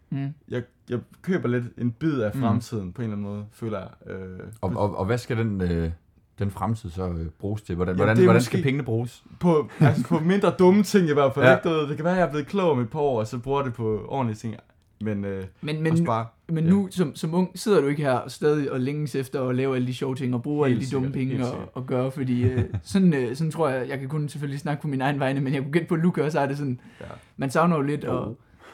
Mm. 0.10 0.34
jeg, 0.50 0.64
jeg 0.89 1.00
køber 1.22 1.48
lidt 1.50 1.64
en 1.78 1.91
bid 1.91 2.20
af 2.22 2.32
Mm. 2.36 2.41
fremtiden, 2.41 2.94
på 2.94 3.02
en 3.02 3.04
eller 3.04 3.16
anden 3.18 3.32
måde, 3.32 3.46
føler 3.52 3.80
jeg. 3.80 4.14
Øh, 4.16 4.39
Og, 4.62 4.74
og, 4.76 4.98
og 4.98 5.06
hvad 5.06 5.18
skal 5.18 5.38
den, 5.38 5.62
øh, 5.62 5.91
den 6.40 6.52
fremtid 6.52 6.90
så 6.90 7.08
øh, 7.08 7.26
bruges 7.40 7.62
til? 7.62 7.76
Hvordan, 7.76 7.92
Jamen, 7.96 8.06
hvordan, 8.06 8.18
er 8.18 8.24
hvordan 8.24 8.42
skal 8.42 8.64
pengene 8.64 8.84
bruges? 8.84 9.24
på, 9.40 9.70
altså 9.80 10.08
på 10.08 10.20
mindre 10.20 10.54
dumme 10.60 10.84
ting 10.84 11.10
i 11.10 11.14
hvert 11.14 11.34
fald. 11.34 11.46
Ja. 11.46 11.52
Ja. 11.52 11.58
Ikke? 11.58 11.70
Du 11.70 11.74
ved, 11.74 11.88
Det 11.88 11.96
kan 11.96 12.06
være, 12.06 12.14
at 12.14 12.20
jeg 12.20 12.28
er 12.28 12.32
blevet 12.32 12.48
klog 12.48 12.72
om 12.72 12.80
et 12.80 12.90
par 12.90 13.00
år, 13.00 13.20
og 13.20 13.28
så 13.28 13.38
bruger 13.38 13.62
det 13.64 13.74
på 13.74 14.06
ordentlige 14.08 14.38
ting. 14.38 14.56
Men, 15.02 15.26
øh, 15.26 15.44
Men, 15.62 15.84
men, 15.84 16.06
bare, 16.06 16.26
men 16.50 16.64
ja. 16.64 16.70
nu 16.70 16.88
som, 16.92 17.16
som 17.16 17.34
ung 17.34 17.52
sidder 17.56 17.82
du 17.82 17.88
ikke 17.88 18.02
her 18.02 18.20
stadig 18.28 18.72
og 18.72 18.80
længes 18.80 19.16
efter 19.16 19.48
at 19.48 19.56
lave 19.56 19.76
alle 19.76 19.88
de 19.88 19.94
sjove 19.94 20.16
ting 20.16 20.34
og 20.34 20.44
bruge 20.44 20.68
Helt 20.68 20.78
alle 20.78 20.88
de 20.88 20.92
dumme 20.92 21.14
sikkert, 21.14 21.38
penge 21.38 21.48
og, 21.48 21.70
og 21.74 21.86
gøre, 21.86 22.12
fordi 22.12 22.44
øh, 22.44 22.64
sådan, 22.84 23.14
øh, 23.14 23.36
sådan 23.36 23.52
tror 23.52 23.70
jeg, 23.70 23.90
jeg 23.90 24.00
kan 24.00 24.10
kun 24.10 24.30
selvfølgelig 24.30 24.60
snakke 24.60 24.82
på 24.82 24.88
min 24.88 25.02
egen 25.02 25.20
vegne, 25.20 25.42
men 25.42 25.54
jeg 25.54 25.62
kunne 25.62 25.72
gætte 25.72 25.88
på, 25.88 25.96
at 25.96 26.02
Luca 26.02 26.24
også 26.24 26.40
har 26.40 26.46
det 26.46 26.58
sådan, 26.58 26.80
ja. 27.02 27.06
man 27.38 27.50
savner 27.52 27.76
jo 27.76 27.82
lidt 27.82 28.04
at, 28.04 28.18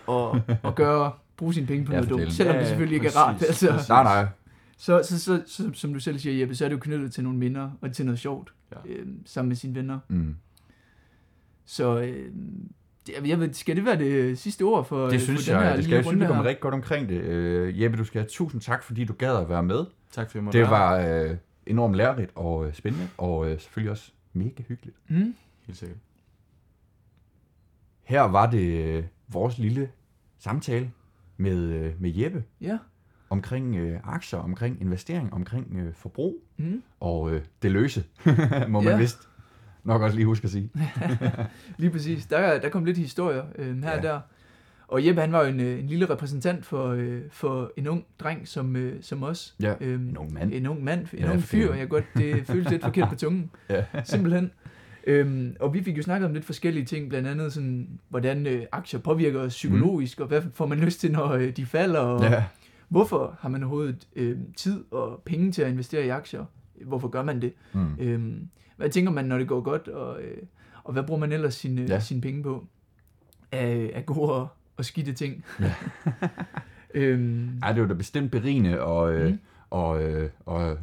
at, 0.10 0.57
at 0.64 0.76
gøre, 0.76 1.12
bruge 1.38 1.53
sine 1.53 1.68
penge 1.68 1.86
på 1.86 1.91
Ja, 1.91 1.97
noget 1.97 2.10
dumt, 2.10 2.34
selvom 2.34 2.53
Ja, 2.53 2.60
det 2.60 2.66
ja, 2.66 2.70
selvfølgelig 2.70 2.95
ikke 2.95 3.07
er 3.07 3.18
rart. 3.20 3.41
Altså. 3.41 3.86
Nej, 3.89 4.03
nej. 4.03 4.26
Så, 4.82 5.01
så, 5.03 5.19
så, 5.19 5.43
så, 5.47 5.71
som 5.73 5.93
du 5.93 5.99
selv 5.99 6.19
siger, 6.19 6.39
Jeppe, 6.39 6.55
så 6.55 6.65
er 6.65 6.69
det 6.69 6.75
jo 6.75 6.80
knyttet 6.80 7.11
til 7.13 7.23
nogle 7.23 7.39
minder 7.39 7.71
og 7.82 7.93
til 7.93 8.05
noget 8.05 8.19
sjovt 8.19 8.53
Ja. 8.71 8.91
øh, 8.91 9.07
sammen 9.25 9.47
med 9.47 9.55
sine 9.55 9.75
venner. 9.75 9.99
Mm. 10.07 10.36
Så 11.65 11.99
øh, 11.99 12.32
det- 13.07 13.27
jeg 13.30 13.39
ved, 13.39 13.53
skal 13.53 13.75
det 13.75 13.86
være 13.86 13.97
det 13.99 14.39
sidste 14.39 14.61
ord 14.63 14.86
for, 14.86 15.03
Det 15.09 15.19
for 15.19 15.25
synes 15.25 15.45
den 15.45 15.55
her 15.55 15.61
jeg, 15.63 15.77
det 15.77 15.84
skal 15.84 15.89
lille 15.89 15.95
jeg 15.95 16.05
synes, 16.05 16.21
vi 16.21 16.25
kommer 16.27 16.43
rigtig 16.43 16.61
godt 16.61 16.73
omkring 16.73 17.09
det. 17.09 17.21
Øh, 17.21 17.82
Jeppe, 17.82 17.97
du 17.97 18.03
skal 18.03 18.21
have 18.21 18.30
tusind 18.30 18.61
tak, 18.61 18.84
fordi 18.84 19.03
du 19.05 19.13
gad 19.13 19.36
at 19.38 19.49
være 19.49 19.63
med. 19.63 19.86
Tak 20.11 20.32
for 20.32 20.39
at 20.39 20.45
jeg 20.45 20.53
Det 20.53 20.61
var 20.61 20.97
øh, 20.97 21.38
enormt 21.65 21.95
lærerigt 21.95 22.32
og 22.36 22.67
øh, 22.67 22.73
spændende, 22.73 23.07
og 23.17 23.51
øh, 23.51 23.59
selvfølgelig 23.59 23.91
også 23.91 24.11
mega 24.34 24.63
hyggeligt. 24.67 24.97
Mm? 25.07 25.36
Helt 25.67 25.77
sikkert. 25.80 25.97
Her 28.03 28.21
var 28.21 28.51
det 28.51 28.86
øh, 28.97 29.03
vores 29.27 29.57
lille 29.57 29.89
samtale 30.39 30.91
med, 31.38 31.57
øh, 31.57 32.01
med 32.01 32.13
Jeppe 32.15 32.43
Ja. 32.61 32.77
Omkring 33.30 33.75
øh, 33.75 33.99
aktier, 34.03 34.39
omkring 34.39 34.82
investering, 34.82 35.34
omkring 35.34 35.75
øh, 35.77 35.93
forbrug 35.93 36.36
Mm. 36.57 36.82
og 36.99 37.32
øh, 37.34 37.41
det 37.61 37.71
løse, 37.71 38.03
må 38.69 38.82
man 38.82 38.93
Ja. 38.93 38.97
vist 38.97 39.19
nok 39.84 40.01
også 40.01 40.15
lige 40.15 40.25
huske 40.25 40.45
at 40.45 40.51
sige. 40.51 40.69
Lige 41.77 41.89
præcis. 41.91 42.25
Der, 42.25 42.59
der 42.59 42.69
kom 42.69 42.86
lidt 42.86 42.97
historier 42.97 43.43
øh, 43.55 43.84
her 43.84 43.89
Ja. 43.91 43.97
og 43.97 44.03
der. 44.03 44.19
Og 44.88 45.05
Jeppe, 45.07 45.21
han 45.21 45.32
var 45.32 45.41
jo 45.43 45.49
en, 45.49 45.59
øh, 45.59 45.80
en 45.80 45.88
lille 45.88 46.09
repræsentant 46.09 46.65
for, 46.65 46.88
øh, 46.89 47.21
for 47.32 47.71
en 47.77 47.88
ung 47.88 48.05
dreng 48.19 48.47
som, 48.47 48.75
øh, 48.75 48.93
som 49.01 49.23
os. 49.23 49.55
Ja, 49.61 49.73
Øhm, 49.82 50.09
en 50.09 50.17
ung 50.17 50.34
mand. 50.34 50.53
En 50.53 50.67
ung 50.67 50.84
mand, 50.84 51.07
en 51.13 51.19
Ja, 51.19 51.32
ung 51.32 51.43
fyr. 51.43 51.73
Jeg 51.73 51.89
godt, 51.89 52.03
det 52.17 52.47
føles 52.47 52.69
lidt 52.69 52.84
forkert 52.84 53.09
på 53.09 53.15
tungen. 53.15 53.51
Ja. 53.69 53.84
Simpelthen. 54.03 54.51
Øhm, 55.07 55.55
og 55.59 55.73
vi 55.73 55.84
fik 55.84 55.97
jo 55.97 56.01
snakket 56.03 56.25
om 56.27 56.34
lidt 56.34 56.45
forskellige 56.45 56.86
ting, 56.86 57.09
blandt 57.09 57.27
andet 57.27 57.53
sådan, 57.53 57.88
hvordan 58.09 58.47
øh, 58.47 58.65
aktier 58.71 58.99
påvirker 58.99 59.39
os 59.39 59.53
psykologisk, 59.53 60.17
mm. 60.19 60.21
og 60.21 60.27
hvad 60.27 60.41
får 60.53 60.65
man 60.65 60.77
lyst 60.80 60.99
til, 60.99 61.11
når 61.11 61.30
øh, 61.32 61.49
de 61.57 61.65
falder, 61.65 61.99
og 61.99 62.23
Ja, 62.23 62.43
hvorfor 62.89 63.37
har 63.39 63.49
man 63.49 63.63
overhovedet 63.63 64.07
øh, 64.15 64.37
tid 64.57 64.83
og 64.91 65.21
penge 65.25 65.51
til 65.51 65.61
at 65.61 65.71
investere 65.71 66.05
i 66.05 66.09
aktier? 66.09 66.45
Hvorfor 66.85 67.07
gør 67.07 67.23
man 67.23 67.41
det? 67.41 67.53
mm. 67.73 67.95
Øhm, 67.99 68.47
hvad 68.77 68.89
tænker 68.89 69.11
man, 69.11 69.25
når 69.25 69.37
det 69.37 69.47
går 69.47 69.61
godt, 69.61 69.87
og, 69.87 70.21
øh, 70.21 70.37
og 70.83 70.93
hvad 70.93 71.03
bruger 71.03 71.19
man 71.19 71.31
ellers 71.31 71.53
sine, 71.55 71.81
Ja. 71.81 71.93
ja. 71.93 71.99
sine 71.99 72.21
penge 72.21 72.43
på? 72.43 72.65
Af, 73.51 73.91
af 73.95 74.05
gode 74.05 74.33
og, 74.33 74.47
og 74.77 74.85
skidte 74.85 75.13
ting. 75.13 75.45
Ja. 75.59 75.73
øhm, 76.93 77.59
Ej, 77.63 77.71
det 77.71 77.81
var 77.81 77.87
da 77.87 77.93
bestemt 77.93 78.31
berigende, 78.31 78.81
og, 78.81 79.13
øh, 79.13 79.29
Mm. 79.31 79.39
og, 79.69 80.03
øh, 80.03 80.29
og 80.45 80.71
øh, 80.71 80.77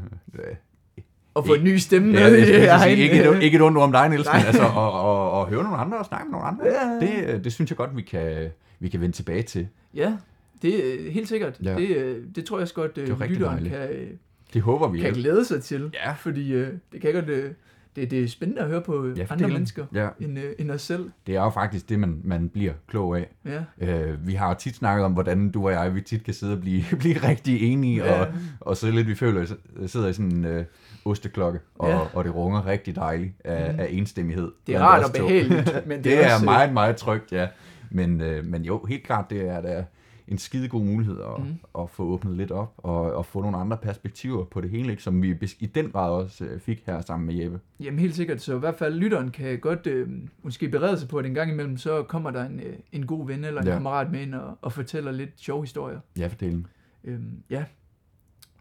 og 1.34 1.46
få 1.46 1.54
en 1.54 1.64
ny 1.64 1.76
stemme 1.76 2.18
Ja, 2.18 2.30
med 2.30 2.38
jeg 2.38 2.40
at 2.40 2.46
sige, 2.46 2.68
egen, 2.68 2.98
ikke, 2.98 3.20
et, 3.24 3.34
øh, 3.34 3.40
ikke 3.42 3.56
et 3.56 3.62
ondt 3.62 3.78
om 3.78 3.92
dig, 3.92 4.08
Niels, 4.08 4.28
men 4.34 4.42
altså, 4.46 4.62
og, 4.62 4.92
og, 4.92 5.30
og 5.30 5.48
høre 5.48 5.62
nogle 5.62 5.78
andre 5.78 5.98
og 5.98 6.06
snakke 6.06 6.24
med 6.26 6.32
nogle 6.32 6.46
andre, 6.46 6.64
Ja. 6.66 7.06
det, 7.06 7.34
øh, 7.34 7.44
det 7.44 7.52
synes 7.52 7.70
jeg 7.70 7.76
godt, 7.76 7.96
vi 7.96 8.02
kan, 8.02 8.48
vi 8.78 8.88
kan 8.88 9.00
vende 9.00 9.16
tilbage 9.16 9.42
til. 9.42 9.68
Ja, 9.94 10.16
det 10.62 11.06
er 11.06 11.10
helt 11.10 11.28
sikkert. 11.28 11.58
Ja. 11.64 11.74
Det, 11.76 11.96
øh, 11.96 12.24
det 12.34 12.44
tror 12.44 12.56
jeg 12.58 12.62
også 12.62 12.74
godt, 12.74 12.96
Det 12.96 13.08
er 13.08 13.22
øh, 13.22 13.30
lytteren 13.30 13.64
kan, 13.64 13.88
øh, 13.90 14.08
Det 14.54 14.62
håber 14.62 14.88
vi. 14.88 14.98
kan 15.00 15.12
glæde 15.12 15.44
sig 15.44 15.62
til. 15.62 15.90
Ja. 15.94 16.12
Fordi 16.12 16.52
øh, 16.52 16.68
det 16.92 17.00
kan 17.00 17.12
godt... 17.12 17.28
Øh, 17.28 17.50
det, 17.96 18.10
det 18.10 18.22
er 18.24 18.28
spændende 18.28 18.62
at 18.62 18.68
høre 18.68 18.80
på 18.82 19.04
Ja, 19.06 19.10
andre 19.10 19.26
fortæl. 19.26 19.48
mennesker 19.52 19.86
Ja, 19.94 20.08
end, 20.20 20.38
øh, 20.38 20.52
end 20.58 20.70
os 20.70 20.82
selv. 20.82 21.10
det 21.26 21.36
er 21.36 21.42
jo 21.42 21.50
faktisk 21.50 21.88
det, 21.88 21.98
man, 21.98 22.20
man 22.24 22.48
bliver 22.48 22.72
klog 22.88 23.18
af. 23.18 23.28
Ja. 23.44 23.88
Øh, 23.88 24.26
vi 24.26 24.32
har 24.34 24.54
tit 24.54 24.76
snakket 24.76 25.04
om, 25.04 25.12
hvordan 25.12 25.50
du 25.50 25.66
og 25.66 25.72
jeg, 25.72 25.94
vi 25.94 26.00
tit 26.00 26.24
kan 26.24 26.34
sidde 26.34 26.52
og 26.52 26.60
blive, 26.60 26.84
blive 27.00 27.14
rigtig 27.16 27.62
enige, 27.72 28.04
Ja. 28.04 28.20
og, 28.20 28.28
og 28.60 28.76
så 28.76 28.90
lidt, 28.90 29.06
vi 29.08 29.14
føler, 29.14 29.46
sidder 29.86 30.08
i 30.08 30.12
sådan 30.12 30.32
en 30.32 30.44
øh, 30.44 30.64
osteklokke, 31.04 31.58
og, 31.74 31.88
Ja. 31.88 31.98
og 32.14 32.24
det 32.24 32.34
runger 32.34 32.66
rigtig 32.66 32.96
dejligt 32.96 33.32
af, 33.44 33.70
Mhm. 33.72 33.80
af 33.80 33.88
enstemmighed. 33.90 34.52
Det 34.66 34.74
er 34.74 34.80
rart 34.80 35.04
og 35.04 35.12
behageligt, 35.12 35.72
men 35.86 35.96
det, 35.96 36.04
Det 36.04 36.24
er 36.24 36.24
også, 36.34 36.36
øh, 36.40 36.44
meget, 36.44 36.72
meget 36.72 36.96
trygt, 36.96 37.32
ja. 37.32 37.48
Men, 37.90 38.20
øh, 38.20 38.44
men 38.44 38.64
jo, 38.64 38.84
helt 38.84 39.04
klart, 39.04 39.30
det 39.30 39.48
er 39.48 39.60
da 39.60 39.84
en 40.28 40.38
skide 40.38 40.68
god 40.68 40.84
mulighed 40.84 41.20
at, 41.20 41.44
mm. 41.44 41.54
at 41.78 41.90
få 41.90 42.02
åbnet 42.02 42.36
lidt 42.36 42.50
op, 42.50 42.74
og, 42.76 43.00
og 43.14 43.26
få 43.26 43.42
nogle 43.42 43.56
andre 43.56 43.76
perspektiver 43.76 44.44
på 44.44 44.60
det 44.60 44.70
hele, 44.70 44.90
ikke? 44.90 45.02
som 45.02 45.22
vi 45.22 45.38
i 45.58 45.66
den 45.66 45.90
grad 45.90 46.10
også 46.10 46.44
øh, 46.44 46.60
fik 46.60 46.82
her 46.86 47.00
sammen 47.00 47.26
med 47.26 47.34
Jeppe. 47.34 47.60
Jamen 47.80 47.98
helt 48.00 48.14
sikkert, 48.14 48.40
så 48.42 48.56
i 48.56 48.58
hvert 48.58 48.74
fald 48.74 48.94
lytteren 48.94 49.30
kan 49.30 49.58
godt 49.58 49.86
øh, 49.86 50.08
måske 50.42 50.68
berede 50.68 50.98
sig 50.98 51.08
på, 51.08 51.18
at 51.18 51.26
en 51.26 51.34
gang 51.34 51.50
imellem, 51.50 51.76
så 51.76 52.02
kommer 52.02 52.30
der 52.30 52.44
en, 52.44 52.60
øh, 52.60 52.76
en 52.92 53.06
god 53.06 53.26
ven 53.26 53.44
eller 53.44 53.60
en 53.60 53.66
Ja. 53.66 53.72
kammerat 53.72 54.10
med 54.12 54.20
ind 54.20 54.34
og, 54.34 54.58
og 54.62 54.72
fortæller 54.72 55.12
lidt 55.12 55.30
sjove 55.36 55.62
historier. 55.62 56.00
Ja, 56.18 56.26
fordelen. 56.26 56.66
Øhm, 57.04 57.42
ja. 57.50 57.64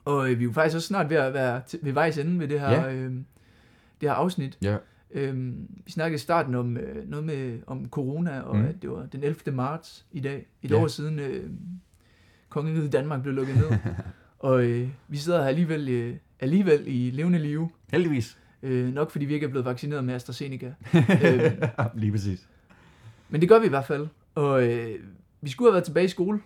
Og 0.05 0.31
øh, 0.31 0.39
vi 0.39 0.43
er 0.43 0.47
jo 0.47 0.51
faktisk 0.53 0.75
også 0.75 0.87
snart 0.87 1.09
ved 1.09 1.17
at 1.17 1.33
være 1.33 1.61
til, 1.67 1.79
ved 1.83 1.91
vejs 1.91 2.17
ende 2.17 2.39
ved 2.39 2.47
det 2.47 2.59
her, 2.59 2.71
ja. 2.71 2.93
øh, 2.93 3.11
det 4.01 4.09
her 4.09 4.13
afsnit. 4.13 4.57
Ja. 4.61 4.77
Øhm, 5.15 5.67
vi 5.85 5.91
snakkede 5.91 6.15
i 6.15 6.19
starten 6.19 6.55
om 6.55 6.77
øh, 6.77 7.09
noget 7.09 7.25
med 7.25 7.59
om 7.67 7.89
corona, 7.89 8.39
og 8.41 8.57
Mm. 8.57 8.65
at 8.65 8.75
det 8.81 8.89
var 8.91 9.05
den 9.05 9.23
11. 9.23 9.51
marts 9.55 10.05
i 10.11 10.19
dag, 10.19 10.47
et 10.63 10.71
Ja. 10.71 10.75
år 10.75 10.87
siden 10.87 11.19
øh, 11.19 11.49
kongeriget 12.49 12.91
Danmark 12.93 13.21
blev 13.21 13.33
lukket 13.33 13.55
ned. 13.55 13.77
og 14.39 14.63
øh, 14.65 14.87
vi 15.07 15.17
sidder 15.17 15.39
her 15.41 15.47
alligevel, 15.47 15.89
øh, 15.89 16.15
alligevel 16.39 16.83
i 16.87 17.11
levende 17.11 17.39
live, 17.39 17.69
Heldigvis. 17.91 18.37
øh, 18.63 18.93
nok 18.93 19.11
fordi 19.11 19.25
vi 19.25 19.33
ikke 19.33 19.45
er 19.45 19.49
blevet 19.49 19.65
vaccineret 19.65 20.03
med 20.03 20.13
AstraZeneca. 20.13 20.73
øh, 21.25 21.51
Lige 21.95 22.11
præcis. 22.11 22.47
men 23.29 23.41
det 23.41 23.49
gør 23.49 23.59
vi 23.59 23.65
i 23.65 23.69
hvert 23.69 23.85
fald. 23.85 24.07
Og 24.35 24.67
øh, 24.67 24.99
vi 25.41 25.49
skulle 25.49 25.67
have 25.69 25.73
været 25.73 25.83
tilbage 25.85 26.05
i 26.05 26.09
skole. 26.09 26.39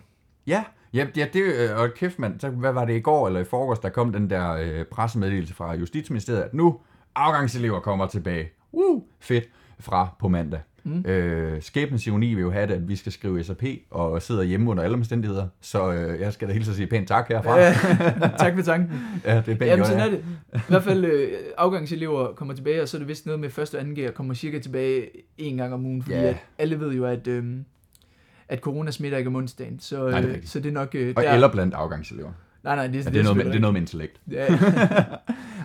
Ja, 0.46 0.64
ja, 0.94 1.06
ja 1.16 1.26
det, 1.32 1.42
øh, 1.42 1.76
og 1.78 1.90
kæft 1.96 2.18
mand, 2.18 2.40
så 2.40 2.48
hvad 2.50 2.72
var 2.72 2.84
det 2.84 2.96
i 2.96 3.00
går 3.00 3.26
eller 3.26 3.40
i 3.40 3.44
forgårs, 3.44 3.78
der 3.78 3.88
kom 3.88 4.12
den 4.12 4.30
der 4.30 4.50
øh, 4.52 4.84
pressemeddelelse 4.84 5.54
fra 5.54 5.74
Justitsministeriet, 5.74 6.40
at 6.42 6.54
nu 6.54 6.80
afgangselever 7.14 7.80
kommer 7.80 8.06
tilbage. 8.06 8.48
Woo, 8.74 9.04
fedt, 9.20 9.44
fra 9.80 10.14
på 10.20 10.28
mandag. 10.28 10.60
Mm. 10.84 11.04
Øh, 11.06 11.62
skæbnens 11.62 12.06
ironi 12.06 12.34
vil 12.34 12.42
jo 12.42 12.50
have 12.50 12.66
det, 12.66 12.74
at 12.74 12.88
vi 12.88 12.96
skal 12.96 13.12
skrive 13.12 13.44
SAP 13.44 13.62
og 13.90 14.22
sidder 14.22 14.42
hjemme 14.42 14.70
under 14.70 14.82
alle 14.82 14.94
omstændigheder, 14.94 15.46
så 15.60 15.92
øh, 15.92 16.20
jeg 16.20 16.32
skal 16.32 16.48
da 16.48 16.52
hilse 16.52 16.70
at 16.70 16.76
sige 16.76 16.86
pænt 16.86 17.08
tak 17.08 17.28
herfra. 17.28 17.58
Ja, 17.58 17.74
tak 18.44 18.54
for 18.54 18.62
tanken. 18.62 19.00
ja 19.24 19.36
det 19.36 19.38
er 19.38 19.42
pænt 19.42 19.60
Jamen, 19.60 19.84
sådan 19.84 20.00
er 20.00 20.10
det. 20.10 20.24
I 20.54 20.58
hvert 20.68 20.84
fald 20.84 21.04
øh, 21.04 21.32
afgangselever 21.58 22.32
kommer 22.34 22.54
tilbage, 22.54 22.82
og 22.82 22.88
så 22.88 22.96
er 22.96 22.98
det 22.98 23.08
vist 23.08 23.26
noget 23.26 23.40
med 23.40 23.50
første 23.50 23.74
og 23.74 23.80
anden 23.80 23.96
G'er 24.06 24.12
kommer 24.12 24.34
cirka 24.34 24.58
tilbage 24.58 25.06
en 25.38 25.56
gang 25.56 25.74
om 25.74 25.86
ugen, 25.86 26.02
fordi 26.02 26.16
Ja. 26.16 26.22
at 26.28 26.36
alle 26.58 26.80
ved 26.80 26.92
jo, 26.92 27.04
at, 27.04 27.26
øh, 27.26 27.44
at 28.48 28.58
corona 28.60 28.90
smitter 28.90 29.18
ikke 29.18 29.28
om 29.28 29.36
onsdagen. 29.36 29.80
Så, 29.80 30.10
Nej, 30.10 30.20
det 30.20 30.40
så 30.44 30.60
det 30.60 30.68
er 30.68 30.72
nok... 30.72 30.94
Øh, 30.94 31.12
Og 31.16 31.22
der... 31.22 31.32
eller 31.32 31.52
blandt 31.52 31.74
afgangselever. 31.74 32.30
Nej, 32.64 32.76
nej, 32.76 32.86
det, 32.86 33.04
Ja, 33.04 33.10
det, 33.10 33.18
er 33.18 33.22
noget 33.22 33.36
med, 33.36 33.44
det 33.44 33.54
er 33.54 33.60
noget 33.60 33.72
med 33.72 33.80
intellekt. 33.80 34.20
Ja, 34.30 34.46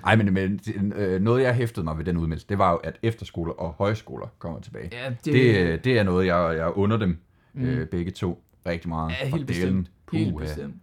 Ej, 0.05 0.15
men, 0.15 0.33
men 0.33 0.59
øh, 0.95 1.21
noget 1.21 1.43
jeg 1.43 1.55
hæftede 1.55 1.83
mig 1.83 1.97
ved 1.97 2.05
den 2.05 2.17
udmeldelse, 2.17 2.47
det 2.49 2.57
var 2.57 2.71
jo, 2.71 2.77
at 2.77 2.95
efterskoler 3.03 3.53
og 3.53 3.75
højskoler 3.77 4.27
kommer 4.39 4.59
tilbage. 4.59 4.89
ja, 4.93 5.09
det, 5.09 5.33
Det, 5.33 5.57
øh, 5.57 5.79
det 5.83 5.99
er 5.99 6.03
noget, 6.03 6.25
jeg, 6.25 6.53
jeg 6.57 6.77
under 6.77 6.97
dem 6.97 7.17
Mm. 7.57 7.65
øh, 7.65 7.87
begge 7.87 8.11
to 8.11 8.41
rigtig 8.65 8.89
meget. 8.89 9.13
Ja, 9.21 9.27
helt 9.27 9.47
bestemt. 9.47 9.87
puh, 10.07 10.19
helt 10.19 10.37
bestemt. 10.39 10.75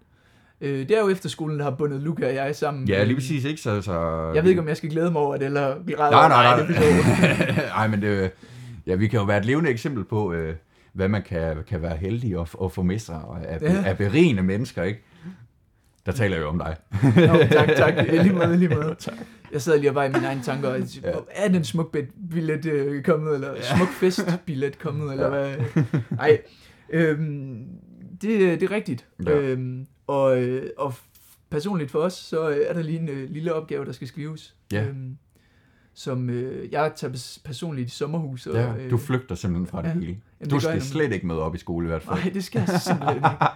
Øh, 0.60 0.78
det 0.88 0.90
er 0.96 1.00
jo 1.00 1.08
efterskolen, 1.08 1.58
der 1.58 1.64
har 1.64 1.70
bundet 1.70 2.00
Luca 2.02 2.26
og 2.28 2.34
jeg 2.34 2.56
sammen. 2.56 2.88
Ja, 2.88 3.04
lige 3.04 3.16
præcis, 3.16 3.44
ikke? 3.44 3.60
Så, 3.60 3.82
så, 3.82 3.92
Jeg 4.34 4.42
ved 4.42 4.50
ikke, 4.50 4.62
om 4.62 4.68
jeg 4.68 4.76
skal 4.76 4.90
glæde 4.90 5.10
mig 5.10 5.20
over 5.20 5.36
det, 5.36 5.44
eller 5.46 5.66
græde 5.96 6.10
Nej, 6.10 6.20
over 6.20 6.28
nej, 6.28 6.66
nej. 6.66 7.66
Nej, 7.66 7.86
men 7.92 8.02
det, 8.02 8.30
ja, 8.86 8.94
vi 8.94 9.06
kan 9.08 9.18
jo 9.20 9.24
være 9.26 9.38
et 9.38 9.44
levende 9.44 9.70
eksempel 9.70 10.04
på, 10.04 10.32
øh, 10.32 10.54
hvad 10.92 11.08
man 11.08 11.22
kan, 11.22 11.56
kan 11.68 11.82
være 11.82 11.96
heldig 11.96 12.40
at, 12.40 12.54
at 12.64 12.72
få 12.72 12.82
med 12.82 12.98
sig 12.98 13.16
og 13.24 13.46
af, 13.46 13.58
Ja. 13.62 13.82
af 13.86 13.96
berigende 13.98 14.42
mennesker, 14.42 14.82
ikke? 14.82 15.02
Der 16.06 16.12
taler 16.12 16.36
jeg 16.36 16.42
jo 16.42 16.48
om 16.48 16.58
dig. 16.58 16.76
Nå, 17.02 17.36
tak, 17.50 17.68
tak. 17.76 17.94
Lige 18.22 18.32
måde, 18.32 18.56
lige 18.56 18.68
måde. 18.74 18.96
Jeg 19.52 19.62
sad 19.62 19.78
lige 19.78 19.90
og 19.90 19.94
var 19.94 20.04
i 20.04 20.08
mine 20.12 20.26
egne 20.26 20.42
tanker, 20.42 20.68
og 20.68 20.78
Ja. 21.04 21.12
er 21.30 21.48
den 21.48 21.64
smuk 21.64 21.96
billet 22.30 22.66
øh, 22.66 23.02
kommet, 23.02 23.34
eller 23.34 23.50
ja. 23.52 23.76
smuk 23.76 23.88
festbillet 23.88 24.78
kommet, 24.78 25.12
eller 25.12 25.36
Ja. 25.36 25.56
hvad? 25.56 25.82
Nej, 26.10 26.38
øhm, 26.90 27.64
det, 28.22 28.60
det 28.60 28.62
er 28.62 28.70
rigtigt. 28.70 29.06
Ja. 29.26 29.38
Øhm, 29.38 29.86
og, 30.06 30.42
øh, 30.42 30.70
og 30.78 30.94
personligt 31.50 31.90
for 31.90 31.98
os, 31.98 32.12
så 32.12 32.40
er 32.68 32.72
der 32.72 32.82
lige 32.82 32.98
en 32.98 33.08
øh, 33.08 33.30
lille 33.30 33.54
opgave, 33.54 33.84
der 33.84 33.92
skal 33.92 34.08
skrives. 34.08 34.54
Ja. 34.72 34.84
Øhm, 34.84 35.16
som 35.94 36.30
øh, 36.30 36.72
jeg 36.72 36.92
tager 36.96 37.12
pers- 37.12 37.38
personligt 37.44 37.88
i 37.88 37.90
sommerhus. 37.90 38.46
Og, 38.46 38.54
Ja, 38.56 38.72
du 38.90 38.96
flygter 38.98 39.34
simpelthen 39.34 39.66
fra 39.66 39.82
det 39.82 39.88
ja. 39.88 39.94
hele. 39.94 40.06
jamen, 40.06 40.50
Du 40.50 40.54
det 40.54 40.62
skal 40.62 40.82
slet 40.82 41.12
ikke 41.12 41.26
møde 41.26 41.42
op 41.42 41.54
i 41.54 41.58
skole 41.58 41.86
i 41.86 41.88
hvert 41.88 42.02
fald. 42.02 42.18
Nej, 42.18 42.30
det 42.34 42.44
skal 42.44 42.64
jeg 42.68 42.80
simpelthen 42.80 43.16
ikke. 43.16 43.28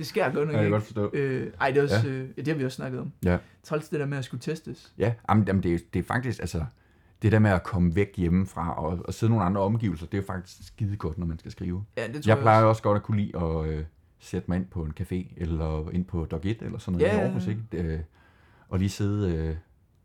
Det 0.00 0.16
jeg 0.16 0.32
godt 0.34 0.46
nok 0.46 0.54
jeg 0.56 0.64
ikke. 0.64 0.72
godt 0.72 0.82
forstå. 0.82 1.10
Øh, 1.12 1.52
ej, 1.60 1.70
det 1.70 1.78
er 1.78 1.82
også, 1.82 2.08
ja. 2.08 2.14
øh, 2.14 2.28
det 2.36 2.48
har 2.48 2.54
vi 2.54 2.64
også 2.64 2.76
snakket 2.76 3.00
om. 3.00 3.12
Ja. 3.24 3.38
Træls 3.62 3.88
det 3.88 4.00
der 4.00 4.06
med 4.06 4.18
at 4.18 4.24
skulle 4.24 4.40
testes. 4.40 4.92
Ja, 4.98 5.12
jamen, 5.28 5.44
jamen 5.46 5.62
det, 5.62 5.74
er, 5.74 5.78
det 5.92 5.98
er 5.98 6.02
faktisk, 6.02 6.40
altså, 6.40 6.64
det 7.22 7.32
der 7.32 7.38
med 7.38 7.50
at 7.50 7.62
komme 7.62 7.94
væk 7.94 8.16
hjemmefra 8.16 8.74
og, 8.84 8.98
og 9.04 9.14
sidde 9.14 9.30
i 9.30 9.32
nogle 9.32 9.44
andre 9.44 9.60
omgivelser, 9.60 10.06
det 10.06 10.14
er 10.14 10.22
jo 10.22 10.26
faktisk 10.26 10.66
skide 10.66 10.96
godt, 10.96 11.18
når 11.18 11.26
man 11.26 11.38
skal 11.38 11.50
skrive. 11.50 11.84
Ja, 11.96 12.06
det 12.06 12.12
tror 12.12 12.18
Jeg 12.18 12.36
jeg, 12.36 12.38
plejer 12.38 12.64
også 12.64 12.82
godt 12.82 12.96
at 12.96 13.02
kunne 13.02 13.20
lide 13.20 13.36
at 13.36 13.66
øh, 13.68 13.84
sætte 14.18 14.50
mig 14.50 14.56
ind 14.56 14.66
på 14.66 14.82
en 14.82 14.92
café, 15.00 15.34
eller 15.36 15.90
ind 15.90 16.04
på 16.04 16.24
Dog 16.24 16.40
1, 16.44 16.62
eller 16.62 16.78
sådan 16.78 16.98
noget 16.98 17.12
Ja, 17.12 17.16
i 17.16 17.20
ja, 17.20 17.26
Aarhus, 17.26 17.46
ja. 17.46 17.50
ikke? 17.50 17.94
Øh, 17.94 18.00
og 18.68 18.78
lige 18.78 18.88
sidde, 18.88 19.36
øh, 19.36 19.56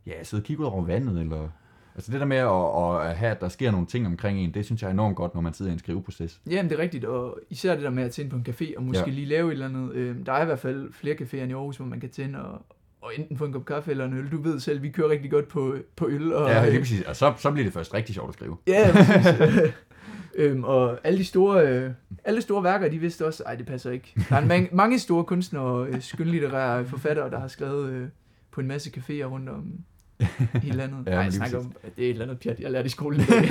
ja, 0.06 0.24
sidde 0.24 0.42
og 0.42 0.46
kigge 0.46 0.62
ud 0.62 0.68
over 0.68 0.86
vandet, 0.86 1.22
eller... 1.22 1.50
Altså 1.96 2.12
det 2.12 2.20
der 2.20 2.26
med 2.26 2.38
at, 2.38 3.10
at 3.10 3.16
have, 3.18 3.32
at 3.32 3.42
der 3.42 3.50
sker 3.50 3.72
nogle 3.72 3.88
ting 3.88 4.08
omkring 4.08 4.40
en, 4.40 4.54
det 4.54 4.66
synes 4.66 4.82
jeg 4.82 4.88
er 4.88 4.92
enormt 4.94 5.16
godt, 5.16 5.34
når 5.36 5.42
man 5.42 5.54
sidder 5.54 5.72
i 5.72 5.74
en 5.74 5.80
skriveproces. 5.80 6.42
Jamen, 6.50 6.70
det 6.70 6.78
er 6.80 6.82
rigtigt, 6.82 7.06
og 7.06 7.40
især 7.50 7.74
det 7.76 7.84
der 7.84 7.90
med 7.90 8.04
at 8.04 8.18
ind 8.18 8.30
på 8.30 8.36
en 8.36 8.46
café, 8.50 8.78
og 8.78 8.84
måske 8.84 9.04
Ja. 9.08 9.12
lige 9.14 9.26
lave 9.28 9.48
et 9.48 9.52
eller 9.52 9.66
andet. 9.66 9.94
Øh, 9.94 10.16
der 10.26 10.34
er 10.34 10.42
i 10.42 10.46
hvert 10.46 10.60
fald 10.60 10.94
flere 10.94 11.16
caféer 11.16 11.36
i 11.50 11.52
Aarhus, 11.52 11.78
hvor 11.78 11.86
man 11.86 12.00
kan 12.00 12.10
tænde 12.10 12.46
og, 12.46 12.62
og 13.02 13.12
enten 13.18 13.38
få 13.38 13.46
en 13.46 13.54
kop 13.54 13.66
kaffe 13.66 13.92
eller 13.92 14.06
en 14.06 14.14
øl. 14.18 14.32
Du 14.32 14.42
ved 14.42 14.60
selv, 14.60 14.82
vi 14.84 14.90
kører 14.90 15.10
rigtig 15.10 15.32
godt 15.32 15.48
på, 15.48 15.76
på 15.96 16.08
øl. 16.08 16.34
Og, 16.34 16.50
Ja, 16.50 16.62
øh, 16.66 16.70
lige 16.70 16.80
præcis. 16.80 17.02
Og 17.02 17.16
så, 17.16 17.34
så 17.38 17.52
bliver 17.52 17.66
det 17.66 17.74
først 17.74 17.94
rigtig 17.94 18.16
sjovt 18.16 18.28
at 18.30 18.34
skrive. 18.34 18.58
Ja, 18.68 18.92
præcis. 18.94 19.74
øhm, 20.36 20.64
og 20.64 20.98
alle 21.04 21.20
de 21.20 21.26
store, 21.26 21.68
øh, 21.68 21.92
alle 22.24 22.42
store 22.42 22.64
værker, 22.64 22.90
de 22.90 22.98
vidste 23.00 23.26
også, 23.26 23.44
ej, 23.46 23.56
det 23.56 23.66
passer 23.66 23.92
ikke. 23.92 24.14
Der 24.30 24.36
er 24.36 24.42
en 24.42 24.48
man- 24.48 24.70
mange 24.74 25.00
store 25.00 25.24
kunstnere 25.24 25.64
og 25.64 25.88
øh, 25.88 26.02
skønlitterære 26.02 26.86
forfattere, 26.86 27.30
der 27.30 27.40
har 27.40 27.48
skrevet 27.48 27.90
øh, 27.90 28.08
på 28.52 28.62
en 28.62 28.68
masse 28.68 28.90
caféer 28.98 29.24
rundt 29.26 29.50
om 29.50 29.74
i 30.68 30.70
landet. 30.72 31.04
Ja, 31.06 31.12
Ja, 31.12 31.18
Ej, 31.18 31.24
men 31.24 31.26
jeg 31.26 31.34
snakker 31.34 31.60
om, 31.60 31.72
at 31.84 31.96
det 31.98 32.06
er 32.06 32.08
et 32.10 32.12
eller 32.12 32.26
andet 32.26 32.40
pjat, 32.40 32.60
jeg 32.60 32.72
lærte 32.72 32.86
i 32.86 32.90
skolen 32.90 33.20
i 33.22 33.24
dag. 33.24 33.48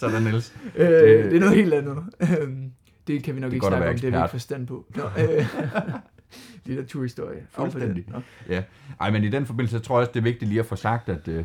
Så 0.00 0.08
der 0.08 0.20
Niels. 0.20 0.54
øh, 0.76 0.86
Det- 0.88 1.24
det 1.24 1.36
er 1.36 1.40
noget 1.40 1.54
helt 1.56 1.74
andet. 1.74 1.96
Øhm, 2.40 2.70
det 3.06 3.22
kan 3.22 3.34
vi 3.34 3.40
nok 3.40 3.50
Det 3.50 3.54
ikke 3.56 3.66
snakke 3.66 3.88
om, 3.88 3.94
det 3.98 4.12
har 4.12 4.18
vi 4.20 4.24
ikke 4.24 4.30
forstand 4.30 4.66
på. 4.66 4.86
Nå, 4.96 5.02
øh, 5.04 5.46
litteraturhistorie. 6.66 7.46
Fuldstændig. 7.50 8.04
Nå. 8.08 8.20
Ej, 9.00 9.10
men 9.10 9.24
i 9.24 9.28
den 9.28 9.46
forbindelse, 9.46 9.78
tror 9.78 9.94
jeg 9.96 10.00
også, 10.00 10.10
det 10.14 10.20
er 10.20 10.24
vigtigt 10.24 10.48
lige 10.48 10.60
at 10.60 10.66
få 10.66 10.76
sagt, 10.76 11.08
at, 11.08 11.28
øh, 11.28 11.44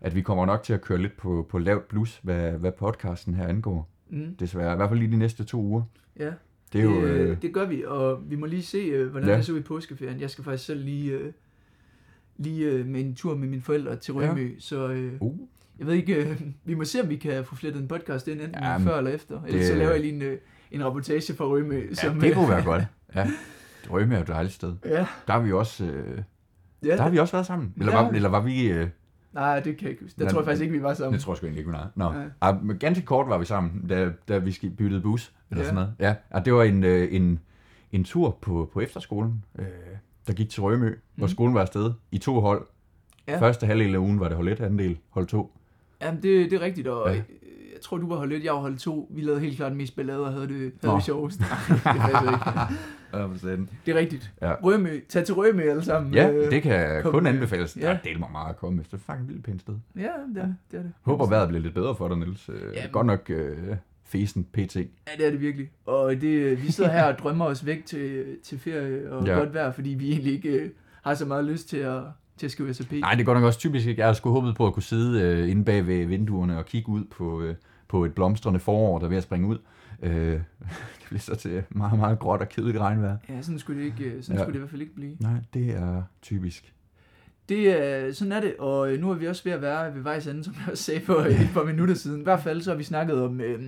at 0.00 0.14
vi 0.14 0.20
kommer 0.20 0.46
nok 0.46 0.62
til 0.62 0.72
at 0.72 0.80
køre 0.80 0.98
lidt 0.98 1.16
på, 1.16 1.46
på 1.50 1.58
lavt 1.58 1.88
blus, 1.88 2.20
hvad, 2.22 2.50
hvad 2.52 2.72
podcasten 2.72 3.34
her 3.34 3.46
angår. 3.46 3.90
Mm, 4.10 4.36
Desværre, 4.40 4.72
i 4.72 4.76
hvert 4.76 4.88
fald 4.88 5.00
lige 5.00 5.12
de 5.12 5.16
næste 5.16 5.44
to 5.44 5.60
uger. 5.60 5.82
ja. 6.20 6.30
Det 6.72 6.80
er 6.80 6.84
jo... 6.84 7.02
Øh, 7.02 7.42
det 7.42 7.52
gør 7.54 7.66
vi, 7.66 7.84
og 7.86 8.20
vi 8.30 8.36
må 8.36 8.46
lige 8.46 8.62
se, 8.62 8.78
øh, 8.78 9.10
hvordan 9.10 9.28
Ja. 9.28 9.32
ja. 9.32 9.38
det 9.38 9.46
ser 9.46 9.52
ud 9.52 9.58
i 9.58 9.62
påskeferien. 9.62 10.20
Jeg 10.20 10.30
skal 10.30 10.44
faktisk 10.44 10.64
selv 10.66 10.84
lige, 10.84 11.12
øh, 11.12 11.32
lige 12.36 12.66
øh, 12.70 12.86
med 12.86 13.00
en 13.00 13.14
tur 13.14 13.36
med 13.36 13.48
mine 13.48 13.62
forældre 13.62 13.96
til 13.96 14.14
Ja. 14.14 14.30
Rømø, 14.30 14.50
så 14.58 14.88
øh, 14.88 15.12
uh, 15.20 15.38
jeg 15.78 15.86
ved 15.86 15.94
ikke, 15.94 16.14
øh, 16.14 16.40
vi 16.64 16.74
må 16.74 16.84
se, 16.84 17.00
om 17.02 17.08
vi 17.08 17.16
kan 17.16 17.44
få 17.44 17.54
flettet 17.56 17.82
en 17.82 17.88
podcast 17.88 18.28
ind, 18.28 18.40
enten 18.40 18.62
Ja, 18.62 18.70
ja, 18.72 18.78
men 18.78 18.86
før 18.86 18.98
eller 18.98 19.10
efter. 19.10 19.42
Ellers 19.42 19.60
det- 19.60 19.66
så 19.68 19.74
laver 19.74 19.90
jeg 19.90 20.00
lige 20.00 20.12
en, 20.14 20.22
øh, 20.22 20.38
en 20.70 20.84
rapportage 20.84 21.34
fra 21.34 21.44
Rømø. 21.44 21.86
ja, 21.88 21.94
som, 21.94 22.20
det 22.20 22.34
kunne 22.34 22.44
øh, 22.44 22.50
være 22.50 22.64
godt. 22.72 22.82
Ja. 23.14 23.30
Drømme 23.88 24.14
er 24.14 24.18
jo 24.18 24.22
et 24.22 24.28
dejligt 24.28 24.54
sted. 24.54 24.74
Ja, 24.84 25.06
Der 25.26 25.32
har 25.32 25.40
vi 25.40 25.52
også, 25.52 25.84
øh, 25.84 26.22
ja 26.84 26.96
der 26.96 27.02
har 27.02 27.10
vi 27.10 27.18
også 27.18 27.32
været 27.32 27.46
sammen. 27.46 27.74
Eller, 27.76 27.92
Ja. 27.96 28.02
var, 28.02 28.10
eller 28.10 28.28
var 28.28 28.40
vi... 28.40 28.66
Øh, 28.70 28.88
nej, 29.32 29.60
det 29.60 29.76
kan 29.76 29.82
jeg 29.82 29.90
ikke 29.90 30.02
huske. 30.02 30.20
Der 30.24 30.28
tror 30.30 30.40
jeg 30.40 30.44
faktisk 30.46 30.62
ikke, 30.62 30.74
vi 30.74 30.82
var 30.82 30.94
sammen. 30.94 31.12
det 31.14 31.20
tror 31.22 31.32
jeg 31.32 31.36
sgu 31.36 31.46
ikke, 31.46 31.62
vi 31.66 31.72
var. 31.72 31.90
Nå. 31.94 32.12
Ja. 32.42 32.52
men 32.62 32.78
ganske 32.78 33.04
kort 33.04 33.28
var 33.28 33.38
vi 33.38 33.44
sammen, 33.44 33.86
da, 33.88 34.10
da 34.28 34.38
vi 34.38 34.56
byttede 34.78 35.00
bus. 35.02 35.32
Eller 35.50 35.62
Ja. 35.62 35.68
sådan 35.68 35.74
noget. 35.74 35.94
Ja, 36.00 36.14
og 36.30 36.44
det 36.44 36.54
var 36.54 36.62
en, 36.62 36.84
øh, 36.84 37.08
en, 37.14 37.38
en 37.92 38.04
tur 38.04 38.38
på, 38.40 38.70
på 38.72 38.80
efterskolen, 38.80 39.44
øh, 39.58 39.64
der 40.26 40.32
gik 40.32 40.50
til 40.50 40.62
Rømø, 40.62 40.88
mm. 40.90 40.96
hvor 41.14 41.26
Mhm. 41.26 41.32
skolen 41.32 41.54
var 41.54 41.60
afsted 41.60 41.92
i 42.12 42.18
to 42.18 42.40
hold. 42.40 42.66
Ja. 43.28 43.40
Første 43.40 43.66
halvdel 43.66 43.94
af 43.94 43.98
ugen 43.98 44.20
var 44.20 44.28
det 44.28 44.36
hold 44.36 44.48
1, 44.48 44.60
anden 44.60 44.78
del 44.78 44.98
hold 45.10 45.26
2. 45.26 45.52
Jamen, 46.02 46.22
det, 46.22 46.50
det 46.50 46.52
er 46.52 46.60
rigtigt, 46.60 46.88
og 46.88 47.08
Ja. 47.10 47.14
jeg 47.14 47.80
tror, 47.82 47.96
du 47.96 48.08
var 48.08 48.16
holdt 48.16 48.32
lidt, 48.32 48.44
jeg 48.44 48.52
var 48.52 48.60
holdt 48.60 48.80
to. 48.80 49.08
Vi 49.14 49.20
lavede 49.20 49.40
helt 49.40 49.56
klart 49.56 49.76
mest 49.76 49.96
ballade 49.96 50.20
og 50.26 50.32
havde 50.32 50.48
det, 50.48 50.72
Nå. 50.82 50.88
havde 50.88 50.96
det 50.96 51.04
sjovest. 51.04 51.38
det 51.40 51.46
passer 51.84 52.30
ikke. 53.52 53.66
Det 53.86 53.94
er 53.94 53.98
rigtigt. 53.98 54.32
Ja. 54.42 54.54
Rømø, 54.54 55.00
tag 55.08 55.24
til 55.26 55.34
Rømø 55.34 55.62
alle 55.62 55.84
sammen. 55.84 56.14
Ja, 56.14 56.30
Øh, 56.30 56.50
det 56.50 56.62
kan 56.62 57.02
kom 57.02 57.12
kun 57.12 57.22
med. 57.22 57.30
anbefales. 57.32 57.76
Ja. 57.76 57.82
Ja. 57.88 57.92
Der 57.92 57.98
deler 58.04 58.18
mig 58.18 58.28
meget 58.32 58.50
at 58.50 58.56
komme 58.56 58.80
efter. 58.80 58.96
Det 58.96 59.02
er 59.02 59.06
faktisk 59.06 59.24
et 59.24 59.28
vildt 59.28 59.44
pænt 59.44 59.60
sted. 59.60 59.74
Ja, 59.96 60.00
det 60.00 60.08
er 60.42 60.42
det. 60.46 60.56
det, 60.70 60.78
er 60.78 60.82
det. 60.82 60.92
Håber 61.02 61.26
vejret 61.28 61.48
bliver 61.48 61.62
lidt 61.62 61.74
bedre 61.74 61.94
for 61.96 62.08
dig, 62.08 62.18
Niels. 62.18 62.48
Øh, 62.48 62.60
Jamen. 62.76 62.90
Godt 62.92 63.06
nok 63.06 63.30
øh, 63.30 63.56
fesen 64.14 64.44
pt. 64.44 64.76
Ja, 64.76 64.82
det 65.18 65.26
er 65.26 65.30
det 65.30 65.40
virkelig. 65.40 65.70
Og 65.86 66.20
det, 66.20 66.62
vi 66.62 66.72
sidder 66.72 66.90
her 66.90 67.04
og 67.04 67.18
drømmer 67.18 67.44
os 67.44 67.66
væk 67.66 67.86
til, 67.86 68.24
til 68.44 68.58
ferie 68.58 69.12
og 69.12 69.26
Ja. 69.26 69.32
godt 69.34 69.54
vejr, 69.54 69.72
fordi 69.72 69.90
vi 69.90 70.10
egentlig 70.12 70.32
ikke 70.32 70.48
øh, 70.48 70.70
har 71.02 71.14
så 71.14 71.24
meget 71.26 71.44
lyst 71.44 71.68
til 71.68 71.76
at, 71.76 72.02
til 72.38 72.46
at 72.46 72.50
skrive 72.52 72.74
SAP. 72.74 72.92
Nej, 72.92 73.12
det 73.14 73.20
er 73.20 73.24
godt 73.24 73.36
nok 73.38 73.44
også 73.44 73.58
typisk. 73.58 73.86
Jeg 73.86 74.04
havde 74.04 74.14
sgu 74.14 74.30
håbet 74.30 74.54
på 74.56 74.66
at 74.66 74.72
kunne 74.72 74.82
sidde 74.82 75.22
øh, 75.22 75.50
inde 75.50 75.64
bag 75.64 75.86
ved 75.86 76.06
vinduerne 76.06 76.58
og 76.58 76.66
kigge 76.66 76.88
ud 76.88 77.04
på, 77.04 77.42
øh, 77.42 77.54
på 77.88 78.04
et 78.04 78.14
blomstrende 78.14 78.60
forår, 78.60 78.98
der 78.98 79.04
er 79.04 79.08
ved 79.08 79.16
at 79.16 79.22
springe 79.22 79.48
ud. 79.48 79.58
Øh, 80.02 80.12
det 81.00 81.06
bliver 81.08 81.20
så 81.20 81.34
til 81.36 81.62
meget, 81.70 81.98
meget 81.98 82.18
gråt 82.18 82.40
og 82.40 82.48
kedeligt 82.48 82.78
regnvejr. 82.78 83.16
Ja, 83.28 83.42
sådan 83.42 83.58
skulle 83.58 83.80
det, 83.80 83.86
ikke, 83.86 84.04
øh, 84.04 84.22
sådan 84.22 84.36
Ja. 84.38 84.42
skulle 84.42 84.52
det 84.52 84.58
i 84.58 84.60
hvert 84.60 84.70
fald 84.70 84.82
ikke 84.82 84.94
blive. 84.94 85.16
Nej, 85.20 85.32
det 85.54 85.70
er 85.70 86.02
typisk. 86.22 86.70
Det 87.48 87.82
er, 87.82 88.12
sådan 88.12 88.32
er 88.32 88.40
det, 88.40 88.54
og 88.58 88.92
øh, 88.92 89.00
nu 89.00 89.10
er 89.10 89.14
vi 89.14 89.26
også 89.28 89.44
ved 89.44 89.52
at 89.52 89.62
være 89.62 89.94
ved 89.94 90.02
vejs 90.02 90.26
ende, 90.26 90.44
som 90.44 90.54
jeg 90.60 90.72
også 90.72 90.84
sagde 90.84 91.00
for 91.00 91.14
et 91.14 91.50
par 91.54 91.64
minutter 91.64 91.94
siden. 91.94 92.20
I 92.20 92.24
hvert 92.24 92.40
fald 92.40 92.60
så 92.62 92.70
har 92.70 92.76
vi 92.76 92.82
snakket 92.84 93.22
om 93.22 93.40
øh, 93.40 93.62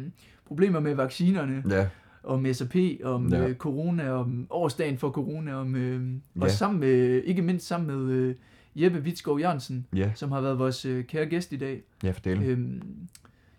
problemer 0.47 0.81
med 0.81 0.95
vaccinerne, 0.95 1.63
Ja, 1.71 1.89
om 2.23 2.47
SAP, 2.53 2.77
om 3.05 3.33
Ja. 3.33 3.49
øh, 3.49 3.57
corona, 3.57 4.11
om 4.11 4.47
årsdagen 4.51 4.99
for 4.99 5.11
corona, 5.11 5.55
om 5.55 5.75
øh, 5.77 6.13
Ja. 6.37 6.43
og 6.43 6.51
sammen 6.51 6.81
med, 6.81 7.23
ikke 7.25 7.43
mindst 7.43 7.67
sammen 7.67 7.87
med 8.07 8.15
øh, 8.15 8.35
Jeppe 8.77 9.05
Vitskov 9.05 9.41
Jørgensen, 9.41 9.87
ja, 9.95 10.11
som 10.15 10.33
har 10.33 10.41
været 10.41 10.59
vores 10.59 10.85
øh, 10.85 11.05
kære 11.05 11.27
gæst 11.27 11.53
i 11.53 11.57
dag. 11.57 11.83
ja, 12.03 12.11
for 12.11 12.21
delen. 12.21 12.43
Øhm, 12.45 12.83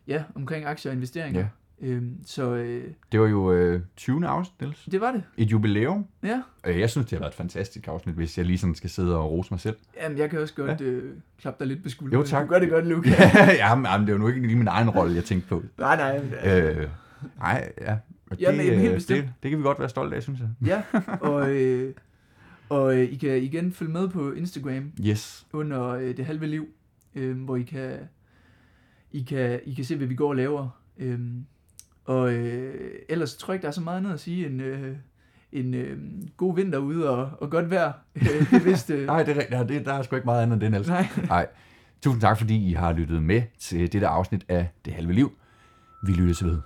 ja, 0.08 0.24
omkring 0.36 0.66
aktier 0.66 0.92
og 0.92 0.96
investeringer. 0.96 1.40
Ja. 1.42 1.48
Øhm, 1.82 2.18
så 2.26 2.56
øh, 2.56 2.84
Det 3.12 3.20
var 3.20 3.28
jo 3.28 3.52
øh, 3.54 3.82
20. 3.98 4.28
afsnit, 4.28 4.62
Niels. 4.62 4.86
det 4.92 5.02
var 5.02 5.12
det. 5.12 5.24
Et 5.38 5.52
jubilæum. 5.52 6.06
Ja. 6.24 6.42
Øh, 6.68 6.80
Jeg 6.80 6.90
synes, 6.90 7.08
det 7.08 7.18
har 7.18 7.20
været 7.20 7.32
et 7.32 7.36
fantastisk 7.38 7.88
afsnit, 7.88 8.16
hvis 8.16 8.38
jeg 8.38 8.46
lige 8.46 8.58
sådan 8.58 8.76
skal 8.76 8.90
sidde 8.90 9.18
og 9.18 9.32
rose 9.32 9.48
mig 9.54 9.60
selv. 9.60 9.76
Jamen, 10.02 10.18
jeg 10.18 10.30
kan 10.30 10.40
også 10.40 10.54
godt 10.54 10.82
ja. 10.82 10.86
øh, 10.86 11.14
klappe 11.42 11.60
dig 11.60 11.68
lidt 11.68 11.84
på 11.84 11.90
skulderen. 11.90 12.22
Jo, 12.24 12.28
tak. 12.28 12.44
Du 12.44 12.50
gør 12.50 12.60
det 12.60 12.70
godt, 12.70 12.88
Luca. 12.88 13.10
ja, 13.64 13.76
men 13.76 13.86
jamen, 13.86 14.08
det 14.08 14.14
er 14.14 14.18
jo 14.18 14.20
nu 14.22 14.28
ikke 14.28 14.42
lige 14.48 14.56
min 14.58 14.68
egen 14.68 14.90
rolle, 14.90 15.16
jeg 15.16 15.24
tænkte 15.24 15.50
på. 15.50 15.64
nej, 15.78 15.96
nej. 15.96 16.20
men, 16.24 16.34
Øh, 16.52 16.88
nej, 17.38 17.72
ja. 17.82 17.98
Og 18.32 18.38
Jamen, 18.40 18.60
helt 18.62 18.88
øh, 18.90 18.94
bestemt. 18.94 19.20
det, 19.26 19.34
det 19.44 19.50
kan 19.52 19.58
vi 19.60 19.64
godt 19.64 19.80
være 19.80 19.90
stolte 19.90 20.16
af, 20.16 20.24
synes 20.24 20.40
jeg. 20.40 20.50
Ja, 20.66 20.82
og, 21.32 21.50
øh, 21.56 21.94
og 22.70 22.98
øh, 22.98 23.04
I 23.04 23.16
kan 23.16 23.38
igen 23.44 23.72
følge 23.72 23.92
med 23.92 24.08
på 24.08 24.32
Instagram 24.32 24.92
Yes. 25.06 25.48
under 25.54 25.88
øh, 25.90 26.18
det 26.18 26.26
halve 26.26 26.46
liv, 26.48 26.68
øh, 27.16 27.38
hvor 27.42 27.56
I 27.56 27.64
kan, 27.64 27.94
I, 29.12 29.22
kan, 29.24 29.60
I 29.66 29.74
kan 29.74 29.86
se, 29.86 29.96
hvad 29.96 30.08
vi 30.08 30.16
går 30.16 30.30
og 30.30 30.36
laver. 30.36 30.82
Øh, 30.98 31.20
og 32.08 32.34
øh, 32.34 32.92
ellers 33.10 33.36
tror 33.36 33.52
jeg 33.54 33.56
ikke, 33.56 33.62
der 33.64 33.68
er 33.68 33.72
så 33.74 33.82
meget 33.82 33.98
andet 33.98 34.14
at 34.14 34.20
sige 34.20 34.48
end 34.48 34.62
øh, 34.62 34.96
en 35.52 35.74
øh, 35.74 35.98
god 36.38 36.56
vinter 36.56 36.78
ude 36.80 37.10
og, 37.10 37.30
og 37.42 37.50
godt 37.50 37.72
vejr. 37.72 37.92
Øh, 38.16 38.24
det 38.52 38.54
er 38.54 38.60
vist... 38.64 38.90
Øh, 38.90 39.06
Nej, 39.06 39.24
det 39.24 39.32
er, 39.32 39.40
rigtigt. 39.40 39.60
Ja, 39.60 39.64
det, 39.64 39.86
der 39.86 39.94
er 39.94 40.02
sgu 40.02 40.16
ikke 40.16 40.26
meget 40.26 40.44
andet 40.44 40.54
end 40.54 40.62
det, 40.62 40.72
Niels. 40.72 40.88
nej. 40.88 41.08
Nej. 41.28 41.48
Tusind 42.04 42.22
tak, 42.22 42.38
fordi 42.38 42.70
I 42.70 42.74
har 42.74 42.94
lyttet 42.94 43.24
med 43.24 43.42
til 43.60 43.94
dette 43.94 44.08
afsnit 44.08 44.46
af 44.50 44.68
Det 44.86 44.94
Halve 44.94 45.14
Liv. 45.14 45.32
Vi 46.04 46.12
lyttes 46.12 46.44
ved. 46.44 46.58